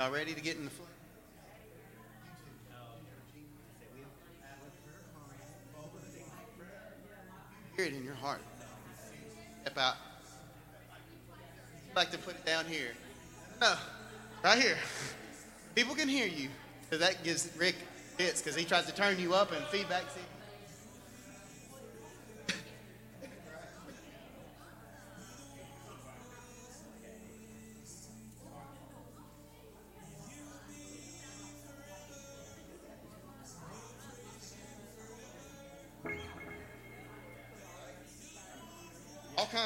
Y'all 0.00 0.10
ready 0.10 0.32
to 0.32 0.40
get 0.40 0.56
in 0.56 0.64
the 0.64 0.70
flesh? 0.70 0.88
Hear 7.76 7.84
it 7.84 7.92
in 7.92 8.02
your 8.02 8.14
heart. 8.14 8.40
Step 9.60 9.76
out. 9.76 9.96
I'd 11.90 11.96
like 11.96 12.10
to 12.12 12.18
put 12.18 12.34
it 12.34 12.46
down 12.46 12.64
here. 12.64 12.92
No, 13.60 13.74
right 14.42 14.58
here. 14.58 14.78
People 15.74 15.94
can 15.94 16.08
hear 16.08 16.26
you. 16.26 16.48
So 16.90 16.96
that 16.96 17.22
gives 17.22 17.50
Rick 17.58 17.74
fits 18.16 18.40
because 18.40 18.56
he 18.56 18.64
tries 18.64 18.86
to 18.86 18.94
turn 18.94 19.20
you 19.20 19.34
up 19.34 19.52
and 19.52 19.62
feedback. 19.66 20.04
See? 20.14 20.39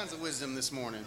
Kinds 0.05 0.13
of 0.13 0.21
wisdom 0.21 0.53
this 0.53 0.71
morning. 0.71 1.03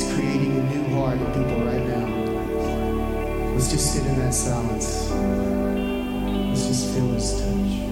He's 0.00 0.14
creating 0.14 0.56
a 0.56 0.62
new 0.62 0.94
heart 0.94 1.18
in 1.18 1.26
people 1.26 1.62
right 1.62 1.86
now. 1.86 3.52
Let's 3.52 3.70
just 3.70 3.92
sit 3.92 4.06
in 4.06 4.18
that 4.20 4.32
silence. 4.32 5.10
Let's 5.10 6.66
just 6.68 6.94
feel 6.94 7.08
His 7.08 7.32
touch. 7.38 7.89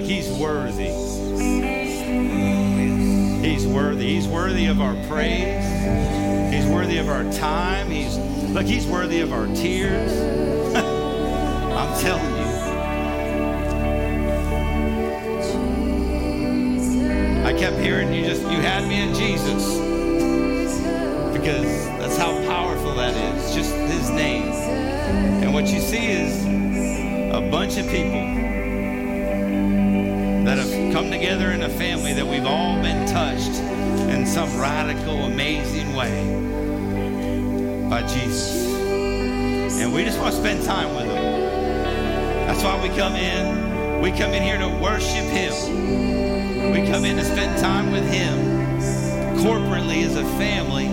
Worthy. 0.00 0.86
He's 3.46 3.66
worthy. 3.66 4.06
He's 4.06 4.28
worthy 4.28 4.66
of 4.66 4.80
our 4.80 4.94
praise. 5.08 6.52
He's 6.52 6.66
worthy 6.66 6.98
of 6.98 7.08
our 7.08 7.30
time. 7.32 7.90
He's 7.90 8.16
look, 8.48 8.64
he's 8.64 8.86
worthy 8.86 9.20
of 9.20 9.32
our 9.32 9.46
tears. 9.48 10.10
I'm 10.76 12.00
telling 12.00 12.36
you. 12.36 12.50
I 17.44 17.52
kept 17.58 17.78
hearing 17.78 18.12
you 18.14 18.24
just 18.24 18.42
you 18.42 18.60
had 18.60 18.88
me 18.88 19.02
in 19.02 19.14
Jesus 19.14 19.76
because 21.36 21.86
that's 21.98 22.16
how 22.16 22.32
powerful 22.46 22.94
that 22.94 23.14
is. 23.14 23.54
Just 23.54 23.74
his 23.74 24.08
name. 24.10 24.52
And 25.42 25.52
what 25.52 25.66
you 25.66 25.80
see 25.80 26.06
is 26.06 26.44
a 27.34 27.40
bunch 27.50 27.76
of 27.76 27.86
people 27.88 28.39
come 30.92 31.10
together 31.10 31.52
in 31.52 31.62
a 31.62 31.68
family 31.68 32.12
that 32.14 32.26
we've 32.26 32.46
all 32.46 32.80
been 32.82 33.06
touched 33.06 33.60
in 34.10 34.26
some 34.26 34.48
radical, 34.58 35.24
amazing 35.24 35.94
way 35.94 36.24
by 37.88 38.02
Jesus. 38.02 38.66
And 39.80 39.94
we 39.94 40.04
just 40.04 40.18
want 40.18 40.34
to 40.34 40.40
spend 40.40 40.64
time 40.64 40.94
with 40.96 41.06
him. 41.06 41.40
That's 42.46 42.64
why 42.64 42.82
we 42.82 42.88
come 42.96 43.14
in. 43.14 44.00
We 44.00 44.10
come 44.10 44.32
in 44.32 44.42
here 44.42 44.58
to 44.58 44.68
worship 44.82 45.24
him. 45.26 45.52
We 46.72 46.88
come 46.90 47.04
in 47.04 47.16
to 47.18 47.24
spend 47.24 47.60
time 47.60 47.92
with 47.92 48.08
him 48.10 48.80
corporately 49.38 50.04
as 50.04 50.16
a 50.16 50.24
family 50.38 50.88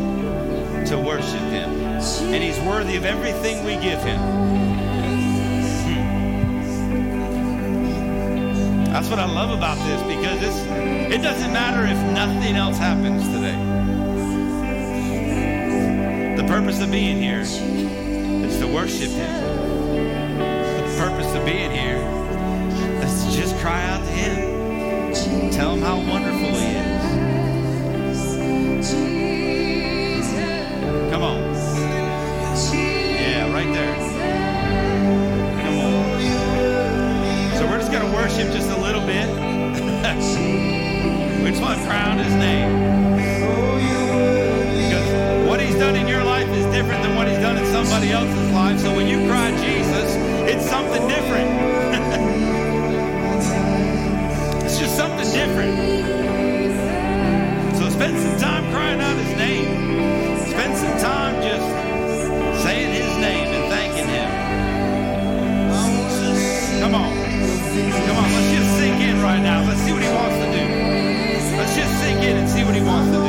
to 0.86 1.00
worship 1.00 1.42
him. 1.50 1.72
And 1.72 2.44
he's 2.44 2.60
worthy 2.60 2.98
of 2.98 3.06
everything 3.06 3.66
we 3.66 3.74
give 3.84 4.02
him. 4.04 4.87
That's 8.98 9.10
what 9.10 9.20
I 9.20 9.26
love 9.32 9.52
about 9.52 9.78
this 9.86 10.02
because 10.02 10.42
it's, 10.42 11.14
it 11.14 11.22
doesn't 11.22 11.54
matter 11.54 11.86
if 11.86 12.00
nothing 12.16 12.56
else 12.56 12.80
happens 12.80 13.24
today. 13.28 13.56
The 16.36 16.44
purpose 16.48 16.82
of 16.82 16.90
being 16.90 17.22
here 17.22 17.42
is 17.42 18.58
to 18.58 18.66
worship 18.66 19.12
Him. 19.12 20.38
The 20.40 20.96
purpose 20.98 21.32
of 21.36 21.46
being 21.46 21.70
here 21.70 21.98
is 23.04 23.24
to 23.26 23.32
just 23.40 23.56
cry 23.58 23.84
out 23.84 24.04
to 24.04 24.12
Him. 24.12 25.52
Tell 25.52 25.76
Him 25.76 25.84
how 25.84 25.98
wonderful 25.98 26.60
He 26.60 26.66
is. 26.66 26.87
Worship 38.18 38.52
just 38.52 38.70
a 38.70 38.78
little 38.78 39.06
bit. 39.06 39.28
we 41.44 41.52
just 41.52 41.62
want 41.62 41.78
to 41.80 41.86
crown 41.86 42.18
his 42.18 42.34
name. 42.34 43.16
Because 44.76 45.48
what 45.48 45.60
he's 45.60 45.76
done 45.76 45.96
in 45.96 46.08
your 46.08 46.24
life 46.24 46.50
is 46.50 46.66
different 46.74 47.04
than 47.04 47.16
what 47.16 47.28
he's 47.28 47.38
done 47.38 47.58
in 47.58 47.66
somebody 47.68 48.12
else's 48.12 48.52
life. 48.52 48.80
So 48.80 48.96
when 48.96 49.08
you 49.08 49.28
cry 49.30 49.52
Jesus, 49.52 50.16
it's 50.52 50.68
something 50.68 51.08
different. 51.08 51.50
it's 54.66 54.80
just 54.80 54.96
something 54.98 55.32
different. 55.32 55.78
So 57.78 57.88
spend 57.90 58.18
some 58.18 58.38
time 58.40 58.72
crying 58.72 59.00
out 59.00 59.16
his 59.16 59.38
name. 59.38 60.40
Spend 60.48 60.76
some 60.76 60.98
time 60.98 61.17
Come 67.78 68.18
on, 68.18 68.34
let's 68.34 68.52
just 68.52 68.78
sink 68.78 69.00
in 69.02 69.22
right 69.22 69.40
now. 69.40 69.64
Let's 69.68 69.82
see 69.82 69.94
what 69.94 70.02
he 70.02 70.10
wants 70.10 70.38
to 70.38 70.52
do. 70.52 70.64
Let's 71.58 71.76
just 71.76 71.94
sink 72.02 72.24
in 72.24 72.38
and 72.38 72.50
see 72.50 72.64
what 72.64 72.76
he 72.76 72.82
wants 72.82 73.12
to 73.12 73.18
do. 73.18 73.27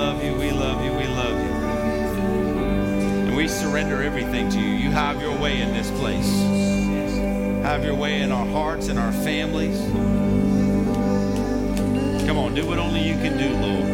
Love 0.00 0.24
you. 0.24 0.34
We 0.34 0.50
love 0.50 0.82
you. 0.82 0.92
We 0.92 1.06
love 1.08 1.38
you. 1.38 1.52
We 1.52 1.60
love 1.60 2.16
you. 2.16 3.26
And 3.26 3.36
we 3.36 3.46
surrender 3.46 4.02
everything 4.02 4.48
to 4.48 4.58
you. 4.58 4.70
You 4.70 4.90
have 4.92 5.20
your 5.20 5.38
way 5.38 5.60
in 5.60 5.74
this 5.74 5.90
place. 6.00 6.30
Have 7.62 7.84
your 7.84 7.94
way 7.94 8.22
in 8.22 8.32
our 8.32 8.46
hearts 8.46 8.88
and 8.88 8.98
our 8.98 9.12
families. 9.12 9.78
Come 12.26 12.38
on, 12.38 12.54
do 12.54 12.66
what 12.66 12.78
only 12.78 13.06
you 13.06 13.14
can 13.16 13.36
do, 13.36 13.50
Lord. 13.66 13.88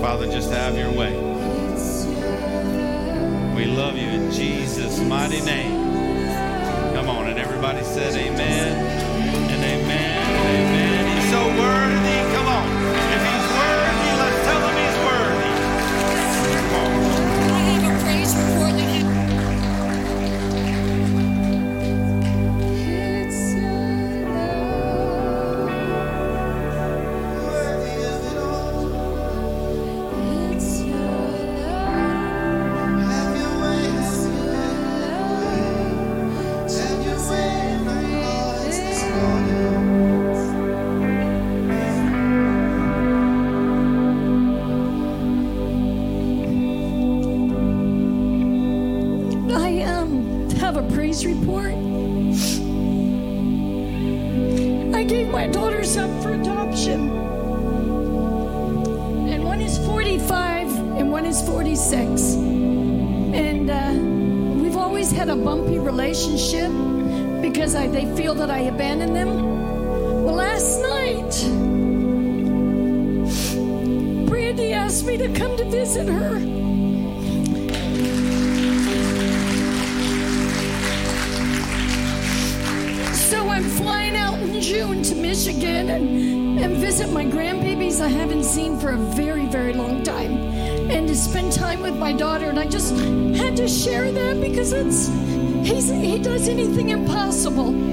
Father, 0.00 0.30
just 0.30 0.52
have 0.52 0.78
your 0.78 0.92
way. 0.92 1.12
We 3.56 3.64
love 3.64 3.96
you 3.96 4.06
in 4.06 4.30
Jesus' 4.30 5.00
mighty 5.00 5.40
name. 5.40 6.94
Come 6.94 7.08
on, 7.10 7.26
and 7.26 7.38
everybody 7.38 7.82
said 7.82 8.14
amen 8.14 8.71
he's 94.82 95.88
he 95.88 96.18
does 96.18 96.48
anything 96.48 96.90
impossible. 96.90 97.91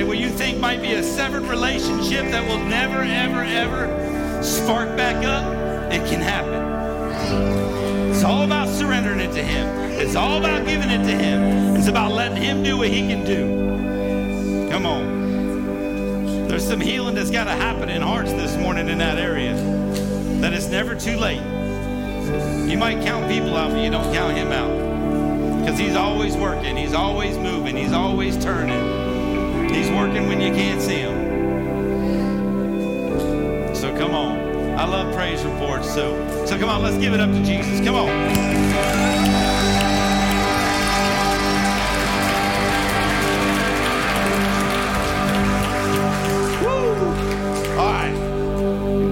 Okay, 0.00 0.08
what 0.08 0.16
you 0.16 0.30
think 0.30 0.58
might 0.58 0.80
be 0.80 0.94
a 0.94 1.02
severed 1.02 1.42
relationship 1.42 2.30
that 2.30 2.48
will 2.48 2.64
never, 2.64 3.02
ever, 3.02 3.42
ever 3.42 4.42
spark 4.42 4.96
back 4.96 5.26
up, 5.26 5.44
it 5.92 6.08
can 6.08 6.22
happen. 6.22 8.10
It's 8.10 8.24
all 8.24 8.40
about 8.40 8.68
surrendering 8.68 9.20
it 9.20 9.30
to 9.34 9.42
Him. 9.42 9.68
It's 10.00 10.16
all 10.16 10.38
about 10.38 10.64
giving 10.64 10.88
it 10.88 11.04
to 11.04 11.14
Him. 11.14 11.76
It's 11.76 11.86
about 11.86 12.12
letting 12.12 12.38
Him 12.38 12.62
do 12.62 12.78
what 12.78 12.88
He 12.88 13.00
can 13.08 13.26
do. 13.26 14.70
Come 14.70 14.86
on. 14.86 16.48
There's 16.48 16.66
some 16.66 16.80
healing 16.80 17.14
that's 17.14 17.30
got 17.30 17.44
to 17.44 17.52
happen 17.52 17.90
in 17.90 18.00
hearts 18.00 18.32
this 18.32 18.56
morning 18.56 18.88
in 18.88 18.96
that 18.96 19.18
area. 19.18 19.54
That 20.40 20.54
it's 20.54 20.68
never 20.68 20.94
too 20.94 21.18
late. 21.18 21.42
You 22.66 22.78
might 22.78 23.04
count 23.04 23.30
people 23.30 23.54
out, 23.54 23.72
but 23.72 23.84
you 23.84 23.90
don't 23.90 24.14
count 24.14 24.34
him 24.34 24.50
out. 24.50 25.60
Because 25.60 25.78
he's 25.78 25.94
always 25.94 26.38
working, 26.38 26.74
he's 26.74 26.94
always 26.94 27.36
moving, 27.36 27.76
he's 27.76 27.92
always 27.92 28.42
turning. 28.42 28.89
He's 29.72 29.90
working 29.90 30.26
when 30.28 30.40
you 30.40 30.52
can't 30.52 30.80
see 30.80 31.00
him. 31.00 31.30
So 33.74 33.96
come 33.96 34.14
on. 34.14 34.38
I 34.78 34.84
love 34.84 35.14
praise 35.14 35.42
reports. 35.44 35.88
So 35.92 36.16
so 36.46 36.58
come 36.58 36.68
on, 36.68 36.82
let's 36.82 36.98
give 36.98 37.14
it 37.14 37.20
up 37.20 37.30
to 37.30 37.42
Jesus. 37.44 37.80
Come 37.84 37.94
on. 37.94 38.60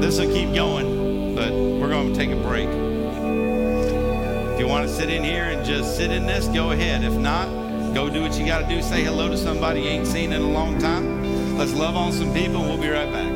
This 0.09 0.19
will 0.19 0.33
keep 0.33 0.55
going, 0.55 1.35
but 1.35 1.53
we're 1.53 1.91
going 1.91 2.15
to 2.15 2.19
take 2.19 2.31
a 2.31 2.37
break. 2.37 2.67
If 2.67 4.59
you 4.59 4.67
want 4.67 4.89
to 4.89 4.95
sit 4.95 5.11
in 5.11 5.23
here 5.23 5.45
and 5.45 5.63
just 5.67 5.99
sit 5.99 6.11
in 6.11 6.25
this, 6.25 6.49
go 6.49 6.71
ahead. 6.71 7.05
If 7.05 7.13
not, 7.13 7.47
go 7.95 8.09
do 8.09 8.23
what 8.23 8.39
you 8.39 8.47
got 8.47 8.61
to 8.61 8.69
do. 8.69 8.83
Say 8.83 9.05
hello 9.05 9.29
to 9.29 9.37
somebody 9.37 9.83
you 9.83 9.89
ain't 9.89 10.07
seen 10.07 10.33
in 10.33 10.43
a 10.43 10.49
long 10.49 10.79
time. 10.79 11.57
Let's 11.57 11.75
love 11.75 11.97
on 11.97 12.13
some 12.13 12.33
people. 12.33 12.63
We'll 12.63 12.79
be 12.79 12.89
right 12.89 13.11
back. 13.11 13.28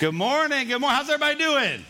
Good 0.00 0.14
morning. 0.14 0.68
Good 0.68 0.80
morning. 0.80 0.96
How's 0.96 1.10
everybody 1.10 1.36
doing? 1.38 1.84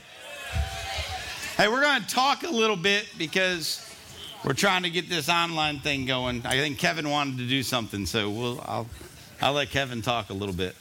Hey, 1.59 1.69
we're 1.69 1.83
going 1.83 2.01
to 2.01 2.09
talk 2.09 2.43
a 2.43 2.49
little 2.49 2.75
bit 2.75 3.07
because 3.19 3.85
we're 4.47 4.55
trying 4.55 4.85
to 4.85 4.89
get 4.89 5.11
this 5.11 5.29
online 5.29 5.81
thing 5.81 6.07
going. 6.07 6.41
I 6.47 6.53
think 6.53 6.79
Kevin 6.79 7.11
wanted 7.11 7.37
to 7.37 7.47
do 7.47 7.63
something, 7.63 8.07
so 8.07 8.31
we'll 8.31 8.63
I'll 8.63 8.87
I'll 9.43 9.53
let 9.53 9.69
Kevin 9.69 10.01
talk 10.01 10.31
a 10.31 10.33
little 10.33 10.55
bit. 10.55 10.75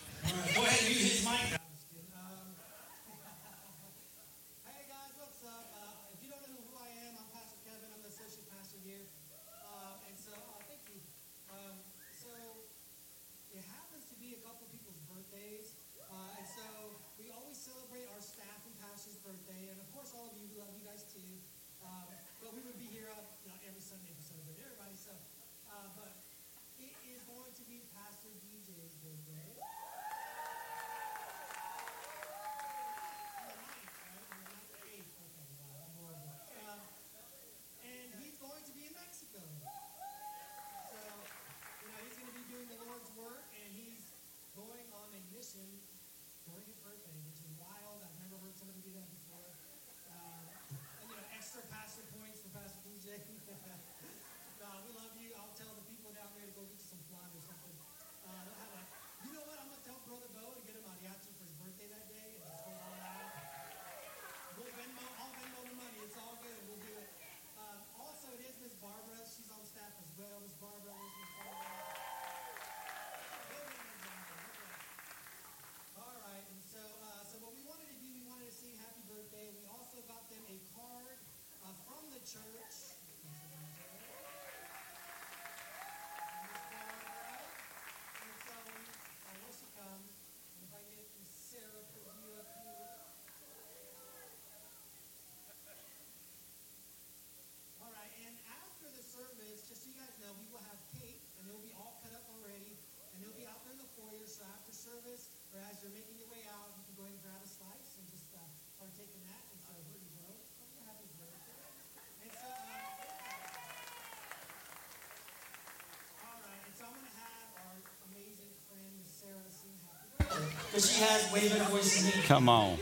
Birthday. 120.78 120.90
Because 120.90 120.92
she 120.92 121.02
has 121.02 121.32
way 121.34 121.50
better 121.50 121.64
voice 121.72 122.02
than 122.02 122.22
me. 122.22 122.28
Come 122.28 122.50
on. 122.50 122.78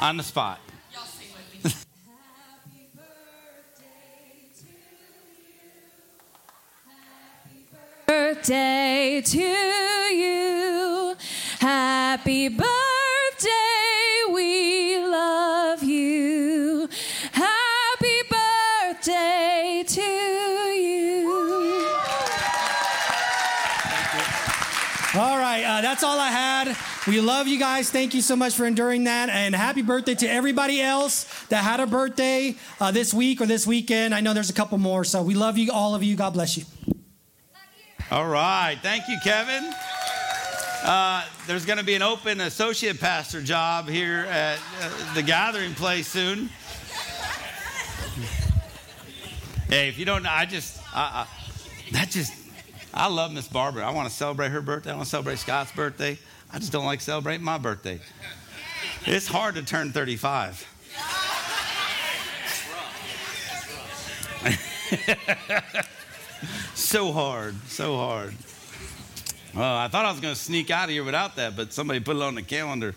On 0.00 0.16
the 0.16 0.22
spot. 0.22 0.60
Happy 1.64 1.72
birthday 2.94 4.50
to 4.54 4.66
birthday 8.06 9.22
to 9.24 9.38
you. 9.38 11.16
Happy 11.60 12.48
birthday, 12.48 12.63
We 27.14 27.20
love 27.20 27.46
you 27.46 27.60
guys. 27.60 27.90
Thank 27.90 28.12
you 28.12 28.20
so 28.22 28.34
much 28.34 28.56
for 28.56 28.66
enduring 28.66 29.04
that. 29.04 29.28
And 29.28 29.54
happy 29.54 29.82
birthday 29.82 30.16
to 30.16 30.26
everybody 30.26 30.82
else 30.82 31.26
that 31.44 31.62
had 31.62 31.78
a 31.78 31.86
birthday 31.86 32.56
uh, 32.80 32.90
this 32.90 33.14
week 33.14 33.40
or 33.40 33.46
this 33.46 33.68
weekend. 33.68 34.12
I 34.12 34.20
know 34.20 34.34
there's 34.34 34.50
a 34.50 34.54
couple 34.54 34.78
more. 34.78 35.04
So 35.04 35.22
we 35.22 35.36
love 35.36 35.56
you, 35.56 35.70
all 35.70 35.94
of 35.94 36.02
you. 36.02 36.16
God 36.16 36.32
bless 36.32 36.56
you. 36.56 36.64
All 38.10 38.26
right. 38.26 38.76
Thank 38.82 39.06
you, 39.06 39.16
Kevin. 39.22 39.72
Uh, 40.82 41.24
there's 41.46 41.64
going 41.64 41.78
to 41.78 41.84
be 41.84 41.94
an 41.94 42.02
open 42.02 42.40
associate 42.40 42.98
pastor 42.98 43.40
job 43.40 43.88
here 43.88 44.26
at 44.28 44.58
uh, 44.82 45.14
the 45.14 45.22
gathering 45.22 45.72
place 45.74 46.08
soon. 46.08 46.48
Hey, 49.68 49.88
if 49.88 50.00
you 50.00 50.04
don't 50.04 50.24
know, 50.24 50.30
I 50.32 50.46
just, 50.46 50.80
I, 50.92 51.28
I, 51.28 51.92
that 51.92 52.10
just, 52.10 52.32
I 52.92 53.06
love 53.06 53.32
Miss 53.32 53.46
Barbara. 53.46 53.86
I 53.86 53.90
want 53.92 54.08
to 54.08 54.14
celebrate 54.16 54.48
her 54.48 54.60
birthday. 54.60 54.90
I 54.90 54.94
want 54.94 55.04
to 55.04 55.10
celebrate 55.10 55.38
Scott's 55.38 55.70
birthday. 55.70 56.18
I 56.54 56.58
just 56.60 56.70
don't 56.70 56.84
like 56.84 57.00
celebrating 57.00 57.44
my 57.44 57.58
birthday. 57.58 57.98
It's 59.06 59.26
hard 59.26 59.56
to 59.56 59.64
turn 59.64 59.90
35. 59.90 60.54
so 66.76 67.10
hard, 67.10 67.56
so 67.66 67.96
hard. 67.96 68.36
Oh, 69.56 69.62
I 69.62 69.88
thought 69.88 70.04
I 70.04 70.12
was 70.12 70.20
going 70.20 70.32
to 70.32 70.40
sneak 70.40 70.70
out 70.70 70.84
of 70.84 70.90
here 70.90 71.02
without 71.02 71.34
that, 71.34 71.56
but 71.56 71.72
somebody 71.72 71.98
put 71.98 72.14
it 72.14 72.22
on 72.22 72.36
the 72.36 72.42
calendar. 72.42 72.94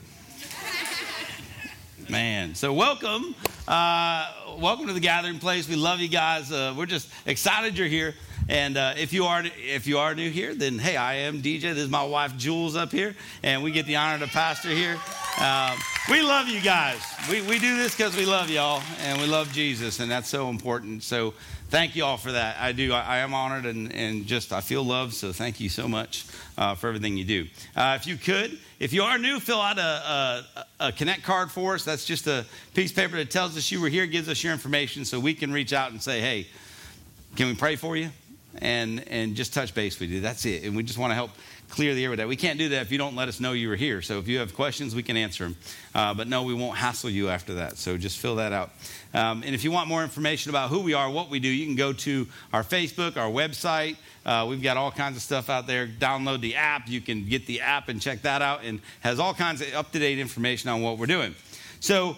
Man, 2.09 2.53
so 2.53 2.71
welcome. 2.71 3.33
Uh, 3.67 4.31
welcome 4.59 4.85
to 4.85 4.93
the 4.93 4.99
gathering 4.99 5.39
place. 5.39 5.67
We 5.67 5.77
love 5.77 5.99
you 5.99 6.09
guys. 6.09 6.51
Uh, 6.51 6.75
we're 6.77 6.85
just 6.85 7.09
excited 7.25 7.75
you're 7.75 7.87
here. 7.87 8.13
And 8.49 8.77
uh, 8.77 8.93
if 8.97 9.11
you 9.11 9.25
are 9.25 9.43
if 9.57 9.87
you 9.87 9.97
are 9.97 10.15
new 10.15 10.29
here, 10.29 10.55
then 10.55 10.79
hey, 10.79 10.95
I 10.95 11.15
am 11.15 11.41
DJ. 11.41 11.61
This 11.61 11.79
is 11.79 11.89
my 11.89 12.03
wife 12.03 12.37
Jules 12.37 12.75
up 12.75 12.91
here, 12.91 13.15
and 13.43 13.61
we 13.61 13.71
get 13.71 13.85
the 13.85 13.97
honor 13.97 14.25
to 14.25 14.31
pastor 14.31 14.69
here. 14.69 14.97
Um, 15.41 15.77
we 16.09 16.21
love 16.21 16.47
you 16.47 16.61
guys. 16.61 16.99
We, 17.29 17.41
we 17.41 17.59
do 17.59 17.75
this 17.75 17.95
because 17.95 18.15
we 18.15 18.25
love 18.25 18.49
y'all 18.49 18.81
and 19.01 19.19
we 19.19 19.27
love 19.27 19.51
Jesus, 19.51 19.99
and 19.99 20.09
that's 20.09 20.29
so 20.29 20.49
important. 20.49 21.03
So 21.03 21.33
thank 21.69 21.95
you 21.95 22.05
all 22.05 22.15
for 22.15 22.31
that. 22.31 22.57
I 22.59 22.71
do. 22.71 22.93
I, 22.93 23.01
I 23.01 23.17
am 23.17 23.33
honored 23.33 23.65
and, 23.65 23.93
and 23.93 24.25
just 24.25 24.53
I 24.53 24.61
feel 24.61 24.83
loved. 24.83 25.13
So 25.13 25.33
thank 25.33 25.59
you 25.59 25.67
so 25.67 25.87
much 25.87 26.25
uh, 26.57 26.73
for 26.75 26.87
everything 26.87 27.17
you 27.17 27.25
do. 27.25 27.47
Uh, 27.75 27.97
if 27.99 28.07
you 28.07 28.15
could, 28.15 28.57
if 28.79 28.93
you 28.93 29.03
are 29.03 29.17
new, 29.17 29.41
fill 29.41 29.61
out 29.61 29.77
a, 29.77 30.45
a, 30.55 30.65
a 30.87 30.91
connect 30.93 31.23
card 31.23 31.51
for 31.51 31.75
us. 31.75 31.83
That's 31.83 32.05
just 32.05 32.27
a 32.27 32.45
piece 32.73 32.91
of 32.91 32.95
paper 32.95 33.17
that 33.17 33.29
tells 33.29 33.57
us 33.57 33.69
you 33.71 33.81
were 33.81 33.89
here, 33.89 34.07
gives 34.07 34.29
us 34.29 34.41
your 34.43 34.53
information, 34.53 35.03
so 35.03 35.19
we 35.19 35.33
can 35.33 35.51
reach 35.51 35.73
out 35.73 35.91
and 35.91 36.01
say, 36.01 36.21
hey, 36.21 36.47
can 37.35 37.47
we 37.47 37.55
pray 37.55 37.75
for 37.75 37.97
you? 37.97 38.09
And 38.59 39.07
and 39.07 39.35
just 39.35 39.53
touch 39.53 39.73
base 39.73 39.99
with 39.99 40.09
you. 40.09 40.21
That's 40.21 40.45
it. 40.45 40.63
And 40.63 40.75
we 40.75 40.83
just 40.83 40.97
want 40.97 41.11
to 41.11 41.15
help 41.15 41.31
clear 41.69 41.93
the 41.93 42.03
air 42.03 42.09
with 42.09 42.19
that. 42.19 42.27
We 42.27 42.35
can't 42.35 42.57
do 42.57 42.69
that 42.69 42.81
if 42.81 42.91
you 42.91 42.97
don't 42.97 43.15
let 43.15 43.27
us 43.27 43.39
know 43.39 43.51
you 43.51 43.69
were 43.69 43.75
here. 43.75 44.01
So 44.01 44.19
if 44.19 44.27
you 44.27 44.39
have 44.39 44.55
questions, 44.55 44.95
we 44.95 45.03
can 45.03 45.17
answer 45.17 45.43
them. 45.43 45.57
Uh, 45.93 46.13
but 46.13 46.27
no, 46.27 46.43
we 46.43 46.53
won't 46.53 46.77
hassle 46.77 47.09
you 47.09 47.29
after 47.29 47.55
that. 47.55 47.77
So 47.77 47.97
just 47.97 48.17
fill 48.17 48.37
that 48.37 48.53
out. 48.53 48.71
Um, 49.13 49.43
and 49.45 49.53
if 49.53 49.63
you 49.63 49.71
want 49.71 49.89
more 49.89 50.03
information 50.03 50.49
about 50.49 50.69
who 50.69 50.79
we 50.79 50.93
are, 50.93 51.09
what 51.09 51.29
we 51.29 51.39
do, 51.39 51.49
you 51.49 51.65
can 51.65 51.75
go 51.75 51.93
to 51.93 52.27
our 52.53 52.63
Facebook, 52.63 53.17
our 53.17 53.29
website. 53.29 53.97
Uh, 54.25 54.45
we've 54.49 54.63
got 54.63 54.77
all 54.77 54.91
kinds 54.91 55.17
of 55.17 55.23
stuff 55.23 55.49
out 55.49 55.67
there. 55.67 55.87
Download 55.87 56.41
the 56.41 56.55
app. 56.55 56.87
You 56.87 57.01
can 57.01 57.25
get 57.25 57.45
the 57.45 57.61
app 57.61 57.89
and 57.89 58.01
check 58.01 58.21
that 58.23 58.41
out, 58.41 58.63
and 58.63 58.79
has 59.01 59.19
all 59.19 59.33
kinds 59.33 59.61
of 59.61 59.73
up 59.73 59.91
to 59.91 59.99
date 59.99 60.19
information 60.19 60.69
on 60.69 60.81
what 60.81 60.97
we're 60.97 61.05
doing. 61.05 61.35
So. 61.79 62.15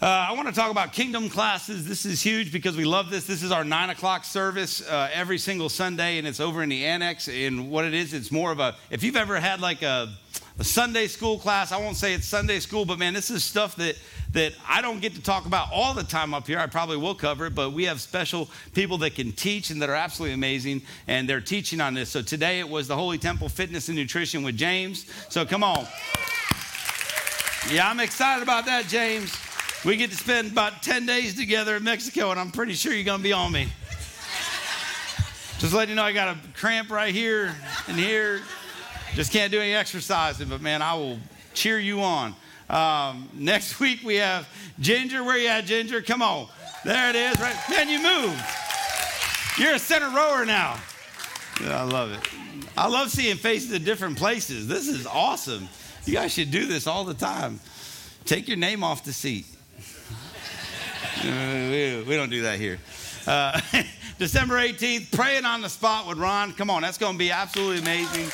Uh, 0.00 0.28
I 0.28 0.32
want 0.34 0.46
to 0.46 0.54
talk 0.54 0.70
about 0.70 0.92
kingdom 0.92 1.28
classes. 1.28 1.84
This 1.88 2.06
is 2.06 2.22
huge 2.22 2.52
because 2.52 2.76
we 2.76 2.84
love 2.84 3.10
this. 3.10 3.26
This 3.26 3.42
is 3.42 3.50
our 3.50 3.64
nine 3.64 3.90
o'clock 3.90 4.24
service 4.24 4.88
uh, 4.88 5.10
every 5.12 5.38
single 5.38 5.68
Sunday, 5.68 6.18
and 6.18 6.26
it's 6.26 6.38
over 6.38 6.62
in 6.62 6.68
the 6.68 6.84
annex. 6.84 7.26
And 7.26 7.68
what 7.68 7.84
it 7.84 7.94
is, 7.94 8.14
it's 8.14 8.30
more 8.30 8.52
of 8.52 8.60
a, 8.60 8.76
if 8.90 9.02
you've 9.02 9.16
ever 9.16 9.40
had 9.40 9.60
like 9.60 9.82
a, 9.82 10.08
a 10.60 10.62
Sunday 10.62 11.08
school 11.08 11.36
class, 11.36 11.72
I 11.72 11.78
won't 11.78 11.96
say 11.96 12.14
it's 12.14 12.28
Sunday 12.28 12.60
school, 12.60 12.84
but 12.84 13.00
man, 13.00 13.12
this 13.12 13.28
is 13.28 13.42
stuff 13.42 13.74
that, 13.74 13.96
that 14.34 14.52
I 14.68 14.82
don't 14.82 15.00
get 15.00 15.16
to 15.16 15.20
talk 15.20 15.46
about 15.46 15.72
all 15.72 15.94
the 15.94 16.04
time 16.04 16.32
up 16.32 16.46
here. 16.46 16.60
I 16.60 16.68
probably 16.68 16.96
will 16.96 17.16
cover 17.16 17.46
it, 17.46 17.56
but 17.56 17.72
we 17.72 17.82
have 17.86 18.00
special 18.00 18.48
people 18.74 18.98
that 18.98 19.16
can 19.16 19.32
teach 19.32 19.70
and 19.70 19.82
that 19.82 19.90
are 19.90 19.96
absolutely 19.96 20.34
amazing, 20.34 20.82
and 21.08 21.28
they're 21.28 21.40
teaching 21.40 21.80
on 21.80 21.94
this. 21.94 22.08
So 22.08 22.22
today 22.22 22.60
it 22.60 22.68
was 22.68 22.86
the 22.86 22.94
Holy 22.94 23.18
Temple 23.18 23.48
Fitness 23.48 23.88
and 23.88 23.98
Nutrition 23.98 24.44
with 24.44 24.56
James. 24.56 25.06
So 25.28 25.44
come 25.44 25.64
on. 25.64 25.88
Yeah, 27.68 27.90
I'm 27.90 27.98
excited 27.98 28.44
about 28.44 28.64
that, 28.66 28.86
James. 28.86 29.47
We 29.84 29.96
get 29.96 30.10
to 30.10 30.16
spend 30.16 30.50
about 30.50 30.82
10 30.82 31.06
days 31.06 31.36
together 31.36 31.76
in 31.76 31.84
Mexico, 31.84 32.32
and 32.32 32.40
I'm 32.40 32.50
pretty 32.50 32.72
sure 32.74 32.92
you're 32.92 33.04
going 33.04 33.20
to 33.20 33.22
be 33.22 33.32
on 33.32 33.52
me. 33.52 33.68
Just 35.60 35.72
letting 35.72 35.90
you 35.90 35.94
know, 35.94 36.02
I 36.02 36.12
got 36.12 36.36
a 36.36 36.38
cramp 36.54 36.90
right 36.90 37.14
here 37.14 37.54
and 37.86 37.96
here. 37.96 38.40
Just 39.14 39.32
can't 39.32 39.52
do 39.52 39.60
any 39.60 39.74
exercising, 39.74 40.48
but 40.48 40.60
man, 40.60 40.82
I 40.82 40.94
will 40.94 41.18
cheer 41.54 41.78
you 41.78 42.00
on. 42.00 42.34
Um, 42.68 43.28
next 43.34 43.78
week 43.78 44.00
we 44.04 44.16
have 44.16 44.48
Ginger. 44.80 45.22
Where 45.22 45.38
you 45.38 45.48
at, 45.48 45.64
Ginger? 45.64 46.02
Come 46.02 46.22
on. 46.22 46.48
There 46.84 47.10
it 47.10 47.16
is. 47.16 47.40
Right, 47.40 47.56
man, 47.70 47.88
you 47.88 48.02
moved. 48.02 48.44
You're 49.58 49.74
a 49.74 49.78
center 49.78 50.10
rower 50.10 50.44
now. 50.44 50.76
Yeah, 51.62 51.80
I 51.80 51.84
love 51.84 52.12
it. 52.12 52.68
I 52.76 52.88
love 52.88 53.10
seeing 53.10 53.36
faces 53.36 53.72
in 53.72 53.84
different 53.84 54.18
places. 54.18 54.66
This 54.66 54.88
is 54.88 55.06
awesome. 55.06 55.68
You 56.04 56.14
guys 56.14 56.32
should 56.32 56.50
do 56.50 56.66
this 56.66 56.86
all 56.86 57.04
the 57.04 57.14
time. 57.14 57.60
Take 58.24 58.48
your 58.48 58.56
name 58.56 58.84
off 58.84 59.04
the 59.04 59.12
seat. 59.12 59.46
We, 61.24 62.04
we 62.06 62.16
don't 62.16 62.30
do 62.30 62.42
that 62.42 62.58
here. 62.58 62.78
Uh, 63.26 63.60
December 64.18 64.56
18th, 64.56 65.12
praying 65.12 65.44
on 65.44 65.60
the 65.60 65.68
spot 65.68 66.06
with 66.06 66.18
Ron. 66.18 66.52
Come 66.52 66.70
on, 66.70 66.82
that's 66.82 66.98
going 66.98 67.14
to 67.14 67.18
be 67.18 67.30
absolutely 67.30 67.78
amazing. 67.82 68.30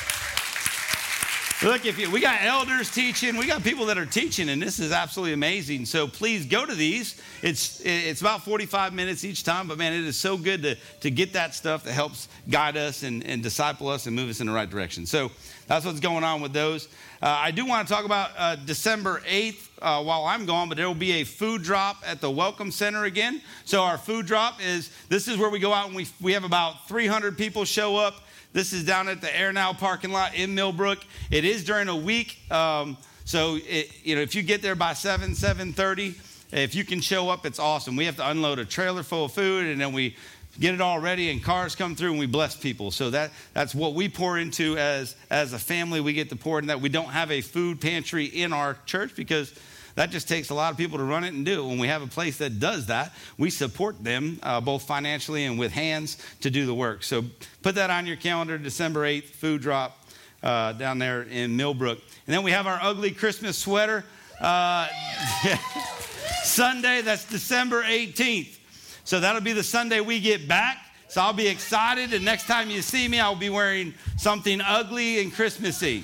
Look, 1.63 1.85
if 1.85 1.97
you, 1.97 2.11
we 2.11 2.19
got 2.19 2.43
elders 2.43 2.91
teaching, 2.91 3.37
we 3.37 3.47
got 3.47 3.63
people 3.63 3.85
that 3.85 3.97
are 3.97 4.05
teaching, 4.05 4.49
and 4.49 4.61
this 4.61 4.77
is 4.77 4.91
absolutely 4.91 5.33
amazing. 5.33 5.85
So 5.85 6.05
please 6.05 6.45
go 6.45 6.65
to 6.65 6.75
these. 6.75 7.19
It's 7.41 7.81
it's 7.83 8.19
about 8.19 8.43
45 8.43 8.93
minutes 8.93 9.23
each 9.23 9.43
time, 9.43 9.67
but 9.67 9.77
man, 9.77 9.93
it 9.93 10.03
is 10.03 10.17
so 10.17 10.37
good 10.37 10.63
to, 10.63 10.75
to 10.99 11.09
get 11.09 11.33
that 11.33 11.55
stuff 11.55 11.83
that 11.85 11.93
helps 11.93 12.27
guide 12.49 12.75
us 12.75 13.03
and, 13.03 13.25
and 13.25 13.41
disciple 13.41 13.87
us 13.87 14.05
and 14.05 14.15
move 14.15 14.29
us 14.29 14.41
in 14.41 14.47
the 14.47 14.53
right 14.53 14.69
direction. 14.69 15.05
So 15.05 15.31
that's 15.65 15.85
what's 15.85 16.01
going 16.01 16.25
on 16.25 16.41
with 16.41 16.51
those. 16.51 16.89
Uh, 17.21 17.27
I 17.27 17.51
do 17.51 17.65
want 17.65 17.87
to 17.87 17.93
talk 17.93 18.05
about 18.05 18.31
uh, 18.37 18.57
December 18.57 19.21
8th 19.21 19.69
uh, 19.85 20.03
while 20.03 20.25
I'm 20.25 20.45
gone, 20.45 20.67
but 20.67 20.77
there 20.77 20.87
will 20.87 20.95
be 20.95 21.13
a 21.13 21.23
food 21.23 21.61
drop 21.61 22.03
at 22.05 22.19
the 22.19 22.29
Welcome 22.29 22.71
Center 22.71 23.05
again. 23.05 23.41
So 23.63 23.83
our 23.83 23.97
food 23.97 24.25
drop 24.25 24.59
is 24.61 24.89
this 25.07 25.27
is 25.27 25.37
where 25.37 25.49
we 25.49 25.59
go 25.59 25.71
out 25.71 25.87
and 25.87 25.95
we, 25.95 26.07
we 26.19 26.33
have 26.33 26.43
about 26.43 26.87
300 26.87 27.37
people 27.37 27.63
show 27.65 27.95
up 27.95 28.23
this 28.55 28.71
is 28.71 28.85
down 28.85 29.09
at 29.09 29.19
the 29.19 29.37
Air 29.37 29.51
Now 29.51 29.73
parking 29.73 30.13
lot 30.13 30.33
in 30.33 30.55
Millbrook. 30.55 30.99
It 31.29 31.43
is 31.43 31.65
during 31.65 31.89
a 31.89 31.95
week. 31.95 32.39
Um, 32.49 32.95
so, 33.25 33.57
it, 33.57 33.91
you 34.01 34.15
know, 34.15 34.21
if 34.21 34.33
you 34.33 34.43
get 34.43 34.61
there 34.61 34.75
by 34.75 34.93
7, 34.93 35.31
7.30, 35.31 36.15
if 36.53 36.73
you 36.73 36.85
can 36.85 37.01
show 37.01 37.29
up, 37.29 37.45
it's 37.45 37.59
awesome. 37.59 37.97
We 37.97 38.05
have 38.05 38.15
to 38.15 38.29
unload 38.29 38.59
a 38.59 38.63
trailer 38.63 39.03
full 39.03 39.25
of 39.25 39.33
food 39.33 39.65
and 39.65 39.81
then 39.81 39.91
we 39.91 40.15
get 40.57 40.73
it 40.73 40.79
all 40.79 40.99
ready 40.99 41.31
and 41.31 41.43
cars 41.43 41.75
come 41.75 41.97
through 41.97 42.11
and 42.11 42.19
we 42.19 42.27
bless 42.27 42.55
people. 42.55 42.91
So 42.91 43.09
that, 43.09 43.31
that's 43.53 43.75
what 43.75 43.93
we 43.93 44.07
pour 44.07 44.39
into 44.39 44.77
as, 44.77 45.17
as 45.29 45.51
a 45.51 45.59
family. 45.59 45.99
We 45.99 46.13
get 46.13 46.29
to 46.29 46.37
pour 46.37 46.57
into 46.57 46.67
that. 46.67 46.79
We 46.79 46.87
don't 46.87 47.09
have 47.09 47.31
a 47.31 47.41
food 47.41 47.81
pantry 47.81 48.23
in 48.23 48.53
our 48.53 48.77
church 48.85 49.17
because– 49.17 49.53
that 49.95 50.11
just 50.11 50.27
takes 50.27 50.49
a 50.49 50.53
lot 50.53 50.71
of 50.71 50.77
people 50.77 50.97
to 50.97 51.03
run 51.03 51.23
it 51.23 51.33
and 51.33 51.45
do 51.45 51.63
it. 51.63 51.67
When 51.67 51.79
we 51.79 51.87
have 51.87 52.01
a 52.01 52.07
place 52.07 52.37
that 52.37 52.59
does 52.59 52.87
that, 52.87 53.13
we 53.37 53.49
support 53.49 54.03
them 54.03 54.39
uh, 54.43 54.61
both 54.61 54.83
financially 54.83 55.45
and 55.45 55.57
with 55.57 55.71
hands 55.71 56.17
to 56.41 56.49
do 56.49 56.65
the 56.65 56.73
work. 56.73 57.03
So 57.03 57.23
put 57.63 57.75
that 57.75 57.89
on 57.89 58.05
your 58.05 58.17
calendar, 58.17 58.57
December 58.57 59.01
8th, 59.01 59.25
food 59.25 59.61
drop 59.61 59.97
uh, 60.43 60.73
down 60.73 60.99
there 60.99 61.23
in 61.23 61.55
Millbrook. 61.55 61.99
And 62.27 62.33
then 62.33 62.43
we 62.43 62.51
have 62.51 62.67
our 62.67 62.79
ugly 62.81 63.11
Christmas 63.11 63.57
sweater. 63.57 64.03
Uh, 64.39 64.87
Sunday, 66.43 67.01
that's 67.01 67.25
December 67.25 67.83
18th. 67.83 68.57
So 69.05 69.19
that'll 69.19 69.41
be 69.41 69.53
the 69.53 69.63
Sunday 69.63 70.01
we 70.01 70.19
get 70.19 70.47
back. 70.47 70.77
So 71.07 71.21
I'll 71.21 71.33
be 71.33 71.47
excited, 71.47 72.13
and 72.13 72.25
next 72.25 72.45
time 72.45 72.69
you 72.69 72.81
see 72.81 73.07
me, 73.07 73.19
I'll 73.19 73.35
be 73.35 73.49
wearing 73.49 73.93
something 74.17 74.59
ugly 74.59 75.21
and 75.21 75.33
Christmassy. 75.33 76.03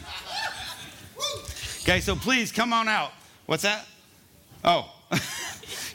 Okay, 1.81 1.99
so 1.99 2.15
please 2.15 2.51
come 2.51 2.71
on 2.71 2.87
out. 2.87 3.11
What's 3.51 3.63
that? 3.63 3.85
Oh. 4.63 4.89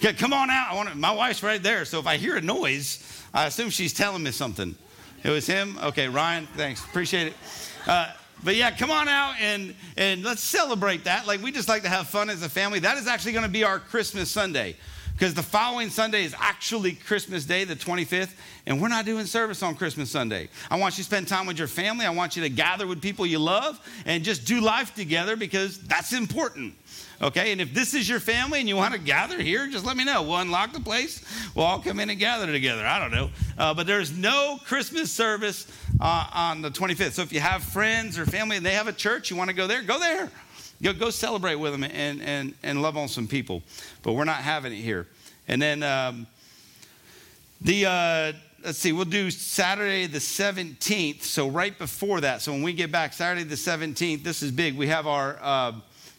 yeah, 0.02 0.12
come 0.12 0.34
on 0.34 0.50
out. 0.50 0.72
I 0.72 0.74
want 0.74 0.90
to, 0.90 0.94
my 0.94 1.10
wife's 1.10 1.42
right 1.42 1.62
there. 1.62 1.86
So 1.86 1.98
if 1.98 2.06
I 2.06 2.18
hear 2.18 2.36
a 2.36 2.40
noise, 2.42 3.02
I 3.32 3.46
assume 3.46 3.70
she's 3.70 3.94
telling 3.94 4.22
me 4.22 4.30
something. 4.30 4.76
It 5.24 5.30
was 5.30 5.46
him? 5.46 5.78
Okay, 5.82 6.06
Ryan, 6.06 6.46
thanks. 6.54 6.84
Appreciate 6.84 7.28
it. 7.28 7.34
Uh, 7.86 8.12
but 8.44 8.56
yeah, 8.56 8.76
come 8.76 8.90
on 8.90 9.08
out 9.08 9.36
and, 9.40 9.74
and 9.96 10.22
let's 10.22 10.42
celebrate 10.42 11.04
that. 11.04 11.26
Like, 11.26 11.42
we 11.42 11.50
just 11.50 11.66
like 11.66 11.82
to 11.84 11.88
have 11.88 12.08
fun 12.08 12.28
as 12.28 12.42
a 12.42 12.48
family. 12.50 12.78
That 12.78 12.98
is 12.98 13.06
actually 13.06 13.32
going 13.32 13.46
to 13.46 13.50
be 13.50 13.64
our 13.64 13.78
Christmas 13.78 14.30
Sunday 14.30 14.76
because 15.14 15.32
the 15.32 15.42
following 15.42 15.88
Sunday 15.88 16.24
is 16.24 16.34
actually 16.38 16.92
Christmas 16.92 17.46
Day, 17.46 17.64
the 17.64 17.74
25th, 17.74 18.34
and 18.66 18.82
we're 18.82 18.88
not 18.88 19.06
doing 19.06 19.24
service 19.24 19.62
on 19.62 19.74
Christmas 19.76 20.10
Sunday. 20.10 20.50
I 20.70 20.78
want 20.78 20.98
you 20.98 21.04
to 21.04 21.08
spend 21.08 21.26
time 21.26 21.46
with 21.46 21.56
your 21.56 21.68
family. 21.68 22.04
I 22.04 22.10
want 22.10 22.36
you 22.36 22.42
to 22.42 22.50
gather 22.50 22.86
with 22.86 23.00
people 23.00 23.24
you 23.24 23.38
love 23.38 23.80
and 24.04 24.22
just 24.22 24.44
do 24.44 24.60
life 24.60 24.94
together 24.94 25.34
because 25.34 25.78
that's 25.78 26.12
important. 26.12 26.74
Okay, 27.22 27.50
and 27.50 27.62
if 27.62 27.72
this 27.72 27.94
is 27.94 28.06
your 28.06 28.20
family 28.20 28.60
and 28.60 28.68
you 28.68 28.76
want 28.76 28.92
to 28.92 29.00
gather 29.00 29.40
here, 29.40 29.66
just 29.68 29.86
let 29.86 29.96
me 29.96 30.04
know. 30.04 30.22
We'll 30.22 30.36
unlock 30.36 30.72
the 30.72 30.80
place. 30.80 31.24
We'll 31.54 31.64
all 31.64 31.78
come 31.78 31.98
in 31.98 32.10
and 32.10 32.18
gather 32.18 32.46
together. 32.46 32.86
I 32.86 32.98
don't 32.98 33.10
know. 33.10 33.30
Uh, 33.56 33.72
but 33.72 33.86
there's 33.86 34.12
no 34.12 34.58
Christmas 34.66 35.10
service 35.10 35.66
uh, 35.98 36.28
on 36.34 36.60
the 36.60 36.70
25th. 36.70 37.12
So 37.12 37.22
if 37.22 37.32
you 37.32 37.40
have 37.40 37.62
friends 37.62 38.18
or 38.18 38.26
family 38.26 38.58
and 38.58 38.66
they 38.66 38.74
have 38.74 38.86
a 38.86 38.92
church, 38.92 39.30
you 39.30 39.36
want 39.36 39.48
to 39.48 39.56
go 39.56 39.66
there, 39.66 39.82
go 39.82 39.98
there. 39.98 40.30
Go, 40.82 40.92
go 40.92 41.08
celebrate 41.08 41.54
with 41.54 41.72
them 41.72 41.84
and, 41.84 42.20
and, 42.20 42.54
and 42.62 42.82
love 42.82 42.98
on 42.98 43.08
some 43.08 43.26
people. 43.26 43.62
But 44.02 44.12
we're 44.12 44.24
not 44.24 44.42
having 44.42 44.72
it 44.72 44.82
here. 44.82 45.06
And 45.48 45.60
then 45.60 45.82
um, 45.82 46.26
the. 47.60 47.86
Uh, 47.86 48.32
let's 48.64 48.78
see, 48.78 48.90
we'll 48.90 49.04
do 49.04 49.30
Saturday 49.30 50.06
the 50.06 50.18
17th. 50.18 51.22
So, 51.22 51.48
right 51.48 51.76
before 51.78 52.20
that, 52.22 52.42
so 52.42 52.52
when 52.52 52.62
we 52.62 52.72
get 52.72 52.90
back, 52.90 53.12
Saturday 53.12 53.44
the 53.44 53.54
17th, 53.54 54.24
this 54.24 54.42
is 54.42 54.50
big. 54.50 54.76
We 54.76 54.88
have 54.88 55.06
our 55.06 55.38
uh, 55.40 55.72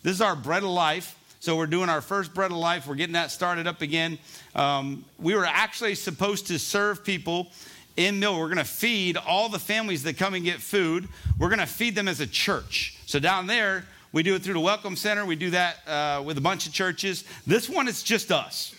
this 0.08 0.16
is 0.16 0.22
our 0.22 0.38
bread 0.38 0.64
of 0.64 0.70
life. 0.70 1.20
So 1.42 1.58
we're 1.58 1.68
doing 1.68 1.90
our 1.90 2.00
first 2.00 2.34
bread 2.34 2.50
of 2.50 2.56
life. 2.56 2.88
We're 2.88 2.96
getting 2.96 3.16
that 3.16 3.30
started 3.30 3.68
up 3.68 3.82
again. 3.82 4.18
Um, 4.56 5.04
we 5.20 5.36
were 5.36 5.46
actually 5.46 5.96
supposed 5.96 6.48
to 6.48 6.58
serve 6.60 7.04
people 7.04 7.52
in 7.98 8.18
Mill. 8.18 8.40
We're 8.40 8.46
going 8.46 8.58
to 8.58 8.64
feed 8.64 9.18
all 9.18 9.50
the 9.50 9.60
families 9.60 10.04
that 10.04 10.18
come 10.18 10.34
and 10.34 10.46
get 10.46 10.62
food. 10.62 11.10
We're 11.38 11.50
going 11.50 11.60
to 11.60 11.66
feed 11.66 11.94
them 11.94 12.08
as 12.08 12.22
a 12.22 12.26
church. 12.26 12.96
So 13.06 13.20
down 13.20 13.48
there, 13.48 13.84
we 14.14 14.24
do 14.24 14.34
it 14.36 14.44
through 14.44 14.54
the 14.54 14.62
Welcome 14.62 14.96
Center. 14.96 15.26
We 15.26 15.36
do 15.36 15.50
that 15.50 15.86
uh, 15.86 16.24
with 16.24 16.38
a 16.38 16.42
bunch 16.42 16.68
of 16.68 16.72
churches. 16.72 17.26
This 17.46 17.68
one, 17.68 17.90
it's 17.90 18.02
just 18.02 18.32
us. 18.32 18.74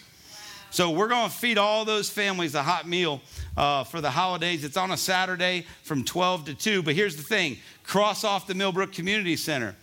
So 0.71 0.89
we're 0.89 1.09
going 1.09 1.29
to 1.29 1.37
feed 1.37 1.59
all 1.59 1.85
those 1.85 2.09
families 2.09 2.55
a 2.55 2.63
hot 2.63 2.89
meal 2.89 3.21
uh, 3.55 3.85
for 3.85 4.01
the 4.01 4.11
holidays. 4.11 4.65
It's 4.65 4.79
on 4.79 4.93
a 4.93 4.97
Saturday 4.97 5.67
from 5.83 6.05
12 6.05 6.47
to 6.47 6.55
2. 6.55 6.83
But 6.83 6.95
here's 6.95 7.17
the 7.17 7.23
thing 7.23 7.59
cross 7.85 8.25
off 8.25 8.47
the 8.47 8.55
Millbrook 8.55 8.95
Community 8.95 9.37
Center. 9.37 9.77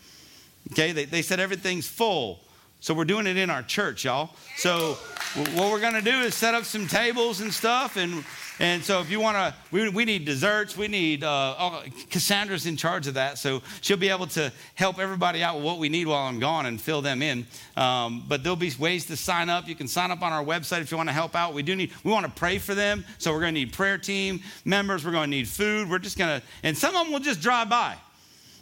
Okay, 0.72 0.92
they, 0.92 1.06
they 1.06 1.22
said 1.22 1.40
everything's 1.40 1.88
full. 1.88 2.40
So 2.80 2.94
we're 2.94 3.06
doing 3.06 3.26
it 3.26 3.38
in 3.38 3.50
our 3.50 3.64
church, 3.64 4.06
y'all. 4.06 4.30
So 4.58 4.94
what 5.56 5.72
we're 5.72 5.80
to 5.94 6.02
do 6.02 6.20
is 6.22 6.36
set 6.36 6.54
up 6.54 6.66
some 6.66 6.88
tables 6.88 7.42
and 7.42 7.52
stuff. 7.52 7.98
And, 7.98 8.24
and 8.60 8.84
so 8.84 9.02
if 9.02 9.10
you 9.10 9.20
want 9.20 9.38
to, 9.38 9.56
we, 9.72 9.90
we 9.90 10.06
need 10.06 10.26
desserts. 10.26 10.78
We 10.78 10.88
need, 10.88 11.24
uh, 11.24 11.82
Cassandra's 12.12 12.68
in 12.68 12.78
charge 12.78 13.08
of 13.08 13.16
that. 13.16 13.40
So 13.40 13.64
she'll 13.82 13.98
be 13.98 14.10
able 14.10 14.28
to 14.28 14.52
help 14.76 15.00
everybody 15.00 15.42
out 15.42 15.56
with 15.56 15.66
what 15.66 15.80
we 15.80 15.90
need 15.90 16.06
while 16.06 16.28
I'm 16.28 16.40
gone 16.40 16.68
and 16.68 16.80
fill 16.80 17.02
them 17.02 17.24
in. 17.24 17.48
Um, 17.76 18.24
but 18.28 18.44
there'll 18.44 18.56
be 18.56 18.72
ways 18.78 19.06
to 19.08 19.18
sign 19.18 19.50
up. 19.50 19.68
You 19.68 19.76
can 19.76 19.88
sign 19.88 20.12
up 20.12 20.22
on 20.22 20.32
our 20.32 20.44
website 20.44 20.82
if 20.82 20.92
you 20.92 20.98
want 20.98 21.10
to 21.10 21.14
help 21.14 21.36
out. 21.36 21.56
We 21.56 21.64
do 21.64 21.76
need, 21.76 21.92
we 22.04 22.12
want 22.12 22.28
to 22.28 22.32
pray 22.32 22.60
for 22.60 22.76
them. 22.76 23.04
So 23.18 23.32
we're 23.32 23.40
to 23.56 23.60
need 23.60 23.74
prayer 23.74 23.98
team 23.98 24.42
members. 24.64 25.04
We're 25.04 25.12
to 25.30 25.36
need 25.36 25.48
food. 25.48 25.90
We're 25.90 25.98
just 25.98 26.18
to, 26.40 26.46
and 26.62 26.78
some 26.78 26.96
of 26.96 27.04
them 27.06 27.14
will 27.14 27.20
just 27.20 27.42
drive 27.42 27.68
by. 27.68 27.96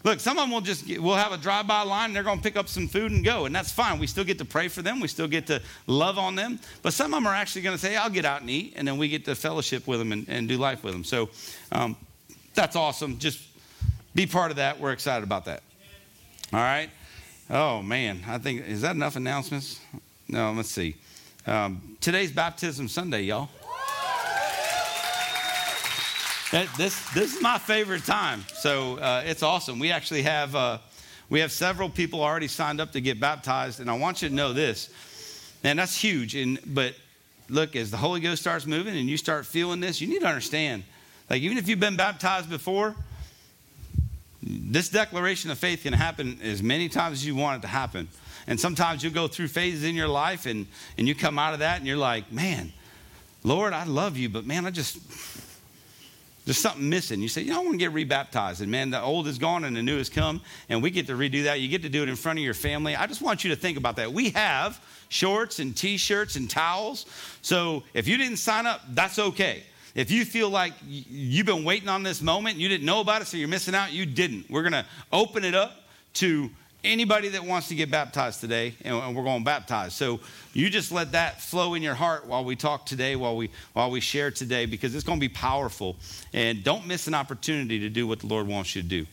Look, 0.04 0.20
some 0.20 0.38
of 0.38 0.44
them 0.44 0.52
will 0.52 0.62
just, 0.62 0.86
we'll 1.00 1.16
have 1.16 1.32
a 1.32 1.38
drive 1.38 1.66
by 1.66 1.82
line 1.82 2.08
and 2.08 2.16
they're 2.16 2.24
going 2.24 2.38
to 2.38 2.44
pick 2.44 2.58
up 2.58 2.68
some 2.68 2.90
food 2.90 3.12
and 3.12 3.24
go. 3.24 3.46
And 3.46 3.56
that's 3.56 3.72
fine. 3.72 4.00
We 4.00 4.08
still 4.08 4.26
get 4.26 4.38
to 4.40 4.46
pray 4.46 4.68
for 4.68 4.82
them. 4.82 5.00
We 5.00 5.08
still 5.08 5.30
get 5.30 5.48
to 5.48 5.62
love 5.88 6.18
on 6.18 6.36
them. 6.36 6.60
But 6.82 6.94
some 6.94 7.14
of 7.14 7.18
them 7.18 7.28
are 7.28 7.34
actually 7.34 7.62
going 7.62 7.76
to 7.76 7.82
say, 7.82 7.96
I'll 7.96 8.10
get 8.10 8.26
out 8.26 8.42
and 8.42 8.50
eat. 8.50 8.74
And 8.76 8.86
then 8.86 8.98
we 8.98 9.08
get 9.08 9.24
to 9.26 9.36
fellowship 9.36 9.88
with 9.88 10.00
them 10.00 10.12
and, 10.12 10.28
and 10.28 10.48
do 10.48 10.58
life 10.58 10.84
with 10.84 10.94
them. 10.94 11.06
So 11.06 11.30
um, 11.72 11.96
that's 12.54 12.76
awesome. 12.76 13.18
Just 13.18 13.42
be 14.14 14.26
part 14.26 14.52
of 14.52 14.58
that. 14.58 14.78
We're 14.78 14.92
excited 14.92 15.24
about 15.24 15.46
that. 15.46 15.64
All 16.52 16.60
right. 16.60 16.90
Oh, 17.50 17.82
man. 17.82 18.24
I 18.28 18.40
think, 18.40 18.68
is 18.68 18.82
that 18.82 18.96
enough 18.96 19.16
announcements? 19.16 19.80
No, 20.28 20.52
let's 20.52 20.70
see. 20.70 20.96
Um, 21.48 21.98
today's 22.02 22.32
Baptism 22.32 22.90
Sunday, 22.90 23.24
y'all. 23.24 23.50
This, 26.54 27.14
this 27.14 27.36
is 27.36 27.42
my 27.42 27.58
favorite 27.58 28.06
time. 28.06 28.46
So 28.54 28.98
uh, 29.00 29.24
it's 29.26 29.42
awesome. 29.42 29.80
We 29.80 29.92
actually 29.92 30.22
have, 30.22 30.56
uh, 30.56 30.78
we 31.30 31.40
have 31.40 31.52
several 31.52 31.90
people 31.90 32.22
already 32.22 32.48
signed 32.48 32.80
up 32.80 32.92
to 32.92 33.02
get 33.02 33.20
baptized. 33.20 33.80
And 33.80 33.90
I 33.90 33.98
want 33.98 34.22
you 34.22 34.30
to 34.30 34.36
know 34.36 34.54
this. 34.54 34.90
Man, 35.64 35.78
that's 35.78 36.00
huge. 36.00 36.36
And, 36.36 36.60
but 36.66 36.94
look, 37.50 37.76
as 37.76 37.90
the 37.90 37.98
Holy 37.98 38.20
Ghost 38.20 38.42
starts 38.42 38.68
moving 38.68 38.96
and 38.96 39.10
you 39.10 39.18
start 39.18 39.48
feeling 39.48 39.80
this, 39.80 40.00
you 40.00 40.08
need 40.08 40.20
to 40.20 40.28
understand. 40.28 40.84
Like, 41.28 41.42
even 41.42 41.58
if 41.58 41.68
you've 41.68 41.80
been 41.80 41.98
baptized 41.98 42.50
before, 42.52 42.96
this 44.44 44.90
declaration 44.90 45.50
of 45.50 45.58
faith 45.58 45.84
can 45.84 45.94
happen 45.94 46.38
as 46.44 46.62
many 46.62 46.88
times 46.88 47.20
as 47.20 47.26
you 47.26 47.36
want 47.36 47.60
it 47.60 47.62
to 47.64 47.68
happen. 47.70 48.08
And 48.46 48.60
sometimes 48.60 49.04
you 49.04 49.10
go 49.10 49.28
through 49.28 49.48
phases 49.48 49.86
in 49.86 49.96
your 49.96 50.10
life 50.10 50.46
and, 50.46 50.68
and 51.00 51.08
you 51.08 51.16
come 51.16 51.40
out 51.40 51.54
of 51.54 51.60
that 51.60 51.78
and 51.78 51.88
you're 51.88 51.98
like, 51.98 52.32
man, 52.32 52.74
Lord, 53.44 53.74
I 53.74 53.86
love 53.86 54.18
you, 54.18 54.30
but 54.30 54.46
man, 54.46 54.66
I 54.68 54.70
just, 54.70 55.00
there's 56.46 56.58
something 56.58 56.90
missing. 56.90 57.22
You 57.22 57.28
say, 57.28 57.42
you 57.42 57.52
know, 57.52 57.62
I 57.62 57.64
want 57.64 57.74
to 57.74 57.78
get 57.78 57.94
rebaptized. 57.94 58.62
And 58.62 58.70
man, 58.70 58.90
the 58.90 59.02
old 59.02 59.28
is 59.28 59.38
gone 59.38 59.64
and 59.64 59.76
the 59.76 59.84
new 59.84 59.98
has 59.98 60.10
come, 60.10 60.42
and 60.70 60.84
we 60.84 60.90
get 60.90 61.08
to 61.08 61.14
redo 61.14 61.44
that. 61.46 61.60
You 61.60 61.68
get 61.68 61.84
to 61.84 61.90
do 61.90 62.04
it 62.04 62.10
in 62.10 62.16
front 62.16 62.40
of 62.40 62.46
your 62.46 62.54
family. 62.54 62.96
I 62.96 63.08
just 63.08 63.22
want 63.22 63.44
you 63.44 63.50
to 63.52 63.56
think 63.56 63.78
about 63.78 63.96
that. 63.98 64.12
We 64.12 64.32
have 64.32 64.84
shorts 65.10 65.60
and 65.60 65.76
t 65.76 65.98
shirts 65.98 66.36
and 66.36 66.50
towels. 66.50 67.06
So 67.42 67.84
if 67.94 68.08
you 68.08 68.18
didn't 68.18 68.38
sign 68.38 68.66
up, 68.66 68.82
that's 68.90 69.20
okay. 69.20 69.64
If 69.96 70.10
you 70.10 70.26
feel 70.26 70.50
like 70.50 70.74
you've 70.88 71.46
been 71.46 71.64
waiting 71.64 71.88
on 71.88 72.02
this 72.02 72.22
moment, 72.22 72.58
you 72.58 72.68
didn't 72.68 72.86
know 72.86 73.00
about 73.00 73.22
it, 73.22 73.26
so 73.26 73.38
you're 73.38 73.48
missing 73.48 73.76
out, 73.76 73.92
you 73.92 74.08
didn't. 74.08 74.50
We're 74.50 74.64
going 74.64 74.74
to 74.74 74.86
open 75.12 75.44
it 75.44 75.54
up 75.54 75.84
to 76.16 76.50
anybody 76.84 77.30
that 77.30 77.44
wants 77.44 77.70
to 77.70 77.76
get 77.76 77.90
baptized 77.90 78.42
today, 78.42 78.76
and 78.84 79.16
we're 79.16 79.24
going 79.24 79.40
to 79.40 79.46
baptize. 79.46 79.94
So 79.94 80.20
you 80.54 80.70
just 80.70 80.92
let 80.92 81.14
that 81.14 81.42
flow 81.42 81.74
in 81.74 81.82
your 81.82 81.94
heart 81.94 82.26
while 82.26 82.44
we 82.44 82.56
talk 82.56 82.86
today, 82.86 83.16
while 83.16 83.36
we 83.36 83.50
while 83.74 83.90
we 83.90 84.00
share 84.00 84.32
today, 84.32 84.66
because 84.66 84.96
it's 84.96 85.04
going 85.04 85.20
to 85.20 85.28
be 85.28 85.34
powerful. 85.34 85.96
And 86.34 86.64
don't 86.64 86.86
miss 86.88 87.08
an 87.08 87.14
opportunity 87.14 87.80
to 87.80 87.90
do 87.90 88.08
what 88.08 88.20
the 88.20 88.28
Lord 88.28 88.48
wants 88.48 88.76
you 88.76 88.82
to 88.82 88.88
do. 88.88 89.06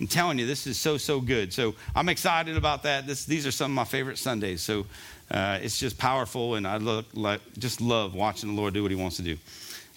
I'm 0.00 0.06
telling 0.06 0.38
you, 0.38 0.46
this 0.46 0.66
is 0.66 0.78
so 0.78 0.96
so 0.96 1.20
good. 1.20 1.52
So 1.52 1.74
I'm 1.94 2.08
excited 2.08 2.56
about 2.56 2.82
that. 2.84 3.06
This, 3.06 3.26
these 3.26 3.46
are 3.46 3.52
some 3.52 3.70
of 3.70 3.74
my 3.74 3.84
favorite 3.84 4.18
Sundays. 4.18 4.62
So 4.62 4.86
uh, 5.30 5.58
it's 5.62 5.78
just 5.78 5.98
powerful, 5.98 6.54
and 6.54 6.66
I 6.66 6.78
look 6.78 7.06
like, 7.12 7.40
just 7.58 7.80
love 7.80 8.14
watching 8.14 8.54
the 8.54 8.60
Lord 8.60 8.74
do 8.74 8.82
what 8.82 8.90
He 8.90 8.96
wants 8.96 9.16
to 9.16 9.22
do. 9.22 9.36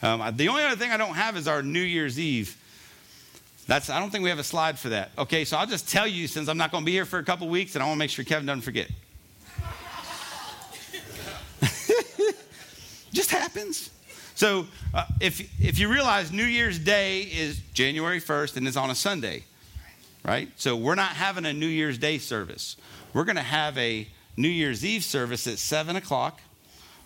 Um, 0.01 0.35
the 0.35 0.49
only 0.49 0.63
other 0.63 0.75
thing 0.75 0.91
I 0.91 0.97
don't 0.97 1.15
have 1.15 1.37
is 1.37 1.47
our 1.47 1.63
New 1.63 1.79
Year's 1.81 2.19
Eve. 2.19 2.57
That's, 3.67 3.89
I 3.89 3.99
don't 3.99 4.09
think 4.09 4.23
we 4.23 4.29
have 4.29 4.39
a 4.39 4.43
slide 4.43 4.77
for 4.77 4.89
that. 4.89 5.11
Okay, 5.17 5.45
so 5.45 5.57
I'll 5.57 5.67
just 5.67 5.89
tell 5.89 6.05
you 6.05 6.27
since 6.27 6.49
I'm 6.49 6.57
not 6.57 6.71
going 6.71 6.83
to 6.83 6.85
be 6.85 6.91
here 6.91 7.05
for 7.05 7.19
a 7.19 7.23
couple 7.23 7.47
weeks, 7.47 7.75
and 7.75 7.83
I 7.83 7.87
want 7.87 7.95
to 7.95 7.99
make 7.99 8.09
sure 8.09 8.25
Kevin 8.25 8.45
doesn't 8.45 8.61
forget. 8.61 8.89
just 13.13 13.31
happens. 13.31 13.89
So 14.35 14.67
uh, 14.93 15.05
if, 15.21 15.39
if 15.61 15.79
you 15.79 15.87
realize 15.89 16.31
New 16.31 16.43
Year's 16.43 16.79
Day 16.79 17.21
is 17.21 17.61
January 17.73 18.19
1st 18.19 18.57
and 18.57 18.67
it's 18.67 18.75
on 18.75 18.89
a 18.89 18.95
Sunday, 18.95 19.43
right? 20.25 20.49
So 20.57 20.75
we're 20.75 20.95
not 20.95 21.11
having 21.11 21.45
a 21.45 21.53
New 21.53 21.67
Year's 21.67 21.97
Day 21.97 22.17
service. 22.17 22.75
We're 23.13 23.25
going 23.25 23.37
to 23.37 23.41
have 23.41 23.77
a 23.77 24.07
New 24.35 24.49
Year's 24.49 24.83
Eve 24.83 25.03
service 25.03 25.47
at 25.47 25.59
7 25.59 25.95
o'clock 25.95 26.41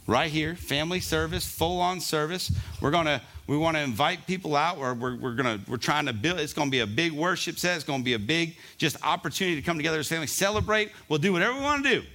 right 0.08 0.32
here, 0.32 0.56
family 0.56 1.02
service, 1.02 1.46
full 1.46 1.80
on 1.80 2.00
service. 2.00 2.52
We're 2.82 2.92
going 2.92 3.06
to 3.06 3.22
we 3.48 3.56
want 3.56 3.78
to 3.78 3.82
invite 3.82 4.28
people 4.28 4.58
out. 4.58 4.78
We're, 4.78 4.94
we're, 4.94 5.16
we're, 5.16 5.34
gonna, 5.34 5.60
we're 5.70 5.78
trying 5.78 6.06
to 6.08 6.14
build, 6.14 6.40
it's 6.40 6.54
going 6.54 6.68
to 6.68 6.72
be 6.72 6.82
a 6.82 6.88
big 6.88 7.14
worship 7.14 7.58
set. 7.58 7.76
It's 7.76 7.86
going 7.86 8.02
to 8.02 8.06
be 8.06 8.14
a 8.14 8.20
big 8.20 8.58
just 8.78 8.98
opportunity 9.04 9.56
to 9.56 9.62
come 9.62 9.78
together 9.78 10.00
as 10.00 10.08
family, 10.10 10.28
celebrate. 10.28 10.92
We'll 11.08 11.20
do 11.20 11.32
whatever 11.32 11.54
we 11.54 11.62
want 11.62 11.84
to 11.86 12.02
do. 12.02 12.06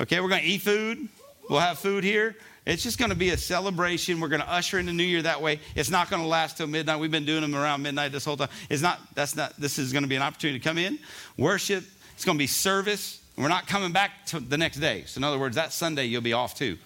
Okay, 0.00 0.20
we're 0.20 0.30
going 0.30 0.42
to 0.42 0.48
eat 0.48 0.62
food. 0.62 1.08
We'll 1.50 1.60
have 1.60 1.78
food 1.78 2.04
here. 2.04 2.36
It's 2.66 2.82
just 2.82 2.98
going 2.98 3.10
to 3.10 3.16
be 3.16 3.30
a 3.30 3.36
celebration. 3.36 4.18
We're 4.18 4.28
going 4.28 4.40
to 4.40 4.50
usher 4.50 4.78
in 4.78 4.86
the 4.86 4.92
new 4.94 5.04
year 5.04 5.20
that 5.20 5.42
way. 5.42 5.60
It's 5.74 5.90
not 5.90 6.08
going 6.08 6.22
to 6.22 6.28
last 6.28 6.56
till 6.56 6.66
midnight. 6.66 6.98
We've 6.98 7.10
been 7.10 7.26
doing 7.26 7.42
them 7.42 7.54
around 7.54 7.82
midnight 7.82 8.10
this 8.12 8.24
whole 8.24 8.38
time. 8.38 8.48
It's 8.70 8.80
not, 8.80 8.98
that's 9.14 9.36
not, 9.36 9.54
this 9.60 9.78
is 9.78 9.92
going 9.92 10.04
to 10.04 10.08
be 10.08 10.16
an 10.16 10.22
opportunity 10.22 10.58
to 10.58 10.64
come 10.64 10.78
in, 10.78 10.98
worship. 11.36 11.84
It's 12.14 12.24
going 12.24 12.38
to 12.38 12.42
be 12.42 12.46
service. 12.46 13.20
We're 13.36 13.48
not 13.48 13.66
coming 13.66 13.92
back 13.92 14.26
to 14.26 14.40
the 14.40 14.56
next 14.56 14.78
day. 14.78 15.04
So, 15.06 15.18
in 15.18 15.24
other 15.24 15.38
words, 15.38 15.56
that 15.56 15.72
Sunday 15.72 16.06
you'll 16.06 16.22
be 16.22 16.32
off 16.32 16.54
too. 16.54 16.78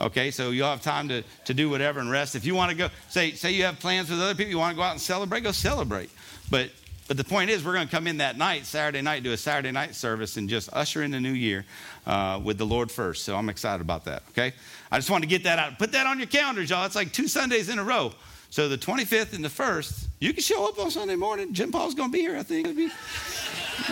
Okay, 0.00 0.30
so 0.30 0.50
you'll 0.50 0.68
have 0.68 0.82
time 0.82 1.08
to, 1.08 1.22
to 1.46 1.54
do 1.54 1.68
whatever 1.68 1.98
and 1.98 2.10
rest. 2.10 2.36
If 2.36 2.44
you 2.44 2.54
want 2.54 2.70
to 2.70 2.76
go, 2.76 2.88
say, 3.08 3.32
say 3.32 3.50
you 3.50 3.64
have 3.64 3.80
plans 3.80 4.10
with 4.10 4.20
other 4.20 4.34
people, 4.34 4.50
you 4.50 4.58
want 4.58 4.72
to 4.72 4.76
go 4.76 4.82
out 4.82 4.92
and 4.92 5.00
celebrate, 5.00 5.40
go 5.40 5.50
celebrate. 5.52 6.10
But 6.50 6.70
but 7.08 7.16
the 7.16 7.24
point 7.24 7.48
is, 7.48 7.64
we're 7.64 7.72
going 7.72 7.88
to 7.88 7.90
come 7.90 8.06
in 8.06 8.18
that 8.18 8.36
night, 8.36 8.66
Saturday 8.66 9.00
night, 9.00 9.22
do 9.22 9.32
a 9.32 9.36
Saturday 9.36 9.72
night 9.72 9.94
service 9.94 10.36
and 10.36 10.46
just 10.46 10.68
usher 10.74 11.02
in 11.02 11.10
the 11.10 11.18
new 11.18 11.32
year 11.32 11.64
uh, 12.06 12.38
with 12.44 12.58
the 12.58 12.66
Lord 12.66 12.92
first. 12.92 13.24
So 13.24 13.34
I'm 13.34 13.48
excited 13.48 13.80
about 13.80 14.04
that, 14.04 14.24
okay? 14.30 14.52
I 14.92 14.98
just 14.98 15.08
want 15.08 15.24
to 15.24 15.28
get 15.28 15.44
that 15.44 15.58
out. 15.58 15.78
Put 15.78 15.92
that 15.92 16.06
on 16.06 16.18
your 16.18 16.26
calendars, 16.26 16.68
y'all. 16.68 16.84
It's 16.84 16.94
like 16.94 17.10
two 17.14 17.26
Sundays 17.26 17.70
in 17.70 17.78
a 17.78 17.84
row. 17.84 18.12
So 18.50 18.68
the 18.68 18.78
25th 18.78 19.34
and 19.34 19.44
the 19.44 19.48
1st, 19.48 20.06
you 20.20 20.32
can 20.32 20.42
show 20.42 20.68
up 20.68 20.78
on 20.78 20.90
Sunday 20.90 21.16
morning. 21.16 21.52
Jim 21.52 21.70
Paul's 21.70 21.94
going 21.94 22.10
to 22.10 22.12
be 22.12 22.20
here, 22.20 22.36
I 22.36 22.42
think. 22.42 22.74
Be, 22.74 22.90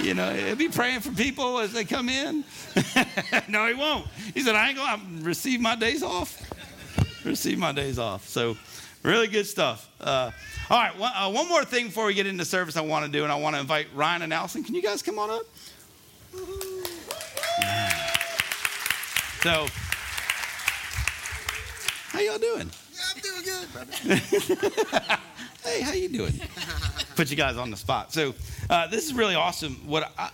you 0.00 0.14
know, 0.14 0.32
he'll 0.32 0.56
be 0.56 0.68
praying 0.68 1.00
for 1.00 1.12
people 1.12 1.58
as 1.58 1.72
they 1.72 1.84
come 1.84 2.08
in. 2.08 2.42
no, 3.48 3.66
he 3.66 3.74
won't. 3.74 4.06
He 4.34 4.40
said, 4.40 4.56
I 4.56 4.68
ain't 4.68 4.78
going 4.78 5.18
to 5.18 5.24
receive 5.24 5.60
my 5.60 5.76
days 5.76 6.02
off. 6.02 6.40
receive 7.24 7.58
my 7.58 7.72
days 7.72 7.98
off. 7.98 8.26
So 8.28 8.56
really 9.02 9.28
good 9.28 9.46
stuff. 9.46 9.90
Uh, 10.00 10.30
all 10.70 10.78
right, 10.78 10.98
one, 10.98 11.12
uh, 11.14 11.30
one, 11.30 11.48
more 11.48 11.64
thing 11.64 11.86
before 11.86 12.06
we 12.06 12.14
get 12.14 12.26
into 12.26 12.44
service 12.44 12.76
I 12.76 12.80
want 12.80 13.06
to 13.06 13.12
do, 13.12 13.22
and 13.22 13.32
I 13.32 13.36
want 13.36 13.54
to 13.54 13.60
invite 13.60 13.88
Ryan 13.94 14.22
and 14.22 14.32
Allison. 14.32 14.64
Can 14.64 14.74
you 14.74 14.82
guys 14.82 15.02
come 15.02 15.18
on 15.18 15.30
up? 15.30 15.42
So, 19.42 19.66
how 22.08 22.20
y'all 22.20 22.38
doing? 22.38 22.70
Doing 23.44 23.58
good, 23.60 23.72
brother. 23.72 23.92
hey, 25.64 25.80
how 25.82 25.92
you 25.92 26.08
doing? 26.08 26.32
Put 27.16 27.30
you 27.30 27.36
guys 27.36 27.56
on 27.56 27.70
the 27.70 27.76
spot. 27.76 28.12
So, 28.12 28.34
uh, 28.70 28.86
this 28.86 29.04
is 29.04 29.14
really 29.14 29.34
awesome. 29.34 29.74
What, 29.86 30.10
I, 30.18 30.30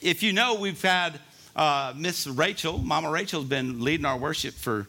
if 0.00 0.22
you 0.22 0.32
know, 0.32 0.54
we've 0.54 0.80
had 0.80 1.18
uh, 1.56 1.92
Miss 1.96 2.26
Rachel, 2.26 2.78
Mama 2.78 3.10
Rachel's 3.10 3.46
been 3.46 3.82
leading 3.82 4.06
our 4.06 4.16
worship 4.16 4.54
for 4.54 4.86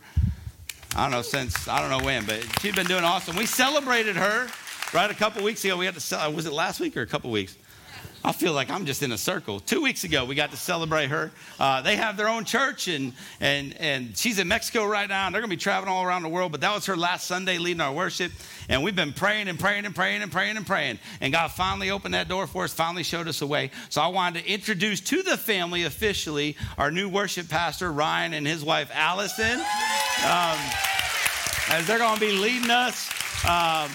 I 0.95 1.03
don't 1.03 1.11
know 1.11 1.21
since 1.21 1.67
I 1.67 1.79
don't 1.79 1.89
know 1.89 2.05
when, 2.05 2.25
but 2.25 2.45
she's 2.59 2.75
been 2.75 2.87
doing 2.87 3.03
awesome. 3.03 3.35
We 3.35 3.45
celebrated 3.45 4.15
her 4.15 4.47
right 4.93 5.09
a 5.09 5.15
couple 5.15 5.43
weeks 5.43 5.63
ago. 5.63 5.77
We 5.77 5.85
had 5.85 5.95
to 5.95 6.01
sell, 6.01 6.31
was 6.31 6.45
it 6.45 6.53
last 6.53 6.79
week 6.79 6.95
or 6.97 7.01
a 7.01 7.07
couple 7.07 7.31
weeks? 7.31 7.55
I 8.23 8.31
feel 8.31 8.53
like 8.53 8.69
I'm 8.69 8.85
just 8.85 9.03
in 9.03 9.11
a 9.11 9.17
circle. 9.17 9.59
Two 9.59 9.81
weeks 9.81 10.03
ago, 10.03 10.25
we 10.25 10.35
got 10.35 10.51
to 10.51 10.57
celebrate 10.57 11.07
her. 11.07 11.31
Uh, 11.59 11.81
they 11.81 11.95
have 11.95 12.17
their 12.17 12.27
own 12.27 12.45
church, 12.45 12.87
and, 12.87 13.13
and, 13.39 13.75
and 13.77 14.17
she's 14.17 14.39
in 14.39 14.47
Mexico 14.47 14.85
right 14.85 15.07
now, 15.07 15.27
and 15.27 15.35
they're 15.35 15.41
going 15.41 15.49
to 15.49 15.55
be 15.55 15.61
traveling 15.61 15.91
all 15.93 16.03
around 16.03 16.23
the 16.23 16.29
world. 16.29 16.51
But 16.51 16.61
that 16.61 16.73
was 16.73 16.85
her 16.87 16.97
last 16.97 17.27
Sunday 17.27 17.57
leading 17.57 17.79
our 17.79 17.93
worship. 17.93 18.31
And 18.69 18.83
we've 18.83 18.95
been 18.95 19.13
praying 19.13 19.47
and 19.47 19.57
praying 19.59 19.85
and 19.85 19.95
praying 19.95 20.21
and 20.21 20.31
praying 20.31 20.57
and 20.57 20.65
praying. 20.67 20.99
And 21.21 21.31
God 21.31 21.51
finally 21.51 21.89
opened 21.89 22.15
that 22.15 22.27
door 22.27 22.47
for 22.47 22.65
us, 22.65 22.73
finally 22.73 23.03
showed 23.03 23.27
us 23.27 23.41
a 23.41 23.47
way. 23.47 23.71
So 23.89 24.01
I 24.01 24.07
wanted 24.07 24.43
to 24.43 24.51
introduce 24.51 24.99
to 25.01 25.23
the 25.23 25.37
family 25.37 25.83
officially 25.83 26.57
our 26.77 26.91
new 26.91 27.07
worship 27.07 27.47
pastor, 27.47 27.91
Ryan, 27.91 28.33
and 28.33 28.45
his 28.45 28.63
wife, 28.63 28.91
Allison, 28.93 29.59
um, 30.25 30.57
as 31.69 31.87
they're 31.87 31.99
going 31.99 32.15
to 32.15 32.19
be 32.19 32.33
leading 32.33 32.71
us. 32.71 33.09
Um, 33.45 33.89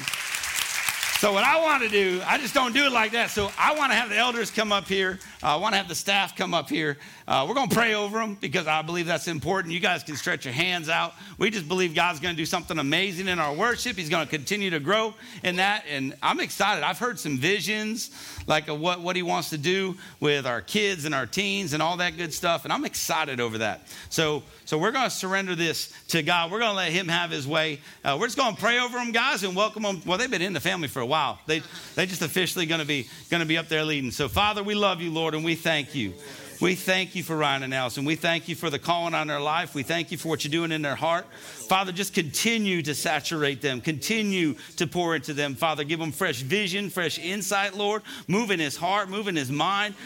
so, 1.22 1.32
what 1.32 1.44
I 1.44 1.62
want 1.62 1.84
to 1.84 1.88
do, 1.88 2.20
I 2.26 2.36
just 2.36 2.52
don't 2.52 2.74
do 2.74 2.84
it 2.84 2.90
like 2.90 3.12
that. 3.12 3.30
So, 3.30 3.52
I 3.56 3.76
want 3.76 3.92
to 3.92 3.96
have 3.96 4.08
the 4.08 4.16
elders 4.16 4.50
come 4.50 4.72
up 4.72 4.88
here. 4.88 5.20
I 5.40 5.54
want 5.54 5.72
to 5.74 5.76
have 5.76 5.86
the 5.86 5.94
staff 5.94 6.34
come 6.34 6.52
up 6.52 6.68
here. 6.68 6.98
Uh, 7.26 7.46
we're 7.48 7.54
going 7.54 7.68
to 7.68 7.74
pray 7.74 7.94
over 7.94 8.18
them 8.18 8.36
because 8.40 8.66
I 8.66 8.82
believe 8.82 9.06
that's 9.06 9.28
important. 9.28 9.72
You 9.72 9.80
guys 9.80 10.02
can 10.02 10.16
stretch 10.16 10.44
your 10.44 10.54
hands 10.54 10.88
out. 10.88 11.14
We 11.38 11.50
just 11.50 11.68
believe 11.68 11.94
God's 11.94 12.18
going 12.18 12.34
to 12.34 12.36
do 12.36 12.46
something 12.46 12.78
amazing 12.78 13.28
in 13.28 13.38
our 13.38 13.54
worship. 13.54 13.96
He's 13.96 14.08
going 14.08 14.24
to 14.24 14.30
continue 14.30 14.70
to 14.70 14.80
grow 14.80 15.14
in 15.44 15.56
that. 15.56 15.84
And 15.88 16.16
I'm 16.22 16.40
excited. 16.40 16.82
I've 16.82 16.98
heard 16.98 17.20
some 17.20 17.38
visions 17.38 18.10
like 18.48 18.66
what, 18.66 19.00
what 19.00 19.14
He 19.14 19.22
wants 19.22 19.50
to 19.50 19.58
do 19.58 19.96
with 20.18 20.46
our 20.46 20.60
kids 20.60 21.04
and 21.04 21.14
our 21.14 21.26
teens 21.26 21.74
and 21.74 21.82
all 21.82 21.96
that 21.98 22.16
good 22.16 22.34
stuff. 22.34 22.64
And 22.64 22.72
I'm 22.72 22.84
excited 22.84 23.38
over 23.38 23.58
that. 23.58 23.86
So, 24.08 24.42
so 24.64 24.76
we're 24.76 24.90
going 24.90 25.04
to 25.04 25.10
surrender 25.10 25.54
this 25.54 25.92
to 26.08 26.22
God. 26.22 26.50
We're 26.50 26.58
going 26.58 26.72
to 26.72 26.76
let 26.76 26.90
Him 26.90 27.06
have 27.06 27.30
His 27.30 27.46
way. 27.46 27.80
Uh, 28.04 28.16
we're 28.18 28.26
just 28.26 28.36
going 28.38 28.54
to 28.54 28.60
pray 28.60 28.80
over 28.80 28.98
them, 28.98 29.12
guys, 29.12 29.44
and 29.44 29.54
welcome 29.54 29.84
them. 29.84 30.02
Well, 30.04 30.18
they've 30.18 30.30
been 30.30 30.42
in 30.42 30.54
the 30.54 30.60
family 30.60 30.88
for 30.88 31.00
a 31.00 31.06
while. 31.06 31.38
They 31.46 31.62
they 31.94 32.06
just 32.06 32.22
officially 32.22 32.66
going 32.66 32.80
to 32.80 32.86
be 32.86 33.06
going 33.30 33.40
to 33.42 33.46
be 33.46 33.58
up 33.58 33.68
there 33.68 33.84
leading. 33.84 34.10
So, 34.10 34.28
Father, 34.28 34.62
we 34.62 34.74
love 34.74 35.00
you, 35.00 35.12
Lord, 35.12 35.34
and 35.34 35.44
we 35.44 35.54
thank 35.54 35.94
you. 35.94 36.14
We 36.60 36.74
thank 36.76 37.14
you 37.14 37.22
for 37.22 37.36
Ryan 37.36 37.64
and 37.64 37.74
Allison. 37.74 38.04
We 38.04 38.14
thank 38.14 38.48
you 38.48 38.54
for 38.54 38.70
the 38.70 38.78
calling 38.78 39.14
on 39.14 39.26
their 39.26 39.40
life. 39.40 39.74
We 39.74 39.82
thank 39.82 40.12
you 40.12 40.18
for 40.18 40.28
what 40.28 40.44
you're 40.44 40.52
doing 40.52 40.70
in 40.70 40.82
their 40.82 40.94
heart. 40.94 41.26
Father, 41.32 41.90
just 41.90 42.14
continue 42.14 42.82
to 42.82 42.94
saturate 42.94 43.60
them, 43.60 43.80
continue 43.80 44.54
to 44.76 44.86
pour 44.86 45.16
into 45.16 45.32
them. 45.32 45.54
Father, 45.54 45.84
give 45.84 45.98
them 45.98 46.12
fresh 46.12 46.42
vision, 46.42 46.90
fresh 46.90 47.18
insight, 47.18 47.74
Lord. 47.74 48.02
Move 48.28 48.50
in 48.50 48.60
his 48.60 48.76
heart, 48.76 49.08
move 49.08 49.26
in 49.26 49.34
his 49.34 49.50
mind. 49.50 49.96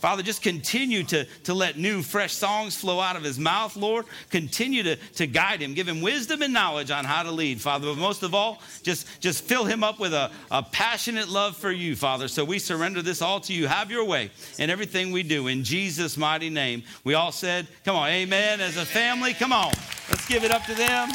Father, 0.00 0.22
just 0.22 0.42
continue 0.42 1.04
to, 1.04 1.24
to 1.44 1.54
let 1.54 1.78
new, 1.78 2.02
fresh 2.02 2.34
songs 2.34 2.76
flow 2.76 3.00
out 3.00 3.16
of 3.16 3.22
his 3.22 3.38
mouth, 3.38 3.76
Lord. 3.76 4.04
Continue 4.30 4.82
to, 4.82 4.96
to 4.96 5.26
guide 5.26 5.62
him, 5.62 5.72
give 5.72 5.88
him 5.88 6.02
wisdom 6.02 6.42
and 6.42 6.52
knowledge 6.52 6.90
on 6.90 7.04
how 7.04 7.22
to 7.22 7.30
lead, 7.30 7.60
Father. 7.60 7.86
But 7.86 7.98
most 7.98 8.22
of 8.22 8.34
all, 8.34 8.60
just, 8.82 9.20
just 9.20 9.44
fill 9.44 9.64
him 9.64 9.82
up 9.82 10.00
with 10.00 10.12
a, 10.12 10.30
a 10.50 10.62
passionate 10.62 11.28
love 11.28 11.56
for 11.56 11.70
you, 11.70 11.96
Father. 11.96 12.28
So 12.28 12.44
we 12.44 12.58
surrender 12.58 13.00
this 13.00 13.22
all 13.22 13.40
to 13.40 13.54
you. 13.54 13.68
Have 13.68 13.90
your 13.90 14.04
way 14.04 14.30
in 14.58 14.68
everything 14.68 15.12
we 15.12 15.22
do. 15.22 15.46
In 15.46 15.64
Jesus' 15.64 15.93
Jesus' 15.94 16.16
mighty 16.16 16.50
name. 16.50 16.82
We 17.04 17.14
all 17.14 17.30
said, 17.30 17.68
Come 17.84 17.94
on, 17.94 18.08
amen. 18.08 18.60
As 18.60 18.76
a 18.76 18.84
family, 18.84 19.32
come 19.32 19.52
on. 19.52 19.72
Let's 20.10 20.26
give 20.26 20.42
it 20.42 20.50
up 20.50 20.64
to 20.64 20.74
them. 20.74 21.08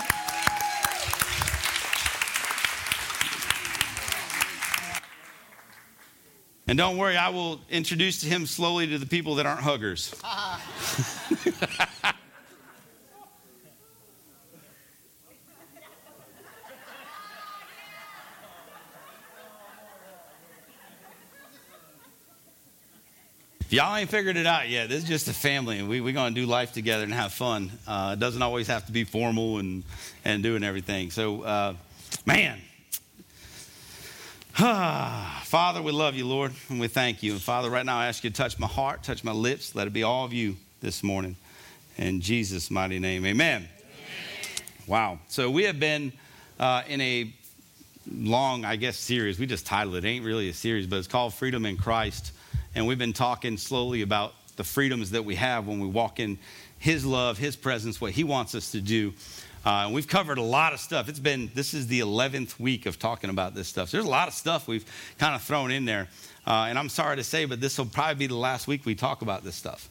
And 6.66 6.78
don't 6.78 6.96
worry, 6.96 7.18
I 7.18 7.28
will 7.28 7.60
introduce 7.70 8.22
him 8.22 8.46
slowly 8.46 8.88
to 8.88 8.98
the 8.98 9.06
people 9.06 9.36
that 9.36 9.46
aren't 9.46 9.60
huggers. 9.60 10.16
y'all 23.72 23.96
ain't 23.96 24.10
figured 24.10 24.38
it 24.38 24.46
out 24.46 24.70
yet, 24.70 24.90
this 24.90 25.04
is 25.04 25.10
just 25.10 25.28
a 25.28 25.34
family, 25.34 25.80
and 25.80 25.88
we, 25.90 26.02
we're 26.02 26.14
going 26.14 26.34
to 26.34 26.42
do 26.42 26.48
life 26.48 26.74
together 26.74 27.04
and 27.04 27.14
have 27.14 27.34
fun. 27.34 27.72
Uh, 27.88 28.12
it 28.14 28.20
doesn't 28.20 28.42
always 28.42 28.68
have 28.68 28.86
to 28.86 28.92
be 28.92 29.04
formal 29.04 29.58
and, 29.58 29.84
and 30.26 30.44
doing 30.44 30.64
everything. 30.64 31.12
So, 31.12 31.44
uh, 31.44 31.74
man, 32.26 32.60
Father, 34.60 35.82
we 35.82 35.92
love 35.92 36.16
you, 36.16 36.28
Lord, 36.28 36.52
and 36.70 36.80
we 36.80 36.88
thank 36.88 37.24
you. 37.24 37.32
And 37.32 37.42
Father, 37.42 37.70
right 37.70 37.86
now 37.86 37.98
I 37.98 38.08
ask 38.08 38.24
you 38.24 38.30
to 38.30 38.36
touch 38.36 38.60
my 38.60 38.68
heart, 38.68 39.04
touch 39.04 39.24
my 39.24 39.32
lips. 39.32 39.74
Let 39.74 39.88
it 39.88 39.94
be 39.94 40.04
all 40.04 40.26
of 40.26 40.34
you 40.34 40.58
this 40.82 41.02
morning. 41.02 41.38
In 41.98 42.20
Jesus' 42.20 42.70
mighty 42.70 43.00
name, 43.00 43.26
amen. 43.26 43.56
amen. 43.56 43.70
Wow. 44.88 45.20
So 45.28 45.50
we 45.50 45.64
have 45.64 45.80
been 45.80 46.12
uh, 46.60 46.84
in 46.88 47.00
a 47.00 47.34
long, 48.12 48.66
I 48.66 48.76
guess, 48.76 48.98
series. 48.98 49.40
We 49.40 49.46
just 49.46 49.66
titled 49.66 49.96
it. 49.96 50.04
it. 50.04 50.08
Ain't 50.08 50.26
really 50.26 50.50
a 50.50 50.54
series, 50.54 50.88
but 50.88 50.98
it's 50.98 51.08
called 51.08 51.34
Freedom 51.34 51.66
in 51.66 51.78
Christ. 51.78 52.34
And 52.80 52.88
we've 52.88 52.98
been 52.98 53.12
talking 53.12 53.58
slowly 53.58 54.04
about 54.04 54.34
the 54.56 54.64
freedoms 54.64 55.12
that 55.12 55.26
we 55.26 55.36
have 55.36 55.68
when 55.68 55.82
we 55.82 55.88
walk 55.88 56.18
in 56.18 56.40
His 56.78 57.06
love, 57.06 57.38
His 57.38 57.58
presence, 57.58 58.00
what 58.00 58.14
He 58.14 58.24
wants 58.24 58.56
us 58.56 58.72
to 58.72 58.80
do. 58.80 59.14
Uh, 59.66 59.90
we've 59.92 60.08
covered 60.08 60.38
a 60.38 60.42
lot 60.42 60.72
of 60.72 60.80
stuff. 60.80 61.10
It's 61.10 61.20
been, 61.20 61.52
this 61.54 61.74
is 61.74 61.88
the 61.88 62.00
11th 62.00 62.58
week 62.58 62.86
of 62.86 62.98
talking 62.98 63.30
about 63.30 63.54
this 63.54 63.68
stuff. 63.68 63.90
So 63.90 63.98
there's 63.98 64.08
a 64.08 64.10
lot 64.10 64.30
of 64.30 64.34
stuff 64.34 64.66
we've 64.66 64.86
kind 65.18 65.36
of 65.36 65.42
thrown 65.42 65.72
in 65.72 65.84
there. 65.84 66.08
Uh, 66.48 66.68
and 66.70 66.80
I'm 66.80 66.88
sorry 66.88 67.18
to 67.18 67.24
say, 67.26 67.44
but 67.44 67.60
this 67.60 67.78
will 67.78 67.86
probably 67.86 68.16
be 68.16 68.28
the 68.28 68.36
last 68.36 68.66
week 68.66 68.86
we 68.86 68.96
talk 68.96 69.24
about 69.24 69.44
this 69.44 69.56
stuff. 69.56 69.90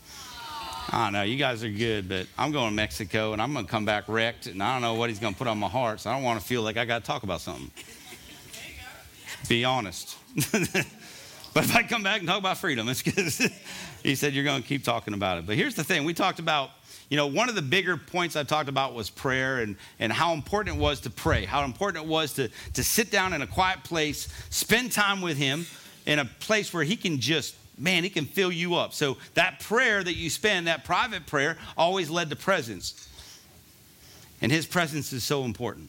I 0.91 1.05
don't 1.05 1.13
know. 1.13 1.25
You 1.25 1.37
guys 1.37 1.63
are 1.63 1.71
good, 1.71 2.09
but 2.09 2.27
I'm 2.39 2.53
going 2.53 2.71
to 2.71 2.75
Mexico 2.75 3.35
and 3.35 3.43
I'm 3.43 3.53
going 3.53 3.67
to 3.67 3.71
come 3.71 3.85
back 3.85 4.05
wrecked, 4.09 4.47
and 4.47 4.63
I 4.63 4.73
don't 4.73 4.81
know 4.81 4.95
what 4.95 5.11
he's 5.11 5.19
going 5.19 5.35
to 5.35 5.39
put 5.39 5.47
on 5.47 5.59
my 5.59 5.69
heart, 5.69 6.01
so 6.01 6.09
I 6.09 6.15
don't 6.15 6.23
want 6.23 6.41
to 6.41 6.47
feel 6.47 6.63
like 6.63 6.79
I 6.79 6.87
got 6.87 7.01
to 7.01 7.07
talk 7.07 7.23
about 7.23 7.43
something. 7.43 7.71
Be 9.47 9.67
honest. 9.67 10.17
but 11.59 11.65
if 11.65 11.75
I 11.75 11.83
come 11.83 12.05
back 12.05 12.21
and 12.21 12.29
talk 12.29 12.39
about 12.39 12.59
freedom, 12.59 12.89
it's 12.89 13.03
because 13.03 13.39
he 14.05 14.15
said 14.15 14.33
you're 14.33 14.45
going 14.45 14.63
to 14.63 14.69
keep 14.69 14.85
talking 14.85 15.13
about 15.13 15.39
it. 15.39 15.47
But 15.47 15.57
here's 15.57 15.75
the 15.75 15.83
thing 15.83 16.05
we 16.05 16.15
talked 16.15 16.39
about 16.39 16.71
you 17.09 17.17
know, 17.17 17.27
one 17.27 17.49
of 17.49 17.57
the 17.57 17.63
bigger 17.63 17.97
points 17.97 18.37
I 18.37 18.45
talked 18.45 18.69
about 18.69 18.95
was 18.95 19.11
prayer 19.11 19.59
and, 19.59 19.75
and 19.99 20.13
how 20.13 20.35
important 20.35 20.77
it 20.77 20.79
was 20.79 21.01
to 21.01 21.11
pray, 21.11 21.47
how 21.47 21.65
important 21.65 22.05
it 22.05 22.09
was 22.09 22.35
to, 22.35 22.49
to 22.75 22.85
sit 22.85 23.11
down 23.11 23.33
in 23.33 23.43
a 23.43 23.47
quiet 23.47 23.83
place, 23.83 24.29
spend 24.51 24.93
time 24.93 25.21
with 25.21 25.37
Him 25.37 25.67
in 26.07 26.21
a 26.21 26.27
place 26.27 26.73
where 26.73 26.85
He 26.85 26.95
can 26.95 27.19
just, 27.19 27.57
man, 27.77 28.05
He 28.05 28.11
can 28.11 28.27
fill 28.27 28.53
you 28.53 28.77
up. 28.77 28.93
So 28.93 29.17
that 29.35 29.59
prayer 29.59 30.05
that 30.05 30.15
you 30.15 30.31
spend, 30.31 30.69
that 30.69 30.85
private 30.85 31.27
prayer, 31.27 31.57
always 31.77 32.09
led 32.09 32.31
to 32.31 32.37
presence. 32.37 33.09
And 34.41 34.53
His 34.53 34.65
presence 34.65 35.13
is 35.13 35.25
so 35.25 35.43
important. 35.43 35.89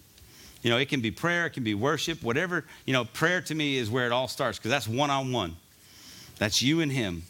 You 0.61 0.69
know, 0.69 0.77
it 0.77 0.89
can 0.89 1.01
be 1.01 1.11
prayer, 1.11 1.45
it 1.45 1.51
can 1.51 1.63
be 1.63 1.73
worship, 1.73 2.21
whatever. 2.21 2.65
You 2.85 2.93
know, 2.93 3.05
prayer 3.05 3.41
to 3.41 3.55
me 3.55 3.77
is 3.77 3.89
where 3.89 4.05
it 4.05 4.11
all 4.11 4.27
starts 4.27 4.57
because 4.57 4.71
that's 4.71 4.87
one 4.87 5.09
on 5.09 5.31
one. 5.31 5.55
That's 6.37 6.61
you 6.61 6.81
and 6.81 6.91
Him 6.91 7.23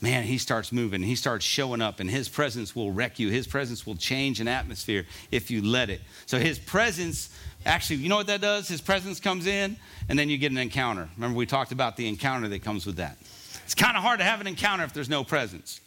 man, 0.00 0.24
he 0.24 0.38
starts 0.38 0.72
moving, 0.72 1.02
he 1.02 1.16
starts 1.16 1.44
showing 1.44 1.80
up, 1.80 2.00
and 2.00 2.10
his 2.10 2.28
presence 2.28 2.76
will 2.76 2.92
wreck 2.92 3.18
you. 3.18 3.30
His 3.30 3.46
presence 3.46 3.86
will 3.86 3.96
change 3.96 4.40
an 4.40 4.48
atmosphere 4.48 5.06
if 5.30 5.50
you 5.50 5.62
let 5.62 5.90
it. 5.90 6.00
So 6.26 6.38
his 6.38 6.58
presence, 6.58 7.30
actually, 7.64 7.96
you 7.96 8.08
know 8.08 8.16
what 8.16 8.26
that 8.26 8.40
does? 8.40 8.68
His 8.68 8.80
presence 8.80 9.20
comes 9.20 9.46
in, 9.46 9.76
and 10.08 10.18
then 10.18 10.28
you 10.28 10.38
get 10.38 10.52
an 10.52 10.58
encounter. 10.58 11.08
Remember, 11.16 11.36
we 11.36 11.46
talked 11.46 11.72
about 11.72 11.96
the 11.96 12.08
encounter 12.08 12.48
that 12.48 12.62
comes 12.62 12.86
with 12.86 12.96
that. 12.96 13.16
It's 13.64 13.74
kind 13.74 13.96
of 13.96 14.02
hard 14.02 14.18
to 14.20 14.24
have 14.24 14.40
an 14.40 14.46
encounter 14.46 14.84
if 14.84 14.92
there's 14.92 15.08
no 15.08 15.24
presence 15.24 15.80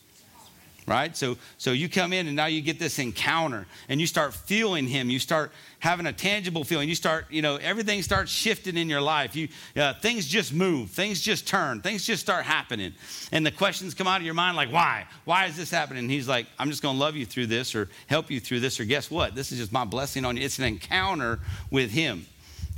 right? 0.87 1.15
So, 1.15 1.37
so 1.57 1.71
you 1.71 1.87
come 1.89 2.13
in 2.13 2.27
and 2.27 2.35
now 2.35 2.47
you 2.47 2.61
get 2.61 2.79
this 2.79 2.99
encounter 2.99 3.65
and 3.87 4.01
you 4.01 4.07
start 4.07 4.33
feeling 4.33 4.87
him. 4.87 5.09
You 5.09 5.19
start 5.19 5.51
having 5.79 6.05
a 6.05 6.13
tangible 6.13 6.63
feeling. 6.63 6.89
You 6.89 6.95
start, 6.95 7.25
you 7.29 7.41
know, 7.41 7.57
everything 7.57 8.01
starts 8.01 8.31
shifting 8.31 8.77
in 8.77 8.89
your 8.89 9.01
life. 9.01 9.35
You, 9.35 9.47
uh, 9.75 9.93
things 9.93 10.27
just 10.27 10.53
move. 10.53 10.89
Things 10.89 11.21
just 11.21 11.47
turn. 11.47 11.81
Things 11.81 12.05
just 12.05 12.21
start 12.21 12.45
happening. 12.45 12.93
And 13.31 13.45
the 13.45 13.51
questions 13.51 13.93
come 13.93 14.07
out 14.07 14.19
of 14.19 14.25
your 14.25 14.33
mind 14.33 14.57
like, 14.57 14.71
why? 14.71 15.05
Why 15.25 15.45
is 15.45 15.55
this 15.55 15.71
happening? 15.71 16.03
And 16.03 16.11
he's 16.11 16.27
like, 16.27 16.47
I'm 16.57 16.69
just 16.69 16.81
going 16.81 16.95
to 16.95 16.99
love 16.99 17.15
you 17.15 17.25
through 17.25 17.47
this 17.47 17.75
or 17.75 17.89
help 18.07 18.31
you 18.31 18.39
through 18.39 18.59
this 18.59 18.79
or 18.79 18.85
guess 18.85 19.11
what? 19.11 19.35
This 19.35 19.51
is 19.51 19.59
just 19.59 19.71
my 19.71 19.85
blessing 19.85 20.25
on 20.25 20.37
you. 20.37 20.43
It's 20.43 20.59
an 20.59 20.65
encounter 20.65 21.39
with 21.71 21.91
him. 21.91 22.25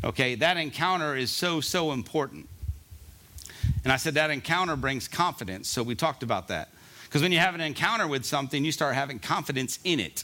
Okay, 0.03 0.36
that 0.36 0.57
encounter 0.57 1.15
is 1.15 1.30
so, 1.30 1.61
so 1.61 1.91
important. 1.91 2.48
And 3.84 3.94
I 3.94 3.98
said 3.98 4.15
that 4.15 4.32
encounter 4.32 4.76
brings 4.76 5.07
confidence. 5.07 5.68
So 5.68 5.84
we 5.84 5.95
talked 5.95 6.23
about 6.23 6.48
that. 6.49 6.69
Because 7.12 7.22
when 7.22 7.34
you 7.34 7.40
have 7.40 7.56
an 7.56 7.60
encounter 7.60 8.08
with 8.08 8.24
something, 8.24 8.64
you 8.64 8.72
start 8.72 8.96
having 8.96 9.20
confidence 9.20 9.80
in 9.84 10.00
it. 10.00 10.24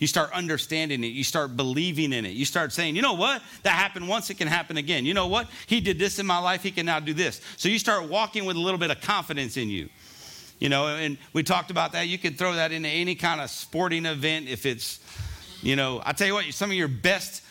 You 0.00 0.08
start 0.08 0.32
understanding 0.32 1.04
it. 1.04 1.12
You 1.12 1.22
start 1.22 1.56
believing 1.56 2.12
in 2.12 2.24
it. 2.24 2.30
You 2.30 2.44
start 2.44 2.72
saying, 2.72 2.96
you 2.96 3.02
know 3.02 3.12
what? 3.12 3.40
That 3.62 3.74
happened 3.74 4.08
once, 4.08 4.28
it 4.28 4.34
can 4.34 4.48
happen 4.48 4.76
again. 4.76 5.04
You 5.04 5.14
know 5.14 5.28
what? 5.28 5.48
He 5.68 5.80
did 5.80 6.00
this 6.00 6.18
in 6.18 6.26
my 6.26 6.38
life, 6.38 6.64
he 6.64 6.72
can 6.72 6.84
now 6.84 6.98
do 6.98 7.14
this. 7.14 7.40
So 7.56 7.68
you 7.68 7.78
start 7.78 8.08
walking 8.08 8.44
with 8.44 8.56
a 8.56 8.58
little 8.58 8.80
bit 8.80 8.90
of 8.90 9.00
confidence 9.00 9.56
in 9.56 9.68
you. 9.68 9.88
You 10.58 10.68
know, 10.68 10.88
and 10.88 11.16
we 11.32 11.44
talked 11.44 11.70
about 11.70 11.92
that. 11.92 12.08
You 12.08 12.18
could 12.18 12.36
throw 12.36 12.54
that 12.54 12.72
into 12.72 12.88
any 12.88 13.14
kind 13.14 13.40
of 13.40 13.48
sporting 13.48 14.04
event 14.04 14.48
if 14.48 14.66
it's, 14.66 14.98
you 15.62 15.76
know, 15.76 16.02
I 16.04 16.12
tell 16.12 16.26
you 16.26 16.34
what, 16.34 16.44
some 16.46 16.70
of 16.70 16.76
your 16.76 16.88
best 16.88 17.44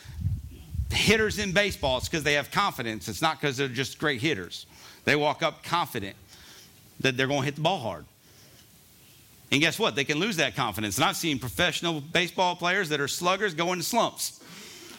hitters 0.91 1.39
in 1.39 1.53
baseball, 1.53 1.99
it's 1.99 2.09
because 2.09 2.23
they 2.23 2.33
have 2.33 2.51
confidence. 2.51 3.07
It's 3.07 3.21
not 3.21 3.39
because 3.39 3.55
they're 3.55 3.69
just 3.69 3.99
great 3.99 4.19
hitters. 4.19 4.65
They 5.05 5.15
walk 5.15 5.43
up 5.43 5.63
confident 5.63 6.17
that 6.99 7.15
they're 7.15 7.27
going 7.27 7.39
to 7.39 7.45
hit 7.45 7.55
the 7.55 7.61
ball 7.61 7.79
hard. 7.79 8.05
And 9.51 9.61
guess 9.61 9.79
what? 9.79 9.95
They 9.95 10.03
can 10.03 10.19
lose 10.19 10.37
that 10.37 10.55
confidence. 10.55 10.97
And 10.97 11.05
I've 11.05 11.15
seen 11.15 11.39
professional 11.39 12.01
baseball 12.01 12.55
players 12.55 12.89
that 12.89 13.01
are 13.01 13.07
sluggers 13.07 13.53
go 13.53 13.71
into 13.73 13.83
slumps. 13.83 14.39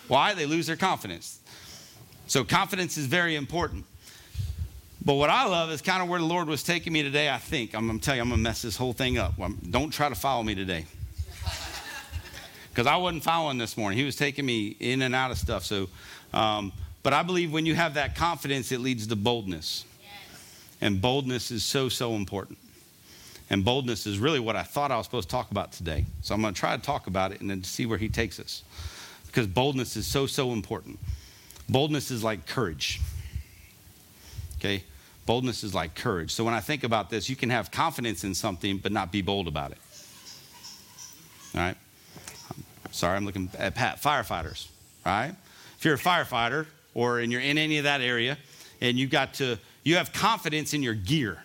Why? 0.08 0.34
They 0.34 0.46
lose 0.46 0.66
their 0.66 0.76
confidence. 0.76 1.38
So, 2.26 2.44
confidence 2.44 2.96
is 2.96 3.06
very 3.06 3.36
important. 3.36 3.84
But 5.04 5.14
what 5.14 5.30
I 5.30 5.46
love 5.46 5.70
is 5.70 5.80
kind 5.80 6.02
of 6.02 6.08
where 6.08 6.18
the 6.18 6.26
Lord 6.26 6.46
was 6.46 6.62
taking 6.62 6.92
me 6.92 7.02
today. 7.02 7.30
I 7.30 7.38
think 7.38 7.74
I'm 7.74 7.86
going 7.86 7.98
to 7.98 8.04
tell 8.04 8.14
you, 8.14 8.22
I'm 8.22 8.28
going 8.28 8.38
to 8.38 8.42
mess 8.42 8.60
this 8.62 8.76
whole 8.76 8.92
thing 8.92 9.18
up. 9.18 9.34
Don't 9.70 9.90
try 9.90 10.08
to 10.08 10.14
follow 10.14 10.42
me 10.42 10.54
today. 10.54 10.86
Because 12.70 12.86
I 12.86 12.96
wasn't 12.96 13.24
following 13.24 13.58
this 13.58 13.76
morning. 13.76 13.98
He 13.98 14.04
was 14.04 14.14
taking 14.14 14.46
me 14.46 14.76
in 14.78 15.02
and 15.02 15.12
out 15.12 15.32
of 15.32 15.38
stuff. 15.38 15.64
So, 15.64 15.88
um, 16.32 16.72
but 17.02 17.12
I 17.12 17.24
believe 17.24 17.52
when 17.52 17.66
you 17.66 17.74
have 17.74 17.94
that 17.94 18.14
confidence, 18.14 18.70
it 18.70 18.78
leads 18.78 19.08
to 19.08 19.16
boldness. 19.16 19.84
And 20.80 21.00
boldness 21.00 21.50
is 21.50 21.64
so, 21.64 21.88
so 21.88 22.14
important. 22.14 22.58
And 23.50 23.64
boldness 23.64 24.06
is 24.06 24.18
really 24.18 24.38
what 24.38 24.54
I 24.54 24.62
thought 24.62 24.92
I 24.92 24.96
was 24.96 25.06
supposed 25.06 25.28
to 25.28 25.34
talk 25.34 25.50
about 25.50 25.72
today. 25.72 26.06
So 26.22 26.34
I'm 26.34 26.40
going 26.40 26.54
to 26.54 26.58
try 26.58 26.76
to 26.76 26.82
talk 26.82 27.08
about 27.08 27.32
it 27.32 27.40
and 27.40 27.50
then 27.50 27.64
see 27.64 27.84
where 27.84 27.98
he 27.98 28.08
takes 28.08 28.38
us. 28.38 28.62
Because 29.26 29.48
boldness 29.48 29.96
is 29.96 30.06
so, 30.06 30.26
so 30.26 30.52
important. 30.52 30.98
Boldness 31.68 32.10
is 32.12 32.22
like 32.22 32.46
courage. 32.46 33.00
Okay? 34.58 34.84
Boldness 35.26 35.64
is 35.64 35.74
like 35.74 35.96
courage. 35.96 36.32
So 36.32 36.44
when 36.44 36.54
I 36.54 36.60
think 36.60 36.84
about 36.84 37.10
this, 37.10 37.28
you 37.28 37.36
can 37.36 37.50
have 37.50 37.70
confidence 37.70 38.22
in 38.22 38.34
something 38.34 38.78
but 38.78 38.92
not 38.92 39.10
be 39.10 39.22
bold 39.22 39.48
about 39.48 39.72
it. 39.72 39.78
All 41.54 41.60
right? 41.60 41.76
Sorry, 42.92 43.16
I'm 43.16 43.24
looking 43.24 43.50
at 43.58 43.74
Pat. 43.74 44.00
Firefighters, 44.02 44.68
right? 45.04 45.34
If 45.78 45.84
you're 45.84 45.94
a 45.94 45.98
firefighter 45.98 46.66
or 46.94 47.20
and 47.20 47.30
you're 47.30 47.40
in 47.40 47.58
any 47.58 47.78
of 47.78 47.84
that 47.84 48.00
area 48.00 48.36
and 48.80 48.98
you 48.98 49.06
got 49.06 49.34
to, 49.34 49.58
you 49.84 49.96
have 49.96 50.12
confidence 50.12 50.74
in 50.74 50.82
your 50.82 50.94
gear, 50.94 51.38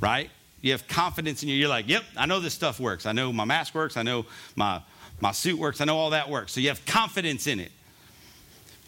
right? 0.00 0.30
You 0.60 0.72
have 0.72 0.88
confidence 0.88 1.42
in 1.42 1.48
you. 1.48 1.54
You're 1.54 1.68
like, 1.68 1.88
yep, 1.88 2.02
I 2.16 2.26
know 2.26 2.40
this 2.40 2.54
stuff 2.54 2.80
works. 2.80 3.06
I 3.06 3.12
know 3.12 3.32
my 3.32 3.44
mask 3.44 3.74
works. 3.74 3.96
I 3.96 4.02
know 4.02 4.26
my, 4.56 4.82
my 5.20 5.32
suit 5.32 5.58
works. 5.58 5.80
I 5.80 5.84
know 5.84 5.96
all 5.96 6.10
that 6.10 6.28
works. 6.28 6.52
So 6.52 6.60
you 6.60 6.68
have 6.68 6.84
confidence 6.84 7.46
in 7.46 7.60
it. 7.60 7.70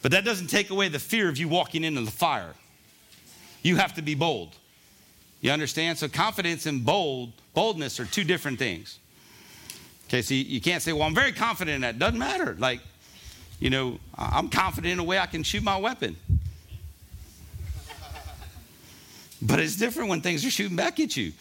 But 0.03 0.13
that 0.13 0.25
doesn't 0.25 0.49
take 0.49 0.71
away 0.71 0.89
the 0.89 0.99
fear 0.99 1.29
of 1.29 1.39
you 1.39 1.49
walking 1.49 1.85
into 1.85 2.01
the 2.01 2.11
fire. 2.11 2.55
You 3.63 3.77
have 3.77 3.95
to 3.95 4.03
be 4.03 4.15
bold. 4.15 4.57
You 5.41 5.53
understand? 5.53 5.99
So 5.99 6.09
confidence 6.09 6.67
and 6.67 6.85
bold, 6.85 7.33
boldness 7.55 8.01
are 8.01 8.05
two 8.05 8.25
different 8.25 8.59
things. 8.59 8.99
Okay, 10.09 10.23
so 10.23 10.35
you, 10.35 10.61
can't 10.61 10.83
say, 10.83 10.93
well, 10.93 11.05
I'm 11.05 11.15
very 11.15 11.33
confident 11.33 11.77
in 11.77 11.81
that. 11.83 11.99
Doesn't 11.99 12.19
matter. 12.19 12.57
Like, 12.59 12.81
you 13.61 13.71
know, 13.71 14.01
I'm 14.19 14.49
confident 14.49 14.95
in 14.95 14.99
a 14.99 15.05
way 15.05 15.19
I 15.19 15.27
can 15.27 15.45
shoot 15.45 15.63
my 15.63 15.77
weapon. 15.77 16.17
But 19.43 19.61
it's 19.61 19.77
different 19.77 20.11
when 20.11 20.21
things 20.21 20.45
are 20.45 20.51
shooting 20.51 20.77
back 20.77 21.01
at 21.01 21.17
you. 21.17 21.33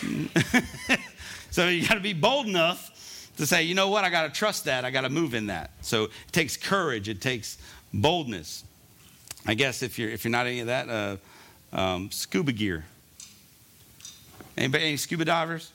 so 1.50 1.68
you 1.68 1.86
got 1.86 1.94
to 1.94 2.00
be 2.00 2.12
bold 2.12 2.46
enough 2.46 3.30
to 3.36 3.46
say, 3.46 3.62
you 3.62 3.74
know 3.74 3.88
what, 3.88 4.04
I 4.04 4.10
got 4.10 4.22
to 4.32 4.38
trust 4.38 4.64
that. 4.64 4.84
I 4.84 4.90
got 4.90 5.02
to 5.02 5.10
move 5.10 5.34
in 5.34 5.46
that. 5.48 5.70
So 5.82 6.04
it 6.04 6.10
takes 6.32 6.56
courage. 6.56 7.08
It 7.08 7.20
takes 7.20 7.58
boldness. 7.92 8.64
I 9.46 9.54
guess 9.54 9.82
if 9.82 9.98
you're 9.98 10.10
if 10.10 10.24
you're 10.24 10.32
not 10.32 10.46
any 10.46 10.60
of 10.60 10.66
that, 10.66 10.88
uh, 10.88 11.16
um, 11.72 12.10
scuba 12.10 12.52
gear. 12.52 12.84
Anybody 14.56 14.84
any 14.84 14.96
scuba 14.96 15.24
divers? 15.24 15.72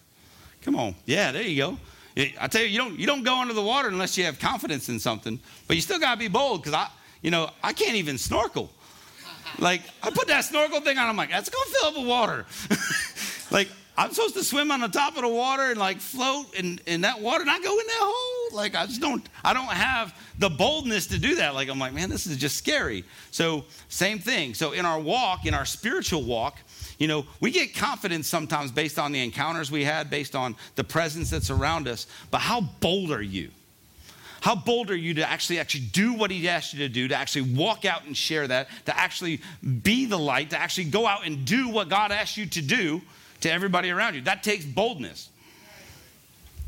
Come 0.63 0.75
on, 0.75 0.95
yeah, 1.05 1.31
there 1.31 1.43
you 1.43 1.57
go. 1.57 1.77
I 2.39 2.47
tell 2.47 2.61
you, 2.61 2.67
you 2.67 2.77
don't 2.77 2.99
you 2.99 3.07
don't 3.07 3.23
go 3.23 3.39
under 3.39 3.53
the 3.53 3.61
water 3.61 3.87
unless 3.87 4.17
you 4.17 4.25
have 4.25 4.39
confidence 4.39 4.89
in 4.89 4.99
something. 4.99 5.39
But 5.67 5.77
you 5.77 5.81
still 5.81 5.99
got 5.99 6.13
to 6.13 6.19
be 6.19 6.27
bold 6.27 6.61
because 6.61 6.73
I, 6.73 6.89
you 7.21 7.31
know, 7.31 7.49
I 7.63 7.71
can't 7.71 7.95
even 7.95 8.17
snorkel. 8.17 8.69
Like 9.59 9.81
I 10.01 10.09
put 10.09 10.27
that 10.27 10.41
snorkel 10.45 10.81
thing 10.81 10.97
on, 10.97 11.07
I'm 11.07 11.17
like, 11.17 11.29
that's 11.29 11.49
gonna 11.49 11.69
fill 11.69 11.89
up 11.89 11.97
with 11.97 12.07
water. 12.07 12.45
like 13.51 13.69
I'm 13.97 14.11
supposed 14.11 14.35
to 14.35 14.43
swim 14.43 14.71
on 14.71 14.79
the 14.79 14.87
top 14.87 15.15
of 15.15 15.21
the 15.21 15.27
water 15.27 15.63
and 15.63 15.77
like 15.77 15.99
float 15.99 16.55
in, 16.55 16.79
in 16.87 17.01
that 17.01 17.19
water, 17.19 17.41
and 17.41 17.51
I 17.51 17.59
go 17.59 17.77
in 17.77 17.85
that 17.85 17.99
hole. 17.99 18.57
Like 18.57 18.75
I 18.75 18.85
just 18.85 19.01
don't, 19.01 19.27
I 19.43 19.53
don't 19.53 19.67
have 19.67 20.15
the 20.39 20.49
boldness 20.49 21.07
to 21.07 21.19
do 21.19 21.35
that. 21.35 21.53
Like 21.53 21.69
I'm 21.69 21.77
like, 21.77 21.93
man, 21.93 22.09
this 22.09 22.25
is 22.25 22.37
just 22.37 22.57
scary. 22.57 23.03
So 23.31 23.65
same 23.89 24.19
thing. 24.19 24.53
So 24.53 24.71
in 24.71 24.85
our 24.85 24.99
walk, 24.99 25.45
in 25.45 25.53
our 25.53 25.65
spiritual 25.65 26.23
walk, 26.23 26.57
you 26.97 27.07
know, 27.07 27.25
we 27.41 27.51
get 27.51 27.75
confidence 27.75 28.27
sometimes 28.27 28.71
based 28.71 28.97
on 28.97 29.11
the 29.11 29.23
encounters 29.23 29.71
we 29.71 29.83
had, 29.83 30.09
based 30.09 30.35
on 30.35 30.55
the 30.75 30.83
presence 30.83 31.29
that's 31.29 31.49
around 31.49 31.87
us. 31.87 32.07
But 32.29 32.39
how 32.39 32.61
bold 32.61 33.11
are 33.11 33.21
you? 33.21 33.51
How 34.41 34.55
bold 34.55 34.89
are 34.89 34.95
you 34.95 35.13
to 35.15 35.29
actually 35.29 35.59
actually 35.59 35.85
do 35.85 36.13
what 36.13 36.31
he 36.31 36.49
asked 36.49 36.73
you 36.73 36.79
to 36.79 36.89
do, 36.89 37.07
to 37.07 37.15
actually 37.15 37.53
walk 37.53 37.85
out 37.85 38.05
and 38.05 38.17
share 38.17 38.47
that, 38.47 38.69
to 38.87 38.99
actually 38.99 39.39
be 39.83 40.05
the 40.07 40.17
light, 40.17 40.49
to 40.49 40.57
actually 40.57 40.85
go 40.85 41.05
out 41.05 41.27
and 41.27 41.45
do 41.45 41.69
what 41.69 41.89
God 41.89 42.11
asked 42.11 42.37
you 42.37 42.47
to 42.47 42.61
do 42.61 43.01
to 43.41 43.51
everybody 43.51 43.91
around 43.91 44.15
you? 44.15 44.21
That 44.21 44.41
takes 44.41 44.65
boldness. 44.65 45.29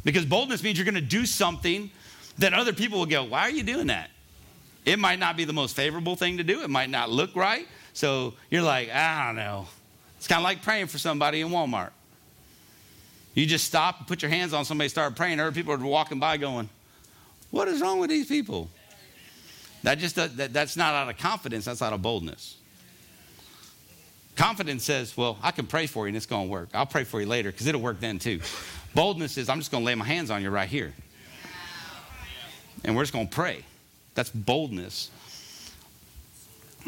Because 0.03 0.23
boldness 0.23 0.61
means 0.61 0.77
you're 0.77 0.85
going 0.85 0.93
to 0.95 1.01
do 1.01 1.25
something 1.25 1.89
that 2.37 2.53
other 2.53 2.73
people 2.73 2.99
will 2.99 3.07
go, 3.07 3.23
Why 3.23 3.41
are 3.41 3.51
you 3.51 3.63
doing 3.63 3.87
that? 3.87 4.11
It 4.85 4.99
might 4.99 5.17
not 5.17 5.35
be 5.35 5.45
the 5.45 5.53
most 5.53 5.75
favorable 5.75 6.15
thing 6.15 6.37
to 6.37 6.43
do, 6.43 6.61
it 6.61 6.69
might 6.69 6.91
not 6.91 7.09
look 7.09 7.35
right. 7.35 7.67
So 7.93 8.35
you're 8.51 8.61
like, 8.61 8.89
I 8.91 9.25
don't 9.25 9.35
know. 9.35 9.67
It's 10.17 10.27
kind 10.27 10.39
of 10.39 10.43
like 10.43 10.61
praying 10.61 10.87
for 10.87 10.99
somebody 10.99 11.41
in 11.41 11.49
Walmart. 11.49 11.91
You 13.33 13.47
just 13.47 13.65
stop 13.65 13.97
and 13.97 14.07
put 14.07 14.21
your 14.21 14.29
hands 14.29 14.53
on 14.53 14.63
somebody, 14.63 14.89
start 14.89 15.15
praying. 15.15 15.39
Other 15.39 15.51
people 15.51 15.73
are 15.73 15.77
walking 15.77 16.19
by 16.19 16.37
going, 16.37 16.69
What 17.53 17.67
is 17.67 17.81
wrong 17.81 17.99
with 17.99 18.09
these 18.09 18.25
people? 18.25 18.67
That 19.83 19.99
just 19.99 20.15
that, 20.15 20.53
that's 20.53 20.75
not 20.75 20.95
out 20.95 21.07
of 21.07 21.19
confidence, 21.19 21.65
that's 21.65 21.83
out 21.83 21.93
of 21.93 22.01
boldness. 22.01 22.57
Confidence 24.35 24.83
says, 24.83 25.15
Well, 25.15 25.37
I 25.43 25.51
can 25.51 25.67
pray 25.67 25.85
for 25.85 26.05
you 26.05 26.07
and 26.07 26.17
it's 26.17 26.25
going 26.25 26.47
to 26.47 26.51
work. 26.51 26.69
I'll 26.73 26.87
pray 26.87 27.03
for 27.03 27.21
you 27.21 27.27
later 27.27 27.51
because 27.51 27.67
it'll 27.67 27.79
work 27.79 27.99
then 27.99 28.17
too. 28.17 28.39
Boldness 28.95 29.37
is, 29.37 29.49
I'm 29.49 29.59
just 29.59 29.69
going 29.69 29.83
to 29.83 29.85
lay 29.85 29.93
my 29.93 30.03
hands 30.03 30.31
on 30.31 30.41
you 30.41 30.49
right 30.49 30.67
here. 30.67 30.95
And 32.83 32.95
we're 32.95 33.03
just 33.03 33.13
going 33.13 33.27
to 33.27 33.35
pray. 33.35 33.63
That's 34.15 34.31
boldness. 34.31 35.11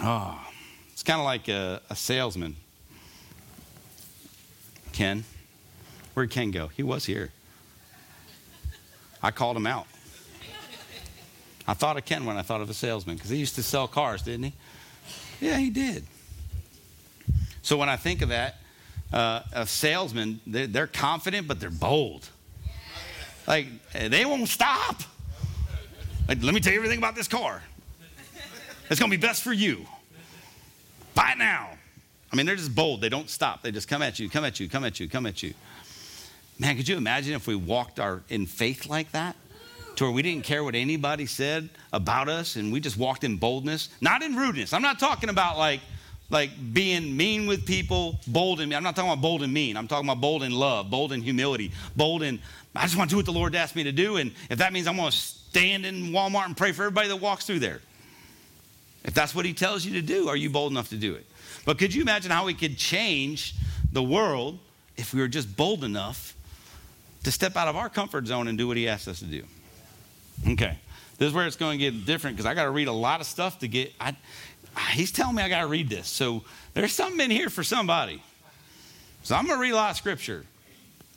Oh, 0.02 0.48
it's 0.94 1.04
kind 1.04 1.20
of 1.20 1.26
like 1.26 1.48
a, 1.48 1.80
a 1.92 1.96
salesman. 1.96 2.56
Ken, 4.94 5.26
where'd 6.16 6.32
Ken 6.32 6.50
go? 6.50 6.70
He 6.70 6.82
was 6.82 7.06
here. 7.06 7.32
I 9.22 9.30
called 9.30 9.58
him 9.58 9.68
out. 9.68 9.86
I 11.68 11.74
thought 11.74 11.98
of 11.98 12.06
Ken 12.06 12.26
when 12.26 12.38
I 12.38 12.42
thought 12.42 12.62
of 12.62 12.70
a 12.70 12.74
salesman 12.74 13.16
because 13.16 13.30
he 13.30 13.38
used 13.38 13.56
to 13.56 13.64
sell 13.64 13.88
cars, 13.88 14.22
didn't 14.22 14.44
he? 14.44 14.54
Yeah, 15.42 15.58
he 15.58 15.70
did. 15.70 16.06
So 17.62 17.78
when 17.78 17.90
I 17.90 17.96
think 17.96 18.22
of 18.22 18.30
that, 18.30 18.58
uh, 19.12 19.42
a 19.54 19.66
salesman, 19.66 20.40
they're, 20.46 20.68
they're 20.68 20.88
confident, 20.88 21.48
but 21.48 21.60
they're 21.60 21.70
bold. 21.70 22.30
Like, 23.48 23.68
they 23.94 24.26
won't 24.26 24.48
stop. 24.48 25.02
Like, 26.28 26.42
let 26.44 26.54
me 26.54 26.60
tell 26.60 26.74
you 26.74 26.80
everything 26.80 26.98
about 26.98 27.16
this 27.16 27.28
car. 27.28 27.62
It's 28.90 29.00
going 29.00 29.12
to 29.12 29.18
be 29.18 29.22
best 29.22 29.44
for 29.44 29.54
you. 29.54 29.86
Buy 31.14 31.32
it 31.32 31.38
now. 31.38 31.70
I 32.32 32.36
mean, 32.36 32.46
they're 32.46 32.56
just 32.56 32.76
bold. 32.76 33.02
They 33.02 33.10
don't 33.10 33.30
stop. 33.30 33.62
They 33.62 33.72
just 33.72 33.88
come 33.88 34.02
at 34.02 34.20
you, 34.20 34.30
come 34.30 34.44
at 34.44 34.60
you, 34.60 34.68
come 34.68 34.84
at 34.84 35.00
you, 35.00 35.08
come 35.08 35.26
at 35.26 35.42
you. 35.42 35.54
Man, 36.60 36.76
could 36.76 36.88
you 36.88 36.98
imagine 36.98 37.34
if 37.34 37.48
we 37.48 37.56
walked 37.56 38.00
our 38.00 38.24
in 38.30 38.46
faith 38.46 38.88
like 38.88 39.12
that? 39.12 39.36
To 39.96 40.06
where 40.06 40.12
we 40.12 40.22
didn't 40.22 40.44
care 40.44 40.64
what 40.64 40.76
anybody 40.76 41.26
said 41.26 41.70
about 41.94 42.28
us 42.28 42.58
and 42.58 42.74
we 42.74 42.80
just 42.80 42.98
walked 42.98 43.24
in 43.24 43.38
boldness, 43.38 43.90
not 44.02 44.22
in 44.24 44.36
rudeness. 44.36 44.74
I'm 44.74 44.82
not 44.82 45.00
talking 45.00 45.30
about 45.30 45.58
like 45.58 45.82
like 46.30 46.50
being 46.74 47.16
mean 47.16 47.46
with 47.46 47.66
people, 47.66 48.20
bold 48.28 48.58
me. 48.60 48.76
I'm 48.76 48.84
not 48.84 48.96
talking 48.96 49.12
about 49.12 49.22
bold 49.22 49.44
and 49.44 49.54
mean. 49.54 49.78
I'm 49.78 49.88
talking 49.88 50.10
about 50.10 50.20
bold 50.20 50.42
in 50.42 50.52
love, 50.52 50.90
bold 50.90 51.12
in 51.12 51.22
humility, 51.22 51.72
bold 51.96 52.24
in 52.24 52.42
I 52.76 52.84
just 52.84 52.98
want 52.98 53.10
to 53.10 53.14
do 53.14 53.18
what 53.18 53.26
the 53.26 53.32
Lord 53.32 53.56
asked 53.56 53.76
me 53.76 53.84
to 53.84 53.92
do. 53.92 54.18
And 54.18 54.34
if 54.50 54.58
that 54.58 54.74
means 54.74 54.88
I'm 54.88 54.98
going 54.98 55.12
to 55.12 55.18
stand 55.18 55.86
in 55.86 56.12
Walmart 56.12 56.46
and 56.46 56.58
pray 56.58 56.74
for 56.74 56.84
everybody 56.84 57.08
that 57.08 57.18
walks 57.18 57.46
through 57.46 57.60
there. 57.60 57.80
If 59.06 59.14
that's 59.14 59.34
what 59.34 59.46
he 59.46 59.54
tells 59.54 59.86
you 59.86 59.94
to 59.94 60.02
do, 60.02 60.28
are 60.28 60.36
you 60.36 60.50
bold 60.50 60.72
enough 60.72 60.90
to 60.90 60.98
do 60.98 61.14
it? 61.14 61.26
But 61.64 61.78
could 61.78 61.94
you 61.94 62.02
imagine 62.02 62.32
how 62.32 62.46
we 62.46 62.54
could 62.54 62.78
change 62.78 63.56
the 63.92 64.04
world 64.04 64.60
if 64.98 65.14
we 65.14 65.22
were 65.22 65.28
just 65.28 65.56
bold 65.56 65.84
enough 65.84 66.36
to 67.24 67.32
step 67.32 67.56
out 67.56 67.68
of 67.68 67.76
our 67.76 67.88
comfort 67.88 68.28
zone 68.28 68.48
and 68.48 68.58
do 68.58 68.68
what 68.68 68.78
he 68.78 68.88
asked 68.88 69.08
us 69.08 69.20
to 69.20 69.26
do? 69.26 69.44
Okay. 70.48 70.78
This 71.18 71.30
is 71.30 71.34
where 71.34 71.48
it's 71.48 71.56
going 71.56 71.80
to 71.80 71.92
get 71.92 72.06
different 72.06 72.36
because 72.36 72.46
I 72.46 72.54
got 72.54 72.66
to 72.66 72.72
read 72.72 72.88
a 72.88 72.94
lot 72.94 73.22
of 73.22 73.28
stuff 73.28 73.60
to 73.60 73.68
get. 73.68 73.94
I, 74.00 74.16
he's 74.92 75.12
telling 75.12 75.36
me 75.36 75.44
I 75.44 75.50
got 75.50 75.62
to 75.62 75.68
read 75.68 75.90
this. 75.90 76.08
So 76.08 76.44
there's 76.74 76.92
something 76.92 77.20
in 77.22 77.32
here 77.32 77.50
for 77.50 77.64
somebody. 77.64 78.22
So 79.24 79.36
I'm 79.36 79.46
going 79.46 79.58
to 79.58 79.62
read 79.62 79.72
a 79.72 79.76
lot 79.76 79.92
of 79.92 79.98
scripture. 79.98 80.46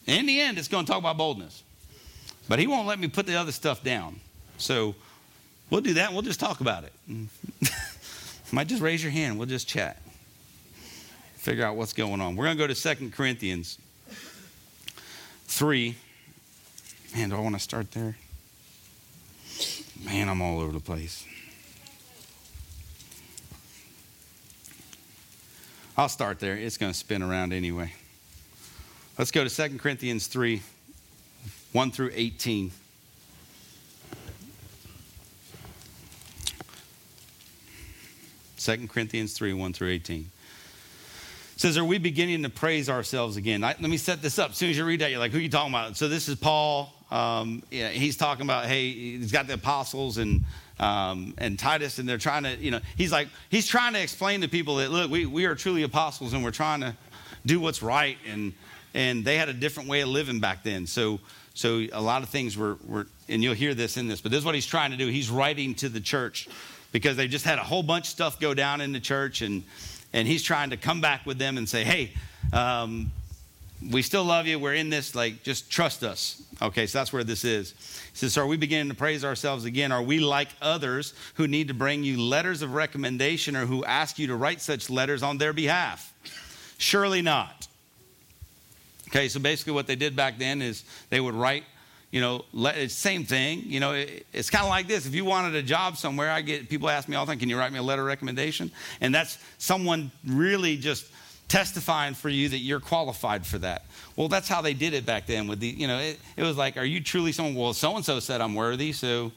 In 0.07 0.27
the 0.27 0.40
end, 0.40 0.57
it's 0.57 0.69
going 0.69 0.86
to 0.86 0.90
talk 0.90 1.01
about 1.01 1.19
boldness. 1.19 1.62
But 2.49 2.59
he 2.59 2.66
won't 2.66 2.86
let 2.86 2.99
me 2.99 3.09
put 3.09 3.27
the 3.27 3.36
other 3.36 3.53
stuff 3.53 3.82
down. 3.82 4.20
So 4.57 4.95
we'll 5.70 5.82
do 5.82 5.95
that 5.95 6.12
we'll 6.12 6.23
just 6.23 6.40
talk 6.40 6.61
about 6.61 6.85
it. 6.85 6.93
Might 8.53 8.69
just 8.69 8.81
raise 8.81 9.03
your 9.03 9.12
hand. 9.12 9.39
We'll 9.39 9.49
just 9.49 9.69
chat. 9.69 10.01
Figure 11.35 11.65
out 11.65 11.77
what's 11.77 11.93
going 11.93 12.20
on. 12.20 12.36
We're 12.36 12.47
going 12.47 12.57
to 12.57 12.62
go 12.62 12.66
to 12.66 12.74
Second 12.74 13.12
Corinthians 13.12 13.78
3. 15.47 15.95
Man, 17.15 17.28
do 17.31 17.36
I 17.36 17.40
want 17.40 17.55
to 17.57 17.61
start 17.61 17.90
there? 17.93 18.16
Man, 20.05 20.28
I'm 20.28 20.40
all 20.40 20.60
over 20.60 20.72
the 20.72 20.80
place. 20.80 21.24
I'll 25.97 26.09
start 26.09 26.39
there. 26.39 26.56
It's 26.56 26.76
going 26.76 26.93
to 26.93 26.98
spin 26.98 27.22
around 27.22 27.52
anyway. 27.52 27.93
Let's 29.18 29.30
go 29.30 29.47
to 29.47 29.51
2 29.51 29.78
Corinthians 29.78 30.28
3 30.28 30.62
1 31.72 31.90
through 31.90 32.10
18. 32.14 32.70
Second 38.56 38.90
Corinthians 38.90 39.32
3, 39.35 39.52
1 39.52 39.72
through 39.72 39.90
18. 39.90 40.30
It 41.55 41.60
says, 41.60 41.78
Are 41.78 41.85
we 41.85 41.98
beginning 41.98 42.43
to 42.43 42.51
praise 42.51 42.89
ourselves 42.89 43.36
again? 43.36 43.62
I, 43.62 43.68
let 43.80 43.82
me 43.82 43.97
set 43.97 44.20
this 44.20 44.39
up. 44.39 44.51
As 44.51 44.56
soon 44.56 44.70
as 44.70 44.76
you 44.76 44.85
read 44.85 45.01
that, 45.01 45.10
you're 45.10 45.20
like, 45.20 45.32
Who 45.32 45.39
are 45.39 45.43
you 45.43 45.48
talking 45.48 45.72
about? 45.72 45.97
So 45.97 46.09
this 46.09 46.28
is 46.28 46.35
Paul. 46.35 46.93
Um, 47.10 47.62
yeah, 47.70 47.89
he's 47.89 48.16
talking 48.16 48.44
about, 48.44 48.66
hey, 48.66 48.90
he's 48.90 49.32
got 49.32 49.47
the 49.47 49.55
apostles 49.55 50.18
and 50.18 50.44
um, 50.80 51.35
and 51.39 51.59
Titus, 51.59 51.98
and 51.98 52.09
they're 52.09 52.18
trying 52.18 52.44
to, 52.44 52.56
you 52.56 52.70
know, 52.70 52.80
he's 52.97 53.10
like, 53.10 53.28
he's 53.48 53.66
trying 53.66 53.94
to 53.94 54.01
explain 54.01 54.43
to 54.43 54.48
people 54.48 54.76
that, 54.76 54.90
look, 54.90 55.10
we, 55.10 55.26
we 55.26 55.44
are 55.44 55.55
truly 55.55 55.82
apostles 55.82 56.32
and 56.32 56.44
we're 56.44 56.51
trying 56.51 56.80
to 56.80 56.94
do 57.47 57.59
what's 57.59 57.82
right. 57.82 58.16
And, 58.30 58.52
and 58.94 59.24
they 59.24 59.36
had 59.36 59.48
a 59.48 59.52
different 59.52 59.89
way 59.89 60.02
of 60.02 60.09
living 60.09 60.40
back 60.40 60.62
then. 60.62 60.86
So, 60.86 61.18
so 61.55 61.85
a 61.93 62.01
lot 62.01 62.22
of 62.22 62.28
things 62.28 62.56
were, 62.56 62.76
were, 62.86 63.06
and 63.28 63.43
you'll 63.43 63.55
hear 63.55 63.74
this 63.74 63.97
in 63.97 64.06
this, 64.06 64.20
but 64.20 64.30
this 64.30 64.39
is 64.39 64.44
what 64.44 64.55
he's 64.55 64.66
trying 64.66 64.93
to 64.93 64.97
do. 64.97 65.09
He's 65.09 65.30
writing 65.30 65.74
to 65.76 65.89
the 65.89 66.01
church 66.01 66.48
because 66.93 67.16
they 67.16 67.26
just 67.26 67.44
had 67.44 67.59
a 67.59 67.64
whole 67.64 67.82
bunch 67.82 68.05
of 68.05 68.10
stuff 68.10 68.39
go 68.39 68.55
down 68.55 68.80
in 68.80 68.93
the 68.93 69.01
church, 69.01 69.43
and, 69.43 69.64
and 70.12 70.28
he's 70.28 70.43
trying 70.43 70.70
to 70.70 70.76
come 70.76 71.01
back 71.01 71.26
with 71.26 71.39
them 71.39 71.59
and 71.59 71.68
say, 71.68 71.85
hey, 71.85 72.12
um, 72.52 73.10
we 73.80 74.02
still 74.02 74.24
love 74.24 74.46
you. 74.46 74.59
We're 74.59 74.74
in 74.74 74.90
this. 74.90 75.14
Like, 75.14 75.42
just 75.42 75.70
trust 75.70 76.02
us. 76.02 76.42
Okay, 76.60 76.86
so 76.86 76.98
that's 76.98 77.12
where 77.12 77.24
this 77.24 77.44
is. 77.44 77.72
He 78.12 78.18
says, 78.18 78.32
so 78.32 78.42
Are 78.42 78.46
we 78.46 78.56
beginning 78.56 78.88
to 78.88 78.96
praise 78.96 79.24
ourselves 79.24 79.64
again? 79.64 79.92
Are 79.92 80.02
we 80.02 80.18
like 80.18 80.48
others 80.60 81.14
who 81.34 81.46
need 81.46 81.68
to 81.68 81.74
bring 81.74 82.02
you 82.02 82.20
letters 82.20 82.62
of 82.62 82.74
recommendation 82.74 83.55
or 83.55 83.66
who 83.66 83.84
ask 83.84 84.18
you 84.18 84.26
to 84.28 84.36
write 84.36 84.60
such 84.60 84.90
letters 84.90 85.22
on 85.22 85.38
their 85.38 85.52
behalf? 85.52 86.12
Surely 86.78 87.22
not. 87.22 87.68
Okay, 89.09 89.28
so 89.28 89.40
basically 89.40 89.72
what 89.72 89.86
they 89.86 89.96
did 89.96 90.16
back 90.16 90.38
then 90.38 90.60
is 90.60 90.84
they 91.09 91.20
would 91.20 91.34
write, 91.34 91.64
you 92.10 92.20
know, 92.20 92.44
it's 92.52 92.94
same 92.94 93.24
thing. 93.24 93.62
You 93.64 93.80
know, 93.80 93.92
it, 93.92 94.26
it's 94.32 94.50
kind 94.50 94.64
of 94.64 94.70
like 94.70 94.88
this. 94.88 95.06
If 95.06 95.14
you 95.14 95.24
wanted 95.24 95.55
a 95.55 95.62
job 95.62 95.96
somewhere, 95.96 96.30
I 96.30 96.42
get 96.42 96.68
people 96.68 96.90
ask 96.90 97.09
me 97.09 97.16
all 97.16 97.24
the 97.24 97.32
time, 97.32 97.38
can 97.38 97.48
you 97.48 97.59
write 97.59 97.72
me 97.72 97.78
a 97.78 97.82
letter 97.82 98.02
of 98.02 98.09
recommendation? 98.09 98.70
And 99.00 99.14
that's 99.14 99.38
someone 99.59 100.10
really 100.26 100.76
just 100.76 101.06
testifying 101.49 102.15
for 102.15 102.29
you 102.29 102.51
that 102.51 102.59
you're 102.59 102.81
qualified 102.81 103.47
for 103.47 103.59
that. 103.59 103.87
Well, 104.16 104.29
that's 104.29 104.49
how 104.49 104.61
they 104.61 104.75
did 104.75 104.93
it 104.93 105.07
back 105.07 105.27
then 105.27 105.49
with 105.49 105.61
the, 105.61 105.69
you 105.69 105.89
know, 105.89 105.99
it, 105.99 106.19
it 106.37 106.43
was 106.43 106.57
like, 106.57 106.77
are 106.77 106.85
you 106.85 107.01
truly 107.01 107.33
someone? 107.33 107.55
Well, 107.55 107.73
so 107.73 107.97
and 107.97 108.05
so 108.05 108.20
said 108.20 108.41
I'm 108.41 108.55
worthy, 108.55 108.93
so 108.93 109.33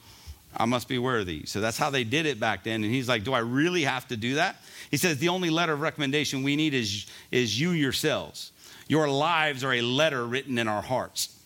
I 0.56 0.66
must 0.66 0.88
be 0.88 0.98
worthy. 0.98 1.46
So 1.46 1.60
that's 1.60 1.78
how 1.78 1.90
they 1.90 2.04
did 2.04 2.26
it 2.26 2.38
back 2.38 2.64
then. 2.64 2.84
And 2.84 2.92
he's 2.92 3.08
like, 3.08 3.24
do 3.24 3.32
I 3.32 3.38
really 3.38 3.82
have 3.84 4.06
to 4.08 4.16
do 4.16 4.34
that? 4.34 4.56
He 4.90 4.98
says, 4.98 5.18
the 5.18 5.30
only 5.30 5.48
letter 5.48 5.72
of 5.72 5.80
recommendation 5.80 6.42
we 6.42 6.56
need 6.56 6.74
is, 6.74 7.06
is 7.30 7.58
you 7.58 7.70
yourselves. 7.70 8.52
Your 8.88 9.08
lives 9.08 9.64
are 9.64 9.72
a 9.72 9.80
letter 9.80 10.26
written 10.26 10.58
in 10.58 10.68
our 10.68 10.82
hearts. 10.82 11.38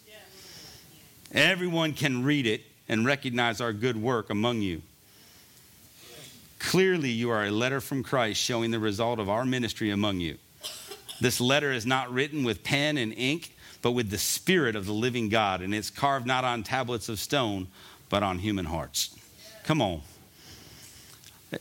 Everyone 1.33 1.93
can 1.93 2.25
read 2.25 2.47
it 2.47 2.63
and 2.89 3.05
recognize 3.05 3.61
our 3.61 3.73
good 3.73 3.97
work 3.97 4.31
among 4.31 4.63
you. 4.63 4.83
Clearly, 6.59 7.11
you 7.11 7.31
are 7.31 7.45
a 7.45 7.51
letter 7.51 7.81
from 7.81 8.03
Christ 8.03 8.41
showing 8.41 8.71
the 8.71 8.79
result 8.79 9.19
of 9.19 9.29
our 9.29 9.45
ministry 9.45 9.91
among 9.91 10.21
you. 10.21 10.39
This 11.21 11.41
letter 11.41 11.73
is 11.73 11.87
not 11.87 12.13
written 12.13 12.45
with 12.45 12.63
pen 12.63 12.99
and 12.99 13.13
ink, 13.17 13.55
but 13.83 13.93
with 13.93 14.11
the 14.11 14.19
Spirit 14.19 14.77
of 14.77 14.87
the 14.87 14.93
living 14.93 15.29
God, 15.29 15.61
and 15.61 15.75
it's 15.75 15.91
carved 15.91 16.27
not 16.27 16.45
on 16.45 16.63
tablets 16.63 17.09
of 17.09 17.19
stone, 17.19 17.69
but 18.09 18.23
on 18.23 18.39
human 18.39 18.65
hearts. 18.65 19.17
Come 19.65 19.81
on. 19.83 20.01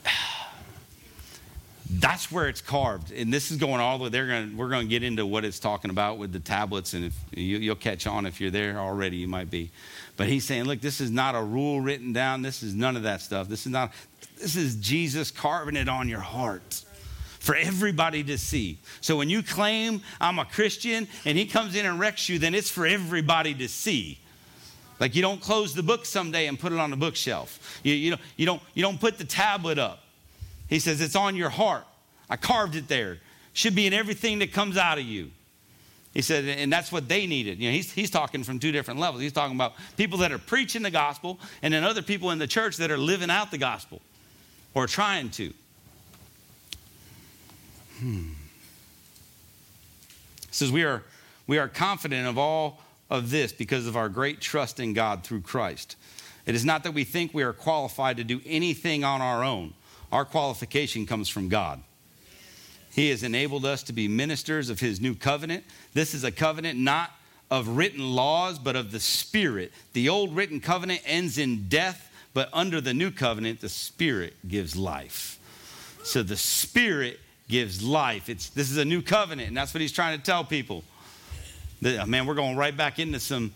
That's 1.87 2.31
where 2.31 2.49
it's 2.49 2.61
carved, 2.61 3.11
and 3.11 3.31
this 3.31 3.51
is 3.51 3.57
going 3.57 3.79
all 3.79 3.99
the 3.99 4.05
way. 4.05 4.09
They're 4.09 4.25
going. 4.27 4.57
We're 4.57 4.69
going 4.69 4.87
to 4.87 4.89
get 4.89 5.03
into 5.03 5.23
what 5.23 5.45
it's 5.45 5.59
talking 5.59 5.91
about 5.91 6.17
with 6.17 6.33
the 6.33 6.39
tablets, 6.39 6.95
and 6.95 7.05
if 7.05 7.13
you, 7.31 7.59
you'll 7.59 7.75
catch 7.75 8.07
on 8.07 8.25
if 8.25 8.41
you're 8.41 8.49
there 8.49 8.79
already, 8.79 9.17
you 9.17 9.27
might 9.27 9.51
be. 9.51 9.69
But 10.17 10.27
he's 10.27 10.45
saying, 10.45 10.63
look, 10.63 10.81
this 10.81 10.99
is 10.99 11.11
not 11.11 11.35
a 11.35 11.41
rule 11.41 11.79
written 11.81 12.11
down. 12.11 12.41
This 12.41 12.63
is 12.63 12.73
none 12.73 12.97
of 12.97 13.03
that 13.03 13.21
stuff. 13.21 13.47
This 13.47 13.67
is 13.67 13.71
not. 13.71 13.93
This 14.39 14.55
is 14.55 14.77
Jesus 14.77 15.29
carving 15.29 15.75
it 15.75 15.87
on 15.87 16.09
your 16.09 16.21
heart 16.21 16.84
for 17.45 17.55
everybody 17.55 18.23
to 18.23 18.39
see. 18.39 18.79
So 19.01 19.17
when 19.17 19.29
you 19.29 19.43
claim 19.43 20.01
I'm 20.19 20.39
a 20.39 20.45
Christian 20.45 21.07
and 21.25 21.37
he 21.37 21.45
comes 21.45 21.75
in 21.75 21.85
and 21.85 21.99
wrecks 21.99 22.27
you, 22.27 22.39
then 22.39 22.55
it's 22.55 22.71
for 22.71 22.87
everybody 22.87 23.53
to 23.53 23.67
see. 23.67 24.17
Like 24.99 25.13
you 25.13 25.21
don't 25.21 25.39
close 25.39 25.75
the 25.75 25.83
book 25.83 26.07
someday 26.07 26.47
and 26.47 26.59
put 26.59 26.73
it 26.73 26.79
on 26.79 26.91
a 26.91 26.97
bookshelf. 26.97 27.79
You, 27.83 27.93
you, 27.93 28.09
don't, 28.11 28.21
you, 28.35 28.45
don't, 28.47 28.61
you 28.73 28.81
don't 28.81 28.99
put 28.99 29.19
the 29.19 29.25
tablet 29.25 29.77
up. 29.77 29.99
He 30.69 30.79
says 30.79 31.01
it's 31.01 31.15
on 31.15 31.35
your 31.35 31.51
heart. 31.51 31.85
I 32.31 32.35
carved 32.35 32.75
it 32.75 32.87
there. 32.87 33.19
Should 33.53 33.75
be 33.75 33.85
in 33.85 33.93
everything 33.93 34.39
that 34.39 34.51
comes 34.51 34.75
out 34.75 34.97
of 34.97 35.05
you. 35.05 35.29
He 36.15 36.23
said, 36.23 36.45
and 36.45 36.73
that's 36.73 36.91
what 36.91 37.07
they 37.07 37.27
needed. 37.27 37.59
You 37.59 37.69
know, 37.69 37.75
he's, 37.75 37.91
he's 37.91 38.09
talking 38.09 38.43
from 38.43 38.57
two 38.57 38.71
different 38.71 38.99
levels. 38.99 39.21
He's 39.21 39.33
talking 39.33 39.55
about 39.55 39.73
people 39.97 40.17
that 40.19 40.31
are 40.31 40.39
preaching 40.39 40.81
the 40.81 40.89
gospel 40.89 41.39
and 41.61 41.71
then 41.71 41.83
other 41.83 42.01
people 42.01 42.31
in 42.31 42.39
the 42.39 42.47
church 42.47 42.77
that 42.77 42.89
are 42.89 42.97
living 42.97 43.29
out 43.29 43.51
the 43.51 43.59
gospel 43.59 44.01
or 44.73 44.87
trying 44.87 45.29
to. 45.31 45.53
Hmm. 47.99 48.31
says 50.51 50.71
we 50.71 50.83
are 50.83 51.03
we 51.47 51.57
are 51.57 51.67
confident 51.67 52.27
of 52.27 52.37
all 52.37 52.81
of 53.09 53.29
this 53.29 53.53
because 53.53 53.87
of 53.87 53.95
our 53.95 54.09
great 54.09 54.41
trust 54.41 54.79
in 54.79 54.93
God 54.93 55.23
through 55.23 55.41
Christ. 55.41 55.95
It 56.45 56.55
is 56.55 56.65
not 56.65 56.83
that 56.83 56.93
we 56.93 57.03
think 57.03 57.33
we 57.33 57.43
are 57.43 57.53
qualified 57.53 58.17
to 58.17 58.23
do 58.23 58.41
anything 58.45 59.03
on 59.03 59.21
our 59.21 59.43
own. 59.43 59.73
Our 60.11 60.25
qualification 60.25 61.05
comes 61.05 61.29
from 61.29 61.49
God. 61.49 61.81
He 62.91 63.09
has 63.09 63.23
enabled 63.23 63.65
us 63.65 63.83
to 63.83 63.93
be 63.93 64.07
ministers 64.07 64.69
of 64.69 64.79
his 64.79 65.01
new 65.01 65.15
covenant. 65.15 65.65
This 65.93 66.13
is 66.13 66.23
a 66.23 66.31
covenant 66.31 66.79
not 66.79 67.11
of 67.51 67.67
written 67.67 68.13
laws, 68.13 68.57
but 68.57 68.75
of 68.75 68.91
the 68.91 68.99
Spirit. 68.99 69.71
The 69.93 70.09
old 70.09 70.35
written 70.35 70.59
covenant 70.59 71.01
ends 71.05 71.37
in 71.37 71.67
death, 71.67 72.09
but 72.33 72.49
under 72.53 72.79
the 72.81 72.93
new 72.93 73.11
covenant, 73.11 73.61
the 73.61 73.69
Spirit 73.69 74.35
gives 74.47 74.75
life. 74.75 75.39
So 76.03 76.23
the 76.23 76.37
Spirit 76.37 77.19
gives 77.47 77.83
life. 77.83 78.29
It's, 78.29 78.49
this 78.49 78.71
is 78.71 78.77
a 78.77 78.85
new 78.85 79.01
covenant, 79.01 79.49
and 79.49 79.57
that's 79.57 79.73
what 79.73 79.81
he's 79.81 79.91
trying 79.91 80.17
to 80.17 80.23
tell 80.23 80.43
people. 80.43 80.83
That, 81.81 81.99
uh, 81.99 82.05
man, 82.05 82.25
we're 82.25 82.35
going 82.35 82.55
right 82.55 82.75
back 82.75 82.99
into 82.99 83.19
some, 83.19 83.53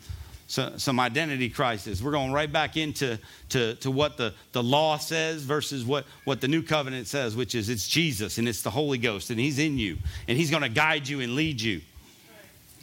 some, 0.48 0.78
some 0.78 1.00
identity 1.00 1.50
crisis. 1.50 2.02
We're 2.02 2.12
going 2.12 2.32
right 2.32 2.52
back 2.52 2.78
into 2.78 3.18
to, 3.50 3.76
to 3.76 3.92
what 3.92 4.18
the, 4.18 4.34
the 4.52 4.62
law 4.62 4.98
says 4.98 5.44
versus 5.44 5.84
what, 5.84 6.06
what 6.26 6.42
the 6.42 6.48
new 6.48 6.62
covenant 6.62 7.08
says, 7.08 7.36
which 7.36 7.56
is 7.56 7.70
it's 7.70 7.88
Jesus 7.88 8.38
and 8.38 8.48
it's 8.48 8.62
the 8.62 8.72
Holy 8.72 8.98
Ghost, 8.98 9.30
and 9.30 9.40
he's 9.40 9.60
in 9.60 9.78
you, 9.78 9.98
and 10.28 10.38
he's 10.38 10.52
going 10.52 10.64
to 10.64 10.70
guide 10.70 11.08
you 11.08 11.22
and 11.22 11.36
lead 11.36 11.62
you. 11.62 11.82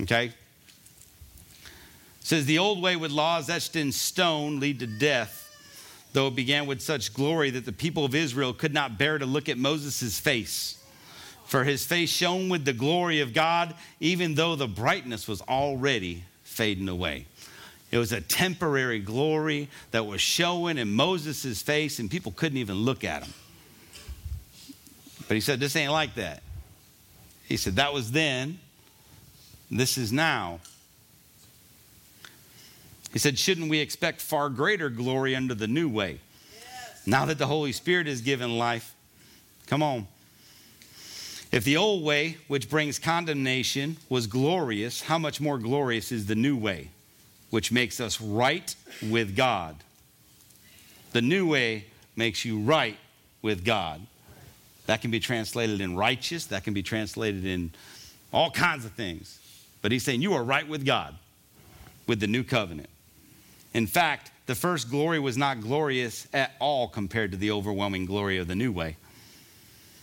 Okay? 0.00 0.32
says 2.20 2.44
the 2.44 2.58
old 2.58 2.82
way 2.82 2.96
with 2.96 3.12
laws 3.12 3.48
etched 3.48 3.76
in 3.76 3.92
stone 3.92 4.58
lead 4.58 4.80
to 4.80 4.86
death 4.86 5.46
though 6.16 6.28
it 6.28 6.34
began 6.34 6.64
with 6.64 6.80
such 6.80 7.12
glory 7.12 7.50
that 7.50 7.66
the 7.66 7.72
people 7.72 8.02
of 8.06 8.14
Israel 8.14 8.54
could 8.54 8.72
not 8.72 8.96
bear 8.96 9.18
to 9.18 9.26
look 9.26 9.50
at 9.50 9.58
Moses' 9.58 10.18
face. 10.18 10.82
For 11.46 11.62
his 11.64 11.84
face 11.84 12.10
shone 12.10 12.48
with 12.48 12.64
the 12.64 12.72
glory 12.72 13.20
of 13.20 13.32
God, 13.32 13.74
even 14.00 14.34
though 14.34 14.56
the 14.56 14.66
brightness 14.66 15.28
was 15.28 15.40
already 15.42 16.24
fading 16.42 16.88
away. 16.88 17.26
It 17.92 17.98
was 17.98 18.12
a 18.12 18.20
temporary 18.20 18.98
glory 18.98 19.68
that 19.92 20.04
was 20.04 20.20
showing 20.20 20.76
in 20.76 20.92
Moses' 20.92 21.62
face, 21.62 22.00
and 22.00 22.10
people 22.10 22.32
couldn't 22.32 22.58
even 22.58 22.76
look 22.76 23.04
at 23.04 23.22
him. 23.22 23.32
But 25.28 25.34
he 25.34 25.40
said, 25.40 25.60
This 25.60 25.76
ain't 25.76 25.92
like 25.92 26.14
that. 26.16 26.42
He 27.44 27.56
said, 27.56 27.76
That 27.76 27.92
was 27.92 28.10
then, 28.10 28.58
this 29.70 29.96
is 29.96 30.12
now. 30.12 30.60
He 33.12 33.20
said, 33.20 33.38
Shouldn't 33.38 33.70
we 33.70 33.78
expect 33.78 34.20
far 34.20 34.48
greater 34.48 34.90
glory 34.90 35.36
under 35.36 35.54
the 35.54 35.68
new 35.68 35.88
way? 35.88 36.18
Yes. 36.52 37.06
Now 37.06 37.24
that 37.26 37.38
the 37.38 37.46
Holy 37.46 37.72
Spirit 37.72 38.08
is 38.08 38.20
given 38.20 38.58
life, 38.58 38.94
come 39.68 39.82
on. 39.82 40.08
If 41.52 41.64
the 41.64 41.76
old 41.76 42.02
way, 42.02 42.36
which 42.48 42.68
brings 42.68 42.98
condemnation, 42.98 43.96
was 44.08 44.26
glorious, 44.26 45.02
how 45.02 45.18
much 45.18 45.40
more 45.40 45.58
glorious 45.58 46.10
is 46.12 46.26
the 46.26 46.34
new 46.34 46.56
way, 46.56 46.90
which 47.50 47.70
makes 47.70 48.00
us 48.00 48.20
right 48.20 48.74
with 49.08 49.36
God? 49.36 49.76
The 51.12 51.22
new 51.22 51.48
way 51.48 51.84
makes 52.16 52.44
you 52.44 52.58
right 52.60 52.96
with 53.42 53.64
God. 53.64 54.00
That 54.86 55.00
can 55.00 55.10
be 55.10 55.20
translated 55.20 55.80
in 55.80 55.96
righteous, 55.96 56.46
that 56.46 56.64
can 56.64 56.74
be 56.74 56.82
translated 56.82 57.44
in 57.44 57.70
all 58.32 58.50
kinds 58.50 58.84
of 58.84 58.92
things. 58.92 59.38
But 59.82 59.92
he's 59.92 60.04
saying 60.04 60.22
you 60.22 60.34
are 60.34 60.44
right 60.44 60.66
with 60.66 60.84
God 60.84 61.14
with 62.06 62.20
the 62.20 62.26
new 62.26 62.44
covenant. 62.44 62.88
In 63.72 63.86
fact, 63.86 64.30
the 64.46 64.54
first 64.54 64.90
glory 64.90 65.18
was 65.18 65.36
not 65.36 65.60
glorious 65.60 66.26
at 66.32 66.52
all 66.60 66.88
compared 66.88 67.32
to 67.32 67.36
the 67.36 67.50
overwhelming 67.50 68.06
glory 68.06 68.38
of 68.38 68.48
the 68.48 68.54
new 68.54 68.72
way. 68.72 68.96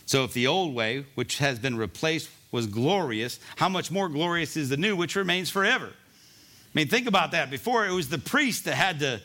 So, 0.06 0.24
if 0.24 0.32
the 0.32 0.46
old 0.46 0.74
way, 0.74 1.06
which 1.14 1.38
has 1.38 1.58
been 1.58 1.76
replaced, 1.76 2.30
was 2.50 2.66
glorious, 2.66 3.40
how 3.56 3.68
much 3.68 3.90
more 3.90 4.08
glorious 4.08 4.56
is 4.56 4.68
the 4.68 4.76
new, 4.76 4.94
which 4.96 5.16
remains 5.16 5.50
forever? 5.50 5.86
I 5.86 6.72
mean, 6.74 6.88
think 6.88 7.06
about 7.06 7.32
that. 7.32 7.50
Before, 7.50 7.86
it 7.86 7.92
was 7.92 8.08
the 8.08 8.18
priest 8.18 8.66
that 8.66 8.74
had 8.74 9.00
to, 9.00 9.20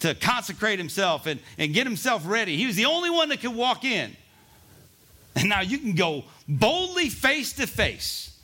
to 0.00 0.14
consecrate 0.14 0.78
himself 0.78 1.26
and, 1.26 1.40
and 1.58 1.74
get 1.74 1.86
himself 1.86 2.22
ready. 2.26 2.56
He 2.56 2.66
was 2.66 2.76
the 2.76 2.86
only 2.86 3.10
one 3.10 3.30
that 3.30 3.40
could 3.40 3.54
walk 3.54 3.84
in. 3.84 4.16
And 5.36 5.48
now 5.48 5.60
you 5.60 5.78
can 5.78 5.94
go 5.94 6.24
boldly 6.48 7.08
face 7.08 7.54
to 7.54 7.66
face 7.66 8.38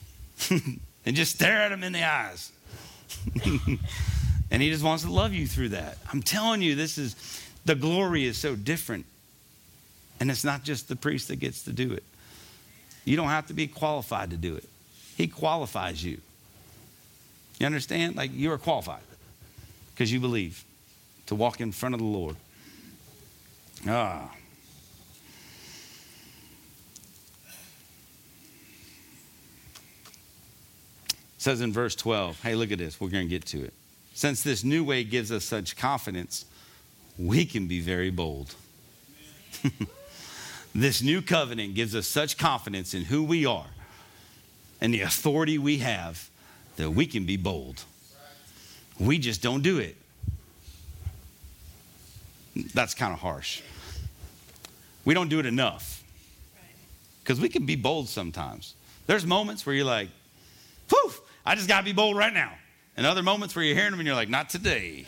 and 0.50 1.16
just 1.16 1.34
stare 1.34 1.62
at 1.62 1.72
him 1.72 1.82
in 1.82 1.92
the 1.92 2.04
eyes. 2.04 2.52
And 4.50 4.62
he 4.62 4.70
just 4.70 4.84
wants 4.84 5.04
to 5.04 5.10
love 5.10 5.32
you 5.32 5.46
through 5.46 5.70
that. 5.70 5.98
I'm 6.12 6.22
telling 6.22 6.62
you, 6.62 6.74
this 6.74 6.98
is 6.98 7.16
the 7.64 7.74
glory 7.74 8.24
is 8.24 8.38
so 8.38 8.56
different. 8.56 9.04
And 10.20 10.30
it's 10.30 10.44
not 10.44 10.64
just 10.64 10.88
the 10.88 10.96
priest 10.96 11.28
that 11.28 11.36
gets 11.36 11.62
to 11.64 11.72
do 11.72 11.92
it. 11.92 12.02
You 13.04 13.16
don't 13.16 13.28
have 13.28 13.46
to 13.46 13.54
be 13.54 13.66
qualified 13.66 14.30
to 14.30 14.36
do 14.36 14.56
it. 14.56 14.68
He 15.16 15.26
qualifies 15.26 16.02
you. 16.02 16.20
You 17.58 17.66
understand? 17.66 18.16
Like 18.16 18.30
you 18.32 18.52
are 18.52 18.58
qualified 18.58 19.02
because 19.92 20.12
you 20.12 20.20
believe 20.20 20.64
to 21.26 21.34
walk 21.34 21.60
in 21.60 21.72
front 21.72 21.94
of 21.94 22.00
the 22.00 22.06
Lord. 22.06 22.36
Ah. 23.86 24.30
It 31.36 31.42
says 31.42 31.60
in 31.60 31.72
verse 31.72 31.94
12, 31.94 32.42
hey, 32.42 32.54
look 32.54 32.72
at 32.72 32.78
this. 32.78 33.00
We're 33.00 33.10
going 33.10 33.26
to 33.26 33.30
get 33.30 33.44
to 33.46 33.62
it. 33.64 33.72
Since 34.14 34.42
this 34.42 34.64
new 34.64 34.82
way 34.82 35.04
gives 35.04 35.30
us 35.30 35.44
such 35.44 35.76
confidence, 35.76 36.44
we 37.16 37.44
can 37.44 37.68
be 37.68 37.80
very 37.80 38.10
bold. 38.10 38.54
this 40.82 41.02
new 41.02 41.22
covenant 41.22 41.74
gives 41.74 41.94
us 41.94 42.06
such 42.06 42.36
confidence 42.36 42.94
in 42.94 43.04
who 43.04 43.24
we 43.24 43.46
are 43.46 43.66
and 44.80 44.92
the 44.92 45.00
authority 45.00 45.58
we 45.58 45.78
have 45.78 46.28
that 46.76 46.90
we 46.90 47.06
can 47.06 47.24
be 47.24 47.36
bold. 47.36 47.82
We 48.98 49.18
just 49.18 49.42
don't 49.42 49.62
do 49.62 49.78
it. 49.78 49.96
That's 52.74 52.94
kind 52.94 53.12
of 53.12 53.20
harsh. 53.20 53.62
We 55.04 55.14
don't 55.14 55.28
do 55.28 55.38
it 55.38 55.46
enough 55.46 56.02
because 57.22 57.40
we 57.40 57.48
can 57.48 57.66
be 57.66 57.76
bold 57.76 58.08
sometimes. 58.08 58.74
There's 59.06 59.24
moments 59.24 59.64
where 59.64 59.74
you're 59.74 59.84
like, 59.84 60.08
whew, 60.90 61.12
I 61.46 61.54
just 61.54 61.68
got 61.68 61.78
to 61.78 61.84
be 61.84 61.92
bold 61.92 62.16
right 62.16 62.32
now 62.32 62.52
and 62.96 63.06
other 63.06 63.22
moments 63.22 63.54
where 63.54 63.64
you're 63.64 63.76
hearing 63.76 63.92
them 63.92 64.00
and 64.00 64.06
you're 64.06 64.16
like, 64.16 64.28
not 64.28 64.50
today. 64.50 65.06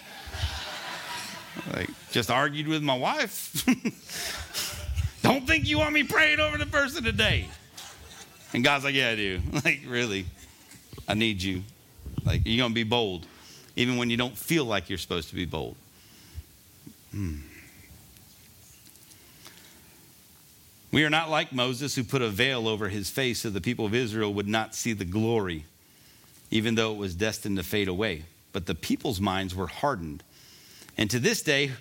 like, 1.75 1.91
just 2.13 2.31
argued 2.31 2.67
with 2.67 2.83
my 2.83 2.97
wife. 2.97 3.67
Don't 5.23 5.47
think 5.47 5.67
you 5.67 5.79
want 5.79 5.93
me 5.93 6.03
praying 6.03 6.41
over 6.41 6.59
the 6.59 6.67
person 6.67 7.05
today. 7.05 7.49
And 8.53 8.65
God's 8.65 8.85
like, 8.85 8.95
yeah, 8.95 9.11
I 9.11 9.17
do. 9.17 9.41
Like, 9.65 9.83
really, 9.87 10.27
I 11.07 11.15
need 11.15 11.43
you. 11.43 11.63
Like, 12.25 12.43
you're 12.45 12.59
going 12.59 12.73
to 12.73 12.75
be 12.75 12.85
bold, 12.85 13.27
even 13.77 13.97
when 13.97 14.11
you 14.11 14.17
don't 14.17 14.37
feel 14.37 14.65
like 14.65 14.89
you're 14.89 14.99
supposed 14.99 15.29
to 15.29 15.35
be 15.35 15.45
bold. 15.45 15.77
Hmm. 17.13 17.37
We 20.93 21.05
are 21.05 21.11
not 21.11 21.31
like 21.31 21.53
Moses, 21.53 21.95
who 21.95 22.03
put 22.03 22.23
a 22.23 22.29
veil 22.29 22.67
over 22.67 22.89
his 22.89 23.11
face 23.11 23.41
so 23.41 23.51
the 23.51 23.61
people 23.61 23.87
of 23.87 23.95
Israel 23.95 24.35
would 24.35 24.49
not 24.49 24.75
see 24.75 24.93
the 24.93 25.05
glory 25.05 25.65
even 26.51 26.75
though 26.75 26.93
it 26.93 26.99
was 26.99 27.15
destined 27.15 27.57
to 27.57 27.63
fade 27.63 27.89
away. 27.89 28.25
But 28.53 28.67
the 28.67 28.75
people's 28.75 29.21
minds 29.21 29.55
were 29.55 29.69
hardened. 29.69 30.23
And 30.99 31.09
to 31.11 31.19
this 31.19 31.43
day, 31.43 31.73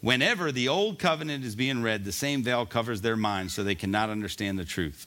whenever 0.00 0.52
the 0.52 0.68
old 0.68 0.98
covenant 0.98 1.44
is 1.44 1.54
being 1.54 1.82
read, 1.82 2.04
the 2.04 2.12
same 2.12 2.42
veil 2.42 2.66
covers 2.66 3.00
their 3.00 3.16
minds 3.16 3.54
so 3.54 3.62
they 3.64 3.74
cannot 3.74 4.10
understand 4.10 4.58
the 4.58 4.64
truth. 4.64 5.06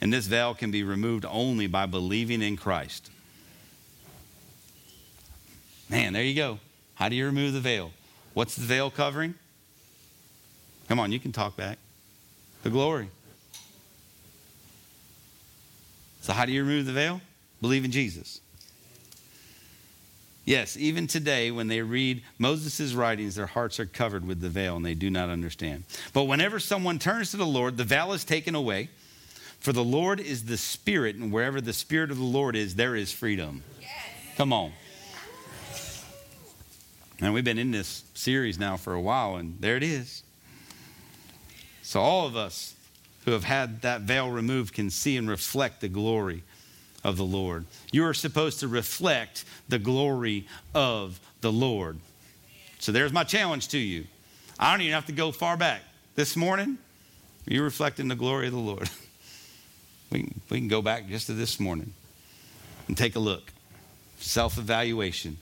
And 0.00 0.12
this 0.12 0.26
veil 0.26 0.54
can 0.54 0.70
be 0.70 0.82
removed 0.82 1.24
only 1.28 1.66
by 1.66 1.86
believing 1.86 2.42
in 2.42 2.56
Christ. 2.56 3.10
Man, 5.88 6.12
there 6.12 6.24
you 6.24 6.34
go. 6.34 6.58
How 6.94 7.08
do 7.08 7.16
you 7.16 7.26
remove 7.26 7.52
the 7.52 7.60
veil? 7.60 7.92
What's 8.34 8.56
the 8.56 8.64
veil 8.64 8.90
covering? 8.90 9.34
Come 10.88 10.98
on, 10.98 11.12
you 11.12 11.20
can 11.20 11.32
talk 11.32 11.56
back. 11.56 11.78
The 12.62 12.70
glory. 12.70 13.08
So, 16.22 16.32
how 16.32 16.44
do 16.44 16.52
you 16.52 16.62
remove 16.62 16.86
the 16.86 16.92
veil? 16.92 17.20
Believe 17.60 17.84
in 17.84 17.90
Jesus. 17.90 18.40
Yes, 20.44 20.76
even 20.76 21.06
today, 21.06 21.52
when 21.52 21.68
they 21.68 21.82
read 21.82 22.22
Moses' 22.38 22.94
writings, 22.94 23.36
their 23.36 23.46
hearts 23.46 23.78
are 23.78 23.86
covered 23.86 24.26
with 24.26 24.40
the 24.40 24.48
veil 24.48 24.76
and 24.76 24.84
they 24.84 24.94
do 24.94 25.08
not 25.08 25.28
understand. 25.28 25.84
But 26.12 26.24
whenever 26.24 26.58
someone 26.58 26.98
turns 26.98 27.30
to 27.30 27.36
the 27.36 27.46
Lord, 27.46 27.76
the 27.76 27.84
veil 27.84 28.12
is 28.12 28.24
taken 28.24 28.54
away. 28.54 28.90
For 29.60 29.72
the 29.72 29.84
Lord 29.84 30.18
is 30.18 30.46
the 30.46 30.56
Spirit, 30.56 31.14
and 31.14 31.30
wherever 31.32 31.60
the 31.60 31.72
Spirit 31.72 32.10
of 32.10 32.16
the 32.16 32.24
Lord 32.24 32.56
is, 32.56 32.74
there 32.74 32.96
is 32.96 33.12
freedom. 33.12 33.62
Yes. 33.80 33.90
Come 34.36 34.52
on. 34.52 34.72
And 37.20 37.32
we've 37.32 37.44
been 37.44 37.58
in 37.58 37.70
this 37.70 38.02
series 38.14 38.58
now 38.58 38.76
for 38.76 38.92
a 38.92 39.00
while, 39.00 39.36
and 39.36 39.56
there 39.60 39.76
it 39.76 39.84
is. 39.84 40.24
So, 41.82 42.00
all 42.00 42.26
of 42.26 42.34
us 42.34 42.74
who 43.24 43.30
have 43.30 43.44
had 43.44 43.82
that 43.82 44.00
veil 44.00 44.28
removed 44.28 44.74
can 44.74 44.90
see 44.90 45.16
and 45.16 45.30
reflect 45.30 45.80
the 45.80 45.88
glory 45.88 46.42
of 47.04 47.16
the 47.16 47.24
Lord. 47.24 47.64
You 47.90 48.04
are 48.06 48.14
supposed 48.14 48.60
to 48.60 48.68
reflect 48.68 49.44
the 49.68 49.78
glory 49.78 50.46
of 50.74 51.20
the 51.40 51.52
Lord. 51.52 51.98
So, 52.78 52.92
there's 52.92 53.12
my 53.12 53.24
challenge 53.24 53.68
to 53.68 53.78
you. 53.78 54.04
I 54.58 54.72
don't 54.72 54.80
even 54.82 54.94
have 54.94 55.06
to 55.06 55.12
go 55.12 55.32
far 55.32 55.56
back. 55.56 55.82
This 56.14 56.36
morning, 56.36 56.78
you're 57.46 57.64
reflecting 57.64 58.08
the 58.08 58.14
glory 58.14 58.46
of 58.46 58.52
the 58.52 58.58
Lord. 58.58 58.90
We 60.12 60.24
can, 60.24 60.40
we 60.50 60.58
can 60.58 60.68
go 60.68 60.82
back 60.82 61.08
just 61.08 61.28
to 61.28 61.32
this 61.32 61.58
morning 61.58 61.94
and 62.86 62.98
take 62.98 63.16
a 63.16 63.18
look, 63.18 63.50
self 64.18 64.58
evaluation, 64.58 65.38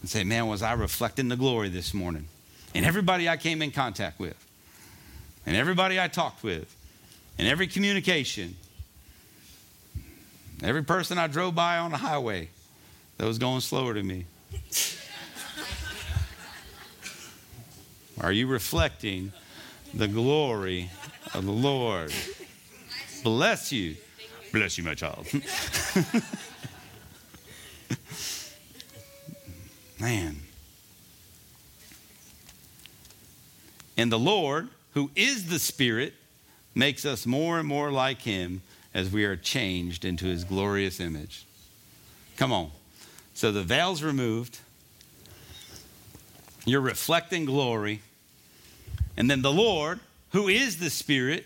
and 0.00 0.08
say, 0.08 0.24
man, 0.24 0.46
was 0.46 0.62
I 0.62 0.72
reflecting 0.72 1.28
the 1.28 1.36
glory 1.36 1.68
this 1.68 1.92
morning? 1.92 2.26
And 2.74 2.86
everybody 2.86 3.28
I 3.28 3.36
came 3.36 3.60
in 3.60 3.72
contact 3.72 4.18
with, 4.18 4.36
and 5.44 5.54
everybody 5.54 6.00
I 6.00 6.08
talked 6.08 6.42
with, 6.42 6.74
and 7.38 7.46
every 7.46 7.66
communication, 7.66 8.56
every 10.62 10.82
person 10.82 11.18
I 11.18 11.26
drove 11.26 11.54
by 11.54 11.78
on 11.78 11.90
the 11.90 11.96
highway 11.98 12.48
that 13.18 13.26
was 13.26 13.38
going 13.38 13.60
slower 13.60 13.94
than 13.94 14.06
me. 14.06 14.26
Are 18.20 18.32
you 18.32 18.46
reflecting 18.46 19.32
the 19.92 20.08
glory 20.08 20.90
of 21.34 21.44
the 21.44 21.52
Lord? 21.52 22.12
Bless 23.22 23.72
you. 23.72 23.96
Bless 24.52 24.78
you, 24.78 24.84
my 24.84 24.94
child. 24.94 25.26
Man. 30.00 30.36
And 33.96 34.12
the 34.12 34.18
Lord, 34.18 34.68
who 34.94 35.10
is 35.16 35.48
the 35.48 35.58
Spirit, 35.58 36.14
makes 36.74 37.04
us 37.04 37.26
more 37.26 37.58
and 37.58 37.66
more 37.66 37.90
like 37.90 38.22
Him 38.22 38.62
as 38.96 39.12
we 39.12 39.26
are 39.26 39.36
changed 39.36 40.06
into 40.06 40.24
His 40.24 40.42
glorious 40.42 41.00
image. 41.00 41.44
Come 42.38 42.50
on. 42.50 42.70
So 43.34 43.52
the 43.52 43.62
veil's 43.62 44.02
removed. 44.02 44.58
You're 46.64 46.80
reflecting 46.80 47.44
glory. 47.44 48.00
And 49.14 49.30
then 49.30 49.42
the 49.42 49.52
Lord, 49.52 50.00
who 50.30 50.48
is 50.48 50.78
the 50.78 50.88
Spirit, 50.88 51.44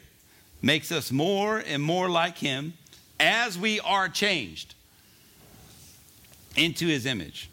makes 0.63 0.93
us 0.93 1.11
more 1.11 1.59
and 1.59 1.83
more 1.83 2.09
like 2.09 2.39
Him 2.39 2.75
as 3.19 3.59
we 3.59 3.81
are 3.81 4.09
changed 4.09 4.77
into 6.55 6.87
His 6.87 7.05
image. 7.05 7.51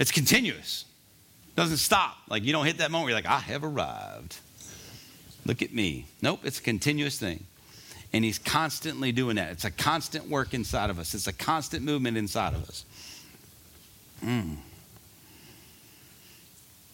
It's 0.00 0.10
continuous, 0.10 0.84
doesn't 1.54 1.76
stop. 1.76 2.16
Like 2.28 2.42
you 2.42 2.52
don't 2.52 2.66
hit 2.66 2.78
that 2.78 2.90
moment 2.90 3.04
where 3.04 3.10
you're 3.10 3.22
like, 3.22 3.30
I 3.30 3.38
have 3.38 3.62
arrived. 3.62 4.36
Look 5.46 5.62
at 5.62 5.72
me. 5.72 6.06
Nope, 6.20 6.40
it's 6.42 6.58
a 6.58 6.62
continuous 6.62 7.20
thing. 7.20 7.44
And 8.12 8.24
He's 8.24 8.38
constantly 8.38 9.12
doing 9.12 9.36
that. 9.36 9.52
It's 9.52 9.64
a 9.64 9.70
constant 9.70 10.28
work 10.28 10.54
inside 10.54 10.90
of 10.90 10.98
us, 10.98 11.14
it's 11.14 11.26
a 11.26 11.32
constant 11.32 11.84
movement 11.84 12.16
inside 12.16 12.54
of 12.54 12.68
us. 12.68 12.84
Mm. 14.24 14.56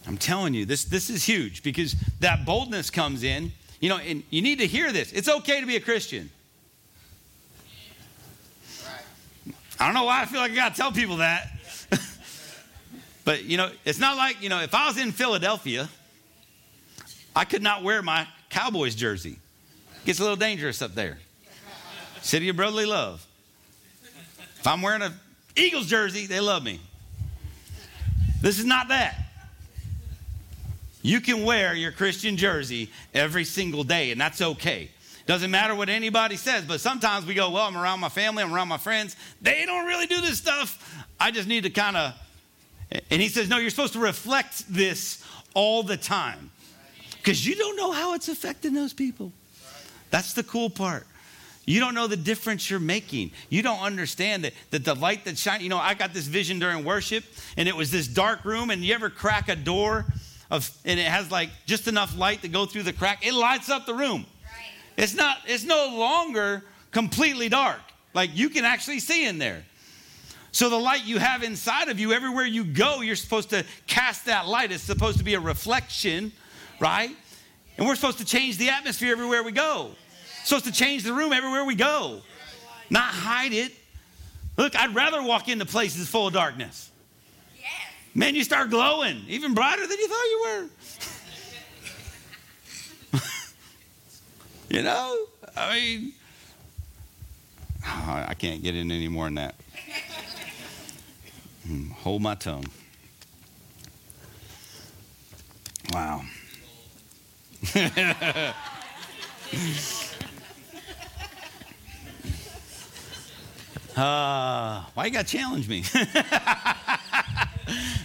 I'm 0.07 0.19
telling 0.19 0.53
you, 0.53 0.67
this, 0.67 0.85
this 0.85 1.09
is 1.09 1.25
huge 1.25 1.63
because 1.63 1.97
that 2.21 2.45
boldness 2.45 2.91
comes 2.91 3.23
in 3.23 3.53
you 3.85 3.91
know, 3.91 3.99
and 3.99 4.23
you 4.31 4.41
need 4.41 4.61
to 4.61 4.67
hear 4.67 4.93
this. 4.93 5.13
It's 5.13 5.29
okay 5.29 5.61
to 5.61 5.67
be 5.67 5.77
a 5.77 5.81
Christian. 5.81 6.31
I 9.79 9.85
don't 9.85 9.93
know 9.93 10.05
why 10.05 10.23
I 10.23 10.25
feel 10.25 10.41
like 10.41 10.53
I 10.53 10.55
got 10.55 10.75
to 10.75 10.81
tell 10.81 10.91
people 10.91 11.19
that. 11.19 11.51
but, 13.27 13.45
you 13.45 13.59
know, 13.59 13.71
it's 13.85 13.99
not 13.99 14.17
like, 14.17 14.41
you 14.43 14.49
know, 14.49 14.63
if 14.63 14.75
I 14.75 14.87
was 14.87 14.97
in 14.97 15.13
Philadelphia, 15.13 15.91
I 17.37 17.45
could 17.45 17.63
not 17.63 17.83
wear 17.83 18.01
my 18.01 18.27
Cowboys 18.49 18.95
jersey. 18.95 19.39
Gets 20.05 20.19
a 20.19 20.23
little 20.23 20.37
dangerous 20.37 20.83
up 20.83 20.95
there. 20.95 21.19
City 22.21 22.49
of 22.49 22.57
brotherly 22.57 22.87
love. 22.87 23.27
If 24.59 24.67
I'm 24.67 24.83
wearing 24.83 25.03
a 25.03 25.13
Eagles 25.57 25.87
jersey, 25.87 26.27
they 26.27 26.41
love 26.41 26.63
me. 26.63 26.81
This 28.41 28.59
is 28.59 28.65
not 28.65 28.89
that. 28.89 29.17
You 31.03 31.21
can 31.21 31.45
wear 31.45 31.75
your 31.75 31.93
Christian 31.93 32.37
jersey 32.37 32.91
every 33.13 33.45
single 33.45 33.85
day, 33.85 34.11
and 34.11 34.21
that's 34.21 34.41
okay. 34.41 34.91
Doesn't 35.27 35.51
matter 35.51 35.75
what 35.75 35.89
anybody 35.89 36.37
says, 36.37 36.65
but 36.65 36.81
sometimes 36.81 37.25
we 37.25 37.35
go, 37.35 37.51
Well, 37.51 37.65
I'm 37.65 37.77
around 37.77 38.01
my 38.01 38.09
family, 38.09 38.43
I'm 38.43 38.55
around 38.55 38.69
my 38.69 38.79
friends. 38.79 39.17
They 39.41 39.65
don't 39.65 39.87
really 39.87 40.07
do 40.07 40.21
this 40.21 40.39
stuff. 40.39 41.07
I 41.19 41.31
just 41.31 41.49
need 41.49 41.65
to 41.65 41.71
kind 41.71 41.97
of. 41.97 42.15
And 43.11 43.21
he 43.21 43.29
says, 43.29 43.49
No, 43.49 43.59
you're 43.59 43.71
supposed 43.71 43.95
to 43.95 44.01
reflect 44.01 44.65
this 44.69 45.25
all 45.55 45.83
the 45.83 45.97
time 45.97 46.51
because 47.17 47.47
you 47.47 47.55
don't 47.55 47.77
know 47.77 47.93
how 47.93 48.15
it's 48.15 48.29
affecting 48.29 48.75
those 48.75 48.93
people. 48.93 49.33
That's 50.15 50.33
the 50.33 50.45
cool 50.45 50.71
part. 50.71 51.09
You 51.67 51.81
don't 51.81 51.93
know 51.93 52.07
the 52.07 52.17
difference 52.17 52.71
you're 52.71 52.79
making. 52.79 53.33
You 53.49 53.65
don't 53.65 53.81
understand 53.81 54.45
that, 54.45 54.53
that 54.71 54.85
the 54.85 54.95
light 54.95 55.25
that 55.25 55.37
shines. 55.37 55.65
You 55.65 55.69
know, 55.69 55.77
I 55.77 55.95
got 55.95 56.15
this 56.15 56.29
vision 56.29 56.61
during 56.61 56.85
worship, 56.85 57.25
and 57.57 57.69
it 57.69 57.75
was 57.75 57.91
this 57.91 58.07
dark 58.07 58.45
room, 58.45 58.71
and 58.71 58.85
you 58.85 58.95
ever 58.95 59.11
crack 59.11 59.49
a 59.49 59.57
door 59.57 60.07
of, 60.53 60.71
and 60.85 61.01
it 61.01 61.07
has 61.07 61.33
like 61.33 61.51
just 61.67 61.89
enough 61.89 62.17
light 62.17 62.43
to 62.43 62.49
go 62.49 62.65
through 62.65 62.85
the 62.85 62.93
crack. 62.93 63.27
It 63.27 63.35
lights 63.35 63.71
up 63.71 63.87
the 63.87 63.95
room. 63.95 64.25
Right. 64.45 65.03
It's 65.03 65.17
not. 65.17 65.39
It's 65.49 65.65
no 65.65 65.97
longer 65.99 66.63
completely 66.93 67.49
dark. 67.49 67.81
Like 68.13 68.31
you 68.35 68.51
can 68.51 68.65
actually 68.65 69.01
see 69.01 69.27
in 69.27 69.39
there. 69.39 69.65
So 70.53 70.71
the 70.71 70.79
light 70.79 71.05
you 71.07 71.19
have 71.19 71.43
inside 71.43 71.89
of 71.89 71.99
you, 71.99 72.13
everywhere 72.13 72.47
you 72.47 72.63
go, 72.63 73.01
you're 73.01 73.17
supposed 73.17 73.51
to 73.51 73.65
cast 73.89 74.27
that 74.27 74.47
light. 74.47 74.71
It's 74.71 74.85
supposed 74.85 75.19
to 75.19 75.25
be 75.25 75.35
a 75.35 75.41
reflection, 75.41 76.31
right? 76.79 77.11
And 77.77 77.87
we're 77.87 77.97
supposed 77.97 78.19
to 78.19 78.25
change 78.25 78.57
the 78.59 78.69
atmosphere 78.69 79.11
everywhere 79.11 79.43
we 79.43 79.51
go. 79.51 79.91
Supposed 80.45 80.67
to 80.67 80.73
change 80.73 81.03
the 81.03 81.15
room 81.15 81.33
everywhere 81.33 81.65
we 81.65 81.75
go, 81.75 82.21
not 82.91 83.05
hide 83.05 83.55
it. 83.55 83.73
Look, 84.59 84.77
I'd 84.77 84.95
rather 84.95 85.23
walk 85.23 85.49
into 85.49 85.65
places 85.65 86.07
full 86.09 86.29
of 86.29 86.35
darkness. 86.35 86.91
Man, 88.15 88.35
you 88.37 88.45
start 88.45 88.71
glowing, 88.71 89.23
even 89.27 89.55
brighter 89.55 89.87
than 89.87 89.99
you 89.99 90.07
thought 90.07 90.25
you 90.25 90.69
were. 93.13 93.21
you 94.77 94.83
know, 94.83 95.17
I 95.57 95.75
mean, 95.75 96.13
oh, 97.85 98.25
I 98.29 98.35
can't 98.35 98.63
get 98.63 98.77
in 98.77 98.93
any 98.93 99.09
more 99.09 99.25
than 99.25 99.37
that. 99.37 99.55
Hmm, 101.67 101.89
hold 101.93 102.21
my 102.21 102.35
tongue. 102.35 102.67
Wow. 105.95 106.23
uh, 113.97 114.83
why 114.95 115.07
you 115.07 115.11
got 115.11 115.27
to 115.27 115.37
challenge 115.37 115.69
me? 115.69 115.85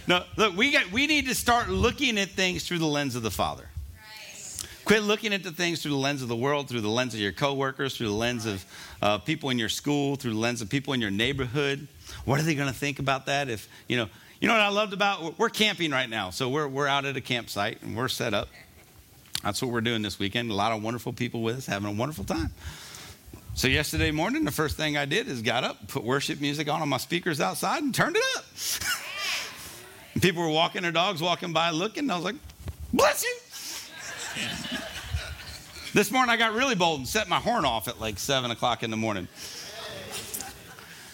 no, 0.08 0.24
look, 0.38 0.56
we, 0.56 0.72
got, 0.72 0.92
we 0.92 1.08
need 1.08 1.28
to 1.28 1.36
start 1.36 1.70
looking 1.70 2.18
at 2.20 2.30
things 2.30 2.68
through 2.68 2.78
the 2.78 2.86
lens 2.86 3.16
of 3.16 3.24
the 3.24 3.32
Father. 3.32 3.68
Right. 3.96 4.68
Quit 4.86 5.04
looking 5.04 5.34
at 5.34 5.44
the 5.44 5.52
things 5.52 5.82
through 5.82 5.92
the 5.92 5.98
lens 5.98 6.22
of 6.22 6.28
the 6.28 6.36
world, 6.36 6.70
through 6.70 6.82
the 6.82 6.90
lens 6.90 7.14
of 7.14 7.20
your 7.20 7.32
coworkers, 7.32 7.98
through 7.98 8.08
the 8.08 8.14
lens 8.14 8.46
of 8.46 8.64
uh, 9.02 9.18
people 9.18 9.50
in 9.50 9.58
your 9.58 9.70
school, 9.70 10.16
through 10.16 10.34
the 10.34 10.40
lens 10.40 10.62
of 10.62 10.70
people 10.70 10.94
in 10.94 11.02
your 11.02 11.12
neighborhood. 11.12 11.88
What 12.26 12.40
are 12.40 12.44
they 12.44 12.56
going 12.56 12.72
to 12.72 12.78
think 12.78 13.00
about 13.00 13.26
that? 13.26 13.50
If 13.50 13.68
you 13.88 13.98
know, 13.98 14.10
you 14.40 14.48
know 14.48 14.54
what 14.54 14.62
I 14.62 14.70
loved 14.70 14.94
about 14.94 15.40
we're 15.40 15.50
camping 15.50 15.92
right 15.92 16.10
now, 16.10 16.30
so 16.30 16.50
we're 16.50 16.68
we're 16.68 16.88
out 16.88 17.06
at 17.06 17.18
a 17.18 17.22
campsite 17.22 17.82
and 17.82 17.96
we're 17.96 18.08
set 18.08 18.34
up. 18.34 18.50
That's 19.44 19.62
what 19.62 19.72
we're 19.72 19.82
doing 19.82 20.02
this 20.02 20.20
weekend. 20.20 20.52
A 20.52 20.54
lot 20.54 20.72
of 20.72 20.84
wonderful 20.84 21.14
people 21.14 21.42
with 21.42 21.58
us, 21.58 21.66
having 21.66 21.90
a 21.90 21.94
wonderful 21.94 22.26
time. 22.26 22.52
So 23.60 23.68
yesterday 23.68 24.12
morning, 24.12 24.46
the 24.46 24.52
first 24.52 24.78
thing 24.78 24.96
I 24.96 25.04
did 25.04 25.28
is 25.28 25.42
got 25.42 25.66
up, 25.66 25.90
put 25.90 26.06
worship 26.06 26.40
music 26.40 26.70
on 26.70 26.82
on 26.82 26.88
my 26.88 26.96
speakers 26.96 27.42
outside, 27.42 27.84
and 27.84 27.94
turned 27.94 28.16
it 28.16 28.24
up. 28.38 28.46
People 30.22 30.44
were 30.44 30.50
walking 30.50 30.84
their 30.84 30.94
dogs, 30.94 31.22
walking 31.22 31.52
by, 31.52 31.72
looking. 31.72 32.10
I 32.10 32.16
was 32.16 32.24
like, 32.24 32.38
bless 32.94 33.22
you. 33.22 33.36
this 35.94 36.10
morning 36.10 36.30
I 36.30 36.38
got 36.38 36.54
really 36.54 36.76
bold 36.76 37.00
and 37.00 37.08
set 37.08 37.28
my 37.28 37.40
horn 37.40 37.66
off 37.66 37.90
at 37.90 38.00
like 38.00 38.18
seven 38.18 38.50
o'clock 38.50 38.82
in 38.82 38.92
the 38.92 38.98
morning. 38.98 39.28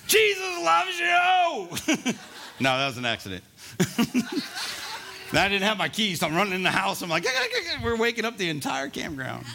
Jesus 0.06 0.64
loves 0.64 1.00
you. 1.00 2.14
no, 2.60 2.78
that 2.78 2.86
was 2.86 3.00
an 3.00 3.06
accident. 3.06 3.44
I 5.34 5.50
didn't 5.50 5.64
have 5.64 5.80
my 5.80 5.90
keys, 5.90 6.20
so 6.20 6.28
I'm 6.28 6.36
running 6.36 6.54
in 6.54 6.62
the 6.62 6.70
house. 6.70 7.02
I'm 7.02 7.10
like, 7.10 7.26
we're 7.84 7.98
waking 7.98 8.24
up 8.24 8.38
the 8.38 8.50
entire 8.50 8.90
campground. 8.90 9.48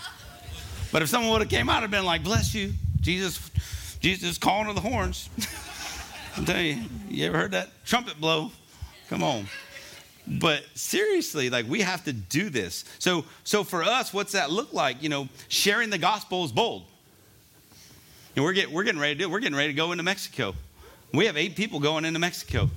But 0.93 1.03
if 1.03 1.09
someone 1.09 1.33
would 1.33 1.41
have 1.43 1.51
came 1.51 1.69
out 1.69 1.83
and 1.83 1.91
been 1.91 2.05
like, 2.05 2.25
bless 2.25 2.55
you, 2.55 2.73
Jesus, 3.01 3.51
Jesus 4.01 4.39
calling 4.39 4.69
to 4.69 4.73
the 4.73 4.81
horns. 4.81 5.29
I'm 6.37 6.45
telling 6.45 6.67
you, 6.67 6.85
you 7.09 7.27
ever 7.27 7.39
heard 7.39 7.53
that 7.53 7.71
trumpet 7.85 8.21
blow? 8.21 8.51
Come 9.09 9.23
on. 9.23 9.47
But 10.27 10.63
seriously, 10.75 11.51
like 11.51 11.67
we 11.69 11.81
have 11.81 12.05
to 12.05 12.13
do 12.13 12.51
this. 12.51 12.85
So, 12.99 13.25
so 13.45 13.65
for 13.65 13.83
us, 13.83 14.13
what's 14.13 14.33
that 14.33 14.51
look 14.51 14.73
like? 14.73 15.03
You 15.03 15.09
know, 15.09 15.29
sharing 15.49 15.91
the 15.91 15.99
gospel 15.99 16.45
is 16.45 16.53
bold. 16.53 16.85
And 18.37 18.45
we're, 18.45 18.53
get, 18.53 18.71
we're 18.71 18.85
getting 18.85 19.01
ready 19.01 19.15
to 19.15 19.19
do 19.19 19.25
it. 19.25 19.31
We're 19.31 19.41
getting 19.41 19.57
ready 19.57 19.73
to 19.73 19.77
go 19.77 19.91
into 19.91 20.05
Mexico. 20.05 20.55
We 21.13 21.27
have 21.27 21.37
eight 21.37 21.57
people 21.57 21.81
going 21.81 22.05
into 22.05 22.21
Mexico. 22.21 22.71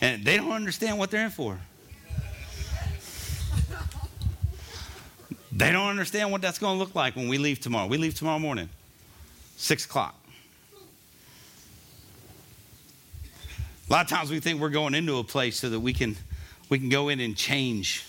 And 0.00 0.24
they 0.24 0.36
don't 0.36 0.52
understand 0.52 0.98
what 0.98 1.10
they're 1.10 1.24
in 1.24 1.30
for. 1.30 1.58
They 5.52 5.72
don't 5.72 5.88
understand 5.88 6.30
what 6.30 6.42
that's 6.42 6.58
going 6.58 6.76
to 6.76 6.78
look 6.78 6.94
like 6.94 7.16
when 7.16 7.28
we 7.28 7.38
leave 7.38 7.60
tomorrow. 7.60 7.86
We 7.86 7.98
leave 7.98 8.14
tomorrow 8.14 8.38
morning, 8.38 8.68
6 9.56 9.84
o'clock. 9.84 10.14
A 13.88 13.92
lot 13.92 14.04
of 14.04 14.08
times 14.08 14.30
we 14.30 14.38
think 14.38 14.60
we're 14.60 14.68
going 14.68 14.94
into 14.94 15.18
a 15.18 15.24
place 15.24 15.58
so 15.58 15.68
that 15.70 15.80
we 15.80 15.92
can, 15.92 16.16
we 16.68 16.78
can 16.78 16.88
go 16.88 17.08
in 17.08 17.18
and 17.18 17.36
change 17.36 18.06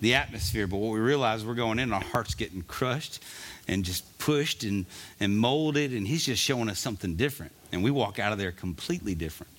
the 0.00 0.14
atmosphere. 0.14 0.68
But 0.68 0.76
what 0.76 0.92
we 0.92 1.00
realize 1.00 1.44
we're 1.44 1.54
going 1.54 1.80
in, 1.80 1.92
our 1.92 2.00
heart's 2.00 2.36
getting 2.36 2.62
crushed 2.62 3.20
and 3.66 3.84
just 3.84 4.18
pushed 4.18 4.62
and, 4.62 4.86
and 5.18 5.36
molded, 5.36 5.92
and 5.92 6.06
He's 6.06 6.24
just 6.24 6.40
showing 6.40 6.68
us 6.68 6.78
something 6.78 7.16
different. 7.16 7.50
And 7.72 7.82
we 7.82 7.90
walk 7.90 8.20
out 8.20 8.32
of 8.32 8.38
there 8.38 8.52
completely 8.52 9.16
different. 9.16 9.52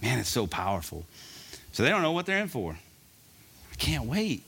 Man, 0.00 0.18
it's 0.18 0.30
so 0.30 0.46
powerful. 0.46 1.04
So 1.72 1.82
they 1.82 1.90
don't 1.90 2.00
know 2.00 2.12
what 2.12 2.24
they're 2.24 2.38
in 2.38 2.48
for. 2.48 2.78
I 3.70 3.74
can't 3.76 4.06
wait. 4.06 4.42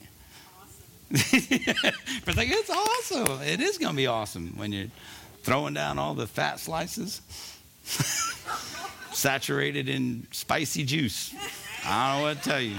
but 2.24 2.36
like, 2.36 2.48
it's 2.50 2.70
awesome. 2.70 3.40
It 3.42 3.60
is 3.60 3.78
going 3.78 3.92
to 3.92 3.96
be 3.96 4.06
awesome 4.06 4.54
when 4.56 4.72
you're 4.72 4.88
throwing 5.42 5.74
down 5.74 5.98
all 5.98 6.14
the 6.14 6.26
fat 6.26 6.58
slices, 6.58 7.22
saturated 9.12 9.88
in 9.88 10.26
spicy 10.32 10.84
juice. 10.84 11.32
I 11.84 12.12
don't 12.12 12.20
know 12.20 12.28
what 12.28 12.42
to 12.42 12.48
tell 12.50 12.60
you. 12.60 12.76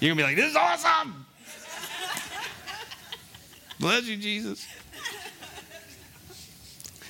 You're 0.00 0.14
going 0.14 0.18
to 0.18 0.22
be 0.22 0.22
like, 0.22 0.36
this 0.36 0.50
is 0.50 0.56
awesome. 0.56 1.26
Bless 3.78 4.04
you, 4.04 4.16
Jesus. 4.16 4.66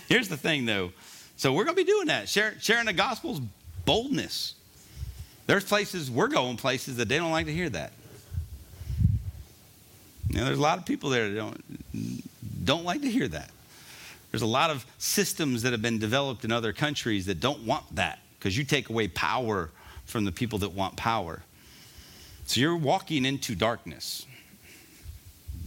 Here's 0.08 0.28
the 0.28 0.36
thing, 0.36 0.66
though. 0.66 0.92
So 1.36 1.52
we're 1.52 1.64
going 1.64 1.76
to 1.76 1.84
be 1.84 1.90
doing 1.90 2.08
that, 2.08 2.28
sharing 2.28 2.86
the 2.86 2.92
gospel's 2.92 3.40
boldness. 3.84 4.54
There's 5.46 5.64
places, 5.64 6.10
we're 6.10 6.28
going 6.28 6.56
places 6.56 6.96
that 6.96 7.08
they 7.08 7.18
don't 7.18 7.30
like 7.30 7.46
to 7.46 7.52
hear 7.52 7.68
that. 7.70 7.92
You 10.28 10.38
know, 10.38 10.44
there's 10.44 10.58
a 10.58 10.62
lot 10.62 10.78
of 10.78 10.86
people 10.86 11.10
there 11.10 11.28
that 11.28 11.34
don't, 11.34 12.64
don't 12.64 12.84
like 12.84 13.02
to 13.02 13.10
hear 13.10 13.28
that. 13.28 13.50
There's 14.30 14.42
a 14.42 14.46
lot 14.46 14.70
of 14.70 14.84
systems 14.98 15.62
that 15.62 15.72
have 15.72 15.82
been 15.82 15.98
developed 15.98 16.44
in 16.44 16.52
other 16.52 16.72
countries 16.72 17.26
that 17.26 17.40
don't 17.40 17.62
want 17.62 17.84
that 17.94 18.18
because 18.38 18.56
you 18.56 18.64
take 18.64 18.90
away 18.90 19.08
power 19.08 19.70
from 20.04 20.24
the 20.24 20.32
people 20.32 20.58
that 20.60 20.72
want 20.72 20.96
power. 20.96 21.42
So 22.46 22.60
you're 22.60 22.76
walking 22.76 23.24
into 23.24 23.54
darkness. 23.54 24.26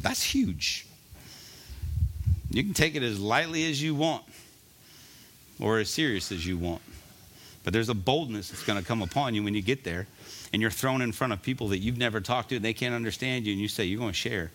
That's 0.02 0.24
huge. 0.24 0.86
You 2.52 2.64
can 2.64 2.74
take 2.74 2.96
it 2.96 3.04
as 3.04 3.20
lightly 3.20 3.70
as 3.70 3.82
you 3.82 3.96
want 3.96 4.24
or 5.60 5.80
as 5.80 5.90
serious 5.90 6.32
as 6.32 6.46
you 6.46 6.58
want. 6.58 6.82
But 7.64 7.74
there's 7.74 7.90
a 7.90 7.94
boldness 7.94 8.50
that's 8.50 8.64
going 8.64 8.80
to 8.80 8.86
come 8.86 9.02
upon 9.02 9.36
you 9.36 9.44
when 9.44 9.54
you 9.54 9.62
get 9.62 9.84
there 9.84 10.08
and 10.52 10.62
you're 10.62 10.72
thrown 10.72 11.02
in 11.02 11.12
front 11.12 11.34
of 11.34 11.42
people 11.42 11.70
that 11.70 11.80
you've 11.80 11.98
never 11.98 12.22
talked 12.22 12.50
to 12.50 12.56
and 12.56 12.66
they 12.66 12.74
can't 12.74 12.96
understand 12.96 13.46
you 13.46 13.54
and 13.54 13.62
you 13.62 13.68
say 13.68 13.86
you're 13.86 14.00
going 14.00 14.12
to 14.12 14.18
share. 14.18 14.52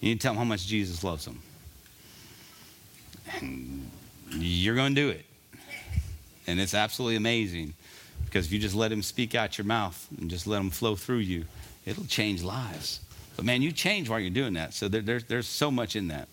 And 0.00 0.10
you 0.10 0.16
tell 0.16 0.32
them 0.32 0.38
how 0.38 0.44
much 0.44 0.66
Jesus 0.66 1.04
loves 1.04 1.24
them. 1.24 1.40
And 3.40 3.90
you're 4.30 4.74
going 4.74 4.94
to 4.94 5.00
do 5.00 5.08
it. 5.10 5.24
And 6.46 6.58
it's 6.58 6.74
absolutely 6.74 7.16
amazing 7.16 7.74
because 8.24 8.46
if 8.46 8.52
you 8.52 8.58
just 8.58 8.74
let 8.74 8.90
him 8.90 9.02
speak 9.02 9.34
out 9.34 9.58
your 9.58 9.64
mouth 9.64 10.08
and 10.18 10.28
just 10.28 10.46
let 10.46 10.60
him 10.60 10.70
flow 10.70 10.96
through 10.96 11.18
you, 11.18 11.44
it'll 11.86 12.04
change 12.06 12.42
lives. 12.42 13.00
But 13.36 13.44
man, 13.44 13.62
you 13.62 13.72
change 13.72 14.08
while 14.08 14.18
you're 14.18 14.30
doing 14.30 14.54
that. 14.54 14.74
So 14.74 14.88
there, 14.88 15.02
there's, 15.02 15.24
there's 15.24 15.46
so 15.46 15.70
much 15.70 15.96
in 15.96 16.08
that. 16.08 16.28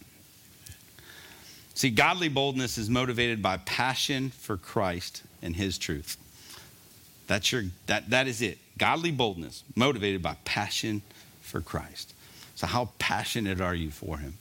See, 1.76 1.90
godly 1.90 2.28
boldness 2.28 2.78
is 2.78 2.90
motivated 2.90 3.42
by 3.42 3.58
passion 3.58 4.32
for 4.32 4.58
Christ 4.58 5.24
and 5.42 5.56
his 5.56 5.78
truth. 5.78 6.18
That's 7.28 7.52
your 7.52 7.66
that 7.86 8.10
that 8.10 8.28
is 8.28 8.42
it. 8.42 8.58
Godly 8.80 9.12
boldness 9.12 9.64
motivated 9.76 10.24
by 10.24 10.36
passion 10.46 11.04
for 11.42 11.62
Christ. 11.62 12.14
So 12.56 12.66
how 12.66 12.90
passionate 12.98 13.62
are 13.62 13.76
you 13.76 13.92
for 13.92 14.18
him? 14.18 14.34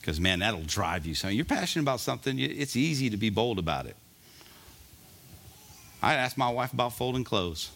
Because 0.00 0.18
man, 0.18 0.40
that'll 0.40 0.62
drive 0.62 1.06
you. 1.06 1.14
So 1.14 1.28
you're 1.28 1.44
passionate 1.44 1.84
about 1.84 2.00
something, 2.00 2.38
it's 2.38 2.74
easy 2.74 3.10
to 3.10 3.16
be 3.16 3.30
bold 3.30 3.60
about 3.60 3.86
it. 3.86 3.94
I 6.02 6.14
asked 6.14 6.36
my 6.36 6.50
wife 6.50 6.72
about 6.72 6.94
folding 6.94 7.22
clothes. 7.22 7.70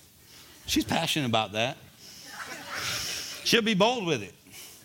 She's 0.67 0.85
passionate 0.85 1.27
about 1.27 1.53
that. 1.53 1.77
She'll 3.45 3.63
be 3.63 3.75
bold 3.75 4.05
with 4.05 4.25
it. 4.25 4.35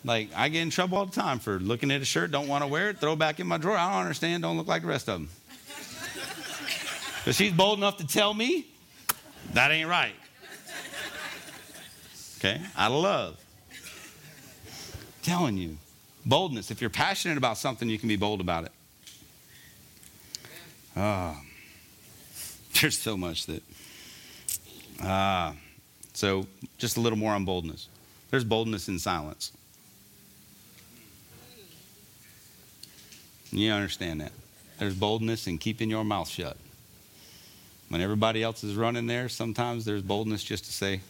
Like 0.04 0.30
I 0.36 0.48
get 0.48 0.62
in 0.62 0.70
trouble 0.70 0.98
all 0.98 1.06
the 1.06 1.12
time 1.12 1.40
for 1.40 1.58
looking 1.58 1.90
at 1.90 2.00
a 2.00 2.04
shirt, 2.04 2.30
don't 2.30 2.48
want 2.48 2.62
to 2.62 2.68
wear 2.68 2.90
it, 2.90 2.98
throw 2.98 3.14
it 3.14 3.18
back 3.18 3.40
in 3.40 3.46
my 3.46 3.58
drawer. 3.58 3.76
I 3.76 3.90
don't 3.92 4.02
understand, 4.02 4.42
don't 4.44 4.56
look 4.56 4.68
like 4.68 4.82
the 4.82 4.88
rest 4.88 5.08
of 5.08 5.20
them. 5.20 5.28
But 7.24 7.34
she's 7.34 7.52
bold 7.52 7.78
enough 7.78 7.98
to 7.98 8.06
tell 8.06 8.34
me 8.34 8.66
that 9.54 9.70
ain't 9.70 9.88
right. 9.88 10.14
Okay? 12.44 12.60
Out 12.76 12.90
of 12.90 13.00
love. 13.00 13.44
telling 15.22 15.56
you. 15.56 15.78
Boldness. 16.26 16.72
If 16.72 16.80
you're 16.80 16.90
passionate 16.90 17.38
about 17.38 17.56
something, 17.56 17.88
you 17.88 18.00
can 18.00 18.08
be 18.08 18.16
bold 18.16 18.40
about 18.40 18.64
it. 18.64 18.72
Ah. 20.96 21.40
there's 22.80 22.98
so 22.98 23.16
much 23.16 23.46
that. 23.46 23.62
Ah. 25.00 25.54
so 26.14 26.46
just 26.78 26.96
a 26.96 27.00
little 27.00 27.18
more 27.18 27.32
on 27.32 27.44
boldness. 27.44 27.88
There's 28.30 28.44
boldness 28.44 28.88
in 28.88 28.98
silence. 28.98 29.52
You 33.52 33.70
understand 33.70 34.20
that. 34.20 34.32
There's 34.80 34.94
boldness 34.96 35.46
in 35.46 35.58
keeping 35.58 35.90
your 35.90 36.02
mouth 36.02 36.28
shut. 36.28 36.56
When 37.88 38.00
everybody 38.00 38.42
else 38.42 38.64
is 38.64 38.74
running 38.74 39.06
there, 39.06 39.28
sometimes 39.28 39.84
there's 39.84 40.02
boldness 40.02 40.42
just 40.42 40.64
to 40.64 40.72
say, 40.72 41.02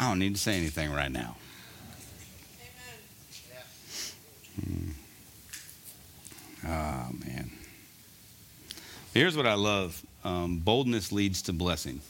I 0.00 0.08
don't 0.08 0.18
need 0.18 0.34
to 0.34 0.40
say 0.40 0.56
anything 0.56 0.90
right 0.90 1.12
now. 1.12 1.36
Oh, 6.66 7.08
man. 7.26 7.50
Here's 9.12 9.36
what 9.36 9.46
I 9.46 9.54
love 9.54 10.02
um, 10.24 10.58
boldness 10.58 11.12
leads 11.12 11.42
to 11.42 11.52
blessing. 11.52 12.00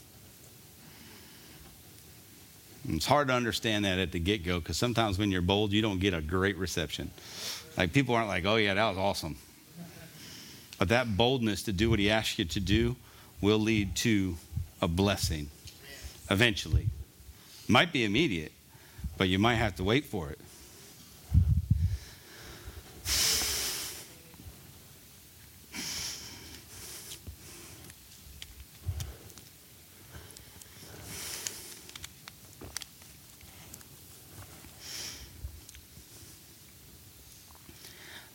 And 2.87 2.97
it's 2.97 3.07
hard 3.07 3.29
to 3.29 3.35
understand 3.35 3.85
that 3.85 3.99
at 3.99 4.13
the 4.13 4.19
get 4.19 4.45
go 4.45 4.61
because 4.61 4.77
sometimes 4.77 5.19
when 5.19 5.31
you're 5.31 5.43
bold, 5.43 5.73
you 5.73 5.83
don't 5.83 5.99
get 5.99 6.15
a 6.15 6.21
great 6.21 6.57
reception. 6.57 7.11
Like 7.77 7.93
people 7.93 8.15
aren't 8.15 8.29
like, 8.29 8.45
oh, 8.47 8.57
yeah, 8.57 8.75
that 8.75 8.89
was 8.89 8.99
awesome. 8.99 9.37
But 10.79 10.89
that 10.89 11.17
boldness 11.17 11.65
to 11.65 11.73
do 11.73 11.91
what 11.91 11.99
he 11.99 12.11
asks 12.11 12.39
you 12.39 12.45
to 12.45 12.61
do 12.61 12.97
will 13.41 13.59
lead 13.59 13.97
to 13.97 14.37
a 14.81 14.89
blessing 14.89 15.49
eventually. 16.31 16.89
Might 17.71 17.93
be 17.93 18.05
immediate, 18.05 18.51
but 19.17 19.29
you 19.29 19.39
might 19.39 19.55
have 19.55 19.77
to 19.77 19.85
wait 19.85 20.05
for 20.05 20.29
it. 20.29 20.41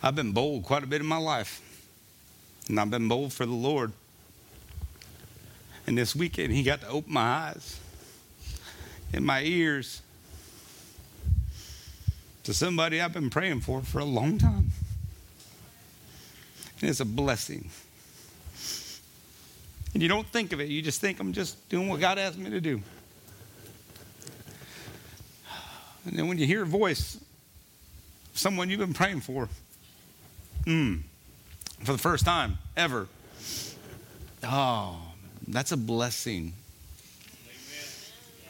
I've 0.01 0.15
been 0.15 0.31
bold 0.31 0.63
quite 0.63 0.81
a 0.81 0.87
bit 0.87 1.01
in 1.01 1.07
my 1.07 1.17
life, 1.17 1.59
and 2.69 2.79
I've 2.79 2.89
been 2.89 3.09
bold 3.09 3.33
for 3.33 3.45
the 3.45 3.51
Lord. 3.51 3.91
And 5.85 5.97
this 5.97 6.15
weekend, 6.15 6.53
He 6.53 6.63
got 6.63 6.79
to 6.79 6.87
open 6.87 7.11
my 7.11 7.21
eyes 7.21 7.81
and 9.13 9.25
my 9.25 9.41
ears 9.43 10.01
to 12.43 12.53
somebody 12.53 13.01
I've 13.01 13.13
been 13.13 13.29
praying 13.29 13.61
for 13.61 13.81
for 13.81 13.99
a 13.99 14.05
long 14.05 14.37
time. 14.37 14.71
And 16.81 16.89
it's 16.89 16.99
a 16.99 17.05
blessing. 17.05 17.69
And 19.93 20.03
you 20.03 20.09
don't 20.09 20.27
think 20.27 20.53
of 20.53 20.59
it, 20.59 20.69
you 20.69 20.81
just 20.81 21.01
think 21.01 21.19
I'm 21.19 21.33
just 21.33 21.69
doing 21.69 21.87
what 21.87 21.99
God 21.99 22.19
asked 22.19 22.37
me 22.37 22.49
to 22.49 22.61
do. 22.61 22.81
And 26.05 26.19
then 26.19 26.27
when 26.27 26.37
you 26.37 26.45
hear 26.45 26.63
a 26.63 26.67
voice, 26.67 27.17
someone 28.33 28.69
you've 28.69 28.79
been 28.79 28.93
praying 28.93 29.21
for, 29.21 29.49
mm, 30.65 31.01
for 31.83 31.93
the 31.93 31.97
first 31.97 32.25
time 32.25 32.59
ever, 32.77 33.07
oh, 34.43 34.97
that's 35.47 35.71
a 35.71 35.77
blessing 35.77 36.53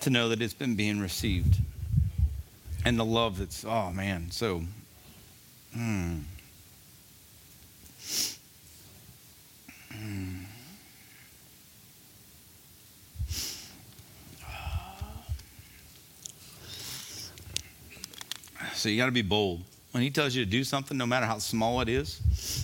to 0.05 0.11
know 0.11 0.29
that 0.29 0.39
it's 0.39 0.53
been 0.53 0.75
being 0.75 0.99
received. 0.99 1.57
And 2.85 2.99
the 2.99 3.03
love 3.03 3.39
that's, 3.39 3.65
oh 3.65 3.91
man, 3.91 4.29
so. 4.29 4.61
Mm. 5.75 6.21
Mm. 9.91 10.45
So 18.75 18.89
you 18.89 18.97
got 18.97 19.07
to 19.07 19.11
be 19.11 19.23
bold. 19.23 19.63
When 19.89 20.03
he 20.03 20.11
tells 20.11 20.35
you 20.35 20.45
to 20.45 20.51
do 20.51 20.63
something, 20.63 20.95
no 20.95 21.07
matter 21.07 21.25
how 21.25 21.39
small 21.39 21.81
it 21.81 21.89
is, 21.89 22.21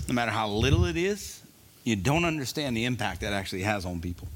no 0.08 0.14
matter 0.14 0.30
how 0.30 0.48
little 0.48 0.86
it 0.86 0.96
is, 0.96 1.42
you 1.86 1.96
don't 1.96 2.26
understand 2.26 2.78
the 2.78 2.86
impact 2.86 3.22
that 3.22 3.34
actually 3.34 3.64
has 3.64 3.84
on 3.84 4.00
people. 4.00 4.28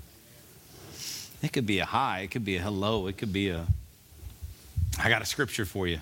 It 1.45 1.53
could 1.53 1.67
be 1.67 1.77
a 1.77 1.85
hi, 1.85 2.21
it 2.21 2.31
could 2.31 2.43
be 2.43 2.55
a 2.55 2.59
hello, 2.59 3.05
it 3.05 3.19
could 3.19 3.31
be 3.31 3.49
a 3.49 3.67
I 4.99 5.09
got 5.09 5.21
a 5.21 5.25
scripture 5.25 5.63
for 5.63 5.85
you. 5.85 5.99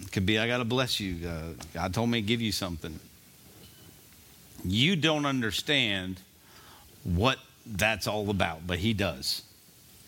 It 0.00 0.10
could 0.10 0.24
be 0.24 0.38
I 0.38 0.46
got 0.46 0.58
to 0.58 0.64
bless 0.64 0.98
you. 0.98 1.28
Uh, 1.28 1.42
God 1.74 1.92
told 1.92 2.08
me 2.08 2.22
to 2.22 2.26
give 2.26 2.40
you 2.40 2.52
something. 2.52 2.98
You 4.64 4.96
don't 4.96 5.26
understand 5.26 6.20
what 7.04 7.38
that's 7.66 8.06
all 8.06 8.30
about, 8.30 8.66
but 8.66 8.78
He 8.78 8.94
does. 8.94 9.42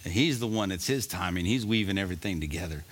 And 0.05 0.13
He's 0.15 0.41
the 0.41 0.47
one, 0.47 0.73
it's 0.73 0.87
His 0.87 1.07
timing. 1.07 1.45
He's 1.45 1.67
weaving 1.67 1.99
everything 1.99 2.41
together. 2.41 2.85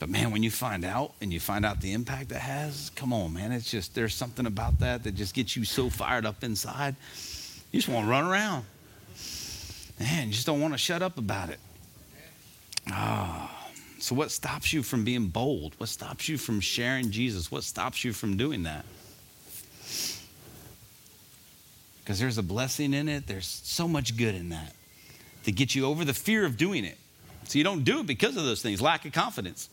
But 0.00 0.08
man, 0.08 0.32
when 0.32 0.42
you 0.42 0.50
find 0.50 0.84
out 0.84 1.12
and 1.20 1.32
you 1.32 1.38
find 1.38 1.64
out 1.64 1.80
the 1.80 1.92
impact 1.92 2.32
it 2.32 2.38
has, 2.38 2.90
come 2.96 3.12
on, 3.12 3.32
man. 3.32 3.52
It's 3.52 3.70
just, 3.70 3.94
there's 3.94 4.14
something 4.14 4.46
about 4.46 4.80
that 4.80 5.04
that 5.04 5.14
just 5.14 5.34
gets 5.34 5.54
you 5.54 5.64
so 5.64 5.88
fired 5.88 6.26
up 6.26 6.42
inside. 6.42 6.96
You 7.70 7.78
just 7.78 7.88
want 7.88 8.06
to 8.06 8.10
run 8.10 8.24
around. 8.24 8.64
Man, 10.00 10.28
you 10.28 10.32
just 10.32 10.46
don't 10.46 10.60
want 10.60 10.74
to 10.74 10.78
shut 10.78 11.02
up 11.02 11.18
about 11.18 11.50
it. 11.50 11.58
Ah. 12.90 13.54
So, 13.98 14.14
what 14.14 14.30
stops 14.30 14.72
you 14.72 14.82
from 14.84 15.04
being 15.04 15.26
bold? 15.26 15.74
What 15.78 15.88
stops 15.88 16.28
you 16.28 16.38
from 16.38 16.60
sharing 16.60 17.10
Jesus? 17.10 17.50
What 17.50 17.64
stops 17.64 18.04
you 18.04 18.12
from 18.12 18.36
doing 18.36 18.62
that? 18.62 18.84
Because 22.00 22.20
there's 22.20 22.38
a 22.38 22.42
blessing 22.42 22.94
in 22.94 23.08
it, 23.08 23.26
there's 23.26 23.46
so 23.64 23.88
much 23.88 24.16
good 24.16 24.34
in 24.34 24.50
that 24.50 24.72
to 25.44 25.52
get 25.52 25.74
you 25.74 25.84
over 25.86 26.04
the 26.04 26.14
fear 26.14 26.44
of 26.46 26.56
doing 26.56 26.84
it. 26.84 26.96
So, 27.44 27.58
you 27.58 27.64
don't 27.64 27.82
do 27.82 28.00
it 28.00 28.06
because 28.06 28.36
of 28.36 28.44
those 28.44 28.62
things 28.62 28.80
lack 28.80 29.04
of 29.04 29.12
confidence. 29.12 29.68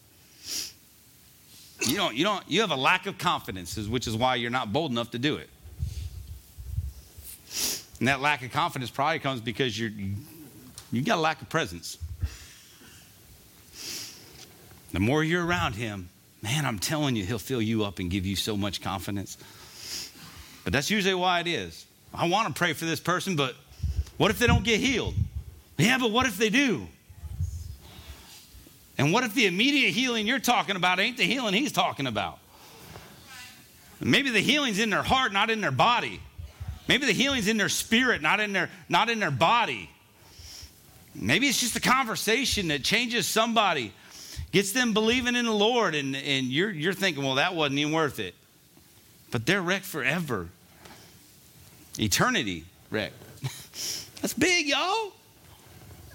You 1.81 1.97
don't, 1.97 2.15
you 2.15 2.23
don't, 2.23 2.43
you 2.49 2.61
have 2.61 2.71
a 2.71 2.75
lack 2.75 3.05
of 3.05 3.17
confidence, 3.17 3.77
which 3.77 4.07
is 4.07 4.15
why 4.15 4.35
you're 4.35 4.49
not 4.49 4.73
bold 4.73 4.91
enough 4.91 5.11
to 5.11 5.19
do 5.19 5.35
it. 5.35 5.49
And 7.99 8.07
that 8.07 8.21
lack 8.21 8.43
of 8.43 8.51
confidence 8.51 8.91
probably 8.91 9.19
comes 9.19 9.41
because 9.41 9.79
you're, 9.79 9.91
you, 10.91 11.01
got 11.01 11.17
a 11.17 11.21
lack 11.21 11.41
of 11.41 11.49
presence. 11.49 11.97
The 14.91 14.99
more 14.99 15.23
you're 15.23 15.45
around 15.45 15.73
him, 15.73 16.09
man, 16.41 16.65
I'm 16.65 16.79
telling 16.79 17.15
you, 17.15 17.25
he'll 17.25 17.39
fill 17.39 17.61
you 17.61 17.83
up 17.85 17.99
and 17.99 18.09
give 18.09 18.25
you 18.25 18.35
so 18.35 18.57
much 18.57 18.81
confidence. 18.81 19.37
But 20.63 20.73
that's 20.73 20.89
usually 20.89 21.15
why 21.15 21.39
it 21.39 21.47
is. 21.47 21.85
I 22.13 22.27
want 22.27 22.47
to 22.47 22.53
pray 22.53 22.73
for 22.73 22.85
this 22.85 22.99
person, 22.99 23.35
but 23.35 23.55
what 24.17 24.31
if 24.31 24.39
they 24.39 24.47
don't 24.47 24.63
get 24.63 24.79
healed? 24.79 25.13
Yeah, 25.77 25.97
but 25.97 26.11
what 26.11 26.25
if 26.25 26.37
they 26.37 26.49
do? 26.49 26.87
And 28.97 29.11
what 29.11 29.23
if 29.23 29.33
the 29.33 29.45
immediate 29.45 29.91
healing 29.91 30.25
you're 30.25 30.39
talking 30.39 30.75
about 30.75 30.99
ain't 30.99 31.17
the 31.17 31.23
healing 31.23 31.53
he's 31.53 31.71
talking 31.71 32.07
about? 32.07 32.39
Maybe 33.99 34.29
the 34.29 34.39
healing's 34.39 34.79
in 34.79 34.89
their 34.89 35.03
heart, 35.03 35.33
not 35.33 35.49
in 35.49 35.61
their 35.61 35.71
body. 35.71 36.21
Maybe 36.87 37.05
the 37.05 37.13
healing's 37.13 37.47
in 37.47 37.57
their 37.57 37.69
spirit, 37.69 38.21
not 38.21 38.39
in 38.39 38.53
their, 38.53 38.69
not 38.89 39.09
in 39.09 39.19
their 39.19 39.31
body. 39.31 39.89
Maybe 41.15 41.47
it's 41.47 41.59
just 41.59 41.75
a 41.75 41.81
conversation 41.81 42.67
that 42.67 42.83
changes 42.83 43.25
somebody, 43.25 43.93
gets 44.51 44.71
them 44.71 44.93
believing 44.93 45.35
in 45.35 45.45
the 45.45 45.51
Lord, 45.51 45.95
and, 45.95 46.15
and 46.15 46.47
you're, 46.47 46.69
you're 46.69 46.93
thinking, 46.93 47.23
well, 47.23 47.35
that 47.35 47.55
wasn't 47.55 47.79
even 47.79 47.93
worth 47.93 48.19
it. 48.19 48.35
But 49.31 49.45
they're 49.45 49.61
wrecked 49.61 49.85
forever. 49.85 50.49
Eternity 51.97 52.65
wrecked. 52.91 53.15
That's 54.21 54.33
big, 54.33 54.67
y'all. 54.67 55.13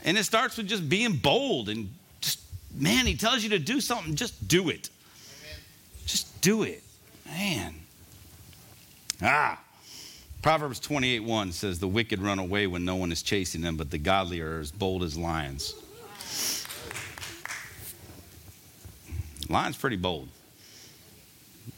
And 0.05 0.17
it 0.17 0.25
starts 0.25 0.57
with 0.57 0.69
just 0.69 0.89
being 0.89 1.17
bold 1.17 1.69
and 1.69 1.91
just, 2.21 2.41
man, 2.75 3.07
he 3.07 3.17
tells 3.17 3.43
you 3.43 3.51
to 3.51 3.59
do 3.59 3.81
something, 3.81 4.15
just 4.15 4.47
do 4.47 4.69
it. 4.69 4.91
Amen. 5.41 5.59
Just 6.07 6.41
do 6.41 6.63
it. 6.63 6.83
Man. 7.27 7.75
Ah. 9.23 9.59
Proverbs 10.43 10.81
28 10.81 11.21
1 11.21 11.53
says, 11.53 11.79
The 11.79 11.89
wicked 11.89 12.21
run 12.21 12.39
away 12.39 12.67
when 12.67 12.85
no 12.85 12.97
one 12.97 13.13
is 13.13 13.23
chasing 13.23 13.61
them, 13.61 13.77
but 13.77 13.91
the 13.91 13.99
godly 13.99 14.41
are 14.41 14.59
as 14.59 14.71
bold 14.73 15.03
as 15.03 15.19
lions. 15.19 15.75
Lion's 19.51 19.77
pretty 19.77 19.97
bold. 19.97 20.29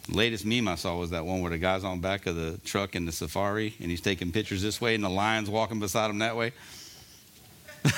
The 0.08 0.16
latest 0.16 0.44
meme 0.44 0.68
I 0.68 0.76
saw 0.76 0.96
was 0.96 1.10
that 1.10 1.24
one 1.24 1.40
where 1.40 1.50
the 1.50 1.58
guy's 1.58 1.84
on 1.84 2.00
back 2.00 2.26
of 2.26 2.36
the 2.36 2.58
truck 2.64 2.94
in 2.94 3.04
the 3.04 3.12
safari 3.12 3.74
and 3.80 3.90
he's 3.90 4.00
taking 4.00 4.30
pictures 4.30 4.62
this 4.62 4.80
way 4.80 4.94
and 4.94 5.02
the 5.02 5.08
lion's 5.08 5.50
walking 5.50 5.80
beside 5.80 6.10
him 6.10 6.18
that 6.18 6.36
way. 6.36 6.52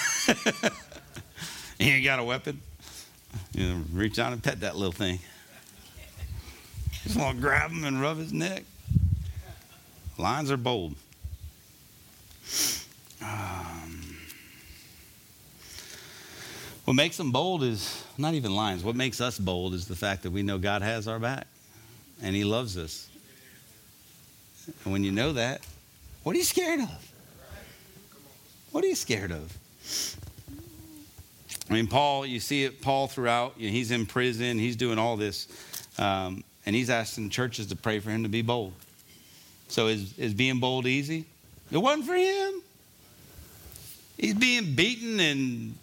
he 1.78 1.90
ain't 1.90 2.04
got 2.04 2.18
a 2.18 2.24
weapon. 2.24 2.60
You 3.52 3.68
know, 3.68 3.82
reach 3.92 4.18
out 4.18 4.32
and 4.32 4.42
pet 4.42 4.60
that 4.60 4.76
little 4.76 4.92
thing. 4.92 5.18
Just 7.02 7.16
want 7.16 7.36
to 7.36 7.42
grab 7.42 7.70
him 7.70 7.84
and 7.84 8.00
rub 8.00 8.16
his 8.16 8.32
neck. 8.32 8.64
Lions 10.18 10.50
are 10.50 10.56
bold. 10.56 10.94
Um, 13.22 14.16
what 16.84 16.94
makes 16.94 17.16
them 17.16 17.32
bold 17.32 17.62
is 17.62 18.04
not 18.18 18.34
even 18.34 18.54
lions. 18.54 18.84
What 18.84 18.96
makes 18.96 19.20
us 19.20 19.38
bold 19.38 19.74
is 19.74 19.88
the 19.88 19.96
fact 19.96 20.22
that 20.22 20.30
we 20.30 20.42
know 20.42 20.58
God 20.58 20.82
has 20.82 21.08
our 21.08 21.18
back 21.18 21.46
and 22.22 22.36
He 22.36 22.44
loves 22.44 22.76
us. 22.76 23.08
And 24.84 24.92
when 24.92 25.04
you 25.04 25.12
know 25.12 25.32
that, 25.32 25.60
what 26.22 26.34
are 26.34 26.38
you 26.38 26.44
scared 26.44 26.80
of? 26.80 27.12
What 28.70 28.84
are 28.84 28.88
you 28.88 28.94
scared 28.94 29.30
of? 29.30 29.56
I 31.68 31.72
mean, 31.72 31.86
Paul, 31.86 32.26
you 32.26 32.40
see 32.40 32.64
it, 32.64 32.82
Paul 32.82 33.06
throughout. 33.06 33.54
You 33.58 33.68
know, 33.68 33.72
he's 33.72 33.90
in 33.90 34.06
prison, 34.06 34.58
he's 34.58 34.76
doing 34.76 34.98
all 34.98 35.16
this. 35.16 35.48
Um, 35.98 36.44
and 36.66 36.74
he's 36.74 36.90
asking 36.90 37.30
churches 37.30 37.66
to 37.68 37.76
pray 37.76 38.00
for 38.00 38.10
him 38.10 38.22
to 38.22 38.28
be 38.28 38.42
bold. 38.42 38.72
So 39.74 39.88
is, 39.88 40.16
is 40.16 40.34
being 40.34 40.60
bold 40.60 40.86
easy? 40.86 41.24
It 41.72 41.78
wasn't 41.78 42.06
for 42.06 42.14
him. 42.14 42.62
He's 44.16 44.34
being 44.34 44.76
beaten 44.76 45.18
and 45.18 45.74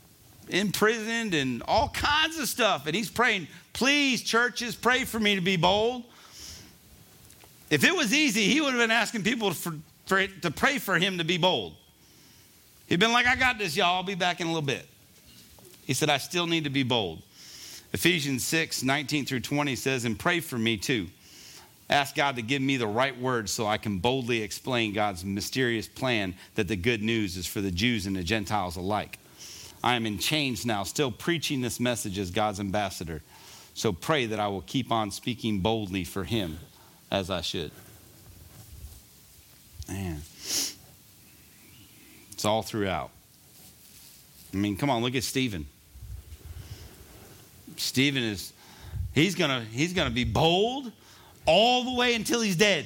imprisoned 0.47 1.33
and 1.33 1.61
all 1.63 1.89
kinds 1.89 2.39
of 2.39 2.47
stuff. 2.47 2.87
And 2.87 2.95
he's 2.95 3.09
praying, 3.09 3.49
please, 3.73 4.21
churches, 4.21 4.77
pray 4.77 5.03
for 5.03 5.19
me 5.19 5.35
to 5.35 5.41
be 5.41 5.57
bold. 5.57 6.05
If 7.69 7.83
it 7.83 7.93
was 7.93 8.13
easy, 8.13 8.43
he 8.43 8.61
would 8.61 8.71
have 8.71 8.81
been 8.81 8.91
asking 8.91 9.23
people 9.23 9.51
for, 9.51 9.73
for 10.05 10.25
to 10.25 10.51
pray 10.51 10.77
for 10.77 10.97
him 10.97 11.17
to 11.17 11.25
be 11.25 11.37
bold. 11.37 11.75
He'd 12.87 13.01
been 13.01 13.11
like, 13.11 13.27
I 13.27 13.35
got 13.35 13.57
this, 13.57 13.75
y'all. 13.75 13.97
I'll 13.97 14.03
be 14.03 14.15
back 14.15 14.39
in 14.39 14.47
a 14.47 14.49
little 14.51 14.65
bit. 14.65 14.87
He 15.83 15.93
said, 15.93 16.09
I 16.09 16.17
still 16.17 16.47
need 16.47 16.63
to 16.63 16.69
be 16.69 16.83
bold. 16.83 17.23
Ephesians 17.91 18.45
6 18.45 18.83
19 18.83 19.25
through 19.25 19.41
20 19.41 19.75
says, 19.75 20.05
And 20.05 20.17
pray 20.17 20.39
for 20.39 20.57
me 20.57 20.77
too. 20.77 21.09
Ask 21.91 22.15
God 22.15 22.37
to 22.37 22.41
give 22.41 22.61
me 22.61 22.77
the 22.77 22.87
right 22.87 23.19
words 23.19 23.51
so 23.51 23.67
I 23.67 23.77
can 23.77 23.99
boldly 23.99 24.41
explain 24.41 24.93
God's 24.93 25.25
mysterious 25.25 25.89
plan 25.89 26.35
that 26.55 26.69
the 26.69 26.77
good 26.77 27.03
news 27.03 27.35
is 27.35 27.45
for 27.45 27.59
the 27.59 27.69
Jews 27.69 28.05
and 28.05 28.15
the 28.15 28.23
Gentiles 28.23 28.77
alike. 28.77 29.19
I 29.83 29.95
am 29.95 30.05
in 30.05 30.17
chains 30.17 30.65
now, 30.65 30.83
still 30.83 31.11
preaching 31.11 31.59
this 31.59 31.81
message 31.81 32.17
as 32.17 32.31
God's 32.31 32.61
ambassador. 32.61 33.21
So 33.73 33.91
pray 33.91 34.25
that 34.27 34.39
I 34.39 34.47
will 34.47 34.61
keep 34.61 34.89
on 34.89 35.11
speaking 35.11 35.59
boldly 35.59 36.05
for 36.05 36.23
Him 36.23 36.59
as 37.11 37.29
I 37.29 37.41
should. 37.41 37.71
Man, 39.89 40.21
it's 42.31 42.45
all 42.45 42.61
throughout. 42.61 43.09
I 44.53 44.57
mean, 44.57 44.77
come 44.77 44.89
on, 44.89 45.01
look 45.01 45.15
at 45.15 45.23
Stephen. 45.23 45.65
Stephen 47.75 48.23
is, 48.23 48.53
he's 49.13 49.35
gonna, 49.35 49.65
he's 49.71 49.91
gonna 49.91 50.09
be 50.09 50.23
bold 50.23 50.93
all 51.51 51.83
the 51.83 51.91
way 51.91 52.15
until 52.15 52.39
he's 52.39 52.55
dead. 52.55 52.85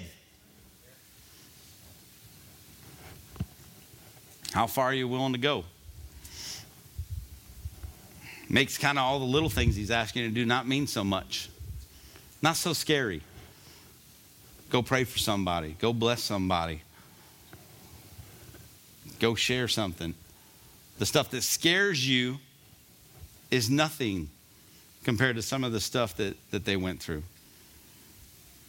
How 4.54 4.66
far 4.66 4.86
are 4.86 4.94
you 4.94 5.08
willing 5.08 5.34
to 5.34 5.38
go? 5.38 5.66
Makes 8.50 8.80
kind 8.80 8.98
of 8.98 9.04
all 9.04 9.20
the 9.20 9.26
little 9.26 9.50
things 9.50 9.76
he's 9.76 9.92
asking 9.92 10.24
you 10.24 10.30
to 10.30 10.34
do 10.34 10.48
not 10.48 10.68
mean 10.68 10.88
so 10.88 11.04
much. 11.04 11.48
Not 12.42 12.56
so 12.56 12.74
scary. 12.74 13.22
Go 14.72 14.82
pray 14.82 15.04
for 15.04 15.20
somebody. 15.20 15.76
Go 15.78 15.94
bless 15.94 16.24
somebody. 16.24 16.82
Go 19.20 19.36
share 19.36 19.68
something. 19.68 20.16
The 20.98 21.06
stuff 21.06 21.30
that 21.32 21.44
scares 21.44 22.08
you 22.08 22.40
is 23.52 23.70
nothing 23.70 24.30
compared 25.04 25.36
to 25.36 25.44
some 25.44 25.64
of 25.64 25.72
the 25.72 25.80
stuff 25.80 26.18
that, 26.18 26.36
that 26.50 26.66
they 26.66 26.78
went 26.78 27.00
through. 27.00 27.22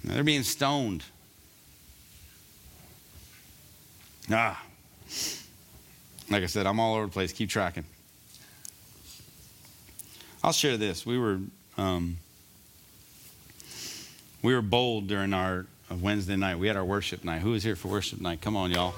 They're 0.07 0.25
being 0.25 0.45
stoned. 0.45 1.05
Ah. 4.31 4.63
Like 6.31 6.43
I 6.43 6.47
said, 6.47 6.67
I'm 6.67 6.81
all 6.81 6.95
over 6.95 7.07
the 7.07 7.13
place. 7.13 7.33
Keep 7.33 7.51
tracking. 7.51 7.85
I'll 10.43 10.53
share 10.53 10.77
this. 10.77 11.05
We 11.05 11.19
were 11.19 11.41
um, 11.77 12.19
we 14.43 14.55
were 14.55 14.63
bold 14.63 15.09
during 15.09 15.33
our 15.33 15.67
Wednesday 15.91 16.37
night. 16.37 16.59
We 16.59 16.69
had 16.69 16.77
our 16.77 16.85
worship 16.85 17.25
night. 17.25 17.43
Who 17.43 17.51
was 17.51 17.65
here 17.65 17.77
for 17.77 17.89
worship 17.89 18.21
night? 18.21 18.41
Come 18.41 18.57
on, 18.57 18.71
y'all. 18.71 18.95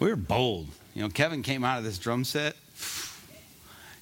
We 0.00 0.08
were 0.08 0.16
bold. 0.16 0.68
You 0.94 1.02
know, 1.02 1.08
Kevin 1.08 1.42
came 1.42 1.64
out 1.64 1.78
of 1.78 1.84
this 1.84 1.98
drum 1.98 2.24
set. 2.24 2.56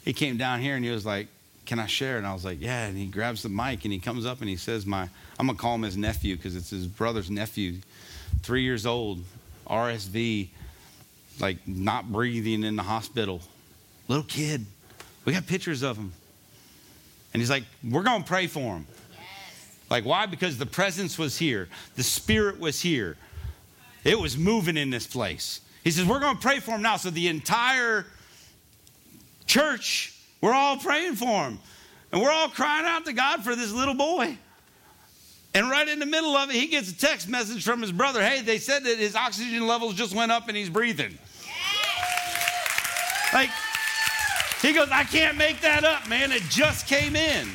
He 0.04 0.12
came 0.12 0.36
down 0.36 0.60
here 0.60 0.76
and 0.76 0.84
he 0.84 0.90
was 0.90 1.06
like, 1.06 1.28
can 1.66 1.78
I 1.78 1.86
share? 1.86 2.18
And 2.18 2.26
I 2.26 2.32
was 2.32 2.44
like, 2.44 2.60
yeah. 2.60 2.86
And 2.86 2.96
he 2.96 3.06
grabs 3.06 3.42
the 3.42 3.48
mic 3.48 3.84
and 3.84 3.92
he 3.92 3.98
comes 3.98 4.26
up 4.26 4.40
and 4.40 4.48
he 4.48 4.56
says, 4.56 4.86
my, 4.86 5.08
I'm 5.38 5.46
going 5.46 5.56
to 5.56 5.60
call 5.60 5.74
him 5.74 5.82
his 5.82 5.96
nephew 5.96 6.36
because 6.36 6.56
it's 6.56 6.70
his 6.70 6.86
brother's 6.86 7.30
nephew, 7.30 7.78
three 8.42 8.62
years 8.62 8.86
old, 8.86 9.22
RSV, 9.66 10.48
like 11.40 11.66
not 11.66 12.12
breathing 12.12 12.64
in 12.64 12.76
the 12.76 12.82
hospital. 12.82 13.40
Little 14.08 14.24
kid. 14.24 14.66
We 15.24 15.32
got 15.32 15.46
pictures 15.46 15.82
of 15.82 15.96
him. 15.96 16.12
And 17.32 17.40
he's 17.40 17.50
like, 17.50 17.64
We're 17.82 18.02
going 18.02 18.22
to 18.22 18.28
pray 18.28 18.46
for 18.46 18.76
him. 18.76 18.86
Like, 19.90 20.04
why? 20.04 20.26
Because 20.26 20.56
the 20.56 20.66
presence 20.66 21.18
was 21.18 21.36
here, 21.36 21.68
the 21.96 22.02
spirit 22.02 22.58
was 22.58 22.80
here, 22.80 23.16
it 24.04 24.18
was 24.18 24.36
moving 24.36 24.76
in 24.76 24.90
this 24.90 25.06
place. 25.06 25.60
He 25.82 25.90
says, 25.90 26.06
We're 26.06 26.20
going 26.20 26.36
to 26.36 26.42
pray 26.42 26.60
for 26.60 26.72
him 26.72 26.82
now. 26.82 26.96
So 26.96 27.10
the 27.10 27.28
entire 27.28 28.06
church, 29.46 30.13
we're 30.44 30.52
all 30.52 30.76
praying 30.76 31.14
for 31.14 31.46
him. 31.46 31.58
And 32.12 32.20
we're 32.20 32.30
all 32.30 32.50
crying 32.50 32.84
out 32.84 33.06
to 33.06 33.14
God 33.14 33.42
for 33.42 33.56
this 33.56 33.72
little 33.72 33.94
boy. 33.94 34.36
And 35.54 35.70
right 35.70 35.88
in 35.88 35.98
the 35.98 36.04
middle 36.04 36.36
of 36.36 36.50
it, 36.50 36.56
he 36.56 36.66
gets 36.66 36.90
a 36.90 36.98
text 36.98 37.30
message 37.30 37.64
from 37.64 37.80
his 37.80 37.90
brother 37.90 38.22
Hey, 38.22 38.42
they 38.42 38.58
said 38.58 38.84
that 38.84 38.98
his 38.98 39.16
oxygen 39.16 39.66
levels 39.66 39.94
just 39.94 40.14
went 40.14 40.30
up 40.30 40.48
and 40.48 40.54
he's 40.54 40.68
breathing. 40.68 41.18
Like, 43.32 43.48
he 44.60 44.74
goes, 44.74 44.90
I 44.90 45.04
can't 45.04 45.38
make 45.38 45.62
that 45.62 45.82
up, 45.82 46.06
man. 46.10 46.30
It 46.30 46.42
just 46.50 46.86
came 46.86 47.16
in. 47.16 47.48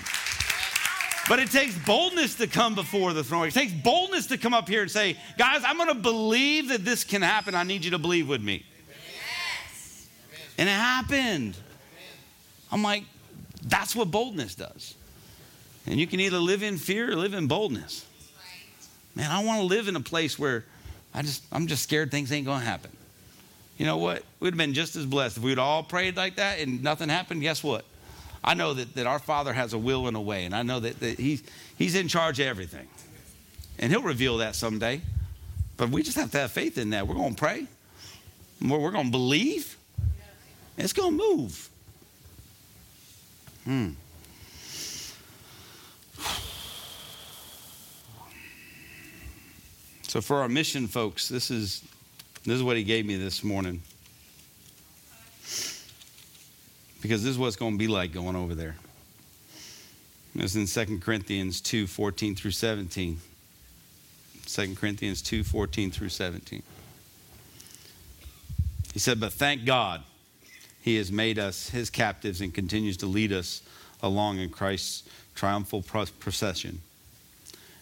But 1.27 1.37
it 1.37 1.51
takes 1.51 1.77
boldness 1.85 2.33
to 2.37 2.47
come 2.47 2.73
before 2.73 3.13
the 3.13 3.23
throne. 3.23 3.47
It 3.47 3.53
takes 3.53 3.71
boldness 3.71 4.25
to 4.27 4.37
come 4.39 4.55
up 4.55 4.67
here 4.67 4.81
and 4.81 4.89
say, 4.89 5.15
guys, 5.37 5.61
I'm 5.63 5.77
going 5.77 5.89
to 5.89 5.93
believe 5.93 6.69
that 6.69 6.83
this 6.83 7.03
can 7.03 7.21
happen. 7.21 7.53
I 7.53 7.61
need 7.61 7.85
you 7.85 7.91
to 7.91 7.99
believe 7.99 8.27
with 8.27 8.41
me. 8.41 8.65
And 10.57 10.67
it 10.67 10.71
happened. 10.71 11.55
I'm 12.71 12.83
like, 12.83 13.03
that's 13.63 13.95
what 13.95 14.11
boldness 14.11 14.55
does. 14.55 14.95
And 15.85 15.99
you 15.99 16.07
can 16.07 16.19
either 16.19 16.37
live 16.37 16.63
in 16.63 16.77
fear 16.77 17.11
or 17.11 17.15
live 17.15 17.33
in 17.33 17.47
boldness. 17.47 18.05
Man, 19.15 19.31
I 19.31 19.43
want 19.43 19.61
to 19.61 19.65
live 19.65 19.87
in 19.87 19.95
a 19.95 20.01
place 20.01 20.37
where 20.37 20.65
I 21.13 21.21
just 21.23 21.43
I'm 21.51 21.67
just 21.67 21.83
scared 21.83 22.11
things 22.11 22.31
ain't 22.31 22.45
gonna 22.45 22.63
happen. 22.63 22.91
You 23.77 23.85
know 23.85 23.97
what? 23.97 24.23
We'd 24.39 24.49
have 24.49 24.57
been 24.57 24.73
just 24.73 24.95
as 24.95 25.05
blessed 25.05 25.37
if 25.37 25.43
we'd 25.43 25.57
all 25.57 25.83
prayed 25.83 26.15
like 26.17 26.35
that 26.35 26.59
and 26.59 26.83
nothing 26.83 27.09
happened. 27.09 27.41
Guess 27.41 27.63
what? 27.63 27.85
I 28.43 28.53
know 28.53 28.73
that, 28.73 28.95
that 28.95 29.07
our 29.07 29.19
Father 29.19 29.53
has 29.53 29.73
a 29.73 29.77
will 29.77 30.07
and 30.07 30.15
a 30.15 30.21
way, 30.21 30.45
and 30.45 30.55
I 30.55 30.63
know 30.63 30.79
that, 30.79 30.99
that 30.99 31.19
he's, 31.19 31.43
he's 31.77 31.95
in 31.95 32.07
charge 32.07 32.39
of 32.39 32.47
everything. 32.47 32.87
And 33.79 33.91
He'll 33.91 34.01
reveal 34.01 34.37
that 34.37 34.55
someday. 34.55 35.01
But 35.77 35.89
we 35.89 36.03
just 36.03 36.17
have 36.17 36.31
to 36.31 36.39
have 36.39 36.51
faith 36.51 36.77
in 36.77 36.89
that. 36.89 37.07
We're 37.07 37.15
going 37.15 37.35
to 37.35 37.39
pray, 37.39 37.65
we're, 38.61 38.77
we're 38.77 38.91
going 38.91 39.05
to 39.05 39.11
believe, 39.11 39.77
it's 40.77 40.93
going 40.93 41.17
to 41.17 41.35
move. 41.37 41.69
Hmm. 43.69 43.89
So 50.07 50.21
for 50.21 50.37
our 50.37 50.49
mission 50.49 50.87
folks, 50.87 51.29
this 51.29 51.51
is 51.51 51.83
this 52.45 52.55
is 52.55 52.63
what 52.63 52.77
he 52.77 52.83
gave 52.83 53.05
me 53.05 53.15
this 53.15 53.43
morning. 53.43 53.83
Because 57.03 57.21
this 57.21 57.29
is 57.29 57.37
what 57.37 57.45
it's 57.45 57.57
going 57.57 57.73
to 57.73 57.77
be 57.77 57.87
like 57.87 58.11
going 58.11 58.35
over 58.35 58.55
there. 58.55 58.75
It's 60.33 60.55
in 60.55 60.65
2 60.65 60.97
Corinthians 60.97 61.61
2, 61.61 61.85
14 61.85 62.35
through 62.35 62.49
17. 62.49 63.19
2 64.47 64.75
Corinthians 64.77 65.21
2, 65.21 65.43
14 65.43 65.91
through 65.91 66.09
17. 66.09 66.63
He 68.93 68.99
said, 68.99 69.19
But 69.19 69.31
thank 69.33 69.63
God 69.63 70.03
he 70.89 70.97
has 70.97 71.11
made 71.11 71.37
us 71.37 71.69
his 71.69 71.91
captives 71.91 72.41
and 72.41 72.51
continues 72.51 72.97
to 72.97 73.05
lead 73.05 73.31
us 73.31 73.61
along 74.01 74.39
in 74.39 74.49
Christ's 74.49 75.03
triumphal 75.35 75.83
procession. 75.83 76.81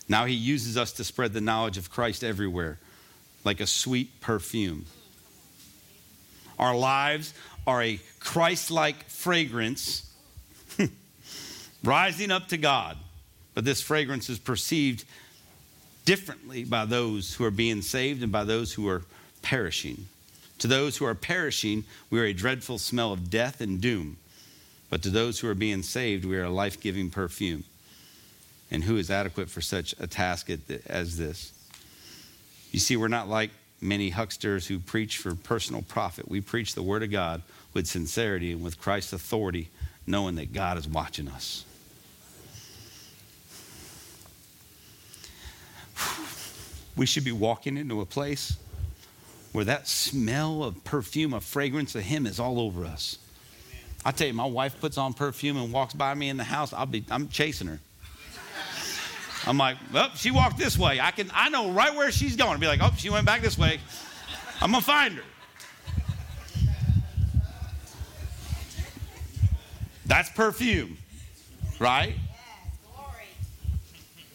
Now 0.10 0.26
he 0.26 0.34
uses 0.34 0.76
us 0.76 0.92
to 0.94 1.06
spread 1.06 1.32
the 1.32 1.40
knowledge 1.40 1.78
of 1.78 1.90
Christ 1.90 2.22
everywhere, 2.22 2.80
like 3.46 3.62
a 3.62 3.68
sweet 3.68 4.20
perfume. 4.20 4.86
Our 6.60 6.76
lives 6.76 7.34
are 7.66 7.82
a 7.82 8.00
Christ 8.20 8.72
like 8.72 9.06
fragrance 9.06 10.14
rising 11.84 12.30
up 12.30 12.50
to 12.50 12.58
God, 12.58 12.98
but 13.54 13.64
this 13.64 13.82
fragrance 13.82 14.30
is 14.30 14.38
perceived 14.38 15.06
differently 16.04 16.66
by 16.66 16.84
those 16.84 17.36
who 17.36 17.46
are 17.46 17.52
being 17.52 17.82
saved 17.82 18.22
and 18.22 18.34
by 18.34 18.44
those 18.44 18.74
who 18.74 18.90
are 18.90 19.04
perishing. 19.42 20.08
To 20.60 20.68
those 20.68 20.98
who 20.98 21.06
are 21.06 21.16
perishing, 21.16 21.84
we 22.10 22.20
are 22.20 22.26
a 22.26 22.34
dreadful 22.34 22.78
smell 22.78 23.14
of 23.14 23.30
death 23.30 23.62
and 23.62 23.80
doom. 23.80 24.18
But 24.90 25.04
to 25.04 25.10
those 25.10 25.40
who 25.40 25.48
are 25.50 25.56
being 25.56 25.84
saved, 25.84 26.26
we 26.26 26.38
are 26.38 26.46
a 26.46 26.50
life 26.50 26.80
giving 26.80 27.10
perfume. 27.10 27.64
And 28.72 28.84
who 28.84 28.98
is 28.98 29.12
adequate 29.12 29.50
for 29.50 29.62
such 29.62 29.94
a 30.00 30.08
task 30.08 30.50
as 30.88 31.18
this? 31.18 31.54
You 32.72 32.80
see, 32.80 32.98
we're 32.98 33.08
not 33.08 33.30
like 33.30 33.52
many 33.80 34.10
hucksters 34.10 34.68
who 34.68 34.80
preach 34.80 35.18
for 35.18 35.36
personal 35.36 35.84
profit. 35.84 36.28
We 36.28 36.42
preach 36.42 36.74
the 36.74 36.84
Word 36.84 37.04
of 37.04 37.12
God 37.12 37.44
with 37.74 37.88
sincerity 37.88 38.52
and 38.52 38.64
with 38.64 38.80
Christ's 38.80 39.14
authority, 39.14 39.70
knowing 40.06 40.36
that 40.36 40.54
God 40.54 40.78
is 40.78 40.88
watching 40.88 41.28
us. 41.28 41.64
We 46.96 47.06
should 47.06 47.24
be 47.24 47.32
walking 47.32 47.78
into 47.78 48.02
a 48.02 48.06
place 48.06 48.58
where 49.58 49.66
that 49.66 49.88
smell 49.88 50.64
of 50.64 50.84
perfume, 50.84 51.34
of 51.34 51.44
fragrance 51.44 51.96
of 51.96 52.04
Him 52.04 52.28
is 52.28 52.40
all 52.40 52.60
over 52.60 52.86
us. 52.86 53.18
I 54.06 54.12
tell 54.12 54.28
you, 54.28 54.34
my 54.34 54.46
wife 54.46 54.80
puts 54.80 55.00
on 55.00 55.16
perfume 55.16 55.58
and 55.58 55.74
walks 55.74 55.96
by 55.96 56.14
me 56.14 56.30
in 56.30 56.38
the 56.38 56.44
house. 56.44 56.74
I'll 56.74 56.86
be, 56.86 57.04
I'm 57.10 57.28
chasing 57.28 57.66
her. 57.66 57.80
I'm 59.48 59.58
like, 59.58 59.78
oh, 59.96 60.12
she 60.14 60.30
walked 60.30 60.60
this 60.60 60.78
way. 60.78 61.00
I 61.00 61.10
can, 61.10 61.32
I 61.34 61.50
know 61.50 61.72
right 61.72 61.96
where 61.96 62.12
she's 62.12 62.36
going. 62.36 62.52
I'll 62.52 62.60
be 62.60 62.68
like, 62.68 62.82
oh, 62.84 62.92
she 63.00 63.10
went 63.10 63.26
back 63.26 63.42
this 63.42 63.58
way. 63.58 63.80
I'm 64.62 64.72
gonna 64.72 64.84
find 64.84 65.16
her. 65.16 65.24
That's 70.06 70.30
perfume, 70.30 71.00
right? 71.80 72.14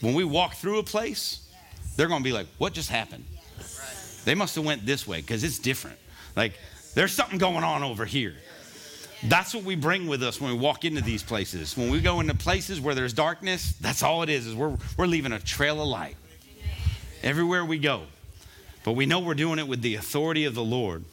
When 0.01 0.15
we 0.15 0.25
walk 0.25 0.55
through 0.55 0.81
a 0.81 0.83
place, 0.83 1.49
they're 1.97 2.09
gonna 2.09 2.25
be 2.25 2.33
like, 2.33 2.49
what 2.59 2.73
just 2.73 2.91
happened? 2.91 3.25
They 4.25 4.35
must 4.35 4.55
have 4.57 4.65
went 4.65 4.87
this 4.87 5.07
way 5.07 5.21
because 5.21 5.45
it's 5.45 5.59
different. 5.59 5.99
Like, 6.37 6.55
there's 6.95 7.13
something 7.13 7.39
going 7.39 7.65
on 7.65 7.83
over 7.83 8.05
here. 8.05 8.35
That's 9.25 9.55
what 9.55 9.65
we 9.65 9.77
bring 9.77 10.09
with 10.09 10.23
us 10.23 10.41
when 10.41 10.53
we 10.53 10.59
walk 10.59 10.85
into 10.85 11.01
these 11.01 11.23
places. 11.23 11.77
When 11.77 11.91
we 11.91 12.01
go 12.01 12.21
into 12.21 12.35
places 12.35 12.81
where 12.81 12.95
there's 12.95 13.13
darkness, 13.13 13.75
that's 13.81 14.03
all 14.03 14.23
it 14.23 14.29
is, 14.29 14.47
is 14.47 14.55
we're, 14.55 14.77
we're 14.97 15.07
leaving 15.07 15.33
a 15.33 15.39
trail 15.39 15.81
of 15.81 15.89
light 15.89 16.17
everywhere 17.23 17.65
we 17.65 17.79
go. 17.79 18.03
But 18.85 18.93
we 18.93 19.07
know 19.07 19.21
we're 19.21 19.35
doing 19.35 19.61
it 19.61 19.69
with 19.69 19.81
the 19.81 19.95
authority 19.95 20.45
of 20.45 20.55
the 20.55 20.65
Lord. 20.65 21.05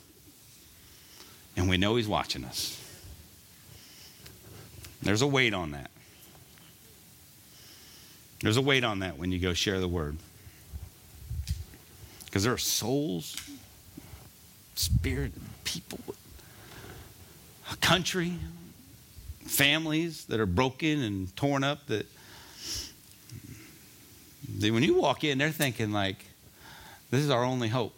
And 1.56 1.70
we 1.70 1.78
know 1.78 1.98
He's 1.98 2.08
watching 2.08 2.44
us. 2.46 2.76
There's 5.02 5.22
a 5.22 5.28
weight 5.28 5.54
on 5.54 5.72
that. 5.72 5.92
There's 8.42 8.58
a 8.58 8.62
weight 8.62 8.84
on 8.84 9.00
that 9.00 9.18
when 9.18 9.32
you 9.32 9.40
go 9.40 9.54
share 9.54 9.80
the 9.80 9.88
word. 9.88 10.18
Because 12.30 12.44
there 12.44 12.54
are 12.54 12.58
souls, 12.58 13.36
spirit, 14.76 15.32
people 15.64 16.00
a 17.72 17.76
country, 17.78 18.34
families 19.42 20.26
that 20.26 20.40
are 20.40 20.46
broken 20.46 21.02
and 21.02 21.36
torn 21.36 21.64
up 21.64 21.86
that, 21.88 22.06
that 24.58 24.74
when 24.74 24.84
you 24.84 24.96
walk 24.96 25.24
in, 25.24 25.38
they're 25.38 25.52
thinking 25.52 25.92
like, 25.92 26.26
this 27.12 27.22
is 27.22 27.30
our 27.30 27.44
only 27.44 27.68
hope. 27.68 27.96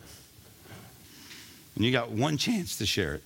And 1.76 1.86
you 1.86 1.91
got 1.91 2.12
one 2.12 2.38
chance 2.38 2.78
to 2.78 2.86
share 2.86 3.16
it. 3.16 3.24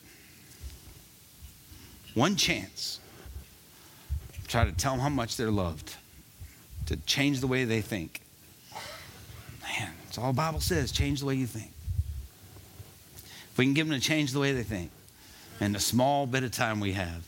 One 2.13 2.35
chance. 2.35 2.99
Try 4.47 4.65
to 4.65 4.71
tell 4.71 4.93
them 4.93 5.01
how 5.01 5.09
much 5.09 5.37
they're 5.37 5.51
loved. 5.51 5.95
To 6.87 6.97
change 6.97 7.39
the 7.39 7.47
way 7.47 7.65
they 7.65 7.81
think. 7.81 8.21
All 10.17 10.31
the 10.31 10.37
Bible 10.37 10.59
says. 10.59 10.91
Change 10.91 11.19
the 11.19 11.25
way 11.25 11.35
you 11.35 11.47
think. 11.47 11.71
If 13.51 13.57
we 13.57 13.65
can 13.65 13.73
give 13.73 13.87
them 13.87 13.99
to 13.99 14.05
change 14.05 14.31
the 14.31 14.39
way 14.39 14.51
they 14.51 14.63
think, 14.63 14.91
and 15.59 15.73
the 15.73 15.79
small 15.79 16.27
bit 16.27 16.43
of 16.43 16.51
time 16.51 16.79
we 16.79 16.93
have, 16.93 17.25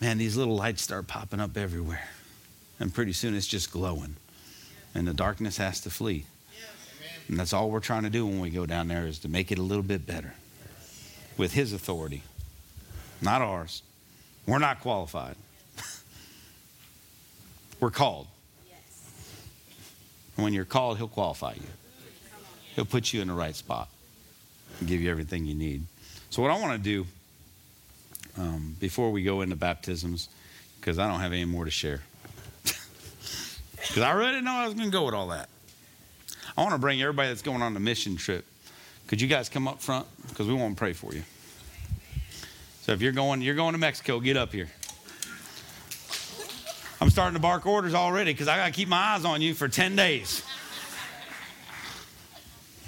man, 0.00 0.18
these 0.18 0.36
little 0.36 0.56
lights 0.56 0.82
start 0.82 1.06
popping 1.06 1.40
up 1.40 1.56
everywhere. 1.56 2.08
And 2.78 2.92
pretty 2.92 3.12
soon 3.12 3.34
it's 3.34 3.46
just 3.46 3.70
glowing. 3.70 4.16
And 4.94 5.06
the 5.06 5.14
darkness 5.14 5.56
has 5.56 5.80
to 5.82 5.90
flee. 5.90 6.26
And 7.28 7.38
that's 7.38 7.52
all 7.52 7.70
we're 7.70 7.80
trying 7.80 8.02
to 8.02 8.10
do 8.10 8.26
when 8.26 8.40
we 8.40 8.50
go 8.50 8.66
down 8.66 8.88
there 8.88 9.06
is 9.06 9.20
to 9.20 9.28
make 9.28 9.52
it 9.52 9.58
a 9.58 9.62
little 9.62 9.82
bit 9.82 10.06
better 10.06 10.34
with 11.38 11.54
His 11.54 11.72
authority, 11.72 12.22
not 13.22 13.40
ours. 13.40 13.82
We're 14.46 14.58
not 14.58 14.80
qualified. 14.80 15.36
we're 17.80 17.90
called. 17.90 18.26
And 20.42 20.44
when 20.46 20.54
you're 20.54 20.64
called, 20.64 20.98
He'll 20.98 21.06
qualify 21.06 21.52
you, 21.52 21.68
He'll 22.74 22.84
put 22.84 23.12
you 23.12 23.22
in 23.22 23.28
the 23.28 23.32
right 23.32 23.54
spot 23.54 23.88
and 24.80 24.88
give 24.88 25.00
you 25.00 25.08
everything 25.08 25.44
you 25.44 25.54
need. 25.54 25.84
So, 26.30 26.42
what 26.42 26.50
I 26.50 26.58
want 26.58 26.72
to 26.72 26.78
do 26.82 27.06
um, 28.36 28.74
before 28.80 29.12
we 29.12 29.22
go 29.22 29.42
into 29.42 29.54
baptisms, 29.54 30.28
because 30.80 30.98
I 30.98 31.06
don't 31.06 31.20
have 31.20 31.32
any 31.32 31.44
more 31.44 31.64
to 31.64 31.70
share, 31.70 32.00
because 32.64 33.98
I 33.98 34.18
didn't 34.18 34.42
know 34.42 34.50
I 34.50 34.66
was 34.66 34.74
going 34.74 34.90
to 34.90 34.92
go 34.92 35.04
with 35.04 35.14
all 35.14 35.28
that. 35.28 35.48
I 36.58 36.62
want 36.62 36.74
to 36.74 36.80
bring 36.80 37.00
everybody 37.00 37.28
that's 37.28 37.42
going 37.42 37.62
on 37.62 37.72
the 37.72 37.78
mission 37.78 38.16
trip, 38.16 38.44
Could 39.06 39.20
you 39.20 39.28
guys 39.28 39.48
come 39.48 39.68
up 39.68 39.80
front? 39.80 40.08
Because 40.28 40.48
we 40.48 40.54
want 40.54 40.74
to 40.74 40.78
pray 40.78 40.92
for 40.92 41.14
you. 41.14 41.22
So 42.80 42.90
if 42.90 43.00
you're 43.00 43.12
going, 43.12 43.42
you're 43.42 43.54
going 43.54 43.74
to 43.74 43.78
Mexico, 43.78 44.18
get 44.18 44.36
up 44.36 44.52
here. 44.52 44.70
I'm 47.02 47.10
starting 47.10 47.34
to 47.34 47.40
bark 47.40 47.66
orders 47.66 47.94
already 47.94 48.32
because 48.32 48.46
I 48.46 48.56
got 48.56 48.66
to 48.66 48.70
keep 48.70 48.86
my 48.86 48.96
eyes 48.96 49.24
on 49.24 49.42
you 49.42 49.54
for 49.54 49.66
10 49.66 49.96
days. 49.96 50.44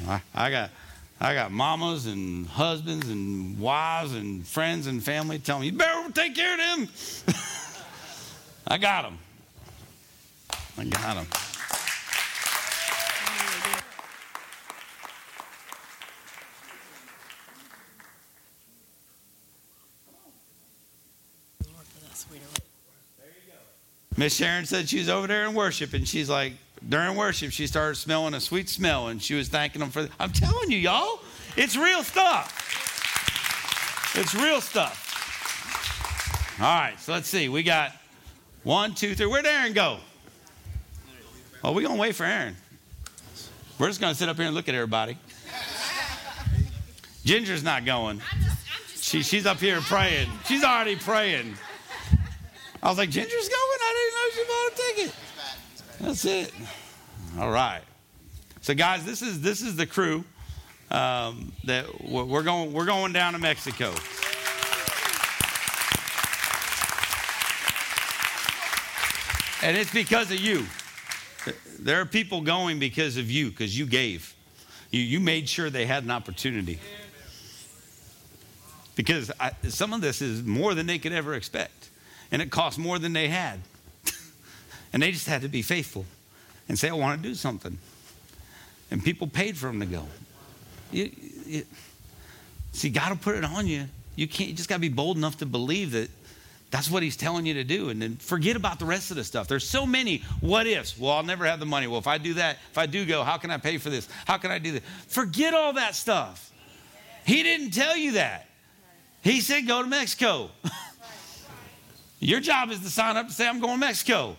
I, 0.06 0.20
I 0.32 0.50
got 0.52 0.70
I 1.20 1.34
got 1.34 1.50
mamas 1.50 2.06
and 2.06 2.46
husbands 2.46 3.08
and 3.08 3.58
wives 3.58 4.14
and 4.14 4.46
friends 4.46 4.86
and 4.86 5.02
family 5.02 5.40
telling 5.40 5.62
me, 5.62 5.66
you 5.70 5.72
better 5.72 6.12
take 6.12 6.36
care 6.36 6.52
of 6.54 6.60
them. 6.60 6.88
I 8.68 8.78
got 8.78 9.02
them. 9.02 9.18
I 10.78 10.84
got 10.84 11.16
them. 11.16 11.26
Miss 24.16 24.34
Sharon 24.34 24.64
said 24.64 24.88
she 24.88 24.98
was 24.98 25.08
over 25.08 25.26
there 25.26 25.44
in 25.44 25.54
worship, 25.54 25.92
and 25.92 26.06
she's 26.06 26.30
like, 26.30 26.52
during 26.88 27.16
worship, 27.16 27.50
she 27.50 27.66
started 27.66 27.96
smelling 27.96 28.34
a 28.34 28.40
sweet 28.40 28.68
smell, 28.68 29.08
and 29.08 29.22
she 29.22 29.34
was 29.34 29.48
thanking 29.48 29.80
them 29.80 29.90
for. 29.90 30.08
I'm 30.20 30.32
telling 30.32 30.70
you, 30.70 30.78
y'all, 30.78 31.20
it's 31.56 31.76
real 31.76 32.02
stuff. 32.02 32.60
It's 34.16 34.34
real 34.34 34.60
stuff. 34.60 35.00
All 36.60 36.66
right, 36.66 36.98
so 37.00 37.12
let's 37.12 37.28
see. 37.28 37.48
We 37.48 37.62
got 37.62 37.92
one, 38.62 38.94
two, 38.94 39.14
three. 39.14 39.26
Where'd 39.26 39.46
Aaron 39.46 39.72
go? 39.72 39.98
Oh, 41.64 41.72
we're 41.72 41.82
gonna 41.86 42.00
wait 42.00 42.14
for 42.14 42.24
Aaron. 42.24 42.54
We're 43.78 43.88
just 43.88 44.00
gonna 44.00 44.14
sit 44.14 44.28
up 44.28 44.36
here 44.36 44.46
and 44.46 44.54
look 44.54 44.68
at 44.68 44.74
everybody. 44.74 45.16
Ginger's 47.24 47.62
not 47.62 47.84
going. 47.84 48.20
She, 48.96 49.22
she's 49.22 49.46
up 49.46 49.58
here 49.58 49.80
praying. 49.80 50.28
She's 50.46 50.62
already 50.62 50.96
praying. 50.96 51.54
I 52.82 52.88
was 52.88 52.98
like, 52.98 53.10
Ginger's 53.10 53.48
going? 53.48 53.63
That's 56.00 56.24
it. 56.24 56.52
All 57.38 57.50
right. 57.50 57.82
So, 58.60 58.74
guys, 58.74 59.04
this 59.04 59.22
is 59.22 59.40
this 59.40 59.62
is 59.62 59.76
the 59.76 59.86
crew 59.86 60.24
um, 60.90 61.52
that 61.64 61.86
we're 62.02 62.42
going 62.42 62.72
we're 62.72 62.84
going 62.84 63.12
down 63.12 63.32
to 63.32 63.38
Mexico. 63.38 63.92
And 69.62 69.78
it's 69.78 69.92
because 69.92 70.30
of 70.30 70.38
you. 70.38 70.66
There 71.78 71.98
are 72.00 72.04
people 72.04 72.42
going 72.42 72.78
because 72.78 73.16
of 73.16 73.30
you, 73.30 73.50
because 73.50 73.76
you 73.78 73.86
gave. 73.86 74.34
You, 74.90 75.00
you 75.00 75.20
made 75.20 75.48
sure 75.48 75.70
they 75.70 75.86
had 75.86 76.04
an 76.04 76.10
opportunity. 76.10 76.78
Because 78.94 79.32
I, 79.40 79.52
some 79.68 79.94
of 79.94 80.02
this 80.02 80.20
is 80.20 80.42
more 80.42 80.74
than 80.74 80.86
they 80.86 80.98
could 80.98 81.12
ever 81.12 81.32
expect. 81.32 81.88
And 82.30 82.42
it 82.42 82.50
cost 82.50 82.78
more 82.78 82.98
than 82.98 83.14
they 83.14 83.28
had. 83.28 83.60
And 84.94 85.02
they 85.02 85.10
just 85.10 85.26
had 85.26 85.42
to 85.42 85.48
be 85.48 85.60
faithful 85.60 86.06
and 86.68 86.78
say, 86.78 86.88
I 86.88 86.92
want 86.92 87.20
to 87.20 87.28
do 87.28 87.34
something. 87.34 87.76
And 88.92 89.02
people 89.02 89.26
paid 89.26 89.58
for 89.58 89.66
them 89.66 89.80
to 89.80 89.86
go. 89.86 90.04
You, 90.92 91.10
you, 91.44 91.64
see, 92.70 92.90
God 92.90 93.10
will 93.10 93.16
put 93.16 93.34
it 93.34 93.44
on 93.44 93.66
you. 93.66 93.86
You 94.14 94.28
can't. 94.28 94.50
You 94.50 94.54
just 94.54 94.68
got 94.68 94.76
to 94.76 94.80
be 94.80 94.88
bold 94.88 95.16
enough 95.16 95.38
to 95.38 95.46
believe 95.46 95.90
that 95.90 96.08
that's 96.70 96.88
what 96.88 97.02
He's 97.02 97.16
telling 97.16 97.44
you 97.44 97.54
to 97.54 97.64
do, 97.64 97.88
and 97.88 98.00
then 98.00 98.14
forget 98.16 98.54
about 98.54 98.78
the 98.78 98.84
rest 98.84 99.10
of 99.10 99.16
the 99.16 99.24
stuff. 99.24 99.48
There's 99.48 99.68
so 99.68 99.84
many 99.84 100.18
what 100.40 100.68
ifs. 100.68 100.96
Well, 100.96 101.10
I'll 101.10 101.24
never 101.24 101.44
have 101.44 101.58
the 101.58 101.66
money. 101.66 101.88
Well, 101.88 101.98
if 101.98 102.06
I 102.06 102.18
do 102.18 102.34
that, 102.34 102.58
if 102.70 102.78
I 102.78 102.86
do 102.86 103.04
go, 103.04 103.24
how 103.24 103.36
can 103.36 103.50
I 103.50 103.58
pay 103.58 103.78
for 103.78 103.90
this? 103.90 104.08
How 104.26 104.38
can 104.38 104.52
I 104.52 104.60
do 104.60 104.72
that? 104.72 104.84
Forget 105.08 105.54
all 105.54 105.72
that 105.72 105.96
stuff. 105.96 106.52
He 107.26 107.42
didn't 107.42 107.72
tell 107.72 107.96
you 107.96 108.12
that. 108.12 108.46
He 109.22 109.40
said, 109.40 109.66
go 109.66 109.82
to 109.82 109.88
Mexico. 109.88 110.50
Your 112.20 112.38
job 112.38 112.70
is 112.70 112.78
to 112.78 112.90
sign 112.90 113.16
up 113.16 113.26
and 113.26 113.34
say, 113.34 113.48
I'm 113.48 113.58
going 113.58 113.74
to 113.74 113.80
Mexico. 113.80 114.36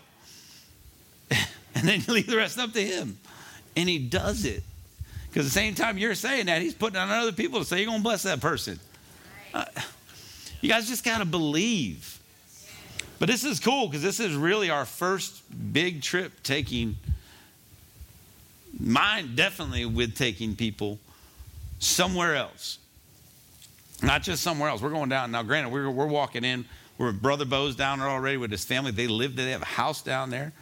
and 1.75 1.87
then 1.87 2.01
you 2.05 2.13
leave 2.13 2.27
the 2.27 2.37
rest 2.37 2.57
up 2.59 2.73
to 2.73 2.81
him. 2.83 3.17
And 3.75 3.89
he 3.89 3.99
does 3.99 4.45
it. 4.45 4.63
Because 5.27 5.45
the 5.45 5.51
same 5.51 5.75
time 5.75 5.97
you're 5.97 6.15
saying 6.15 6.45
that, 6.45 6.61
he's 6.61 6.73
putting 6.73 6.97
on 6.97 7.09
other 7.09 7.33
people 7.33 7.59
to 7.59 7.65
say, 7.65 7.77
You're 7.77 7.87
going 7.87 7.99
to 7.99 8.03
bless 8.03 8.23
that 8.23 8.39
person. 8.39 8.79
Uh, 9.53 9.65
you 10.61 10.69
guys 10.69 10.87
just 10.87 11.03
got 11.03 11.17
to 11.17 11.25
believe. 11.25 12.19
But 13.19 13.27
this 13.27 13.43
is 13.43 13.59
cool 13.59 13.87
because 13.87 14.01
this 14.01 14.19
is 14.19 14.35
really 14.35 14.69
our 14.69 14.85
first 14.85 15.43
big 15.73 16.01
trip 16.01 16.31
taking, 16.43 16.97
mine 18.79 19.35
definitely 19.35 19.85
with 19.85 20.15
taking 20.15 20.55
people 20.55 20.99
somewhere 21.79 22.35
else. 22.35 22.79
Not 24.01 24.23
just 24.23 24.43
somewhere 24.43 24.69
else. 24.69 24.81
We're 24.81 24.89
going 24.89 25.09
down. 25.09 25.31
Now, 25.31 25.43
granted, 25.43 25.71
we're, 25.71 25.89
we're 25.89 26.05
walking 26.05 26.43
in. 26.43 26.65
We're 26.97 27.11
Brother 27.11 27.45
Bo's 27.45 27.75
down 27.75 27.99
there 27.99 28.09
already 28.09 28.37
with 28.37 28.51
his 28.51 28.63
family. 28.63 28.91
They 28.91 29.07
live 29.07 29.35
there, 29.35 29.45
they 29.45 29.51
have 29.51 29.61
a 29.61 29.65
house 29.65 30.01
down 30.01 30.29
there. 30.29 30.53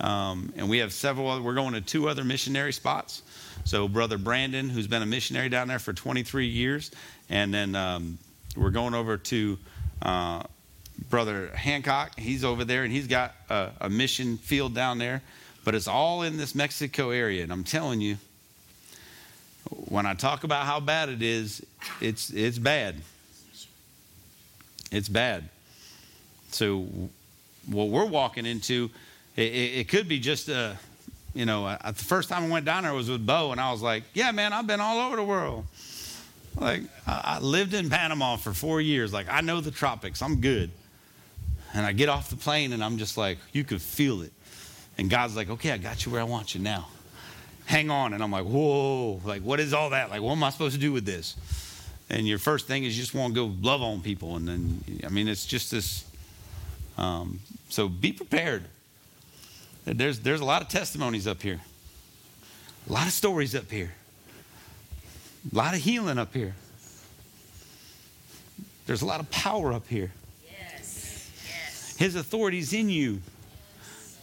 Um, 0.00 0.52
and 0.56 0.68
we 0.68 0.78
have 0.78 0.92
several 0.92 1.28
other, 1.28 1.42
we're 1.42 1.54
going 1.54 1.72
to 1.74 1.80
two 1.80 2.08
other 2.08 2.24
missionary 2.24 2.72
spots. 2.72 3.22
So, 3.64 3.88
Brother 3.88 4.18
Brandon, 4.18 4.68
who's 4.68 4.86
been 4.86 5.02
a 5.02 5.06
missionary 5.06 5.48
down 5.48 5.68
there 5.68 5.78
for 5.78 5.92
23 5.92 6.46
years, 6.46 6.90
and 7.28 7.52
then 7.52 7.74
um, 7.74 8.18
we're 8.56 8.70
going 8.70 8.94
over 8.94 9.16
to 9.16 9.58
uh, 10.02 10.42
Brother 11.10 11.48
Hancock. 11.54 12.18
He's 12.18 12.44
over 12.44 12.64
there, 12.64 12.84
and 12.84 12.92
he's 12.92 13.06
got 13.06 13.34
a, 13.48 13.70
a 13.80 13.90
mission 13.90 14.36
field 14.36 14.74
down 14.74 14.98
there. 14.98 15.22
But 15.64 15.74
it's 15.74 15.88
all 15.88 16.22
in 16.22 16.36
this 16.36 16.54
Mexico 16.54 17.10
area. 17.10 17.42
And 17.42 17.52
I'm 17.52 17.64
telling 17.64 18.00
you, 18.00 18.18
when 19.70 20.06
I 20.06 20.14
talk 20.14 20.44
about 20.44 20.64
how 20.64 20.78
bad 20.78 21.08
it 21.08 21.22
is, 21.22 21.64
it's, 22.00 22.30
it's 22.30 22.58
bad. 22.58 22.96
It's 24.92 25.08
bad. 25.08 25.48
So, 26.52 26.86
what 27.66 27.88
we're 27.88 28.06
walking 28.06 28.46
into, 28.46 28.90
it, 29.36 29.42
it 29.42 29.88
could 29.88 30.08
be 30.08 30.18
just 30.18 30.48
a, 30.48 30.76
you 31.34 31.44
know, 31.44 31.66
uh, 31.66 31.90
the 31.90 32.04
first 32.04 32.28
time 32.28 32.44
I 32.44 32.48
went 32.48 32.64
down 32.64 32.84
there 32.84 32.94
was 32.94 33.10
with 33.10 33.26
Bo, 33.26 33.52
and 33.52 33.60
I 33.60 33.70
was 33.70 33.82
like, 33.82 34.04
yeah, 34.14 34.32
man, 34.32 34.52
I've 34.52 34.66
been 34.66 34.80
all 34.80 34.98
over 35.06 35.16
the 35.16 35.24
world. 35.24 35.66
Like, 36.58 36.82
I, 37.06 37.36
I 37.36 37.38
lived 37.40 37.74
in 37.74 37.90
Panama 37.90 38.36
for 38.36 38.54
four 38.54 38.80
years. 38.80 39.12
Like, 39.12 39.26
I 39.30 39.42
know 39.42 39.60
the 39.60 39.70
tropics, 39.70 40.22
I'm 40.22 40.40
good. 40.40 40.70
And 41.74 41.84
I 41.84 41.92
get 41.92 42.08
off 42.08 42.30
the 42.30 42.36
plane, 42.36 42.72
and 42.72 42.82
I'm 42.82 42.96
just 42.96 43.18
like, 43.18 43.38
you 43.52 43.64
could 43.64 43.82
feel 43.82 44.22
it. 44.22 44.32
And 44.96 45.10
God's 45.10 45.36
like, 45.36 45.50
okay, 45.50 45.72
I 45.72 45.76
got 45.76 46.06
you 46.06 46.12
where 46.12 46.22
I 46.22 46.24
want 46.24 46.54
you 46.54 46.62
now. 46.62 46.88
Hang 47.66 47.90
on. 47.90 48.14
And 48.14 48.22
I'm 48.22 48.30
like, 48.30 48.46
whoa, 48.46 49.20
like, 49.24 49.42
what 49.42 49.60
is 49.60 49.74
all 49.74 49.90
that? 49.90 50.08
Like, 50.08 50.22
what 50.22 50.32
am 50.32 50.44
I 50.44 50.50
supposed 50.50 50.74
to 50.74 50.80
do 50.80 50.92
with 50.92 51.04
this? 51.04 51.36
And 52.08 52.26
your 52.26 52.38
first 52.38 52.66
thing 52.66 52.84
is 52.84 52.96
you 52.96 53.02
just 53.02 53.14
want 53.14 53.34
to 53.34 53.40
go 53.40 53.54
love 53.60 53.82
on 53.82 54.00
people. 54.00 54.36
And 54.36 54.48
then, 54.48 54.84
I 55.04 55.08
mean, 55.08 55.28
it's 55.28 55.44
just 55.44 55.70
this. 55.70 56.04
Um, 56.96 57.40
so 57.68 57.88
be 57.88 58.12
prepared. 58.12 58.64
There's, 59.86 60.18
there's 60.18 60.40
a 60.40 60.44
lot 60.44 60.62
of 60.62 60.68
testimonies 60.68 61.28
up 61.28 61.40
here, 61.40 61.60
a 62.88 62.92
lot 62.92 63.06
of 63.06 63.12
stories 63.12 63.54
up 63.54 63.70
here, 63.70 63.94
a 65.52 65.54
lot 65.54 65.74
of 65.74 65.80
healing 65.80 66.18
up 66.18 66.34
here. 66.34 66.54
There's 68.86 69.02
a 69.02 69.06
lot 69.06 69.20
of 69.20 69.30
power 69.30 69.72
up 69.72 69.86
here. 69.88 70.12
Yes. 70.44 71.30
Yes. 71.48 71.96
His 71.96 72.14
authority's 72.14 72.72
in 72.72 72.88
you. 72.88 73.20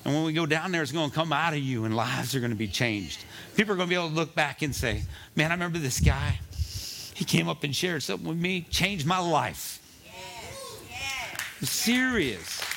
And 0.06 0.14
when 0.14 0.24
we 0.26 0.34
go 0.34 0.46
down 0.46 0.72
there, 0.72 0.82
it's 0.82 0.92
going 0.92 1.10
to 1.10 1.16
come 1.16 1.32
out 1.32 1.54
of 1.54 1.60
you, 1.60 1.86
and 1.86 1.96
lives 1.96 2.36
are 2.36 2.40
going 2.40 2.52
to 2.52 2.58
be 2.58 2.68
changed. 2.68 3.24
People 3.56 3.74
are 3.74 3.76
going 3.78 3.88
to 3.88 3.90
be 3.90 3.96
able 3.96 4.10
to 4.10 4.16
look 4.16 4.36
back 4.36 4.62
and 4.62 4.76
say, 4.76 5.04
Man, 5.36 5.52
I 5.52 5.54
remember 5.54 5.80
this 5.80 6.00
guy. 6.00 6.40
He 7.14 7.26
came 7.26 7.48
up 7.48 7.64
and 7.64 7.74
shared 7.74 8.04
something 8.04 8.28
with 8.28 8.38
me, 8.38 8.66
changed 8.70 9.06
my 9.06 9.20
life. 9.20 9.80
Yes. 10.06 10.82
Yes. 11.62 11.70
Serious. 11.70 12.73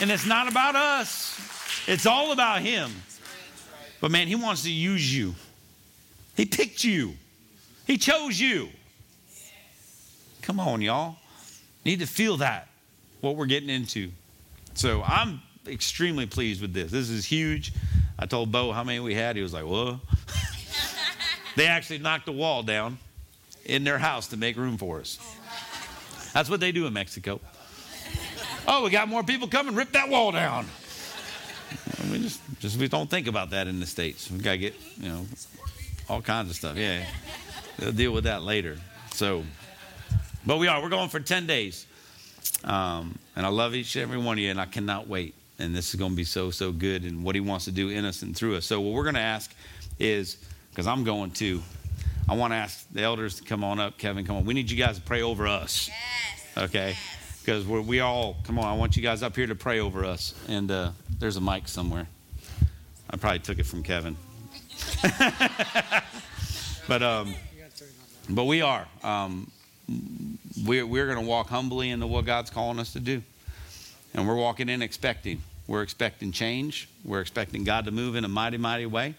And 0.00 0.10
it's 0.10 0.26
not 0.26 0.50
about 0.50 0.76
us, 0.76 1.38
it's 1.86 2.06
all 2.06 2.32
about 2.32 2.62
Him. 2.62 2.90
But 4.00 4.10
man, 4.10 4.28
He 4.28 4.34
wants 4.34 4.62
to 4.62 4.70
use 4.70 5.14
you. 5.14 5.34
He 6.36 6.46
picked 6.46 6.84
you, 6.84 7.14
He 7.86 7.98
chose 7.98 8.40
you. 8.40 8.68
Come 10.42 10.58
on, 10.58 10.80
y'all. 10.80 11.16
Need 11.84 12.00
to 12.00 12.06
feel 12.06 12.38
that, 12.38 12.68
what 13.20 13.36
we're 13.36 13.46
getting 13.46 13.70
into. 13.70 14.10
So 14.74 15.02
I'm 15.02 15.40
extremely 15.66 16.26
pleased 16.26 16.60
with 16.60 16.72
this. 16.72 16.90
This 16.90 17.10
is 17.10 17.24
huge. 17.24 17.72
I 18.18 18.26
told 18.26 18.52
Bo 18.52 18.72
how 18.72 18.84
many 18.84 19.00
we 19.00 19.14
had. 19.14 19.36
He 19.36 19.42
was 19.42 19.52
like, 19.52 19.64
whoa. 19.64 20.00
they 21.56 21.66
actually 21.66 21.98
knocked 21.98 22.26
the 22.26 22.32
wall 22.32 22.62
down 22.62 22.98
in 23.64 23.84
their 23.84 23.98
house 23.98 24.28
to 24.28 24.36
make 24.36 24.56
room 24.56 24.76
for 24.76 25.00
us. 25.00 25.18
That's 26.32 26.48
what 26.48 26.60
they 26.60 26.72
do 26.72 26.86
in 26.86 26.92
Mexico. 26.92 27.40
Oh, 28.72 28.84
we 28.84 28.90
got 28.90 29.08
more 29.08 29.24
people 29.24 29.48
coming. 29.48 29.74
Rip 29.74 29.90
that 29.92 30.08
wall 30.08 30.30
down. 30.30 30.64
We 32.08 32.20
just, 32.20 32.40
just 32.60 32.78
we 32.78 32.86
don't 32.86 33.10
think 33.10 33.26
about 33.26 33.50
that 33.50 33.66
in 33.66 33.80
the 33.80 33.86
states. 33.86 34.30
We 34.30 34.38
gotta 34.38 34.58
get, 34.58 34.76
you 34.96 35.08
know, 35.08 35.26
all 36.08 36.22
kinds 36.22 36.50
of 36.50 36.56
stuff. 36.56 36.76
Yeah, 36.76 37.04
we'll 37.80 37.90
deal 37.90 38.12
with 38.12 38.24
that 38.24 38.42
later. 38.42 38.78
So, 39.12 39.42
but 40.46 40.58
we 40.58 40.68
are. 40.68 40.80
We're 40.80 40.88
going 40.88 41.08
for 41.08 41.18
ten 41.18 41.48
days, 41.48 41.84
um, 42.62 43.18
and 43.34 43.44
I 43.44 43.48
love 43.48 43.74
each 43.74 43.96
and 43.96 44.04
every 44.04 44.18
one 44.18 44.38
of 44.38 44.38
you, 44.38 44.52
and 44.52 44.60
I 44.60 44.66
cannot 44.66 45.08
wait. 45.08 45.34
And 45.58 45.74
this 45.74 45.92
is 45.92 45.96
going 45.96 46.12
to 46.12 46.16
be 46.16 46.24
so 46.24 46.52
so 46.52 46.70
good, 46.70 47.02
and 47.02 47.24
what 47.24 47.34
He 47.34 47.40
wants 47.40 47.64
to 47.64 47.72
do 47.72 47.88
in 47.88 48.04
us 48.04 48.22
and 48.22 48.36
through 48.36 48.56
us. 48.56 48.66
So, 48.66 48.80
what 48.80 48.92
we're 48.92 49.02
going 49.02 49.16
to 49.16 49.20
ask 49.20 49.52
is 49.98 50.36
because 50.70 50.86
I'm 50.86 51.02
going 51.02 51.32
too. 51.32 51.60
I 52.28 52.36
want 52.36 52.52
to 52.52 52.56
ask 52.56 52.86
the 52.92 53.02
elders 53.02 53.34
to 53.40 53.42
come 53.42 53.64
on 53.64 53.80
up. 53.80 53.98
Kevin, 53.98 54.24
come 54.24 54.36
on. 54.36 54.44
We 54.44 54.54
need 54.54 54.70
you 54.70 54.76
guys 54.76 54.94
to 54.94 55.02
pray 55.02 55.22
over 55.22 55.48
us. 55.48 55.88
Yes. 55.88 56.64
Okay? 56.68 56.96
Because 57.50 57.66
we're, 57.66 57.80
we 57.80 57.98
all, 57.98 58.36
come 58.44 58.60
on, 58.60 58.66
I 58.66 58.76
want 58.76 58.96
you 58.96 59.02
guys 59.02 59.24
up 59.24 59.34
here 59.34 59.48
to 59.48 59.56
pray 59.56 59.80
over 59.80 60.04
us. 60.04 60.36
And 60.46 60.70
uh, 60.70 60.92
there's 61.18 61.34
a 61.34 61.40
mic 61.40 61.66
somewhere. 61.66 62.06
I 63.10 63.16
probably 63.16 63.40
took 63.40 63.58
it 63.58 63.66
from 63.66 63.82
Kevin. 63.82 64.16
but 66.86 67.02
um, 67.02 67.34
but 68.28 68.44
we 68.44 68.62
are. 68.62 68.86
Um, 69.02 69.50
we're 70.64 70.86
we're 70.86 71.06
going 71.06 71.18
to 71.18 71.28
walk 71.28 71.48
humbly 71.48 71.90
into 71.90 72.06
what 72.06 72.24
God's 72.24 72.50
calling 72.50 72.78
us 72.78 72.92
to 72.92 73.00
do. 73.00 73.20
And 74.14 74.28
we're 74.28 74.36
walking 74.36 74.68
in 74.68 74.80
expecting. 74.80 75.42
We're 75.66 75.82
expecting 75.82 76.30
change. 76.30 76.88
We're 77.04 77.20
expecting 77.20 77.64
God 77.64 77.86
to 77.86 77.90
move 77.90 78.14
in 78.14 78.24
a 78.24 78.28
mighty, 78.28 78.58
mighty 78.58 78.86
way. 78.86 79.16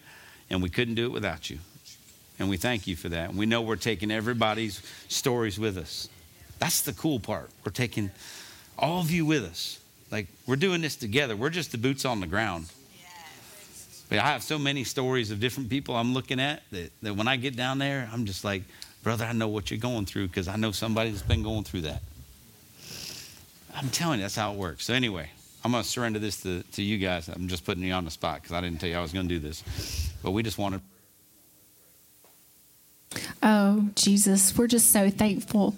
And 0.48 0.62
we 0.62 0.70
couldn't 0.70 0.94
do 0.94 1.04
it 1.04 1.12
without 1.12 1.50
you. 1.50 1.58
And 2.38 2.48
we 2.48 2.56
thank 2.56 2.86
you 2.86 2.96
for 2.96 3.10
that. 3.10 3.28
And 3.28 3.38
we 3.38 3.44
know 3.44 3.60
we're 3.60 3.76
taking 3.76 4.10
everybody's 4.10 4.80
stories 5.08 5.58
with 5.58 5.76
us. 5.76 6.08
That's 6.62 6.82
the 6.82 6.92
cool 6.92 7.18
part. 7.18 7.50
We're 7.66 7.72
taking 7.72 8.12
all 8.78 9.00
of 9.00 9.10
you 9.10 9.26
with 9.26 9.42
us. 9.42 9.80
Like, 10.12 10.28
we're 10.46 10.54
doing 10.54 10.80
this 10.80 10.94
together. 10.94 11.34
We're 11.34 11.50
just 11.50 11.72
the 11.72 11.76
boots 11.76 12.04
on 12.04 12.20
the 12.20 12.28
ground. 12.28 12.70
But 14.08 14.20
I 14.20 14.28
have 14.28 14.44
so 14.44 14.60
many 14.60 14.84
stories 14.84 15.32
of 15.32 15.40
different 15.40 15.70
people 15.70 15.96
I'm 15.96 16.14
looking 16.14 16.38
at 16.38 16.62
that, 16.70 16.92
that 17.02 17.16
when 17.16 17.26
I 17.26 17.34
get 17.34 17.56
down 17.56 17.78
there, 17.78 18.08
I'm 18.12 18.26
just 18.26 18.44
like, 18.44 18.62
brother, 19.02 19.24
I 19.24 19.32
know 19.32 19.48
what 19.48 19.72
you're 19.72 19.80
going 19.80 20.06
through 20.06 20.28
because 20.28 20.46
I 20.46 20.54
know 20.54 20.70
somebody 20.70 21.10
that's 21.10 21.24
been 21.24 21.42
going 21.42 21.64
through 21.64 21.80
that. 21.80 22.00
I'm 23.74 23.88
telling 23.88 24.20
you, 24.20 24.24
that's 24.24 24.36
how 24.36 24.52
it 24.52 24.56
works. 24.56 24.84
So, 24.84 24.94
anyway, 24.94 25.30
I'm 25.64 25.72
going 25.72 25.82
to 25.82 25.88
surrender 25.88 26.20
this 26.20 26.42
to, 26.42 26.62
to 26.62 26.82
you 26.82 26.96
guys. 26.96 27.26
I'm 27.26 27.48
just 27.48 27.64
putting 27.64 27.82
you 27.82 27.92
on 27.92 28.04
the 28.04 28.12
spot 28.12 28.40
because 28.40 28.52
I 28.52 28.60
didn't 28.60 28.78
tell 28.78 28.88
you 28.88 28.98
I 28.98 29.02
was 29.02 29.12
going 29.12 29.26
to 29.28 29.34
do 29.34 29.40
this. 29.40 29.64
But 30.22 30.30
we 30.30 30.44
just 30.44 30.58
want 30.58 30.80
to. 33.10 33.20
Oh, 33.42 33.88
Jesus, 33.96 34.56
we're 34.56 34.68
just 34.68 34.92
so 34.92 35.10
thankful 35.10 35.74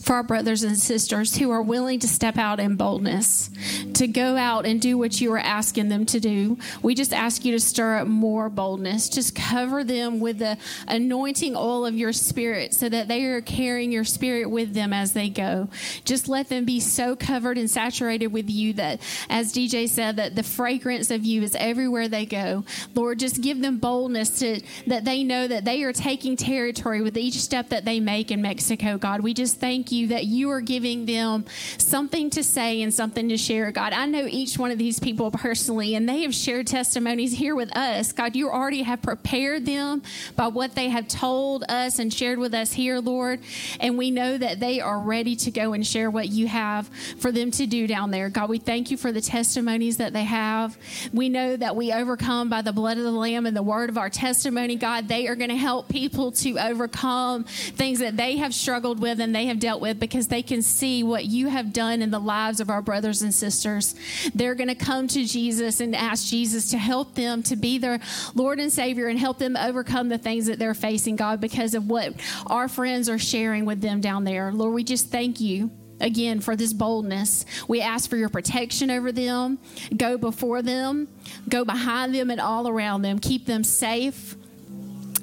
for 0.00 0.14
our 0.14 0.22
brothers 0.22 0.62
and 0.62 0.78
sisters 0.78 1.36
who 1.36 1.50
are 1.50 1.62
willing 1.62 1.98
to 2.00 2.08
step 2.08 2.36
out 2.36 2.60
in 2.60 2.76
boldness, 2.76 3.50
to 3.94 4.06
go 4.06 4.36
out 4.36 4.66
and 4.66 4.80
do 4.80 4.98
what 4.98 5.20
you 5.20 5.32
are 5.32 5.38
asking 5.38 5.88
them 5.88 6.06
to 6.06 6.20
do. 6.20 6.58
We 6.82 6.94
just 6.94 7.12
ask 7.12 7.44
you 7.44 7.52
to 7.52 7.60
stir 7.60 7.98
up 7.98 8.06
more 8.06 8.48
boldness. 8.48 9.08
Just 9.08 9.34
cover 9.34 9.84
them 9.84 10.20
with 10.20 10.38
the 10.38 10.58
anointing 10.88 11.56
oil 11.56 11.86
of 11.86 11.94
your 11.94 12.12
spirit 12.12 12.74
so 12.74 12.88
that 12.88 13.08
they 13.08 13.24
are 13.24 13.40
carrying 13.40 13.92
your 13.92 14.04
spirit 14.04 14.50
with 14.50 14.74
them 14.74 14.92
as 14.92 15.12
they 15.12 15.28
go. 15.28 15.68
Just 16.04 16.28
let 16.28 16.48
them 16.48 16.64
be 16.64 16.80
so 16.80 17.16
covered 17.16 17.58
and 17.58 17.70
saturated 17.70 18.28
with 18.28 18.48
you 18.50 18.72
that, 18.74 19.00
as 19.28 19.52
DJ 19.52 19.88
said, 19.88 20.16
that 20.16 20.34
the 20.34 20.42
fragrance 20.42 21.10
of 21.10 21.24
you 21.24 21.42
is 21.42 21.56
everywhere 21.56 22.08
they 22.08 22.26
go. 22.26 22.64
Lord, 22.94 23.18
just 23.18 23.40
give 23.40 23.60
them 23.60 23.78
boldness 23.78 24.38
to 24.40 24.60
that 24.86 25.04
they 25.04 25.24
know 25.24 25.46
that 25.46 25.64
they 25.64 25.82
are 25.82 25.92
taking 25.92 26.36
territory 26.36 27.02
with 27.02 27.16
each 27.16 27.34
step 27.34 27.68
that 27.70 27.84
they 27.84 28.00
make 28.00 28.30
in 28.30 28.42
Mexico, 28.42 28.98
God. 28.98 29.20
We 29.20 29.34
just 29.34 29.56
thank 29.56 29.73
you 29.92 30.08
that 30.08 30.26
you 30.26 30.50
are 30.50 30.60
giving 30.60 31.06
them 31.06 31.44
something 31.78 32.30
to 32.30 32.42
say 32.42 32.82
and 32.82 32.92
something 32.92 33.28
to 33.28 33.36
share, 33.36 33.70
God. 33.70 33.92
I 33.92 34.06
know 34.06 34.26
each 34.28 34.58
one 34.58 34.70
of 34.70 34.78
these 34.78 34.98
people 34.98 35.30
personally, 35.30 35.94
and 35.94 36.08
they 36.08 36.22
have 36.22 36.34
shared 36.34 36.66
testimonies 36.66 37.32
here 37.32 37.54
with 37.54 37.76
us. 37.76 38.12
God, 38.12 38.36
you 38.36 38.50
already 38.50 38.82
have 38.82 39.02
prepared 39.02 39.66
them 39.66 40.02
by 40.36 40.48
what 40.48 40.74
they 40.74 40.88
have 40.88 41.08
told 41.08 41.64
us 41.68 41.98
and 41.98 42.12
shared 42.12 42.38
with 42.38 42.54
us 42.54 42.72
here, 42.72 43.00
Lord. 43.00 43.40
And 43.80 43.98
we 43.98 44.10
know 44.10 44.38
that 44.38 44.60
they 44.60 44.80
are 44.80 44.98
ready 44.98 45.36
to 45.36 45.50
go 45.50 45.72
and 45.72 45.86
share 45.86 46.10
what 46.10 46.28
you 46.28 46.46
have 46.46 46.88
for 47.18 47.32
them 47.32 47.50
to 47.52 47.66
do 47.66 47.86
down 47.86 48.10
there. 48.10 48.28
God, 48.28 48.48
we 48.48 48.58
thank 48.58 48.90
you 48.90 48.96
for 48.96 49.12
the 49.12 49.20
testimonies 49.20 49.96
that 49.98 50.12
they 50.12 50.24
have. 50.24 50.78
We 51.12 51.28
know 51.28 51.56
that 51.56 51.76
we 51.76 51.92
overcome 51.92 52.48
by 52.48 52.62
the 52.62 52.72
blood 52.72 52.98
of 52.98 53.04
the 53.04 53.10
Lamb 53.10 53.46
and 53.46 53.56
the 53.56 53.62
word 53.62 53.90
of 53.90 53.98
our 53.98 54.10
testimony. 54.10 54.76
God, 54.76 55.08
they 55.08 55.28
are 55.28 55.36
going 55.36 55.50
to 55.50 55.56
help 55.56 55.88
people 55.88 56.32
to 56.32 56.58
overcome 56.58 57.44
things 57.44 57.98
that 58.00 58.16
they 58.16 58.36
have 58.36 58.54
struggled 58.54 59.00
with 59.00 59.20
and 59.20 59.34
they 59.34 59.46
have 59.46 59.58
dealt 59.64 59.80
with 59.80 59.98
because 59.98 60.28
they 60.28 60.42
can 60.42 60.60
see 60.60 61.02
what 61.02 61.24
you 61.24 61.48
have 61.48 61.72
done 61.72 62.02
in 62.02 62.10
the 62.10 62.18
lives 62.18 62.60
of 62.60 62.68
our 62.68 62.82
brothers 62.82 63.22
and 63.22 63.32
sisters. 63.32 63.94
They're 64.34 64.54
going 64.54 64.68
to 64.68 64.74
come 64.74 65.08
to 65.08 65.24
Jesus 65.24 65.80
and 65.80 65.96
ask 65.96 66.26
Jesus 66.26 66.70
to 66.72 66.76
help 66.76 67.14
them 67.14 67.42
to 67.44 67.56
be 67.56 67.78
their 67.78 67.98
Lord 68.34 68.60
and 68.60 68.70
Savior 68.70 69.08
and 69.08 69.18
help 69.18 69.38
them 69.38 69.56
overcome 69.56 70.10
the 70.10 70.18
things 70.18 70.44
that 70.48 70.58
they're 70.58 70.74
facing, 70.74 71.16
God, 71.16 71.40
because 71.40 71.72
of 71.72 71.88
what 71.88 72.12
our 72.46 72.68
friends 72.68 73.08
are 73.08 73.18
sharing 73.18 73.64
with 73.64 73.80
them 73.80 74.02
down 74.02 74.24
there. 74.24 74.52
Lord, 74.52 74.74
we 74.74 74.84
just 74.84 75.10
thank 75.10 75.40
you 75.40 75.70
again 75.98 76.40
for 76.40 76.56
this 76.56 76.74
boldness. 76.74 77.46
We 77.66 77.80
ask 77.80 78.10
for 78.10 78.18
your 78.18 78.28
protection 78.28 78.90
over 78.90 79.12
them. 79.12 79.58
Go 79.96 80.18
before 80.18 80.60
them, 80.60 81.08
go 81.48 81.64
behind 81.64 82.14
them, 82.14 82.30
and 82.30 82.38
all 82.38 82.68
around 82.68 83.00
them. 83.00 83.18
Keep 83.18 83.46
them 83.46 83.64
safe. 83.64 84.36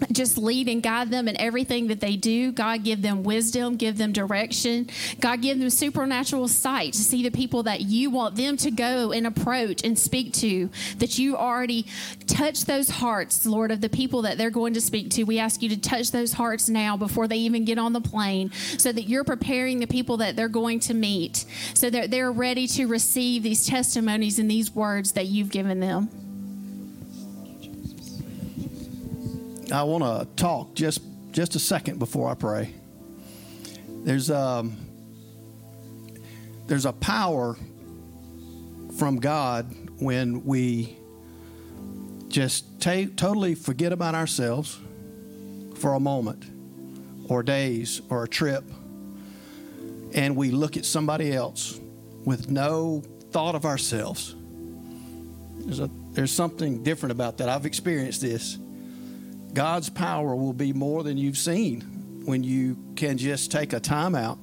Just 0.12 0.38
lead 0.38 0.68
and 0.68 0.82
guide 0.82 1.10
them 1.10 1.28
in 1.28 1.40
everything 1.40 1.88
that 1.88 2.00
they 2.00 2.16
do. 2.16 2.52
God, 2.52 2.84
give 2.84 3.02
them 3.02 3.24
wisdom, 3.24 3.76
give 3.76 3.98
them 3.98 4.12
direction. 4.12 4.90
God, 5.20 5.42
give 5.42 5.60
them 5.60 5.70
supernatural 5.70 6.48
sight 6.48 6.94
to 6.94 7.00
see 7.00 7.24
the 7.24 7.32
people 7.32 7.64
that 7.64 7.82
you 7.82 8.10
want 8.10 8.36
them 8.36 8.58
to 8.58 8.72
go 8.72 9.12
and 9.12 9.28
approach 9.28 9.84
and 9.84 9.98
speak 9.98 10.34
to. 10.34 10.70
That 10.98 11.18
you 11.18 11.38
already 11.38 11.86
touch 12.28 12.66
those 12.66 12.90
hearts, 12.90 13.46
Lord, 13.46 13.72
of 13.72 13.82
the 13.82 13.90
people 13.90 14.24
that 14.24 14.38
they're 14.38 14.50
going 14.50 14.74
to 14.74 14.82
speak 14.82 15.10
to. 15.12 15.24
We 15.24 15.40
ask 15.40 15.62
you 15.62 15.70
to 15.70 15.80
touch 15.80 16.12
those 16.12 16.34
hearts 16.34 16.70
now 16.70 16.98
before 16.98 17.28
they 17.28 17.38
even 17.38 17.66
get 17.66 17.78
on 17.78 17.94
the 17.94 18.02
plane 18.02 18.52
so 18.78 18.92
that 18.92 19.04
you're 19.04 19.24
preparing 19.24 19.80
the 19.80 19.88
people 19.88 20.18
that 20.18 20.36
they're 20.36 20.48
going 20.48 20.80
to 20.82 20.94
meet 20.94 21.46
so 21.74 21.90
that 21.90 22.12
they're 22.12 22.32
ready 22.32 22.68
to 22.68 22.86
receive 22.88 23.44
these 23.44 23.66
testimonies 23.66 24.40
and 24.40 24.50
these 24.50 24.74
words 24.74 25.14
that 25.14 25.28
you've 25.28 25.52
given 25.52 25.80
them. 25.80 26.31
I 29.72 29.83
want 29.83 30.03
to 30.03 30.27
talk 30.35 30.74
just 30.75 31.01
just 31.32 31.56
a 31.56 31.59
second 31.59 31.98
before 32.00 32.30
I 32.30 32.33
pray. 32.35 32.74
There's 34.03 34.30
um 34.30 34.75
there's 36.67 36.85
a 36.85 36.93
power 36.93 37.58
from 38.98 39.19
God 39.19 39.74
when 40.00 40.43
we 40.45 40.98
just 42.27 42.80
take 42.82 43.16
totally 43.16 43.56
forget 43.56 43.91
about 43.91 44.16
ourselves 44.16 44.80
for 45.75 45.93
a 45.93 46.00
moment 46.00 46.45
or 47.30 47.43
days 47.43 48.01
or 48.09 48.24
a 48.24 48.27
trip 48.27 48.64
and 50.14 50.35
we 50.35 50.51
look 50.51 50.77
at 50.77 50.85
somebody 50.85 51.33
else 51.33 51.80
with 52.25 52.50
no 52.50 53.01
thought 53.32 53.56
of 53.56 53.66
ourselves. 53.66 54.35
There's 55.59 55.80
a 55.80 55.90
there's 56.11 56.32
something 56.32 56.83
different 56.83 57.11
about 57.11 57.38
that. 57.38 57.48
I've 57.48 57.66
experienced 57.66 58.22
this. 58.22 58.58
God's 59.54 59.90
power 59.90 60.36
will 60.36 60.54
be 60.54 60.74
more 60.74 61.04
than 61.04 61.18
you've 61.18 61.38
seen 61.38 61.82
when 62.26 62.44
you 62.44 62.78
can 62.96 63.18
just 63.18 63.52
take 63.52 63.74
a 63.74 63.80
time 63.80 64.16
out 64.16 64.38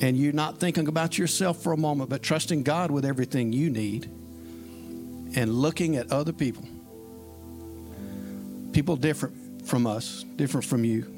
and 0.00 0.16
you're 0.16 0.32
not 0.32 0.58
thinking 0.58 0.86
about 0.86 1.18
yourself 1.18 1.62
for 1.62 1.72
a 1.72 1.76
moment, 1.76 2.08
but 2.08 2.22
trusting 2.22 2.62
God 2.62 2.90
with 2.90 3.04
everything 3.04 3.52
you 3.52 3.70
need 3.70 4.04
and 5.34 5.52
looking 5.52 5.96
at 5.96 6.12
other 6.12 6.32
people. 6.32 6.64
People 8.72 8.96
different 8.96 9.66
from 9.66 9.86
us, 9.86 10.24
different 10.36 10.64
from 10.64 10.84
you. 10.84 11.12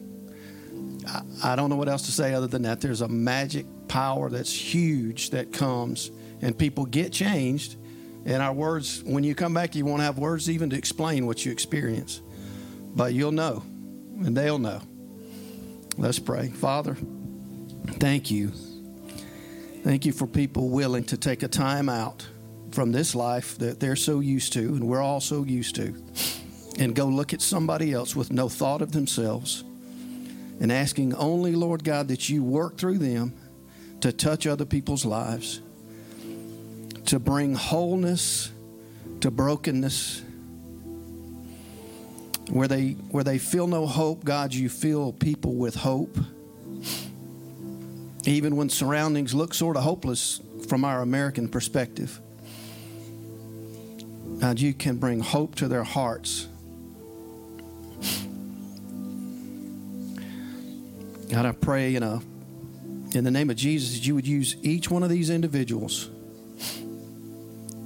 I, 1.06 1.52
I 1.52 1.56
don't 1.56 1.68
know 1.68 1.76
what 1.76 1.88
else 1.88 2.02
to 2.06 2.12
say 2.12 2.32
other 2.32 2.46
than 2.46 2.62
that. 2.62 2.80
There's 2.80 3.02
a 3.02 3.08
magic 3.08 3.66
power 3.88 4.30
that's 4.30 4.52
huge 4.52 5.30
that 5.30 5.52
comes, 5.52 6.10
and 6.40 6.56
people 6.56 6.86
get 6.86 7.12
changed. 7.12 7.76
And 8.24 8.42
our 8.42 8.52
words, 8.52 9.02
when 9.04 9.24
you 9.24 9.34
come 9.34 9.52
back, 9.52 9.74
you 9.74 9.84
won't 9.84 10.02
have 10.02 10.18
words 10.18 10.48
even 10.48 10.70
to 10.70 10.76
explain 10.76 11.26
what 11.26 11.44
you 11.44 11.52
experience 11.52 12.22
but 12.94 13.14
you'll 13.14 13.32
know 13.32 13.62
and 14.24 14.36
they'll 14.36 14.58
know. 14.58 14.80
Let's 15.96 16.18
pray. 16.18 16.48
Father, 16.48 16.96
thank 17.86 18.30
you. 18.30 18.52
Thank 19.82 20.04
you 20.04 20.12
for 20.12 20.26
people 20.26 20.68
willing 20.68 21.04
to 21.04 21.16
take 21.16 21.42
a 21.42 21.48
time 21.48 21.88
out 21.88 22.26
from 22.70 22.92
this 22.92 23.14
life 23.14 23.58
that 23.58 23.80
they're 23.80 23.96
so 23.96 24.20
used 24.20 24.52
to 24.52 24.60
and 24.60 24.84
we're 24.86 25.02
all 25.02 25.20
so 25.20 25.44
used 25.44 25.74
to 25.76 25.94
and 26.78 26.94
go 26.94 27.06
look 27.06 27.32
at 27.34 27.42
somebody 27.42 27.92
else 27.92 28.14
with 28.14 28.32
no 28.32 28.48
thought 28.48 28.82
of 28.82 28.92
themselves 28.92 29.64
and 30.60 30.70
asking 30.70 31.14
only, 31.14 31.54
Lord 31.54 31.84
God, 31.84 32.08
that 32.08 32.28
you 32.28 32.44
work 32.44 32.76
through 32.76 32.98
them 32.98 33.34
to 34.02 34.12
touch 34.12 34.46
other 34.46 34.66
people's 34.66 35.04
lives, 35.04 35.60
to 37.06 37.18
bring 37.18 37.54
wholeness 37.54 38.50
to 39.20 39.30
brokenness 39.30 40.22
where 42.50 42.68
they 42.68 42.90
where 43.10 43.24
they 43.24 43.38
feel 43.38 43.66
no 43.66 43.86
hope 43.86 44.24
god 44.24 44.52
you 44.52 44.68
fill 44.68 45.12
people 45.12 45.54
with 45.54 45.74
hope. 45.76 46.18
Even 48.26 48.56
when 48.56 48.68
surroundings 48.68 49.32
look 49.34 49.54
sort 49.54 49.76
of 49.76 49.82
hopeless 49.82 50.40
from 50.68 50.84
our 50.84 51.00
american 51.00 51.48
perspective 51.48 52.20
god 54.40 54.58
you 54.58 54.74
can 54.74 54.96
bring 54.96 55.20
hope 55.20 55.54
to 55.54 55.68
their 55.68 55.84
hearts. 55.84 56.48
God 61.30 61.46
i 61.46 61.52
pray 61.52 61.94
in 61.94 62.02
a 62.02 62.20
in 63.14 63.24
the 63.24 63.30
name 63.30 63.50
of 63.50 63.56
jesus 63.56 63.98
that 63.98 64.06
you 64.06 64.14
would 64.16 64.26
use 64.26 64.56
each 64.62 64.90
one 64.90 65.04
of 65.04 65.08
these 65.10 65.30
individuals 65.30 66.10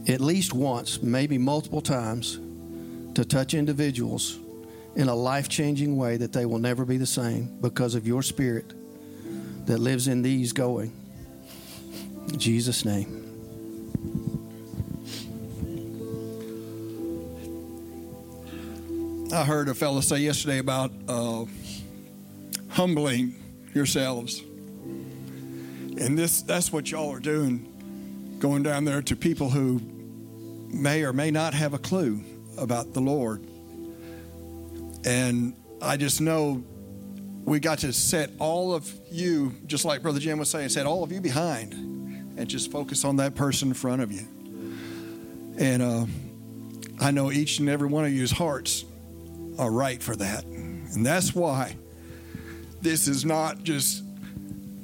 at 0.08 0.20
least 0.20 0.54
once 0.54 1.02
maybe 1.02 1.36
multiple 1.36 1.80
times 1.82 2.38
to 3.14 3.24
touch 3.24 3.54
individuals 3.54 4.38
in 4.96 5.08
a 5.08 5.14
life 5.14 5.48
changing 5.48 5.96
way 5.96 6.16
that 6.16 6.32
they 6.32 6.46
will 6.46 6.58
never 6.58 6.84
be 6.84 6.96
the 6.96 7.06
same 7.06 7.58
because 7.60 7.94
of 7.94 8.06
your 8.06 8.22
spirit 8.22 8.72
that 9.66 9.78
lives 9.78 10.08
in 10.08 10.22
these 10.22 10.52
going. 10.52 10.92
In 12.28 12.38
Jesus' 12.38 12.84
name. 12.84 13.20
I 19.32 19.44
heard 19.44 19.68
a 19.68 19.74
fellow 19.74 20.00
say 20.00 20.18
yesterday 20.18 20.58
about 20.58 20.92
uh, 21.08 21.44
humbling 22.68 23.34
yourselves. 23.74 24.40
And 25.98 26.16
this 26.16 26.42
that's 26.42 26.72
what 26.72 26.90
y'all 26.90 27.12
are 27.12 27.20
doing, 27.20 28.36
going 28.38 28.62
down 28.62 28.84
there 28.84 29.02
to 29.02 29.16
people 29.16 29.50
who 29.50 29.80
may 30.68 31.02
or 31.02 31.12
may 31.12 31.30
not 31.30 31.52
have 31.54 31.74
a 31.74 31.78
clue 31.78 32.20
about 32.56 32.92
the 32.92 33.00
Lord. 33.00 33.44
And 35.04 35.54
I 35.82 35.96
just 35.96 36.20
know 36.20 36.64
we 37.44 37.60
got 37.60 37.80
to 37.80 37.92
set 37.92 38.30
all 38.38 38.74
of 38.74 38.90
you, 39.10 39.54
just 39.66 39.84
like 39.84 40.02
Brother 40.02 40.18
Jim 40.18 40.38
was 40.38 40.50
saying, 40.50 40.70
set 40.70 40.86
all 40.86 41.04
of 41.04 41.12
you 41.12 41.20
behind 41.20 41.74
and 41.74 42.48
just 42.48 42.72
focus 42.72 43.04
on 43.04 43.16
that 43.16 43.34
person 43.34 43.68
in 43.68 43.74
front 43.74 44.02
of 44.02 44.10
you. 44.10 44.26
And 45.58 45.82
uh, 45.82 46.06
I 47.00 47.10
know 47.10 47.30
each 47.30 47.58
and 47.58 47.68
every 47.68 47.88
one 47.88 48.04
of 48.04 48.12
you's 48.12 48.32
hearts 48.32 48.84
are 49.58 49.70
right 49.70 50.02
for 50.02 50.16
that. 50.16 50.44
And 50.44 51.04
that's 51.04 51.34
why 51.34 51.76
this 52.80 53.06
is 53.06 53.24
not 53.24 53.62
just 53.62 54.02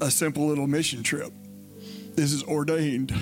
a 0.01 0.11
simple 0.11 0.47
little 0.47 0.67
mission 0.67 1.03
trip. 1.03 1.33
This 2.15 2.33
is 2.33 2.43
ordained. 2.45 3.15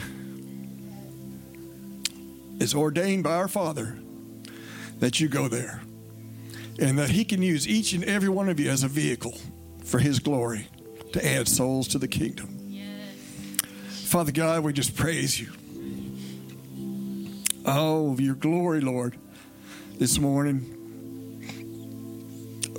It's 2.60 2.74
ordained 2.74 3.22
by 3.22 3.34
our 3.34 3.48
Father 3.48 3.98
that 4.98 5.20
you 5.20 5.28
go 5.28 5.46
there 5.46 5.80
and 6.78 6.98
that 6.98 7.10
He 7.10 7.24
can 7.24 7.42
use 7.42 7.66
each 7.66 7.92
and 7.92 8.05
every 8.05 8.28
one 8.28 8.48
of 8.48 8.60
you 8.60 8.70
as 8.70 8.82
a 8.82 8.89
vehicle 8.89 9.36
for 9.84 9.98
His 9.98 10.18
glory 10.18 10.68
to 11.12 11.26
add 11.26 11.48
souls 11.48 11.89
to 11.89 11.98
the 11.98 12.08
kingdom. 12.08 12.55
Father 14.08 14.32
God, 14.32 14.65
we 14.65 14.73
just 14.73 14.97
praise 14.97 15.39
you. 15.39 15.48
Oh, 17.66 18.16
your 18.18 18.34
glory, 18.34 18.81
Lord, 18.81 19.18
this 19.98 20.18
morning. 20.18 20.74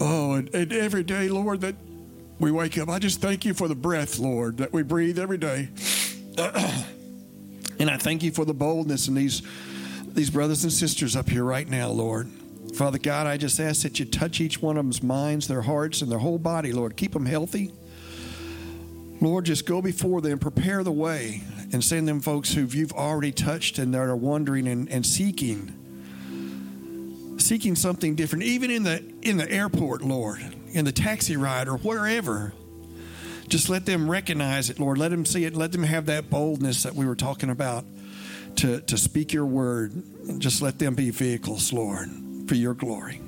Oh, 0.02 0.34
and, 0.34 0.54
and 0.56 0.74
every 0.74 1.04
day, 1.04 1.30
Lord, 1.30 1.62
that 1.62 1.76
we 2.40 2.52
wake 2.52 2.78
up, 2.78 2.90
I 2.90 2.98
just 2.98 3.22
thank 3.22 3.46
you 3.46 3.54
for 3.54 3.68
the 3.68 3.76
breath, 3.76 4.18
Lord, 4.18 4.58
that 4.58 4.74
we 4.74 4.82
breathe 4.82 5.20
every 5.20 5.38
day. 5.38 5.70
and 7.80 7.90
I 7.90 7.98
thank 7.98 8.24
you 8.24 8.32
for 8.32 8.46
the 8.46 8.54
boldness 8.54 9.08
in 9.08 9.14
these, 9.14 9.44
these 10.08 10.30
brothers 10.30 10.64
and 10.64 10.74
sisters 10.74 11.16
up 11.16 11.30
here 11.30 11.44
right 11.44 11.68
now, 11.70 11.90
Lord. 11.90 12.32
Father 12.80 12.98
God, 12.98 13.28
I 13.28 13.36
just 13.36 13.60
ask 13.60 13.82
that 13.82 14.00
you 14.00 14.06
touch 14.06 14.40
each 14.40 14.62
one 14.62 14.78
of 14.78 14.86
them's 14.86 15.04
minds, 15.04 15.50
their 15.50 15.64
hearts, 15.64 16.02
and 16.02 16.10
their 16.10 16.20
whole 16.20 16.38
body, 16.38 16.72
Lord. 16.72 16.96
Keep 16.96 17.12
them 17.12 17.26
healthy. 17.26 17.74
Lord, 19.20 19.44
just 19.44 19.66
go 19.66 19.82
before 19.82 20.22
them, 20.22 20.40
prepare 20.40 20.82
the 20.82 20.92
way, 20.94 21.44
and 21.74 21.84
send 21.84 22.08
them 22.08 22.22
folks 22.22 22.54
who 22.54 22.62
you've 22.62 22.94
already 22.94 23.34
touched 23.34 23.80
and 23.80 23.94
that 23.94 24.00
are 24.00 24.16
wondering 24.16 24.66
and, 24.66 24.88
and 24.88 25.06
seeking 25.06 25.76
seeking 27.38 27.76
something 27.76 28.16
different, 28.16 28.46
even 28.46 28.72
in 28.72 28.84
the 28.84 29.04
in 29.24 29.36
the 29.36 29.52
airport, 29.52 30.02
Lord, 30.02 30.40
in 30.72 30.86
the 30.86 30.94
taxi 30.94 31.36
ride 31.36 31.68
or 31.68 31.76
wherever. 31.80 32.54
Just 33.50 33.68
let 33.68 33.86
them 33.86 34.10
recognize 34.10 34.70
it, 34.70 34.80
Lord. 34.80 34.98
Let 34.98 35.12
them 35.12 35.26
see 35.26 35.44
it. 35.44 35.54
Let 35.54 35.74
them 35.74 35.84
have 35.84 36.06
that 36.06 36.30
boldness 36.30 36.84
that 36.84 36.96
we 36.96 37.06
were 37.06 37.16
talking 37.16 37.50
about 37.50 37.84
to, 38.56 38.80
to 38.80 38.98
speak 38.98 39.34
your 39.34 39.46
word. 39.46 40.02
Just 40.38 40.62
let 40.62 40.80
them 40.80 40.96
be 40.96 41.10
vehicles, 41.10 41.74
Lord, 41.74 42.08
for 42.50 42.56
your 42.56 42.74
glory. 42.74 43.22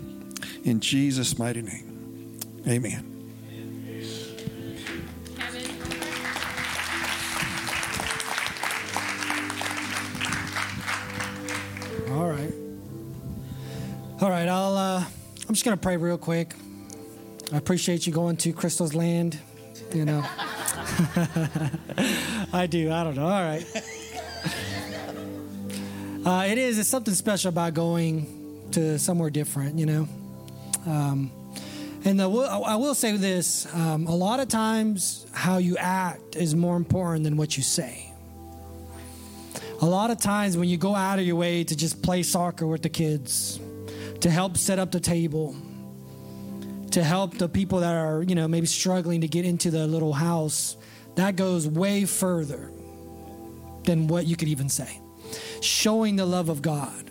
In 0.63 0.79
Jesus' 0.79 1.37
mighty 1.37 1.61
name. 1.61 2.39
Amen. 2.67 3.05
All 12.09 12.27
right. 12.27 12.51
All 14.19 14.29
right, 14.31 14.47
I'll 14.47 14.75
uh 14.75 15.03
I'm 15.47 15.53
just 15.53 15.65
going 15.65 15.77
to 15.77 15.81
pray 15.81 15.97
real 15.97 16.17
quick. 16.17 16.55
I 17.53 17.57
appreciate 17.57 18.07
you 18.07 18.13
going 18.13 18.37
to 18.37 18.51
Crystal's 18.53 18.95
land, 18.95 19.37
you 19.93 20.03
know. 20.03 20.25
I 22.51 22.65
do. 22.67 22.91
I 22.91 23.03
don't 23.03 23.15
know. 23.15 23.25
All 23.25 23.43
right. 23.43 23.65
Uh, 26.23 26.45
it 26.47 26.59
is. 26.59 26.77
It's 26.77 26.87
something 26.87 27.15
special 27.15 27.49
about 27.49 27.73
going 27.73 28.40
to 28.73 28.99
somewhere 28.99 29.29
different, 29.29 29.79
you 29.79 29.85
know. 29.85 30.07
Um, 30.85 31.31
and 32.03 32.19
the, 32.19 32.29
I 32.29 32.75
will 32.75 32.95
say 32.95 33.15
this: 33.17 33.71
um, 33.73 34.07
a 34.07 34.15
lot 34.15 34.39
of 34.39 34.47
times, 34.47 35.25
how 35.31 35.57
you 35.57 35.77
act 35.77 36.35
is 36.35 36.55
more 36.55 36.75
important 36.75 37.23
than 37.23 37.37
what 37.37 37.57
you 37.57 37.63
say. 37.63 38.11
A 39.81 39.85
lot 39.85 40.11
of 40.11 40.19
times, 40.19 40.57
when 40.57 40.69
you 40.69 40.77
go 40.77 40.95
out 40.95 41.19
of 41.19 41.25
your 41.25 41.35
way 41.35 41.63
to 41.63 41.75
just 41.75 42.01
play 42.01 42.23
soccer 42.23 42.67
with 42.67 42.81
the 42.81 42.89
kids, 42.89 43.59
to 44.21 44.29
help 44.29 44.57
set 44.57 44.79
up 44.79 44.91
the 44.91 44.99
table, 44.99 45.55
to 46.91 47.03
help 47.03 47.37
the 47.37 47.49
people 47.49 47.79
that 47.79 47.95
are, 47.95 48.23
you 48.23 48.35
know, 48.35 48.47
maybe 48.47 48.67
struggling 48.67 49.21
to 49.21 49.27
get 49.27 49.45
into 49.45 49.71
the 49.71 49.87
little 49.87 50.13
house, 50.13 50.77
that 51.15 51.35
goes 51.35 51.67
way 51.67 52.05
further 52.05 52.71
than 53.83 54.07
what 54.07 54.25
you 54.27 54.35
could 54.35 54.47
even 54.47 54.69
say. 54.69 54.99
Showing 55.61 56.15
the 56.15 56.25
love 56.25 56.49
of 56.49 56.61
God 56.61 57.10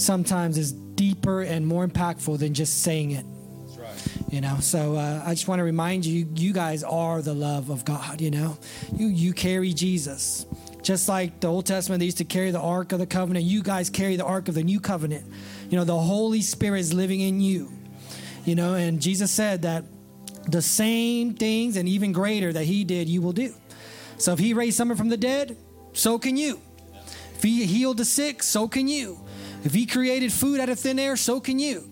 sometimes 0.00 0.58
is 0.58 0.72
deeper 0.72 1.42
and 1.42 1.66
more 1.66 1.86
impactful 1.86 2.38
than 2.38 2.54
just 2.54 2.82
saying 2.82 3.12
it. 3.12 3.24
You 4.30 4.40
know, 4.40 4.58
so 4.60 4.94
uh, 4.94 5.22
I 5.26 5.30
just 5.30 5.48
want 5.48 5.58
to 5.58 5.64
remind 5.64 6.06
you, 6.06 6.28
you 6.36 6.52
guys 6.52 6.84
are 6.84 7.20
the 7.20 7.34
love 7.34 7.68
of 7.68 7.84
God. 7.84 8.20
You 8.20 8.30
know, 8.30 8.58
you 8.94 9.08
you 9.08 9.32
carry 9.32 9.72
Jesus, 9.72 10.46
just 10.82 11.08
like 11.08 11.40
the 11.40 11.48
Old 11.48 11.66
Testament. 11.66 11.98
They 11.98 12.04
used 12.04 12.18
to 12.18 12.24
carry 12.24 12.52
the 12.52 12.60
Ark 12.60 12.92
of 12.92 13.00
the 13.00 13.06
Covenant. 13.06 13.44
You 13.44 13.62
guys 13.62 13.90
carry 13.90 14.14
the 14.14 14.24
Ark 14.24 14.48
of 14.48 14.54
the 14.54 14.62
New 14.62 14.78
Covenant. 14.78 15.26
You 15.68 15.78
know, 15.78 15.84
the 15.84 15.98
Holy 15.98 16.42
Spirit 16.42 16.78
is 16.78 16.94
living 16.94 17.20
in 17.20 17.40
you. 17.40 17.72
You 18.44 18.54
know, 18.54 18.74
and 18.74 19.00
Jesus 19.00 19.32
said 19.32 19.62
that 19.62 19.84
the 20.48 20.62
same 20.62 21.34
things 21.34 21.76
and 21.76 21.88
even 21.88 22.12
greater 22.12 22.52
that 22.52 22.64
He 22.64 22.84
did, 22.84 23.08
you 23.08 23.22
will 23.22 23.32
do. 23.32 23.52
So 24.16 24.32
if 24.32 24.38
He 24.38 24.54
raised 24.54 24.76
someone 24.76 24.96
from 24.96 25.08
the 25.08 25.16
dead, 25.16 25.56
so 25.92 26.18
can 26.18 26.36
you. 26.36 26.60
If 27.34 27.42
He 27.42 27.66
healed 27.66 27.96
the 27.96 28.04
sick, 28.04 28.42
so 28.42 28.68
can 28.68 28.86
you. 28.86 29.18
If 29.64 29.74
He 29.74 29.86
created 29.86 30.32
food 30.32 30.60
out 30.60 30.68
of 30.68 30.78
thin 30.78 30.98
air, 30.98 31.16
so 31.16 31.40
can 31.40 31.58
you. 31.58 31.89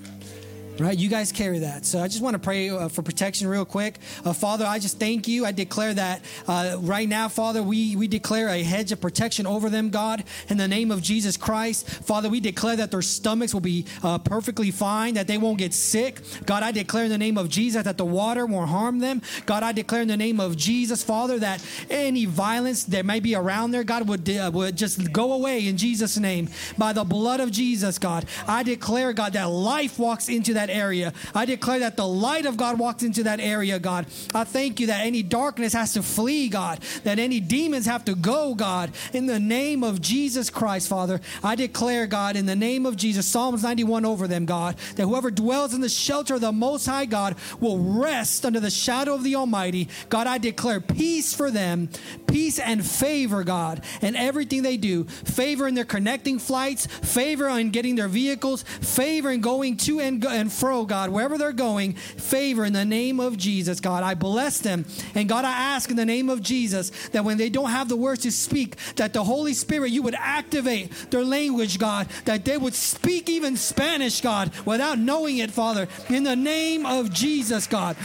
Right? 0.79 0.97
You 0.97 1.09
guys 1.09 1.33
carry 1.33 1.59
that. 1.61 1.85
So 1.87 1.99
I 1.99 2.07
just 2.07 2.23
want 2.23 2.35
to 2.35 2.39
pray 2.39 2.71
uh, 2.71 2.89
for 2.89 3.03
protection 3.03 3.49
real 3.49 3.65
quick. 3.65 3.99
Uh, 4.25 4.33
Father, 4.33 4.65
I 4.65 4.79
just 4.79 5.01
thank 5.01 5.27
you. 5.27 5.45
I 5.45 5.51
declare 5.51 5.93
that 5.95 6.23
uh, 6.47 6.77
right 6.79 7.09
now, 7.09 7.29
Father, 7.29 7.65
we, 7.65 7.97
we 7.97 8.07
declare 8.07 8.49
a 8.49 8.63
hedge 8.63 8.93
of 8.93 9.01
protection 9.01 9.45
over 9.45 9.71
them, 9.71 9.91
God, 9.91 10.23
in 10.49 10.57
the 10.57 10.69
name 10.69 10.93
of 10.93 11.03
Jesus 11.03 11.37
Christ. 11.37 11.89
Father, 11.89 12.29
we 12.29 12.39
declare 12.39 12.77
that 12.77 12.93
their 12.93 13.03
stomachs 13.03 13.53
will 13.53 13.61
be 13.61 13.87
uh, 14.05 14.19
perfectly 14.19 14.71
fine, 14.71 15.15
that 15.15 15.27
they 15.27 15.37
won't 15.37 15.59
get 15.59 15.75
sick. 15.75 16.21
God, 16.47 16.63
I 16.63 16.71
declare 16.71 17.05
in 17.05 17.11
the 17.11 17.19
name 17.19 17.39
of 17.39 17.49
Jesus 17.49 17.83
that 17.83 17.99
the 17.99 18.05
water 18.05 18.47
won't 18.47 18.71
harm 18.71 19.01
them. 19.01 19.21
God, 19.47 19.65
I 19.65 19.73
declare 19.73 20.03
in 20.03 20.09
the 20.09 20.17
name 20.17 20.39
of 20.39 20.57
Jesus, 20.57 21.03
Father, 21.03 21.41
that 21.41 21.65
any 21.91 22.25
violence 22.25 22.85
that 22.85 23.05
may 23.05 23.19
be 23.19 23.35
around 23.35 23.73
there, 23.73 23.83
God, 23.83 24.09
would, 24.09 24.31
uh, 24.31 24.51
would 24.55 24.77
just 24.77 25.13
go 25.13 25.33
away 25.33 25.67
in 25.67 25.77
Jesus' 25.77 26.19
name. 26.19 26.49
By 26.77 26.93
the 26.93 27.03
blood 27.03 27.41
of 27.41 27.51
Jesus, 27.51 27.99
God, 27.99 28.27
I 28.47 28.63
declare, 28.63 29.13
God, 29.13 29.33
that 29.33 29.51
life 29.51 29.99
walks 29.99 30.29
into 30.29 30.55
that 30.55 30.68
area. 30.71 31.13
I 31.35 31.45
declare 31.45 31.81
that 31.81 31.97
the 31.97 32.07
light 32.07 32.47
of 32.47 32.57
God 32.57 32.79
walks 32.79 33.03
into 33.03 33.23
that 33.25 33.41
area, 33.41 33.79
God. 33.79 34.07
I 34.35 34.45
thank 34.45 34.81
you 34.81 34.89
that 34.89 35.05
any 35.05 35.23
darkness 35.23 35.73
has 35.73 35.95
to 35.95 36.03
flee, 36.03 36.49
God, 36.49 36.81
that 37.05 37.19
any 37.19 37.41
demons 37.41 37.87
have 37.87 38.05
to 38.07 38.15
go, 38.15 38.55
God, 38.55 38.93
in 39.13 39.27
the 39.27 39.41
name 39.41 39.83
of 39.83 40.01
Jesus 40.01 40.51
Christ, 40.51 40.89
Father. 40.89 41.21
I 41.43 41.55
declare, 41.55 42.07
God, 42.07 42.37
in 42.37 42.47
the 42.47 42.57
name 42.57 42.87
of 42.87 42.97
Jesus, 42.97 43.27
Psalms 43.27 43.63
91 43.63 44.05
over 44.05 44.27
them, 44.27 44.47
God, 44.47 44.77
that 44.97 45.05
whoever 45.05 45.31
dwells 45.31 45.75
in 45.75 45.81
the 45.81 45.89
shelter 45.89 46.35
of 46.35 46.41
the 46.41 46.53
Most 46.53 46.87
High 46.87 47.07
God 47.07 47.37
will 47.61 47.79
rest 47.79 48.45
under 48.45 48.61
the 48.61 48.71
shadow 48.71 49.15
of 49.15 49.25
the 49.25 49.37
Almighty. 49.37 49.89
God, 50.09 50.27
I 50.27 50.39
declare 50.39 50.81
peace 50.81 51.35
for 51.35 51.51
them, 51.51 51.89
peace 52.27 52.59
and 52.59 52.85
favor, 52.85 53.45
God, 53.45 53.85
in 54.01 54.17
everything 54.17 54.63
they 54.63 54.77
do. 54.77 55.05
Favor 55.05 55.67
in 55.67 55.75
their 55.75 55.85
connecting 55.85 56.39
flights, 56.39 56.87
favor 56.87 57.49
in 57.49 57.71
getting 57.71 57.97
their 57.97 58.09
vehicles, 58.09 58.63
favor 58.63 59.31
in 59.31 59.41
going 59.41 59.77
to 59.79 60.01
and, 60.01 60.21
go, 60.21 60.29
and 60.29 60.53
fro, 60.59 60.85
God, 60.85 61.11
wherever 61.11 61.39
they're 61.39 61.53
going, 61.53 61.95
favor 61.95 62.65
in 62.65 62.73
the 62.73 62.85
name 62.85 63.21
of 63.21 63.37
Jesus, 63.37 63.81
God. 63.81 64.03
I 64.03 64.15
bless 64.15 64.59
them. 64.59 64.85
And 65.15 65.29
God, 65.29 65.45
I 65.45 65.53
ask 65.53 65.91
in 65.91 65.97
the 65.97 66.05
name 66.05 66.29
of 66.29 66.43
Jesus 66.43 66.91
that 67.09 67.25
when 67.25 67.39
they 67.39 67.49
don't 67.49 67.71
have 67.71 67.89
the 67.89 67.97
words 67.97 68.23
to 68.23 68.33
speak, 68.33 68.77
that 68.97 69.13
the 69.13 69.25
Holy 69.25 69.55
Spirit, 69.55 69.91
you 69.91 70.03
would 70.03 70.17
activate 70.17 70.93
their 71.11 71.25
language, 71.25 71.79
God, 71.79 72.09
that 72.25 72.45
they 72.45 72.59
would 72.59 72.75
speak 72.75 73.29
even 73.29 73.57
Spanish, 73.57 74.21
God, 74.21 74.53
without 74.65 74.99
knowing 74.99 75.39
it, 75.39 75.51
Father, 75.51 75.89
in 76.09 76.25
the 76.25 76.37
name 76.37 76.85
of 76.85 77.13
Jesus, 77.13 77.67
God. 77.67 77.97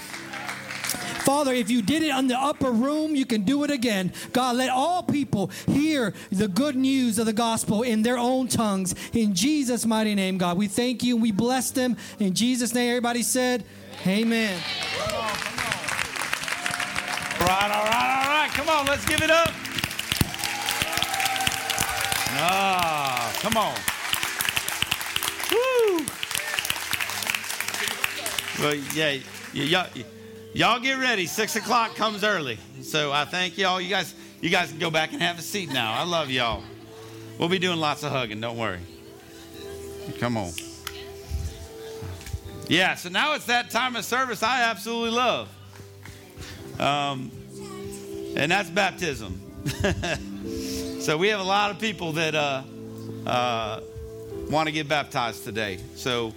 Father, 1.23 1.53
if 1.53 1.69
you 1.69 1.81
did 1.81 2.03
it 2.03 2.09
on 2.11 2.27
the 2.27 2.37
upper 2.37 2.69
room, 2.71 3.15
you 3.15 3.25
can 3.25 3.43
do 3.43 3.63
it 3.63 3.71
again. 3.71 4.11
God, 4.33 4.57
let 4.57 4.69
all 4.69 5.03
people 5.03 5.47
hear 5.67 6.13
the 6.31 6.47
good 6.49 6.75
news 6.75 7.17
of 7.17 7.25
the 7.25 7.33
gospel 7.33 7.81
in 7.83 8.03
their 8.03 8.17
own 8.17 8.47
tongues. 8.49 8.93
In 9.13 9.33
Jesus' 9.33 9.85
mighty 9.85 10.15
name, 10.15 10.37
God, 10.37 10.57
we 10.57 10.67
thank 10.67 11.01
you 11.01 11.15
and 11.15 11.21
we 11.21 11.31
bless 11.31 11.71
them. 11.71 11.95
In 12.19 12.33
Jesus' 12.33 12.73
name, 12.73 12.89
everybody 12.89 13.23
said, 13.23 13.63
Amen. 14.05 14.61
All 17.39 17.47
right, 17.47 17.71
all 17.71 17.85
right, 17.85 18.23
all 18.25 18.29
right. 18.29 18.49
Come 18.53 18.67
on, 18.69 18.85
let's 18.85 19.05
give 19.05 19.21
it 19.21 19.31
up. 19.31 19.49
Ah, 22.35 23.31
come 23.41 23.55
on. 23.57 23.75
Woo. 25.51 26.05
Well, 28.59 28.75
yeah, 28.93 29.09
y- 29.11 29.21
y'all, 29.53 29.87
y'all 30.53 30.79
get 30.79 30.99
ready. 30.99 31.25
Six 31.25 31.55
o'clock 31.55 31.95
comes 31.95 32.23
early, 32.23 32.57
so 32.81 33.11
I 33.11 33.25
thank 33.25 33.57
y'all. 33.57 33.81
You 33.81 33.89
guys, 33.89 34.13
you 34.41 34.49
guys 34.49 34.69
can 34.69 34.79
go 34.79 34.89
back 34.89 35.13
and 35.13 35.21
have 35.21 35.39
a 35.39 35.41
seat 35.41 35.71
now. 35.71 35.93
I 35.93 36.03
love 36.03 36.29
y'all. 36.29 36.63
We'll 37.39 37.49
be 37.49 37.59
doing 37.59 37.79
lots 37.79 38.03
of 38.03 38.11
hugging. 38.11 38.39
Don't 38.39 38.57
worry. 38.57 38.79
Come 40.19 40.37
on. 40.37 40.51
Yeah, 42.67 42.95
so 42.95 43.09
now 43.09 43.33
it's 43.33 43.45
that 43.45 43.69
time 43.69 43.95
of 43.95 44.05
service 44.05 44.41
I 44.41 44.63
absolutely 44.63 45.11
love. 45.11 45.49
Um, 46.79 47.31
and 48.35 48.51
that's 48.51 48.69
baptism. 48.69 49.39
so 51.01 51.17
we 51.17 51.27
have 51.27 51.39
a 51.39 51.43
lot 51.43 51.71
of 51.71 51.79
people 51.79 52.13
that 52.13 52.35
uh, 52.35 52.63
uh, 53.25 53.81
want 54.49 54.67
to 54.67 54.71
get 54.71 54.87
baptized 54.87 55.43
today. 55.43 55.79
So 55.95 56.33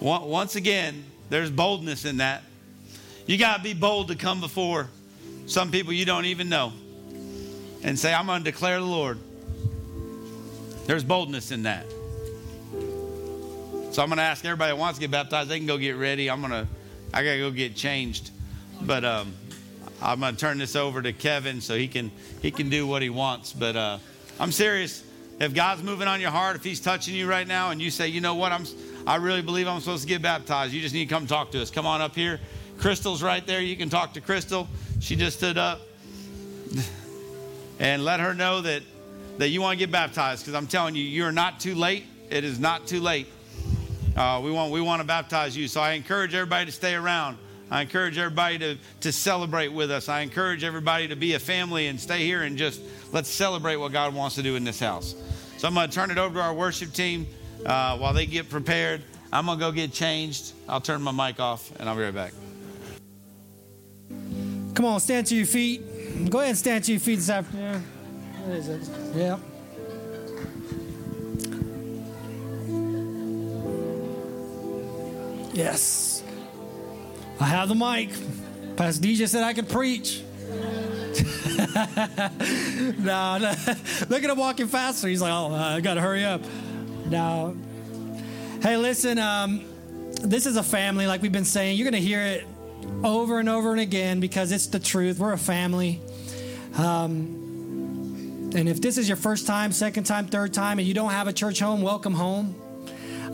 on- 0.00 0.28
once 0.28 0.56
again, 0.56 1.04
there's 1.30 1.50
boldness 1.50 2.04
in 2.04 2.18
that. 2.18 2.42
You 3.26 3.38
got 3.38 3.58
to 3.58 3.62
be 3.62 3.74
bold 3.74 4.08
to 4.08 4.16
come 4.16 4.40
before 4.40 4.88
some 5.46 5.70
people 5.70 5.92
you 5.92 6.04
don't 6.04 6.26
even 6.26 6.48
know 6.48 6.72
and 7.82 7.98
say, 7.98 8.12
I'm 8.12 8.26
going 8.26 8.44
to 8.44 8.50
declare 8.50 8.78
the 8.78 8.86
Lord. 8.86 9.18
There's 10.86 11.04
boldness 11.04 11.50
in 11.50 11.62
that. 11.62 11.86
So 13.92 14.02
I'm 14.02 14.08
going 14.08 14.16
to 14.16 14.22
ask 14.22 14.44
everybody 14.44 14.72
that 14.72 14.78
wants 14.78 14.98
to 14.98 15.00
get 15.00 15.10
baptized, 15.10 15.48
they 15.48 15.58
can 15.58 15.66
go 15.66 15.78
get 15.78 15.96
ready. 15.96 16.30
I'm 16.30 16.40
going 16.40 16.52
to, 16.52 16.66
I 17.12 17.22
got 17.22 17.32
to 17.32 17.38
go 17.38 17.50
get 17.50 17.76
changed. 17.76 18.30
But 18.82 19.04
um, 19.04 19.34
I'm 20.02 20.20
going 20.20 20.34
to 20.34 20.40
turn 20.40 20.58
this 20.58 20.76
over 20.76 21.00
to 21.00 21.12
Kevin 21.12 21.60
so 21.60 21.76
he 21.76 21.88
can 21.88 22.10
he 22.42 22.50
can 22.50 22.68
do 22.68 22.86
what 22.86 23.02
he 23.02 23.10
wants. 23.10 23.52
But 23.52 23.76
uh, 23.76 23.98
I'm 24.38 24.52
serious. 24.52 25.02
If 25.40 25.54
God's 25.54 25.82
moving 25.82 26.08
on 26.08 26.20
your 26.20 26.30
heart, 26.30 26.56
if 26.56 26.64
He's 26.64 26.80
touching 26.80 27.14
you 27.14 27.28
right 27.28 27.46
now, 27.46 27.70
and 27.70 27.80
you 27.80 27.90
say, 27.90 28.08
you 28.08 28.20
know 28.20 28.34
what, 28.34 28.52
I'm 28.52 28.66
I 29.06 29.16
really 29.16 29.42
believe 29.42 29.66
I'm 29.66 29.80
supposed 29.80 30.02
to 30.02 30.08
get 30.08 30.22
baptized. 30.22 30.72
You 30.72 30.80
just 30.80 30.94
need 30.94 31.08
to 31.08 31.14
come 31.14 31.26
talk 31.26 31.50
to 31.52 31.62
us. 31.62 31.70
Come 31.70 31.86
on 31.86 32.00
up 32.00 32.14
here. 32.14 32.40
Crystal's 32.78 33.22
right 33.22 33.46
there. 33.46 33.60
You 33.60 33.76
can 33.76 33.88
talk 33.88 34.14
to 34.14 34.20
Crystal. 34.20 34.68
She 35.00 35.16
just 35.16 35.38
stood 35.38 35.58
up, 35.58 35.80
and 37.78 38.04
let 38.04 38.20
her 38.20 38.34
know 38.34 38.60
that 38.60 38.82
that 39.38 39.48
you 39.48 39.60
want 39.60 39.78
to 39.78 39.78
get 39.78 39.90
baptized. 39.90 40.44
Because 40.44 40.54
I'm 40.54 40.66
telling 40.66 40.94
you, 40.94 41.02
you're 41.02 41.32
not 41.32 41.60
too 41.60 41.74
late. 41.74 42.04
It 42.30 42.44
is 42.44 42.58
not 42.58 42.86
too 42.86 43.00
late. 43.00 43.26
Uh, 44.16 44.40
we 44.44 44.50
want 44.50 44.72
we 44.72 44.80
want 44.80 45.00
to 45.00 45.06
baptize 45.06 45.56
you. 45.56 45.68
So 45.68 45.80
I 45.80 45.92
encourage 45.92 46.34
everybody 46.34 46.66
to 46.66 46.72
stay 46.72 46.94
around. 46.94 47.38
I 47.70 47.82
encourage 47.82 48.18
everybody 48.18 48.58
to, 48.58 48.78
to 49.00 49.10
celebrate 49.10 49.68
with 49.68 49.90
us. 49.90 50.08
I 50.08 50.20
encourage 50.20 50.64
everybody 50.64 51.08
to 51.08 51.16
be 51.16 51.34
a 51.34 51.38
family 51.38 51.86
and 51.86 51.98
stay 51.98 52.24
here 52.24 52.42
and 52.42 52.56
just 52.56 52.80
let's 53.10 53.28
celebrate 53.28 53.76
what 53.76 53.90
God 53.90 54.14
wants 54.14 54.36
to 54.36 54.42
do 54.42 54.54
in 54.56 54.64
this 54.64 54.78
house. 54.78 55.14
So 55.56 55.66
I'm 55.66 55.74
going 55.74 55.88
to 55.88 55.94
turn 55.94 56.10
it 56.10 56.18
over 56.18 56.34
to 56.34 56.40
our 56.40 56.54
worship 56.54 56.92
team 56.92 57.26
uh, 57.64 57.96
while 57.96 58.12
they 58.12 58.26
get 58.26 58.50
prepared. 58.50 59.02
I'm 59.32 59.46
going 59.46 59.58
to 59.58 59.64
go 59.64 59.72
get 59.72 59.92
changed. 59.92 60.52
I'll 60.68 60.80
turn 60.80 61.02
my 61.02 61.10
mic 61.10 61.40
off 61.40 61.72
and 61.80 61.88
I'll 61.88 61.96
be 61.96 62.02
right 62.02 62.14
back. 62.14 62.34
Come 64.74 64.86
on, 64.86 64.98
stand 64.98 65.26
to 65.28 65.36
your 65.36 65.46
feet. 65.46 66.30
Go 66.30 66.38
ahead 66.38 66.50
and 66.50 66.58
stand 66.58 66.82
to 66.84 66.92
your 66.92 67.00
feet 67.00 67.16
this 67.16 67.30
afternoon. 67.30 67.80
What 68.44 68.56
is 68.56 68.68
it? 68.68 68.82
Yeah. 69.14 69.38
Yes. 75.52 76.24
I 77.38 77.44
have 77.44 77.68
the 77.68 77.76
mic. 77.76 78.10
Pastor 78.76 79.06
DJ 79.06 79.28
said 79.28 79.44
I 79.44 79.52
could 79.54 79.68
preach. 79.68 80.22
no, 82.98 83.38
no. 83.38 83.54
Look 84.08 84.24
at 84.24 84.30
him 84.30 84.36
walking 84.36 84.66
faster. 84.66 85.06
He's 85.06 85.22
like, 85.22 85.32
oh, 85.32 85.54
I 85.54 85.80
got 85.80 85.94
to 85.94 86.00
hurry 86.00 86.24
up. 86.24 86.42
No. 87.06 87.56
Hey, 88.60 88.76
listen, 88.76 89.18
um, 89.18 89.64
this 90.22 90.46
is 90.46 90.56
a 90.56 90.62
family, 90.64 91.06
like 91.06 91.22
we've 91.22 91.30
been 91.30 91.44
saying. 91.44 91.76
You're 91.76 91.88
going 91.88 92.02
to 92.02 92.06
hear 92.06 92.20
it 92.22 92.46
over 93.02 93.38
and 93.38 93.48
over 93.48 93.72
and 93.72 93.80
again 93.80 94.20
because 94.20 94.52
it's 94.52 94.66
the 94.68 94.78
truth. 94.78 95.18
We're 95.18 95.32
a 95.32 95.38
family. 95.38 96.00
Um, 96.76 98.52
and 98.54 98.68
if 98.68 98.80
this 98.80 98.98
is 98.98 99.08
your 99.08 99.16
first 99.16 99.46
time, 99.46 99.72
second 99.72 100.04
time, 100.04 100.26
third 100.26 100.54
time, 100.54 100.78
and 100.78 100.86
you 100.86 100.94
don't 100.94 101.10
have 101.10 101.26
a 101.26 101.32
church 101.32 101.58
home, 101.60 101.82
welcome 101.82 102.14
home. 102.14 102.54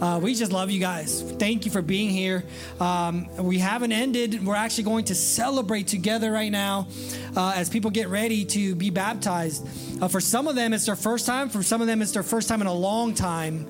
Uh, 0.01 0.19
we 0.19 0.35
just 0.35 0.51
love 0.51 0.71
you 0.71 0.81
guys. 0.81 1.21
Thank 1.39 1.67
you 1.67 1.71
for 1.71 1.83
being 1.83 2.09
here. 2.09 2.43
Um, 2.81 3.29
we 3.37 3.59
haven't 3.59 3.93
ended. 3.93 4.45
We're 4.47 4.55
actually 4.55 4.85
going 4.85 5.05
to 5.07 5.15
celebrate 5.15 5.89
together 5.89 6.33
right 6.33 6.51
now 6.51 6.89
uh, 7.37 7.53
as 7.55 7.69
people 7.69 7.91
get 7.91 8.09
ready 8.09 8.47
to 8.47 8.75
be 8.75 8.89
baptized. 8.89 9.67
Uh, 10.03 10.09
for 10.09 10.21
some 10.21 10.49
of 10.49 10.55
them, 10.55 10.73
it's 10.73 10.87
their 10.87 10.97
first 10.97 11.27
time. 11.27 11.51
For 11.51 11.63
some 11.63 11.83
of 11.83 11.87
them, 11.87 12.01
it's 12.01 12.13
their 12.13 12.23
first 12.23 12.49
time 12.49 12.63
in 12.63 12.67
a 12.67 12.73
long 12.73 13.13
time. 13.13 13.67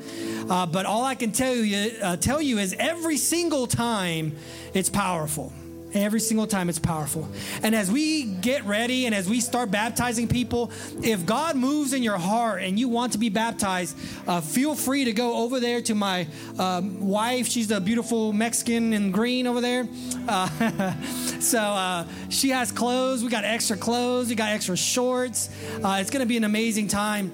Uh, 0.49 0.67
but 0.67 0.87
all 0.87 1.05
I 1.05 1.17
can 1.17 1.33
tell 1.33 1.55
you, 1.55 1.99
uh, 2.01 2.17
tell 2.17 2.41
you 2.41 2.59
is 2.59 2.77
every 2.79 3.17
single 3.17 3.67
time, 3.67 4.37
it's 4.73 4.89
powerful. 4.89 5.53
Every 5.93 6.21
single 6.21 6.47
time 6.47 6.69
it's 6.69 6.79
powerful. 6.79 7.29
And 7.63 7.75
as 7.75 7.91
we 7.91 8.25
get 8.25 8.65
ready 8.65 9.07
and 9.07 9.15
as 9.15 9.29
we 9.29 9.41
start 9.41 9.71
baptizing 9.71 10.29
people, 10.29 10.71
if 11.03 11.27
God 11.27 11.57
moves 11.57 11.93
in 11.93 12.03
your 12.03 12.19
heart 12.19 12.63
and 12.63 12.79
you 12.79 12.89
want 12.89 13.13
to 13.13 13.19
be 13.19 13.29
baptized, 13.29 13.97
uh, 14.27 14.41
feel 14.41 14.75
free 14.75 15.05
to 15.05 15.13
go 15.13 15.43
over 15.45 15.61
there 15.61 15.81
to 15.83 15.95
my 15.95 16.27
um, 16.59 17.01
wife. 17.01 17.49
She's 17.49 17.71
a 17.71 17.81
beautiful 17.81 18.33
Mexican 18.33 18.93
in 18.93 19.11
green 19.11 19.47
over 19.47 19.61
there. 19.61 19.89
Uh, 20.29 20.93
so 21.41 21.59
uh, 21.59 22.07
she 22.29 22.51
has 22.51 22.71
clothes. 22.71 23.23
We 23.23 23.31
got 23.31 23.45
extra 23.45 23.77
clothes. 23.77 24.29
We 24.29 24.35
got 24.35 24.51
extra 24.51 24.77
shorts. 24.77 25.51
Uh, 25.83 25.99
it's 26.01 26.11
going 26.11 26.21
to 26.21 26.27
be 26.27 26.37
an 26.37 26.45
amazing 26.45 26.89
time. 26.89 27.33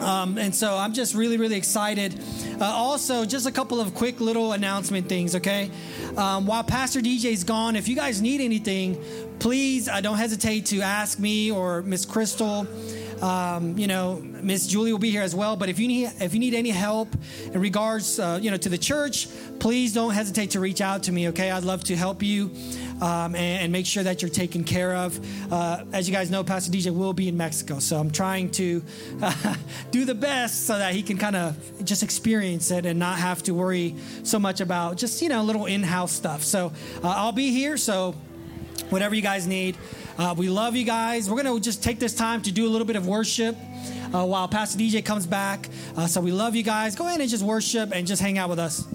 Um, 0.00 0.38
and 0.38 0.54
so 0.54 0.76
I'm 0.76 0.92
just 0.92 1.14
really, 1.14 1.36
really 1.36 1.56
excited. 1.56 2.18
Uh, 2.60 2.64
also, 2.64 3.24
just 3.24 3.46
a 3.46 3.52
couple 3.52 3.80
of 3.80 3.94
quick 3.94 4.20
little 4.20 4.52
announcement 4.52 5.08
things, 5.08 5.34
okay? 5.36 5.70
Um, 6.16 6.46
while 6.46 6.64
Pastor 6.64 7.00
DJ's 7.00 7.44
gone, 7.44 7.76
if 7.76 7.88
you 7.88 7.96
guys 7.96 8.20
need 8.22 8.40
anything, 8.40 9.02
please 9.38 9.88
uh, 9.88 10.00
don't 10.00 10.18
hesitate 10.18 10.66
to 10.66 10.82
ask 10.82 11.18
me 11.18 11.50
or 11.50 11.82
Miss 11.82 12.04
Crystal. 12.04 12.66
Um, 13.22 13.78
you 13.78 13.86
know, 13.86 14.20
Miss 14.20 14.66
Julie 14.66 14.90
will 14.90 14.98
be 14.98 15.10
here 15.10 15.22
as 15.22 15.34
well. 15.34 15.54
But 15.54 15.68
if 15.68 15.78
you 15.78 15.86
need 15.86 16.10
if 16.18 16.34
you 16.34 16.40
need 16.40 16.54
any 16.54 16.70
help 16.70 17.08
in 17.52 17.60
regards, 17.60 18.18
uh, 18.18 18.40
you 18.42 18.50
know, 18.50 18.56
to 18.56 18.68
the 18.68 18.78
church, 18.78 19.28
please 19.60 19.92
don't 19.92 20.12
hesitate 20.12 20.50
to 20.50 20.60
reach 20.60 20.80
out 20.80 21.04
to 21.04 21.12
me. 21.12 21.28
Okay, 21.28 21.50
I'd 21.50 21.62
love 21.62 21.84
to 21.84 21.96
help 21.96 22.22
you 22.22 22.50
um, 23.02 23.34
and, 23.34 23.64
and, 23.64 23.72
make 23.72 23.84
sure 23.84 24.04
that 24.04 24.22
you're 24.22 24.30
taken 24.30 24.62
care 24.62 24.94
of. 24.94 25.18
Uh, 25.52 25.84
as 25.92 26.08
you 26.08 26.14
guys 26.14 26.30
know, 26.30 26.44
Pastor 26.44 26.70
DJ 26.70 26.94
will 26.94 27.12
be 27.12 27.26
in 27.26 27.36
Mexico, 27.36 27.80
so 27.80 27.98
I'm 27.98 28.12
trying 28.12 28.50
to 28.52 28.82
uh, 29.20 29.56
do 29.90 30.04
the 30.04 30.14
best 30.14 30.66
so 30.66 30.78
that 30.78 30.94
he 30.94 31.02
can 31.02 31.18
kind 31.18 31.34
of 31.34 31.84
just 31.84 32.04
experience 32.04 32.70
it 32.70 32.86
and 32.86 33.00
not 33.00 33.18
have 33.18 33.42
to 33.44 33.54
worry 33.54 33.96
so 34.22 34.38
much 34.38 34.60
about 34.60 34.98
just 34.98 35.20
you 35.20 35.28
know 35.28 35.42
little 35.42 35.66
in-house 35.66 36.12
stuff. 36.12 36.44
So 36.44 36.72
uh, 37.02 37.08
I'll 37.08 37.32
be 37.32 37.50
here. 37.50 37.76
So 37.76 38.14
whatever 38.90 39.14
you 39.14 39.22
guys 39.22 39.46
need. 39.46 39.76
Uh, 40.18 40.34
we 40.36 40.48
love 40.48 40.76
you 40.76 40.84
guys. 40.84 41.28
We're 41.28 41.42
going 41.42 41.56
to 41.56 41.60
just 41.60 41.82
take 41.82 41.98
this 41.98 42.14
time 42.14 42.42
to 42.42 42.52
do 42.52 42.66
a 42.66 42.70
little 42.70 42.86
bit 42.86 42.96
of 42.96 43.06
worship 43.06 43.56
uh, 44.14 44.24
while 44.24 44.46
Pastor 44.46 44.78
DJ 44.78 45.04
comes 45.04 45.26
back. 45.26 45.68
Uh, 45.96 46.06
so 46.06 46.20
we 46.20 46.30
love 46.30 46.54
you 46.54 46.62
guys. 46.62 46.94
Go 46.94 47.06
ahead 47.06 47.20
and 47.20 47.30
just 47.30 47.42
worship 47.42 47.90
and 47.92 48.06
just 48.06 48.20
hang 48.20 48.38
out 48.38 48.50
with 48.50 48.58
us. 48.58 48.86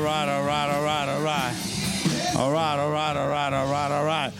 All 0.00 0.06
right, 0.06 0.28
all 0.30 0.46
right, 0.46 0.70
all 0.70 0.82
right, 0.82 1.08
all 1.10 1.22
right, 1.22 1.54
all 2.34 2.50
right. 2.50 2.76
All 2.78 2.90
right, 2.90 3.16
all 3.16 3.28
right, 3.28 3.52
all 3.52 3.70
right, 3.70 3.92
all 3.92 4.04
right. 4.06 4.32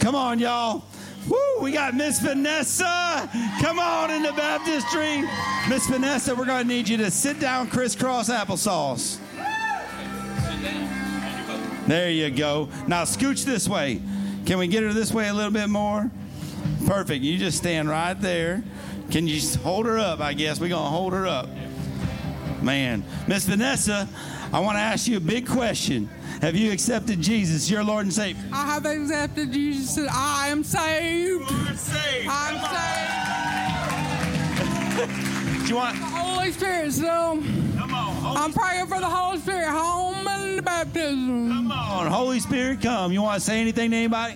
Come 0.00 0.16
on, 0.16 0.40
y'all. 0.40 0.82
Woo, 1.28 1.38
we 1.62 1.70
got 1.70 1.94
Miss 1.94 2.18
Vanessa. 2.18 3.30
Come 3.60 3.78
on 3.78 4.10
in 4.10 4.24
the 4.24 4.32
baptistry. 4.32 5.22
Miss 5.68 5.86
Vanessa, 5.86 6.34
we're 6.34 6.46
going 6.46 6.62
to 6.62 6.68
need 6.68 6.88
you 6.88 6.96
to 6.96 7.12
sit 7.12 7.38
down 7.38 7.68
crisscross 7.68 8.28
applesauce. 8.28 9.18
There 11.86 12.10
you 12.10 12.30
go. 12.30 12.68
Now 12.88 13.04
scooch 13.04 13.44
this 13.44 13.68
way. 13.68 14.02
Can 14.46 14.58
we 14.58 14.66
get 14.66 14.82
her 14.82 14.92
this 14.92 15.12
way 15.12 15.28
a 15.28 15.32
little 15.32 15.52
bit 15.52 15.68
more? 15.68 16.10
Perfect. 16.86 17.22
You 17.22 17.38
just 17.38 17.58
stand 17.58 17.88
right 17.88 18.20
there. 18.20 18.64
Can 19.12 19.28
you 19.28 19.40
hold 19.58 19.86
her 19.86 19.96
up? 19.96 20.18
I 20.18 20.32
guess 20.32 20.58
we're 20.58 20.70
going 20.70 20.82
to 20.82 20.90
hold 20.90 21.12
her 21.12 21.28
up. 21.28 21.48
Man, 22.62 23.04
Miss 23.28 23.44
Vanessa, 23.44 24.08
I 24.52 24.60
want 24.60 24.76
to 24.76 24.80
ask 24.80 25.06
you 25.06 25.16
a 25.18 25.20
big 25.20 25.46
question. 25.46 26.08
Have 26.40 26.56
you 26.56 26.72
accepted 26.72 27.20
Jesus, 27.20 27.68
your 27.70 27.84
Lord 27.84 28.06
and 28.06 28.14
Savior? 28.14 28.42
I 28.52 28.66
have 28.66 28.86
accepted 28.86 29.52
Jesus. 29.52 30.08
I 30.10 30.48
am 30.48 30.64
saved. 30.64 31.44
I'm 31.50 32.58
saved. 34.96 35.62
Do 35.62 35.68
you 35.68 35.76
want? 35.76 35.98
The 35.98 36.04
Holy 36.06 36.52
Spirit, 36.52 36.92
so 36.92 37.42
I'm 38.24 38.52
praying 38.52 38.86
for 38.86 39.00
the 39.00 39.06
Holy 39.06 39.38
Spirit 39.38 39.68
home 39.68 40.26
and 40.26 40.58
the 40.58 40.62
baptism. 40.62 41.48
Come 41.50 41.72
on, 41.72 42.06
Holy 42.06 42.40
Spirit, 42.40 42.80
come. 42.80 43.12
You 43.12 43.20
want 43.22 43.40
to 43.40 43.44
say 43.44 43.60
anything 43.60 43.90
to 43.90 43.96
anybody? 43.96 44.34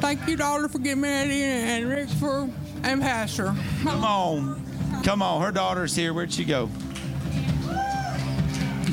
Thank 0.00 0.26
you, 0.26 0.36
daughter, 0.36 0.68
for 0.68 0.78
getting 0.78 1.02
married 1.02 1.32
and 1.32 1.86
Rick 1.88 2.08
for 2.08 2.48
and 2.82 3.00
Pastor. 3.02 3.54
Come 3.82 4.04
on. 4.04 5.02
Come 5.02 5.20
on. 5.22 5.42
Her 5.42 5.52
daughter's 5.52 5.94
here. 5.94 6.14
Where'd 6.14 6.32
she 6.32 6.44
go? 6.44 6.70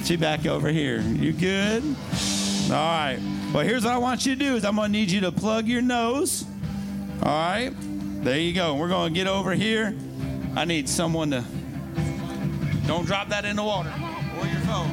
She 0.04 0.16
back 0.18 0.46
over 0.46 0.70
here. 0.70 1.00
You 1.02 1.32
good? 1.32 1.84
All 1.84 2.76
right. 2.76 3.20
Well, 3.54 3.64
here's 3.64 3.84
what 3.84 3.94
I 3.94 3.98
want 3.98 4.26
you 4.26 4.36
to 4.36 4.40
do 4.40 4.56
is 4.56 4.66
I'm 4.66 4.76
going 4.76 4.92
to 4.92 4.98
need 4.98 5.12
you 5.12 5.22
to 5.22 5.32
plug 5.32 5.68
your 5.68 5.82
nose. 5.82 6.46
All 7.24 7.30
right. 7.30 7.72
There 8.24 8.38
you 8.38 8.54
go. 8.54 8.76
We're 8.76 8.90
going 8.90 9.14
to 9.14 9.18
get 9.18 9.28
over 9.28 9.54
here. 9.54 9.96
I 10.56 10.66
need 10.66 10.90
someone 10.90 11.32
to 11.32 11.46
don't 12.88 13.06
drop 13.06 13.30
that 13.30 13.46
in 13.46 13.56
the 13.56 13.64
water 13.64 13.94
or 14.40 14.48
your 14.48 14.60
phone. 14.62 14.92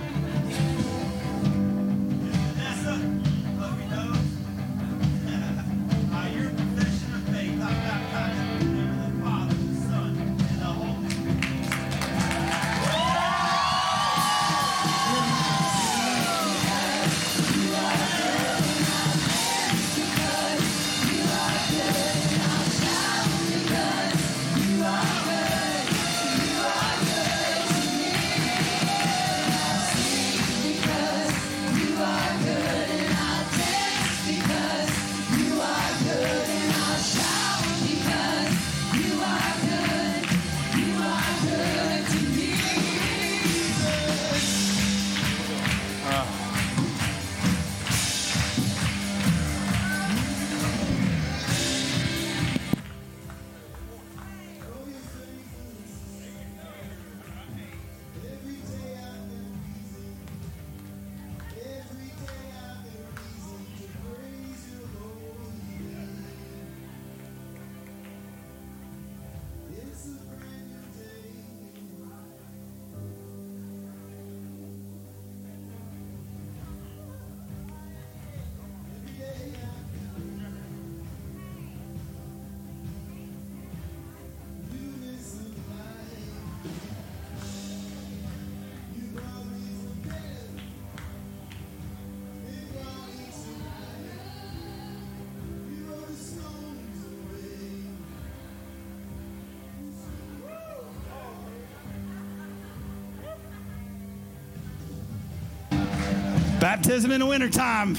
Baptism 106.79 107.11
in 107.11 107.19
the 107.19 107.27
wintertime. 107.27 107.99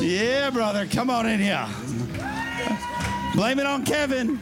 Yeah, 0.00 0.50
brother. 0.50 0.86
Come 0.86 1.08
on 1.08 1.28
in 1.28 1.38
here. 1.38 1.68
Blame 3.32 3.60
it 3.60 3.66
on 3.66 3.84
Kevin. 3.84 4.40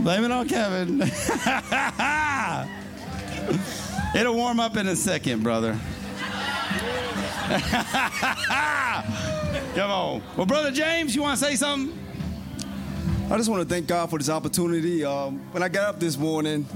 Blame 0.00 0.24
it 0.24 0.30
on 0.30 0.46
Kevin. 0.46 1.00
It'll 4.14 4.34
warm 4.34 4.60
up 4.60 4.76
in 4.76 4.88
a 4.88 4.94
second, 4.94 5.42
brother. 5.42 5.72
Come 9.74 9.90
on. 9.90 10.22
Well, 10.36 10.44
Brother 10.44 10.70
James, 10.70 11.16
you 11.16 11.22
want 11.22 11.40
to 11.40 11.46
say 11.46 11.56
something? 11.56 11.98
I 13.30 13.38
just 13.38 13.48
want 13.48 13.66
to 13.66 13.74
thank 13.74 13.86
God 13.86 14.10
for 14.10 14.18
this 14.18 14.28
opportunity. 14.28 15.02
Um, 15.02 15.38
when 15.52 15.62
I 15.62 15.70
got 15.70 15.94
up 15.94 15.98
this 15.98 16.18
morning, 16.18 16.66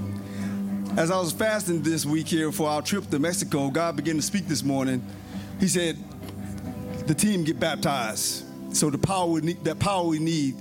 as 0.97 1.11
I 1.11 1.19
was 1.19 1.31
fasting 1.31 1.83
this 1.83 2.07
week 2.07 2.27
here 2.27 2.51
for 2.51 2.67
our 2.67 2.81
trip 2.81 3.07
to 3.11 3.19
Mexico, 3.19 3.69
God 3.69 3.95
began 3.95 4.15
to 4.15 4.23
speak 4.23 4.47
this 4.47 4.63
morning. 4.63 5.05
He 5.59 5.67
said, 5.67 5.97
"The 7.07 7.13
team 7.13 7.43
get 7.43 7.59
baptized." 7.59 8.43
So 8.75 8.89
the 8.89 8.97
power 8.97 9.27
we 9.27 9.41
need, 9.41 9.63
that 9.63 9.79
power 9.79 10.05
we 10.05 10.19
need 10.19 10.55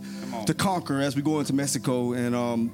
to 0.47 0.55
conquer 0.55 1.01
as 1.01 1.17
we 1.17 1.23
go 1.23 1.41
into 1.41 1.53
Mexico, 1.53 2.13
and 2.13 2.35
um, 2.35 2.71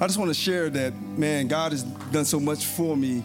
I 0.00 0.06
just 0.06 0.18
want 0.18 0.30
to 0.30 0.34
share 0.34 0.70
that, 0.70 0.94
man, 0.94 1.48
God 1.48 1.72
has 1.72 1.82
done 1.82 2.24
so 2.24 2.40
much 2.40 2.64
for 2.64 2.96
me, 2.96 3.22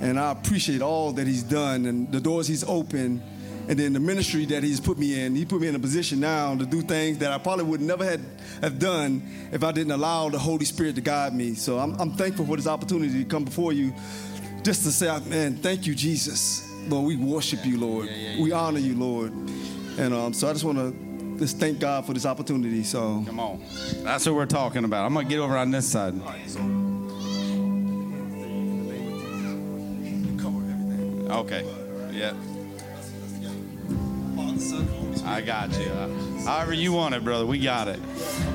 and 0.00 0.20
I 0.20 0.32
appreciate 0.32 0.82
all 0.82 1.12
that 1.12 1.26
He's 1.26 1.42
done 1.42 1.86
and 1.86 2.12
the 2.12 2.20
doors 2.20 2.46
He's 2.46 2.62
opened, 2.64 3.22
and 3.68 3.78
then 3.78 3.92
the 3.92 4.00
ministry 4.00 4.44
that 4.46 4.62
He's 4.62 4.80
put 4.80 4.98
me 4.98 5.20
in. 5.20 5.34
He 5.34 5.44
put 5.44 5.60
me 5.60 5.68
in 5.68 5.74
a 5.74 5.78
position 5.78 6.20
now 6.20 6.54
to 6.54 6.66
do 6.66 6.82
things 6.82 7.18
that 7.18 7.32
I 7.32 7.38
probably 7.38 7.64
would 7.64 7.80
never 7.80 8.04
had 8.04 8.20
have 8.60 8.78
done 8.78 9.22
if 9.52 9.64
I 9.64 9.72
didn't 9.72 9.92
allow 9.92 10.28
the 10.28 10.38
Holy 10.38 10.64
Spirit 10.64 10.94
to 10.96 11.00
guide 11.00 11.34
me. 11.34 11.54
So 11.54 11.78
I'm, 11.78 11.98
I'm 12.00 12.12
thankful 12.12 12.46
for 12.46 12.56
this 12.56 12.66
opportunity 12.66 13.24
to 13.24 13.28
come 13.28 13.44
before 13.44 13.72
you, 13.72 13.94
just 14.62 14.84
to 14.84 14.92
say, 14.92 15.06
man, 15.28 15.56
thank 15.56 15.86
you, 15.86 15.94
Jesus, 15.94 16.65
Lord. 16.88 17.06
We 17.06 17.16
worship 17.16 17.64
you, 17.64 17.78
Lord. 17.78 18.08
We 18.38 18.52
honor 18.52 18.78
you, 18.78 18.94
Lord, 18.94 19.32
and 19.32 20.14
um, 20.14 20.32
so 20.32 20.48
I 20.48 20.52
just 20.52 20.64
want 20.64 20.78
to. 20.78 21.06
Just 21.38 21.58
thank 21.58 21.78
God 21.80 22.06
for 22.06 22.14
this 22.14 22.24
opportunity. 22.24 22.82
So 22.82 23.22
Come 23.26 23.38
on. 23.38 23.62
That's 24.02 24.24
what 24.24 24.34
we're 24.34 24.46
talking 24.46 24.84
about. 24.84 25.04
I'm 25.04 25.12
going 25.12 25.26
to 25.26 25.30
get 25.30 25.38
over 25.38 25.54
on 25.58 25.70
this 25.70 25.86
side. 25.86 26.14
Okay. 31.28 31.62
Yeah. 32.10 32.32
I 35.26 35.40
got 35.42 35.78
you. 35.78 35.90
However 36.44 36.72
you 36.72 36.92
want 36.92 37.14
it, 37.14 37.24
brother. 37.24 37.44
We 37.44 37.58
got 37.58 37.88
it. 37.88 38.00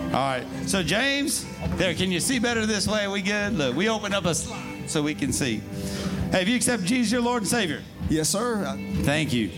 All 0.06 0.11
right. 0.11 0.45
So 0.66 0.82
James, 0.82 1.45
there. 1.76 1.93
Can 1.93 2.11
you 2.11 2.19
see 2.19 2.40
better 2.40 2.66
this 2.66 2.88
way? 2.88 3.08
We 3.08 3.22
good? 3.22 3.53
Look, 3.53 3.76
we 3.76 3.90
open 3.90 4.14
up 4.14 4.26
a 4.26 4.34
slide 4.34 4.90
so 4.90 5.03
we 5.03 5.14
can 5.14 5.32
see. 5.32 5.61
Hey, 6.32 6.40
have 6.40 6.48
you 6.48 6.56
accepted 6.56 6.88
Jesus 6.88 7.11
your 7.11 7.22
Lord 7.22 7.43
and 7.43 7.50
Savior? 7.50 7.84
Yes, 8.11 8.27
sir. 8.27 8.77
Thank 9.03 9.31
you. 9.31 9.49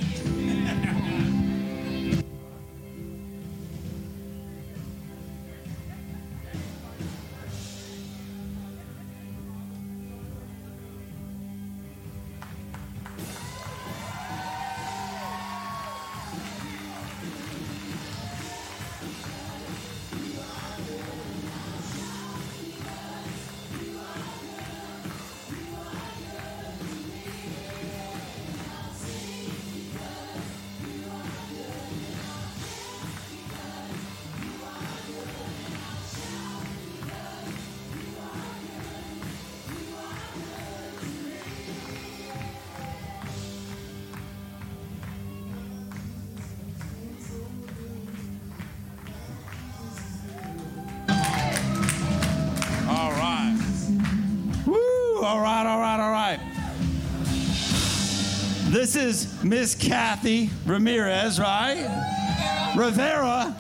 Miss 59.54 59.76
Kathy 59.76 60.50
Ramirez, 60.66 61.40
right? 61.40 62.74
Rivera. 62.76 63.56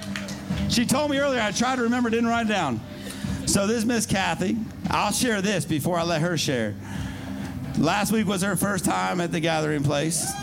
She 0.67 0.88
told 0.88 1.11
me 1.11 1.19
earlier, 1.19 1.39
I 1.39 1.51
tried 1.51 1.75
to 1.75 1.83
remember, 1.83 2.09
didn't 2.09 2.30
write 2.30 2.47
it 2.47 2.49
down. 2.49 2.81
So 3.45 3.67
this 3.67 3.77
is 3.77 3.85
Miss 3.85 4.07
Kathy. 4.07 4.57
I'll 4.89 5.11
share 5.11 5.39
this 5.43 5.65
before 5.65 5.99
I 5.99 6.03
let 6.03 6.22
her 6.22 6.35
share. 6.35 6.73
Last 7.77 8.11
week 8.11 8.25
was 8.25 8.41
her 8.41 8.55
first 8.55 8.85
time 8.85 9.22
at 9.22 9.31
the 9.31 9.39
gathering 9.39 9.83
place. 9.83 10.33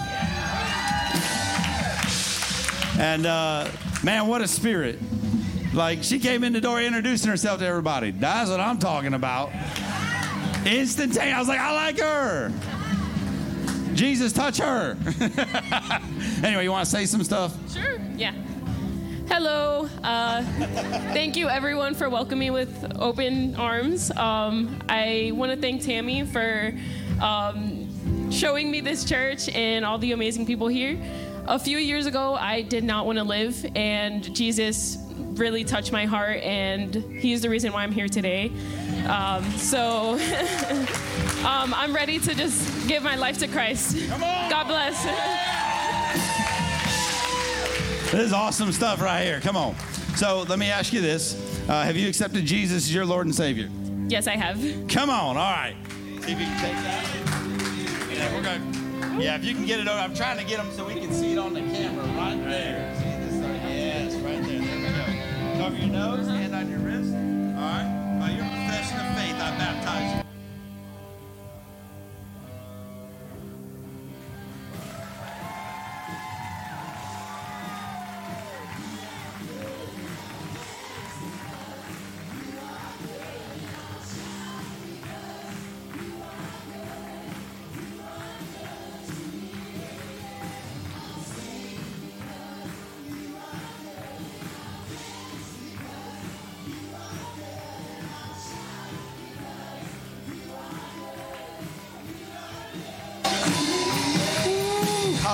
And 2.96 3.26
uh, 3.26 3.68
man, 4.04 4.28
what 4.28 4.42
a 4.42 4.46
spirit. 4.46 5.00
Like 5.74 6.04
she 6.04 6.20
came 6.20 6.44
in 6.44 6.52
the 6.52 6.60
door 6.60 6.80
introducing 6.80 7.28
herself 7.28 7.58
to 7.58 7.66
everybody. 7.66 8.12
That's 8.12 8.50
what 8.50 8.60
I'm 8.60 8.78
talking 8.78 9.14
about. 9.14 9.50
Instantaneous. 10.64 11.34
I 11.34 11.38
was 11.40 11.48
like, 11.48 11.58
I 11.58 11.74
like 11.74 11.98
her. 11.98 12.52
Jesus, 13.94 14.32
touch 14.32 14.58
her. 14.58 14.96
anyway, 16.44 16.64
you 16.64 16.70
want 16.70 16.84
to 16.84 16.90
say 16.90 17.06
some 17.06 17.24
stuff? 17.24 17.54
Sure. 17.72 17.98
Yeah. 18.16 18.32
Hello. 19.28 19.88
Uh, 20.02 20.42
thank 21.12 21.36
you, 21.36 21.48
everyone, 21.48 21.94
for 21.94 22.08
welcoming 22.08 22.38
me 22.38 22.50
with 22.50 22.96
open 22.98 23.54
arms. 23.56 24.10
Um, 24.12 24.80
I 24.88 25.32
want 25.34 25.52
to 25.52 25.58
thank 25.58 25.84
Tammy 25.84 26.24
for 26.24 26.74
um, 27.20 28.30
showing 28.30 28.70
me 28.70 28.80
this 28.80 29.04
church 29.04 29.48
and 29.50 29.84
all 29.84 29.98
the 29.98 30.12
amazing 30.12 30.46
people 30.46 30.68
here. 30.68 31.00
A 31.46 31.58
few 31.58 31.78
years 31.78 32.06
ago, 32.06 32.34
I 32.34 32.62
did 32.62 32.84
not 32.84 33.06
want 33.06 33.18
to 33.18 33.24
live, 33.24 33.64
and 33.74 34.34
Jesus 34.34 34.98
really 35.36 35.64
touched 35.64 35.92
my 35.92 36.04
heart, 36.06 36.38
and 36.38 36.94
He's 36.94 37.42
the 37.42 37.48
reason 37.48 37.72
why 37.72 37.82
I'm 37.82 37.92
here 37.92 38.08
today. 38.08 38.52
Um, 39.06 39.44
so 39.52 40.14
um, 41.44 41.74
I'm 41.74 41.94
ready 41.94 42.18
to 42.18 42.34
just 42.34 42.88
give 42.88 43.02
my 43.02 43.16
life 43.16 43.38
to 43.38 43.48
Christ. 43.48 43.96
God 44.08 44.66
bless. 44.66 45.04
This 48.12 48.26
is 48.26 48.32
awesome 48.32 48.72
stuff 48.72 49.00
right 49.00 49.22
here. 49.22 49.40
Come 49.40 49.56
on. 49.56 49.76
So 50.16 50.44
let 50.48 50.58
me 50.58 50.68
ask 50.68 50.92
you 50.92 51.00
this 51.00 51.36
uh, 51.68 51.84
Have 51.84 51.96
you 51.96 52.08
accepted 52.08 52.44
Jesus 52.44 52.88
as 52.88 52.94
your 52.94 53.06
Lord 53.06 53.26
and 53.26 53.34
Savior? 53.34 53.70
yes, 54.08 54.26
I 54.26 54.36
have. 54.36 54.58
Come 54.88 55.10
on. 55.10 55.36
All 55.36 55.52
right. 55.52 55.76
See 56.22 56.32
if 56.32 56.40
you 56.40 56.46
can 56.46 56.60
take 56.60 56.74
that. 56.82 58.10
Yeah, 58.12 58.34
we're 58.34 58.42
going. 58.42 59.20
Yeah, 59.20 59.36
if 59.36 59.44
you 59.44 59.54
can 59.54 59.66
get 59.66 59.80
it 59.80 59.88
over. 59.88 59.98
I'm 59.98 60.14
trying 60.14 60.38
to 60.38 60.44
get 60.44 60.56
them 60.58 60.70
so 60.72 60.86
we 60.86 60.94
can 60.94 61.12
see 61.12 61.32
it 61.32 61.38
on 61.38 61.54
the 61.54 61.60
camera 61.60 61.99
nose, 66.00 66.26
hand 66.28 66.54
on 66.54 66.70
your 66.70 66.78
wrist. 66.78 67.12
All 67.14 67.60
right. 67.60 67.99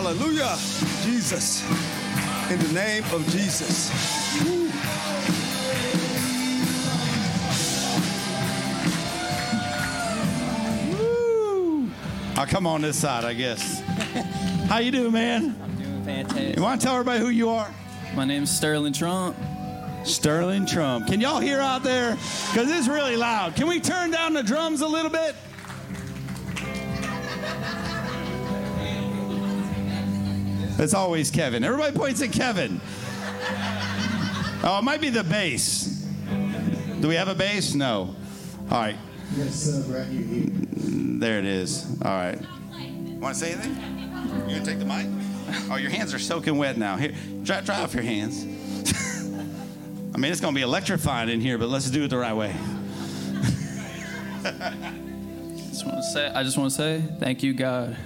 Hallelujah. 0.07 0.57
Jesus. 1.03 1.69
In 2.49 2.61
the 2.61 2.73
name 2.73 3.03
of 3.13 3.27
Jesus. 3.27 3.91
Woo. 10.93 11.91
I'll 12.37 12.47
come 12.47 12.69
on 12.69 12.83
this 12.83 12.97
side, 12.97 13.25
I 13.25 13.35
guess. 13.35 13.81
How 14.69 14.79
you 14.79 14.93
doing, 14.93 15.11
man? 15.11 15.57
I'm 15.61 15.75
doing 15.75 16.05
fantastic. 16.05 16.55
You 16.55 16.63
want 16.63 16.81
to 16.81 16.87
tell 16.87 16.95
everybody 16.95 17.19
who 17.19 17.31
you 17.31 17.49
are? 17.49 17.75
My 18.15 18.25
name's 18.25 18.53
Sterling 18.53 18.93
Trump. 18.93 19.37
Sterling 20.05 20.67
Trump. 20.67 21.09
Can 21.09 21.21
y'all 21.21 21.41
hear 21.41 21.59
out 21.59 21.83
there? 21.83 22.13
Because 22.53 22.71
it's 22.71 22.87
really 22.87 23.17
loud. 23.17 23.57
Can 23.57 23.67
we 23.67 23.81
turn 23.81 24.13
down 24.13 24.35
the 24.35 24.45
drums 24.45 24.83
a 24.83 24.87
little 24.87 25.11
bit? 25.11 25.35
It's 30.79 30.95
always 30.95 31.31
Kevin. 31.31 31.65
Everybody 31.65 31.97
points 31.97 32.21
at 32.23 32.33
Kevin. 32.33 32.81
Oh, 34.63 34.79
it 34.79 34.85
might 34.85 35.01
be 35.01 35.09
the 35.09 35.25
bass. 35.25 36.07
Do 37.01 37.09
we 37.09 37.15
have 37.15 37.29
a 37.29 37.35
bass? 37.35 37.75
No. 37.75 38.15
All 38.71 38.79
right. 38.79 38.97
Yes, 39.37 39.69
uh, 39.69 39.93
right 39.93 40.07
here. 40.07 40.47
There 41.19 41.39
it 41.39 41.45
is. 41.47 41.87
All 42.03 42.11
right. 42.11 42.39
Want 43.21 43.35
to 43.35 43.41
say 43.41 43.53
anything? 43.53 43.75
You 44.49 44.57
gonna 44.57 44.65
take 44.65 44.79
the 44.79 44.85
mic? 44.85 45.07
Oh, 45.71 45.77
your 45.77 45.91
hands 45.91 46.13
are 46.13 46.19
soaking 46.19 46.59
wet 46.59 46.77
now. 46.77 46.97
Here, 46.97 47.13
dry, 47.43 47.61
dry 47.63 47.81
off 47.83 47.95
your 47.95 48.03
hands. 48.03 48.43
I 50.15 50.19
mean, 50.19 50.31
it's 50.31 50.41
gonna 50.41 50.55
be 50.55 50.63
electrifying 50.63 51.29
in 51.31 51.41
here, 51.41 51.59
but 51.59 51.69
let's 51.69 51.91
do 51.91 52.05
it 52.05 52.09
the 52.09 52.19
right 52.19 52.35
way. 52.35 52.55
I 54.45 54.75
Just 55.69 55.87
want 55.87 55.99
to 55.99 56.03
say, 56.03 56.29
I 56.29 56.43
just 56.43 56.57
want 56.57 56.71
to 56.71 56.77
say 56.77 57.03
thank 57.19 57.43
you, 57.43 57.53
God. 57.53 57.97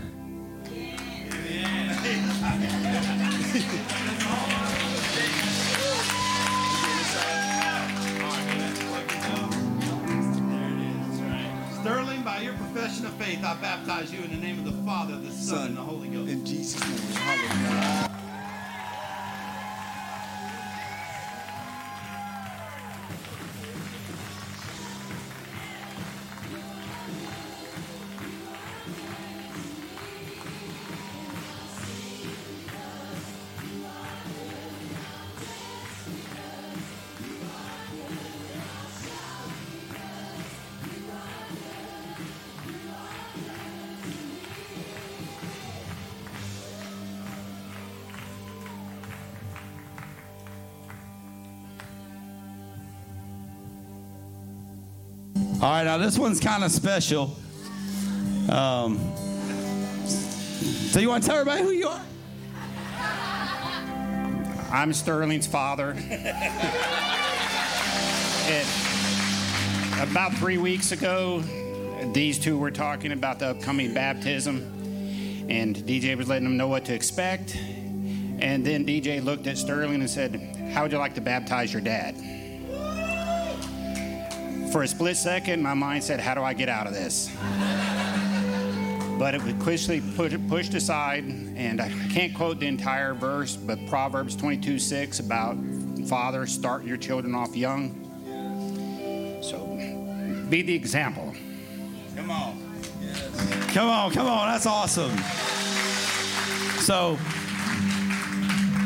Sterling, 3.50 3.66
by 12.22 12.42
your 12.42 12.54
profession 12.54 13.06
of 13.06 13.12
faith, 13.14 13.42
I 13.42 13.56
baptize 13.60 14.12
you 14.12 14.22
in 14.22 14.30
the 14.30 14.36
name 14.36 14.60
of 14.60 14.66
the 14.66 14.82
Father, 14.84 15.16
the 15.16 15.32
Son, 15.32 15.66
and 15.66 15.76
the 15.76 15.80
Holy 15.80 16.10
Ghost. 16.10 16.30
In 16.30 16.46
Jesus' 16.46 16.80
name. 16.80 17.16
Hallelujah. 17.16 18.19
Right, 55.80 55.86
now 55.86 55.98
this 55.98 56.18
one's 56.18 56.40
kind 56.40 56.62
of 56.64 56.70
special. 56.70 57.36
Um, 58.50 58.98
so 60.06 61.00
you 61.00 61.08
want 61.08 61.22
to 61.22 61.28
tell 61.28 61.38
everybody 61.38 61.62
who 61.62 61.70
you 61.70 61.88
are? 61.88 62.02
I'm 64.72 64.92
Sterling's 64.92 65.46
father. 65.46 65.96
It- 68.52 68.66
about 70.00 70.32
three 70.34 70.58
weeks 70.58 70.90
ago, 70.90 71.40
these 72.12 72.36
two 72.36 72.58
were 72.58 72.72
talking 72.72 73.12
about 73.12 73.38
the 73.38 73.50
upcoming 73.50 73.94
baptism, 73.94 75.46
and 75.48 75.76
DJ 75.76 76.16
was 76.16 76.26
letting 76.26 76.44
them 76.44 76.56
know 76.56 76.66
what 76.66 76.84
to 76.86 76.94
expect. 76.94 77.54
And 77.54 78.66
then 78.66 78.84
DJ 78.84 79.22
looked 79.22 79.46
at 79.46 79.56
Sterling 79.56 80.00
and 80.00 80.10
said, 80.10 80.34
How 80.74 80.82
would 80.82 80.90
you 80.90 80.98
like 80.98 81.14
to 81.14 81.20
baptize 81.20 81.72
your 81.72 81.82
dad? 81.82 82.16
For 84.72 84.84
a 84.84 84.88
split 84.88 85.16
second, 85.16 85.62
my 85.62 85.74
mind 85.74 86.04
said, 86.04 86.20
How 86.20 86.34
do 86.34 86.42
I 86.42 86.54
get 86.54 86.68
out 86.68 86.86
of 86.86 86.92
this? 86.92 87.28
But 89.18 89.34
it 89.34 89.42
was 89.42 89.52
quickly 89.54 90.00
put, 90.16 90.48
pushed 90.48 90.74
aside, 90.74 91.24
and 91.24 91.80
I 91.80 91.90
can't 92.10 92.34
quote 92.34 92.60
the 92.60 92.66
entire 92.66 93.12
verse, 93.12 93.56
but 93.56 93.84
Proverbs 93.86 94.36
22 94.36 94.78
6 94.78 95.18
about 95.18 95.56
father, 96.06 96.46
start 96.46 96.84
your 96.84 96.96
children 96.96 97.34
off 97.34 97.56
young. 97.56 97.96
So 99.42 99.66
be 100.48 100.62
the 100.62 100.74
example. 100.74 101.34
Come 102.16 102.30
on. 102.30 102.70
Come 103.68 103.88
on, 103.88 104.10
come 104.12 104.26
on. 104.26 104.52
That's 104.52 104.66
awesome. 104.66 105.16
So, 106.80 107.18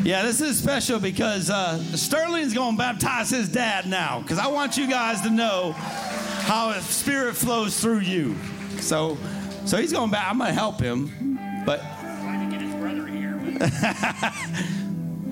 yeah, 0.05 0.23
this 0.23 0.43
is 0.43 0.59
special 0.59 1.01
because 1.01 1.49
uh, 1.49 1.79
Sterling's 1.97 2.53
going 2.53 2.73
to 2.73 2.79
baptize 2.79 3.31
his 3.31 3.49
dad 3.49 3.87
now 3.87 4.21
because 4.21 4.39
I 4.39 4.49
want 4.49 4.77
you 4.77 4.87
guys 4.87 5.23
to 5.23 5.31
know 5.31 5.73
how 5.73 6.73
his 6.73 6.85
spirit 6.85 7.35
flows 7.35 7.81
through 7.81 8.01
you. 8.01 8.37
So, 8.81 9.17
so 9.65 9.79
he's 9.79 9.95
going 9.95 10.11
to, 10.11 10.19
I'm 10.19 10.37
going 10.37 10.49
to 10.49 10.55
help 10.55 10.79
him. 10.79 11.63
But, 11.65 11.81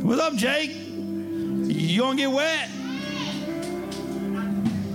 what's 0.03 0.23
up, 0.23 0.37
Jake? 0.37 0.71
You 0.75 2.03
to 2.03 2.17
get 2.17 2.31
wet? 2.31 2.71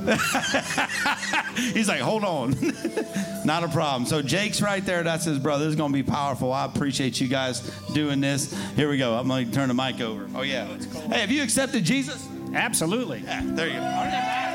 He's 1.73 1.89
like, 1.89 1.99
hold 1.99 2.23
on. 2.23 2.55
Not 3.45 3.63
a 3.63 3.67
problem. 3.67 4.05
So 4.05 4.21
Jake's 4.21 4.61
right 4.61 4.85
there. 4.85 5.03
That's 5.03 5.25
his 5.25 5.39
brother. 5.39 5.65
This 5.65 5.71
is 5.71 5.75
going 5.75 5.91
to 5.91 6.03
be 6.03 6.09
powerful. 6.09 6.53
I 6.53 6.65
appreciate 6.65 7.19
you 7.19 7.27
guys 7.27 7.61
doing 7.93 8.21
this. 8.21 8.53
Here 8.75 8.89
we 8.89 8.97
go. 8.97 9.15
I'm 9.15 9.27
going 9.27 9.47
to 9.47 9.53
turn 9.53 9.67
the 9.67 9.73
mic 9.73 9.99
over. 10.01 10.29
Oh, 10.35 10.43
yeah. 10.43 10.65
Hey, 11.09 11.21
have 11.21 11.31
you 11.31 11.43
accepted 11.43 11.83
Jesus? 11.83 12.27
Absolutely. 12.53 13.19
Yeah, 13.19 13.41
there 13.43 13.67
you 13.67 13.73
go. 13.73 14.46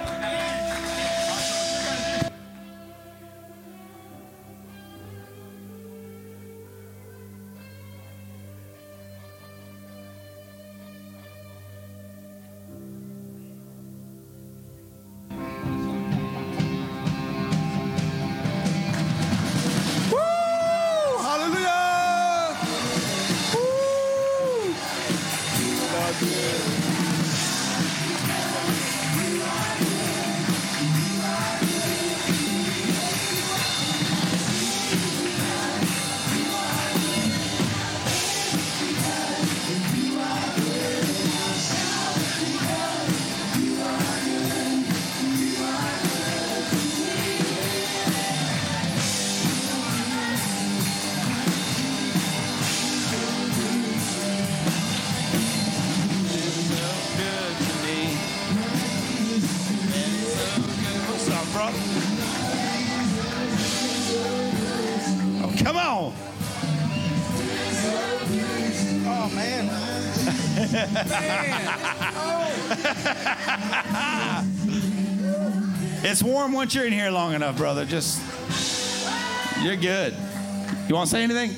Once 76.63 76.77
you're 76.77 76.87
in 76.87 76.93
here 76.93 77.11
long 77.11 77.35
enough, 77.35 77.57
brother. 77.57 77.85
Just, 77.85 78.23
you're 79.65 79.75
good. 79.75 80.15
You 80.87 80.95
want 80.95 81.11
to 81.11 81.17
say 81.17 81.25
anything? 81.25 81.51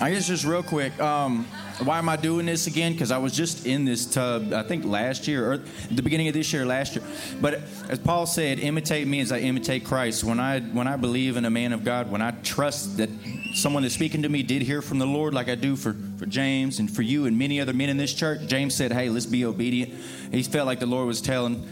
I 0.00 0.10
guess 0.10 0.26
just 0.26 0.46
real 0.46 0.62
quick. 0.62 0.98
Um, 0.98 1.44
why 1.84 1.98
am 1.98 2.08
I 2.08 2.16
doing 2.16 2.46
this 2.46 2.66
again? 2.66 2.94
Because 2.94 3.10
I 3.10 3.18
was 3.18 3.36
just 3.36 3.66
in 3.66 3.84
this 3.84 4.06
tub, 4.06 4.54
I 4.54 4.62
think 4.62 4.86
last 4.86 5.28
year 5.28 5.52
or 5.52 5.58
the 5.90 6.00
beginning 6.00 6.28
of 6.28 6.32
this 6.32 6.50
year, 6.54 6.64
last 6.64 6.96
year. 6.96 7.04
But 7.38 7.60
as 7.90 7.98
Paul 7.98 8.24
said, 8.24 8.60
imitate 8.60 9.06
me 9.06 9.20
as 9.20 9.30
I 9.30 9.40
imitate 9.40 9.84
Christ. 9.84 10.24
When 10.24 10.40
I 10.40 10.60
when 10.60 10.88
I 10.88 10.96
believe 10.96 11.36
in 11.36 11.44
a 11.44 11.50
man 11.50 11.74
of 11.74 11.84
God, 11.84 12.10
when 12.10 12.22
I 12.22 12.30
trust 12.30 12.96
that 12.96 13.10
someone 13.52 13.82
that's 13.82 13.94
speaking 13.94 14.22
to 14.22 14.30
me 14.30 14.42
did 14.42 14.62
hear 14.62 14.80
from 14.80 14.98
the 14.98 15.06
Lord, 15.06 15.34
like 15.34 15.50
I 15.50 15.54
do 15.54 15.76
for 15.76 15.94
for 16.16 16.24
James 16.24 16.78
and 16.78 16.90
for 16.90 17.02
you 17.02 17.26
and 17.26 17.38
many 17.38 17.60
other 17.60 17.74
men 17.74 17.90
in 17.90 17.98
this 17.98 18.14
church. 18.14 18.40
James 18.46 18.74
said, 18.74 18.90
"Hey, 18.90 19.10
let's 19.10 19.26
be 19.26 19.44
obedient." 19.44 19.92
He 20.32 20.42
felt 20.44 20.64
like 20.64 20.80
the 20.80 20.86
Lord 20.86 21.06
was 21.06 21.20
telling 21.20 21.62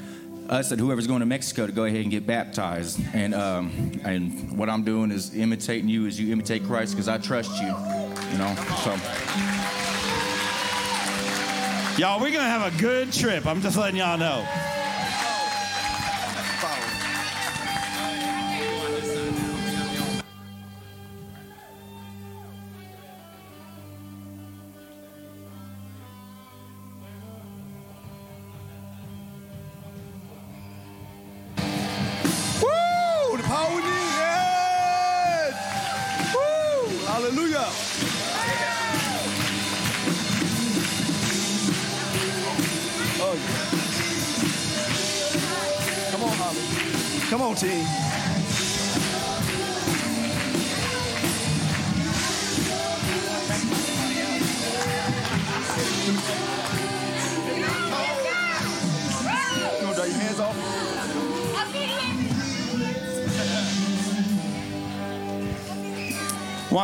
us 0.48 0.70
that 0.70 0.78
whoever's 0.78 1.06
going 1.06 1.20
to 1.20 1.26
Mexico 1.26 1.66
to 1.66 1.72
go 1.72 1.84
ahead 1.84 2.02
and 2.02 2.10
get 2.10 2.26
baptized. 2.26 3.00
And 3.12 3.34
um, 3.34 3.92
and 4.04 4.56
what 4.56 4.68
I'm 4.68 4.82
doing 4.82 5.10
is 5.10 5.34
imitating 5.34 5.88
you 5.88 6.06
as 6.06 6.18
you 6.18 6.32
imitate 6.32 6.64
Christ 6.64 6.92
because 6.92 7.08
I 7.08 7.18
trust 7.18 7.60
you. 7.60 7.68
You 7.68 8.38
know, 8.38 8.54
so. 8.84 8.96
Y'all, 11.98 12.20
we're 12.20 12.30
to 12.34 12.42
have 12.42 12.72
a 12.72 12.78
good 12.78 13.12
trip. 13.12 13.44
I'm 13.44 13.60
just 13.60 13.76
letting 13.76 13.96
y'all 13.96 14.16
know. 14.16 14.46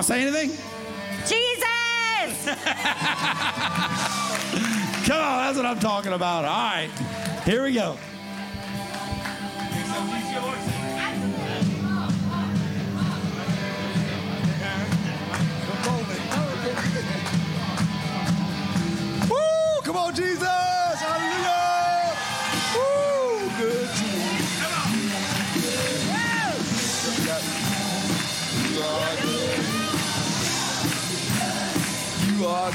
Say 0.04 0.20
anything? 0.20 0.50
Jesus! 1.26 2.44
Come 5.06 5.20
on, 5.20 5.38
that's 5.38 5.56
what 5.56 5.64
I'm 5.64 5.78
talking 5.78 6.12
about. 6.12 6.44
All 6.44 6.50
right, 6.50 6.90
here 7.44 7.62
we 7.62 7.72
go. 7.72 7.96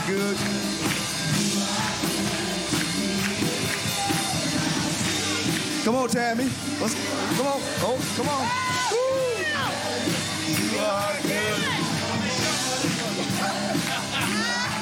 Good. 0.09 0.37
Come 5.83 5.95
on, 5.95 6.09
Tammy. 6.09 6.49
Let's, 6.81 6.95
come 7.37 7.47
on. 7.47 7.61
Oh, 7.81 7.97
come 8.15 8.29
on. 8.29 8.47
Woo! 8.91 8.97
You 10.73 10.79
are 10.79 11.15
good. 11.21 11.59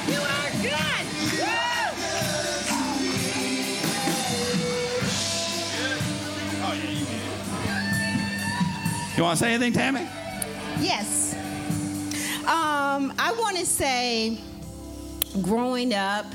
You 0.07 0.21
are 0.21 0.51
good! 0.63 0.77
You 9.17 9.23
want 9.23 9.37
to 9.37 9.43
say 9.43 9.53
anything, 9.53 9.73
Tammy? 9.73 10.07
Yes. 10.79 11.33
Um, 12.43 13.13
I 13.19 13.35
want 13.37 13.57
to 13.57 13.65
say, 13.65 14.37
growing 15.41 15.93
up, 15.93 16.25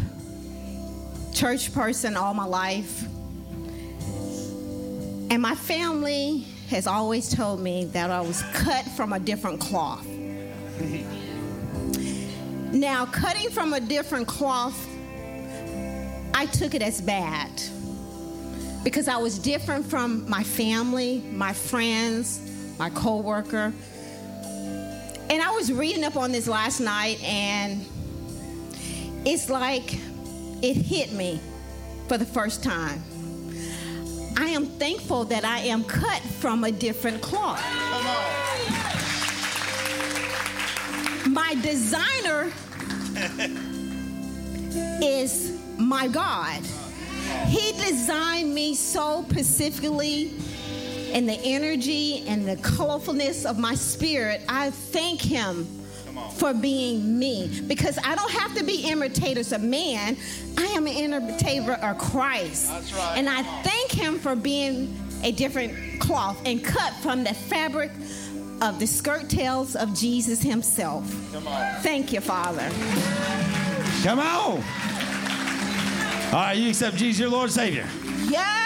church 1.33 1.73
person 1.73 2.17
all 2.17 2.35
my 2.35 2.45
life, 2.45 3.05
and 5.31 5.41
my 5.41 5.55
family 5.55 6.47
has 6.69 6.87
always 6.87 7.35
told 7.35 7.61
me 7.61 7.87
that 7.87 8.11
I 8.11 8.21
was 8.21 8.43
cut 8.55 8.85
from 8.97 9.13
a 9.13 9.19
different 9.19 9.61
cloth. 9.61 10.07
Now, 12.73 13.07
cutting 13.07 13.51
from 13.51 13.75
a 13.75 13.81
different 13.81 14.27
cloth, 14.27 14.89
I 16.35 16.47
took 16.47 16.75
it 16.75 16.83
as 16.83 17.01
bad 17.01 17.51
because 18.85 19.09
I 19.09 19.17
was 19.19 19.39
different 19.39 19.87
from 19.87 20.29
my 20.29 20.43
family, 20.43 21.23
my 21.33 21.53
friends, 21.53 22.41
my 22.79 22.91
coworker. 22.91 23.73
And 25.31 25.43
I 25.43 25.51
was 25.53 25.73
reading 25.73 26.05
up 26.05 26.17
on 26.17 26.33
this 26.33 26.47
last 26.49 26.81
night, 26.81 27.23
and 27.23 27.87
it's 29.25 29.49
like 29.49 29.95
it 30.63 30.75
hit 30.75 31.13
me 31.13 31.41
for 32.09 32.19
the 32.19 32.25
first 32.25 32.63
time. 32.63 33.03
I 34.37 34.47
am 34.47 34.67
thankful 34.67 35.25
that 35.27 35.45
I 35.45 35.59
am 35.61 35.85
cut 35.85 36.21
from 36.23 36.65
a 36.65 36.73
different 36.73 37.23
cloth. 37.23 37.63
My 41.29 41.55
designer 41.63 42.53
is 45.03 45.61
my 45.79 46.09
God. 46.09 46.63
He 47.47 47.73
designed 47.73 48.55
me 48.55 48.75
so 48.75 49.25
specifically 49.31 50.33
in 51.13 51.27
the 51.27 51.39
energy 51.45 52.25
and 52.27 52.49
the 52.49 52.57
colorfulness 52.57 53.45
of 53.49 53.59
my 53.59 53.75
spirit. 53.75 54.43
I 54.49 54.71
thank 54.71 55.21
him 55.21 55.82
for 56.37 56.55
being 56.55 57.19
me 57.19 57.63
because 57.67 57.99
I 58.05 58.15
don't 58.15 58.31
have 58.31 58.55
to 58.57 58.65
be 58.65 58.85
imitators 58.85 59.53
of 59.53 59.63
man. 59.63 60.17
I 60.59 60.67
am 60.67 60.87
an 60.87 60.93
imitator 60.95 61.73
of 61.75 61.99
Christ. 61.99 62.69
That's 62.69 62.93
right. 62.93 63.15
And 63.17 63.29
I 63.29 63.43
thank 63.63 63.91
him 63.91 64.19
for 64.19 64.35
being 64.35 64.97
a 65.23 65.33
different 65.33 66.01
cloth 66.01 66.41
and 66.45 66.65
cut 66.65 66.93
from 66.95 67.25
the 67.25 67.35
fabric 67.35 67.91
of 68.61 68.79
the 68.79 68.87
skirt 68.87 69.29
tails 69.29 69.75
of 69.77 69.95
Jesus 69.95 70.41
himself. 70.41 71.05
Come 71.33 71.49
on. 71.49 71.81
Thank 71.83 72.13
you, 72.13 72.21
Father. 72.21 72.69
Come 74.03 74.21
on. 74.21 74.63
All 76.33 76.39
right, 76.39 76.57
you 76.57 76.71
accept 76.71 76.97
Jesus, 76.97 77.21
your 77.21 77.29
Lord 77.29 77.45
and 77.45 77.53
Savior. 77.53 77.87
Yeah. 78.29 78.62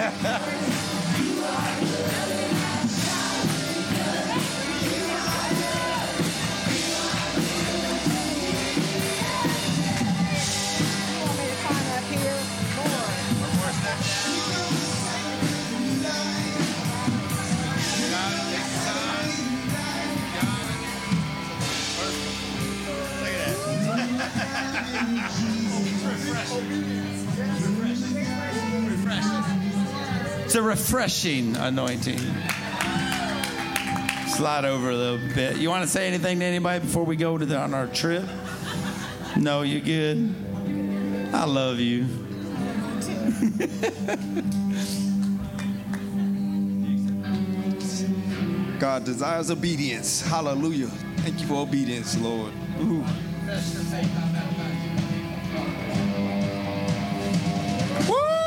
Yeah. 0.00 0.76
It's 30.50 30.56
a 30.56 30.62
refreshing 30.62 31.56
anointing. 31.56 32.18
Slide 34.26 34.64
over 34.64 34.90
a 34.90 34.96
little 34.96 35.28
bit. 35.32 35.58
You 35.58 35.68
want 35.68 35.84
to 35.84 35.88
say 35.88 36.08
anything 36.08 36.40
to 36.40 36.44
anybody 36.44 36.80
before 36.80 37.04
we 37.04 37.14
go 37.14 37.38
to 37.38 37.46
the, 37.46 37.56
on 37.56 37.72
our 37.72 37.86
trip? 37.86 38.24
No, 39.36 39.62
you're 39.62 39.80
good? 39.80 40.34
I 41.32 41.44
love 41.44 41.78
you. 41.78 42.02
God 48.80 49.04
desires 49.04 49.52
obedience. 49.52 50.20
Hallelujah. 50.20 50.88
Thank 51.18 51.42
you 51.42 51.46
for 51.46 51.62
obedience, 51.62 52.18
Lord. 52.18 52.52
Ooh. 52.80 53.04
Woo! 58.08 58.39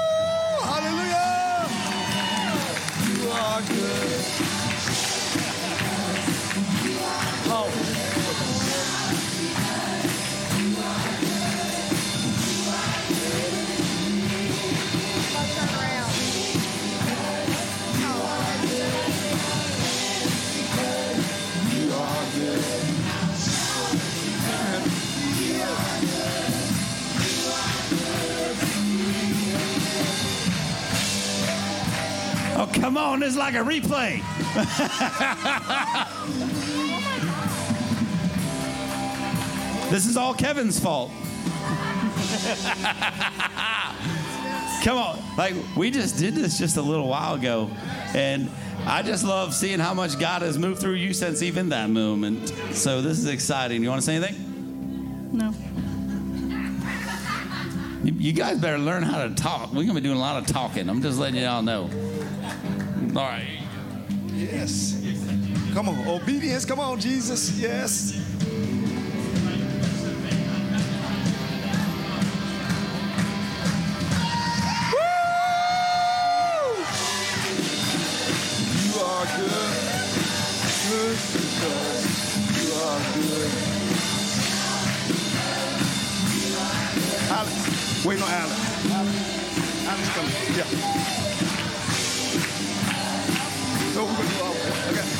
Are 3.43 3.61
good. 3.61 4.21
Oh. 7.55 8.12
Oh, 32.55 32.69
come 32.73 32.97
on. 32.97 33.19
This 33.19 33.29
is 33.29 33.37
like 33.37 33.55
a 33.55 33.57
replay. 33.57 34.21
this 39.89 40.05
is 40.05 40.17
all 40.17 40.33
Kevin's 40.33 40.79
fault. 40.79 41.11
Come 44.83 44.97
on. 44.97 45.17
Like, 45.37 45.55
we 45.77 45.89
just 45.91 46.17
did 46.19 46.35
this 46.35 46.57
just 46.57 46.75
a 46.75 46.81
little 46.81 47.07
while 47.07 47.35
ago. 47.35 47.69
And 48.13 48.51
I 48.85 49.01
just 49.01 49.23
love 49.23 49.53
seeing 49.53 49.79
how 49.79 49.93
much 49.93 50.19
God 50.19 50.41
has 50.41 50.59
moved 50.59 50.81
through 50.81 50.95
you 50.95 51.13
since 51.13 51.41
even 51.41 51.69
that 51.69 51.89
moment. 51.89 52.49
So 52.73 53.01
this 53.01 53.17
is 53.17 53.27
exciting. 53.27 53.81
You 53.81 53.89
want 53.89 54.01
to 54.01 54.05
say 54.05 54.15
anything? 54.17 55.31
No. 55.31 55.53
You, 58.03 58.13
you 58.17 58.33
guys 58.33 58.59
better 58.59 58.77
learn 58.77 59.03
how 59.03 59.25
to 59.25 59.33
talk. 59.33 59.69
We're 59.69 59.85
going 59.85 59.87
to 59.87 59.93
be 59.95 60.01
doing 60.01 60.17
a 60.17 60.21
lot 60.21 60.35
of 60.35 60.47
talking. 60.47 60.89
I'm 60.89 61.01
just 61.01 61.17
letting 61.17 61.41
y'all 61.41 61.61
know. 61.61 61.89
All 63.15 63.21
right. 63.21 63.59
Yes. 64.33 64.99
Come 65.73 65.89
on. 65.89 66.07
Obedience. 66.07 66.65
Come 66.65 66.79
on, 66.79 66.99
Jesus. 66.99 67.59
Yes. 67.59 68.19
Wait, 88.05 88.19
no, 88.19 88.25
Alex. 88.27 88.91
Alex, 88.91 89.87
Alex 89.87 90.09
coming. 90.09 90.57
Yeah. 90.57 91.32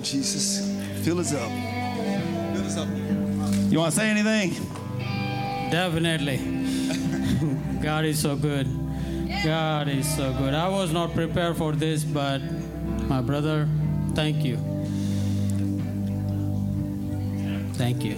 on, 0.00 0.04
Jesus. 0.04 0.66
Fill 1.04 1.20
us 1.20 1.34
up. 1.34 1.50
Fill 2.54 2.64
us 2.64 2.76
up. 2.78 2.88
You 3.70 3.78
want 3.78 3.92
to 3.92 4.00
say 4.00 4.08
anything? 4.08 4.52
Definitely. 5.70 6.38
God 7.82 8.04
is 8.06 8.18
so 8.18 8.34
good. 8.34 8.66
God 9.44 9.88
is 9.88 10.08
so 10.16 10.32
good. 10.32 10.54
I 10.54 10.68
was 10.68 10.92
not 10.92 11.12
prepared 11.14 11.56
for 11.56 11.72
this, 11.72 12.02
but 12.02 12.38
my 13.08 13.20
brother, 13.20 13.68
thank 14.14 14.42
you. 14.44 14.56
Thank 17.74 18.02
you. 18.02 18.16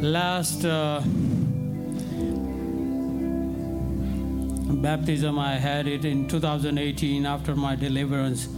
Last 0.00 0.64
uh, 0.64 1.02
baptism, 4.82 5.38
I 5.38 5.54
had 5.54 5.86
it 5.86 6.04
in 6.04 6.26
2018 6.28 7.26
after 7.26 7.54
my 7.54 7.76
deliverance, 7.76 8.48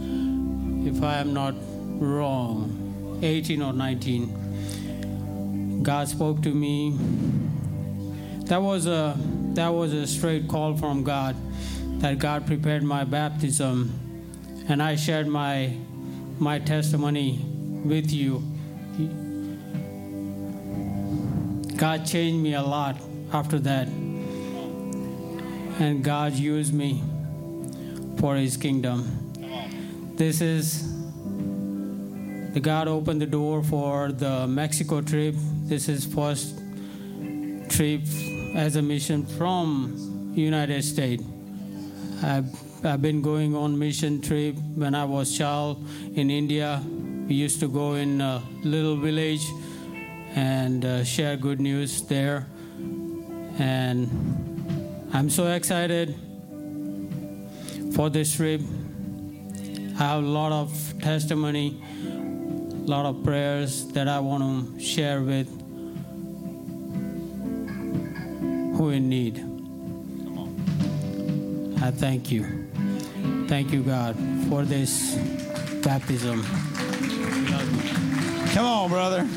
if 0.87 1.01
I 1.01 1.17
am 1.17 1.33
not 1.33 1.55
wrong, 1.99 3.19
18 3.21 3.61
or 3.61 3.73
19. 3.73 5.83
God 5.83 6.07
spoke 6.07 6.41
to 6.43 6.49
me. 6.49 6.97
That 8.45 8.61
was 8.61 8.87
a 8.87 9.17
that 9.53 9.69
was 9.69 9.93
a 9.93 10.05
straight 10.05 10.47
call 10.47 10.75
from 10.75 11.03
God 11.03 11.35
that 12.01 12.19
God 12.19 12.45
prepared 12.45 12.83
my 12.83 13.03
baptism 13.03 13.91
and 14.67 14.83
I 14.83 14.95
shared 14.95 15.27
my 15.27 15.75
my 16.39 16.59
testimony 16.59 17.39
with 17.85 18.11
you. 18.11 18.43
God 21.77 22.05
changed 22.05 22.41
me 22.41 22.53
a 22.53 22.63
lot 22.63 22.97
after 23.33 23.59
that. 23.59 23.87
And 25.77 26.03
God 26.03 26.33
used 26.33 26.73
me 26.73 27.03
for 28.17 28.35
his 28.35 28.57
kingdom. 28.57 29.33
This 30.15 30.41
is 30.41 30.94
the 32.55 32.61
God 32.61 32.87
opened 32.87 33.21
the 33.21 33.25
door 33.25 33.61
for 33.61 34.13
the 34.13 34.47
Mexico 34.47 35.01
trip. 35.01 35.35
This 35.67 35.89
is 35.89 36.05
first 36.05 36.57
trip 37.67 37.99
as 38.55 38.77
a 38.77 38.81
mission 38.81 39.25
from 39.25 40.31
United 40.33 40.81
States. 40.85 41.21
I've, 42.23 42.47
I've 42.85 43.01
been 43.01 43.21
going 43.21 43.57
on 43.57 43.77
mission 43.77 44.21
trip 44.21 44.55
when 44.73 44.95
I 44.95 45.03
was 45.03 45.37
child 45.37 45.85
in 46.13 46.29
India. 46.29 46.81
We 47.27 47.35
used 47.35 47.59
to 47.59 47.67
go 47.67 47.95
in 47.95 48.21
a 48.21 48.41
little 48.63 48.95
village 48.95 49.45
and 50.33 50.85
uh, 50.85 51.03
share 51.03 51.35
good 51.35 51.59
news 51.59 52.03
there. 52.03 52.47
And 53.59 55.09
I'm 55.11 55.29
so 55.29 55.51
excited 55.51 56.15
for 57.93 58.09
this 58.09 58.33
trip. 58.37 58.61
I 59.99 60.03
have 60.03 60.23
a 60.23 60.27
lot 60.27 60.53
of 60.53 60.93
testimony, 61.01 61.81
a 62.85 62.87
lot 62.87 63.07
of 63.07 63.23
prayers 63.23 63.87
that 63.93 64.07
I 64.07 64.19
want 64.19 64.43
to 64.77 64.79
share 64.79 65.21
with 65.21 65.47
who 68.77 68.91
in 68.91 69.09
need. 69.09 69.39
I 71.81 71.89
thank 71.89 72.31
you. 72.31 72.43
Thank 73.47 73.71
you, 73.71 73.81
God, 73.81 74.15
for 74.49 74.63
this 74.63 75.15
baptism. 75.83 76.43
Come 78.53 78.65
on, 78.65 78.89
brother. 78.89 79.27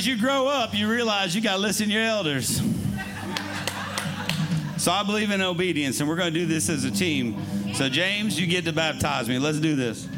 As 0.00 0.06
you 0.06 0.16
grow 0.16 0.46
up, 0.46 0.74
you 0.74 0.90
realize 0.90 1.34
you 1.34 1.42
got 1.42 1.56
to 1.56 1.58
listen 1.58 1.88
to 1.88 1.92
your 1.92 2.02
elders. 2.02 2.62
So 4.78 4.90
I 4.90 5.02
believe 5.04 5.30
in 5.30 5.42
obedience, 5.42 6.00
and 6.00 6.08
we're 6.08 6.16
going 6.16 6.32
to 6.32 6.40
do 6.40 6.46
this 6.46 6.70
as 6.70 6.84
a 6.84 6.90
team. 6.90 7.36
So, 7.74 7.86
James, 7.90 8.40
you 8.40 8.46
get 8.46 8.64
to 8.64 8.72
baptize 8.72 9.28
me. 9.28 9.38
Let's 9.38 9.60
do 9.60 9.76
this. 9.76 10.08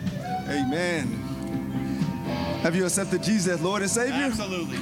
Amen. 0.48 1.08
Have 2.62 2.76
you 2.76 2.84
accepted 2.84 3.24
Jesus 3.24 3.54
as 3.54 3.60
Lord 3.60 3.82
and 3.82 3.90
Savior? 3.90 4.22
Absolutely. 4.22 4.78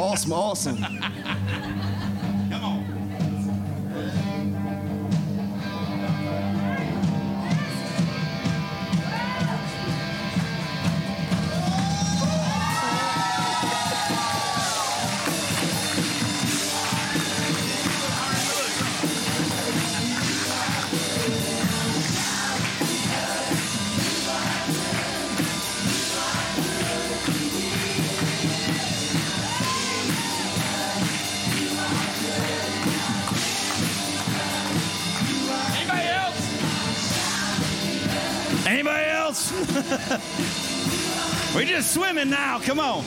awesome, 0.00 0.32
awesome. 0.32 0.93
Swimming 42.24 42.30
now. 42.30 42.58
Come 42.60 42.80
on. 42.80 43.04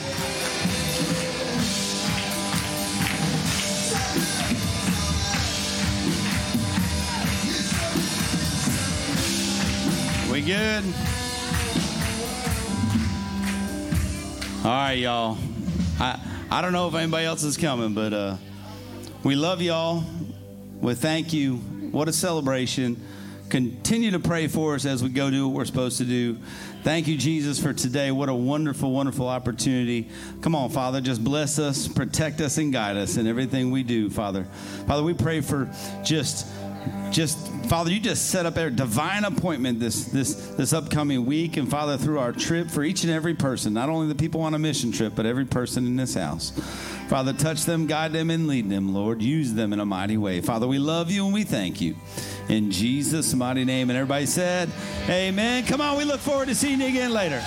We 10.30 10.42
good? 10.42 10.84
All 14.64 14.70
right, 14.70 14.98
y'all. 14.98 15.38
I 15.98 16.20
I 16.50 16.62
don't 16.62 16.72
know 16.72 16.88
if 16.88 16.94
anybody 16.94 17.26
else 17.26 17.42
is 17.42 17.56
coming, 17.56 17.94
but 17.94 18.12
uh, 18.12 18.36
we 19.22 19.34
love 19.34 19.62
y'all. 19.62 20.04
We 20.80 20.94
thank 20.94 21.32
you. 21.32 21.56
What 21.90 22.08
a 22.08 22.12
celebration. 22.12 23.02
Continue 23.48 24.10
to 24.10 24.18
pray 24.18 24.46
for 24.46 24.74
us 24.74 24.84
as 24.84 25.02
we 25.02 25.08
go 25.08 25.30
do 25.30 25.48
what 25.48 25.56
we're 25.56 25.64
supposed 25.64 25.98
to 25.98 26.04
do. 26.04 26.38
Thank 26.82 27.08
you, 27.08 27.16
Jesus, 27.16 27.60
for 27.60 27.72
today. 27.72 28.10
What 28.10 28.28
a 28.28 28.34
wonderful, 28.34 28.90
wonderful 28.90 29.26
opportunity. 29.28 30.08
Come 30.42 30.54
on, 30.54 30.70
Father, 30.70 31.00
just 31.00 31.24
bless 31.24 31.58
us, 31.58 31.88
protect 31.88 32.40
us, 32.40 32.58
and 32.58 32.72
guide 32.72 32.96
us 32.96 33.16
in 33.16 33.26
everything 33.26 33.70
we 33.70 33.82
do, 33.82 34.10
Father. 34.10 34.44
Father, 34.86 35.02
we 35.02 35.14
pray 35.14 35.40
for 35.40 35.70
just 36.04 36.46
just 37.10 37.38
Father, 37.68 37.90
you 37.90 38.00
just 38.00 38.30
set 38.30 38.46
up 38.46 38.56
a 38.56 38.70
divine 38.70 39.24
appointment 39.24 39.80
this 39.80 40.06
this 40.06 40.34
this 40.34 40.72
upcoming 40.72 41.26
week, 41.26 41.56
and 41.56 41.70
Father, 41.70 41.96
through 41.96 42.18
our 42.18 42.32
trip 42.32 42.70
for 42.70 42.82
each 42.82 43.02
and 43.02 43.12
every 43.12 43.34
person, 43.34 43.74
not 43.74 43.88
only 43.88 44.08
the 44.08 44.14
people 44.14 44.40
on 44.40 44.54
a 44.54 44.58
mission 44.58 44.92
trip, 44.92 45.14
but 45.14 45.26
every 45.26 45.44
person 45.44 45.86
in 45.86 45.96
this 45.96 46.14
house. 46.14 46.50
Father, 47.08 47.32
touch 47.32 47.64
them, 47.64 47.86
guide 47.86 48.12
them, 48.12 48.30
and 48.30 48.46
lead 48.46 48.68
them, 48.68 48.92
Lord. 48.94 49.22
Use 49.22 49.54
them 49.54 49.72
in 49.72 49.80
a 49.80 49.86
mighty 49.86 50.18
way. 50.18 50.42
Father, 50.42 50.66
we 50.66 50.78
love 50.78 51.10
you 51.10 51.24
and 51.24 51.32
we 51.32 51.42
thank 51.42 51.80
you. 51.80 51.96
In 52.48 52.70
Jesus' 52.70 53.34
mighty 53.34 53.64
name. 53.64 53.90
And 53.90 53.96
everybody 53.96 54.26
said, 54.26 54.70
Amen. 55.08 55.64
Come 55.66 55.80
on, 55.80 55.96
we 55.96 56.04
look 56.04 56.20
forward 56.20 56.48
to 56.48 56.54
seeing 56.54 56.80
you 56.80 56.86
again 56.88 57.12
later. 57.12 57.42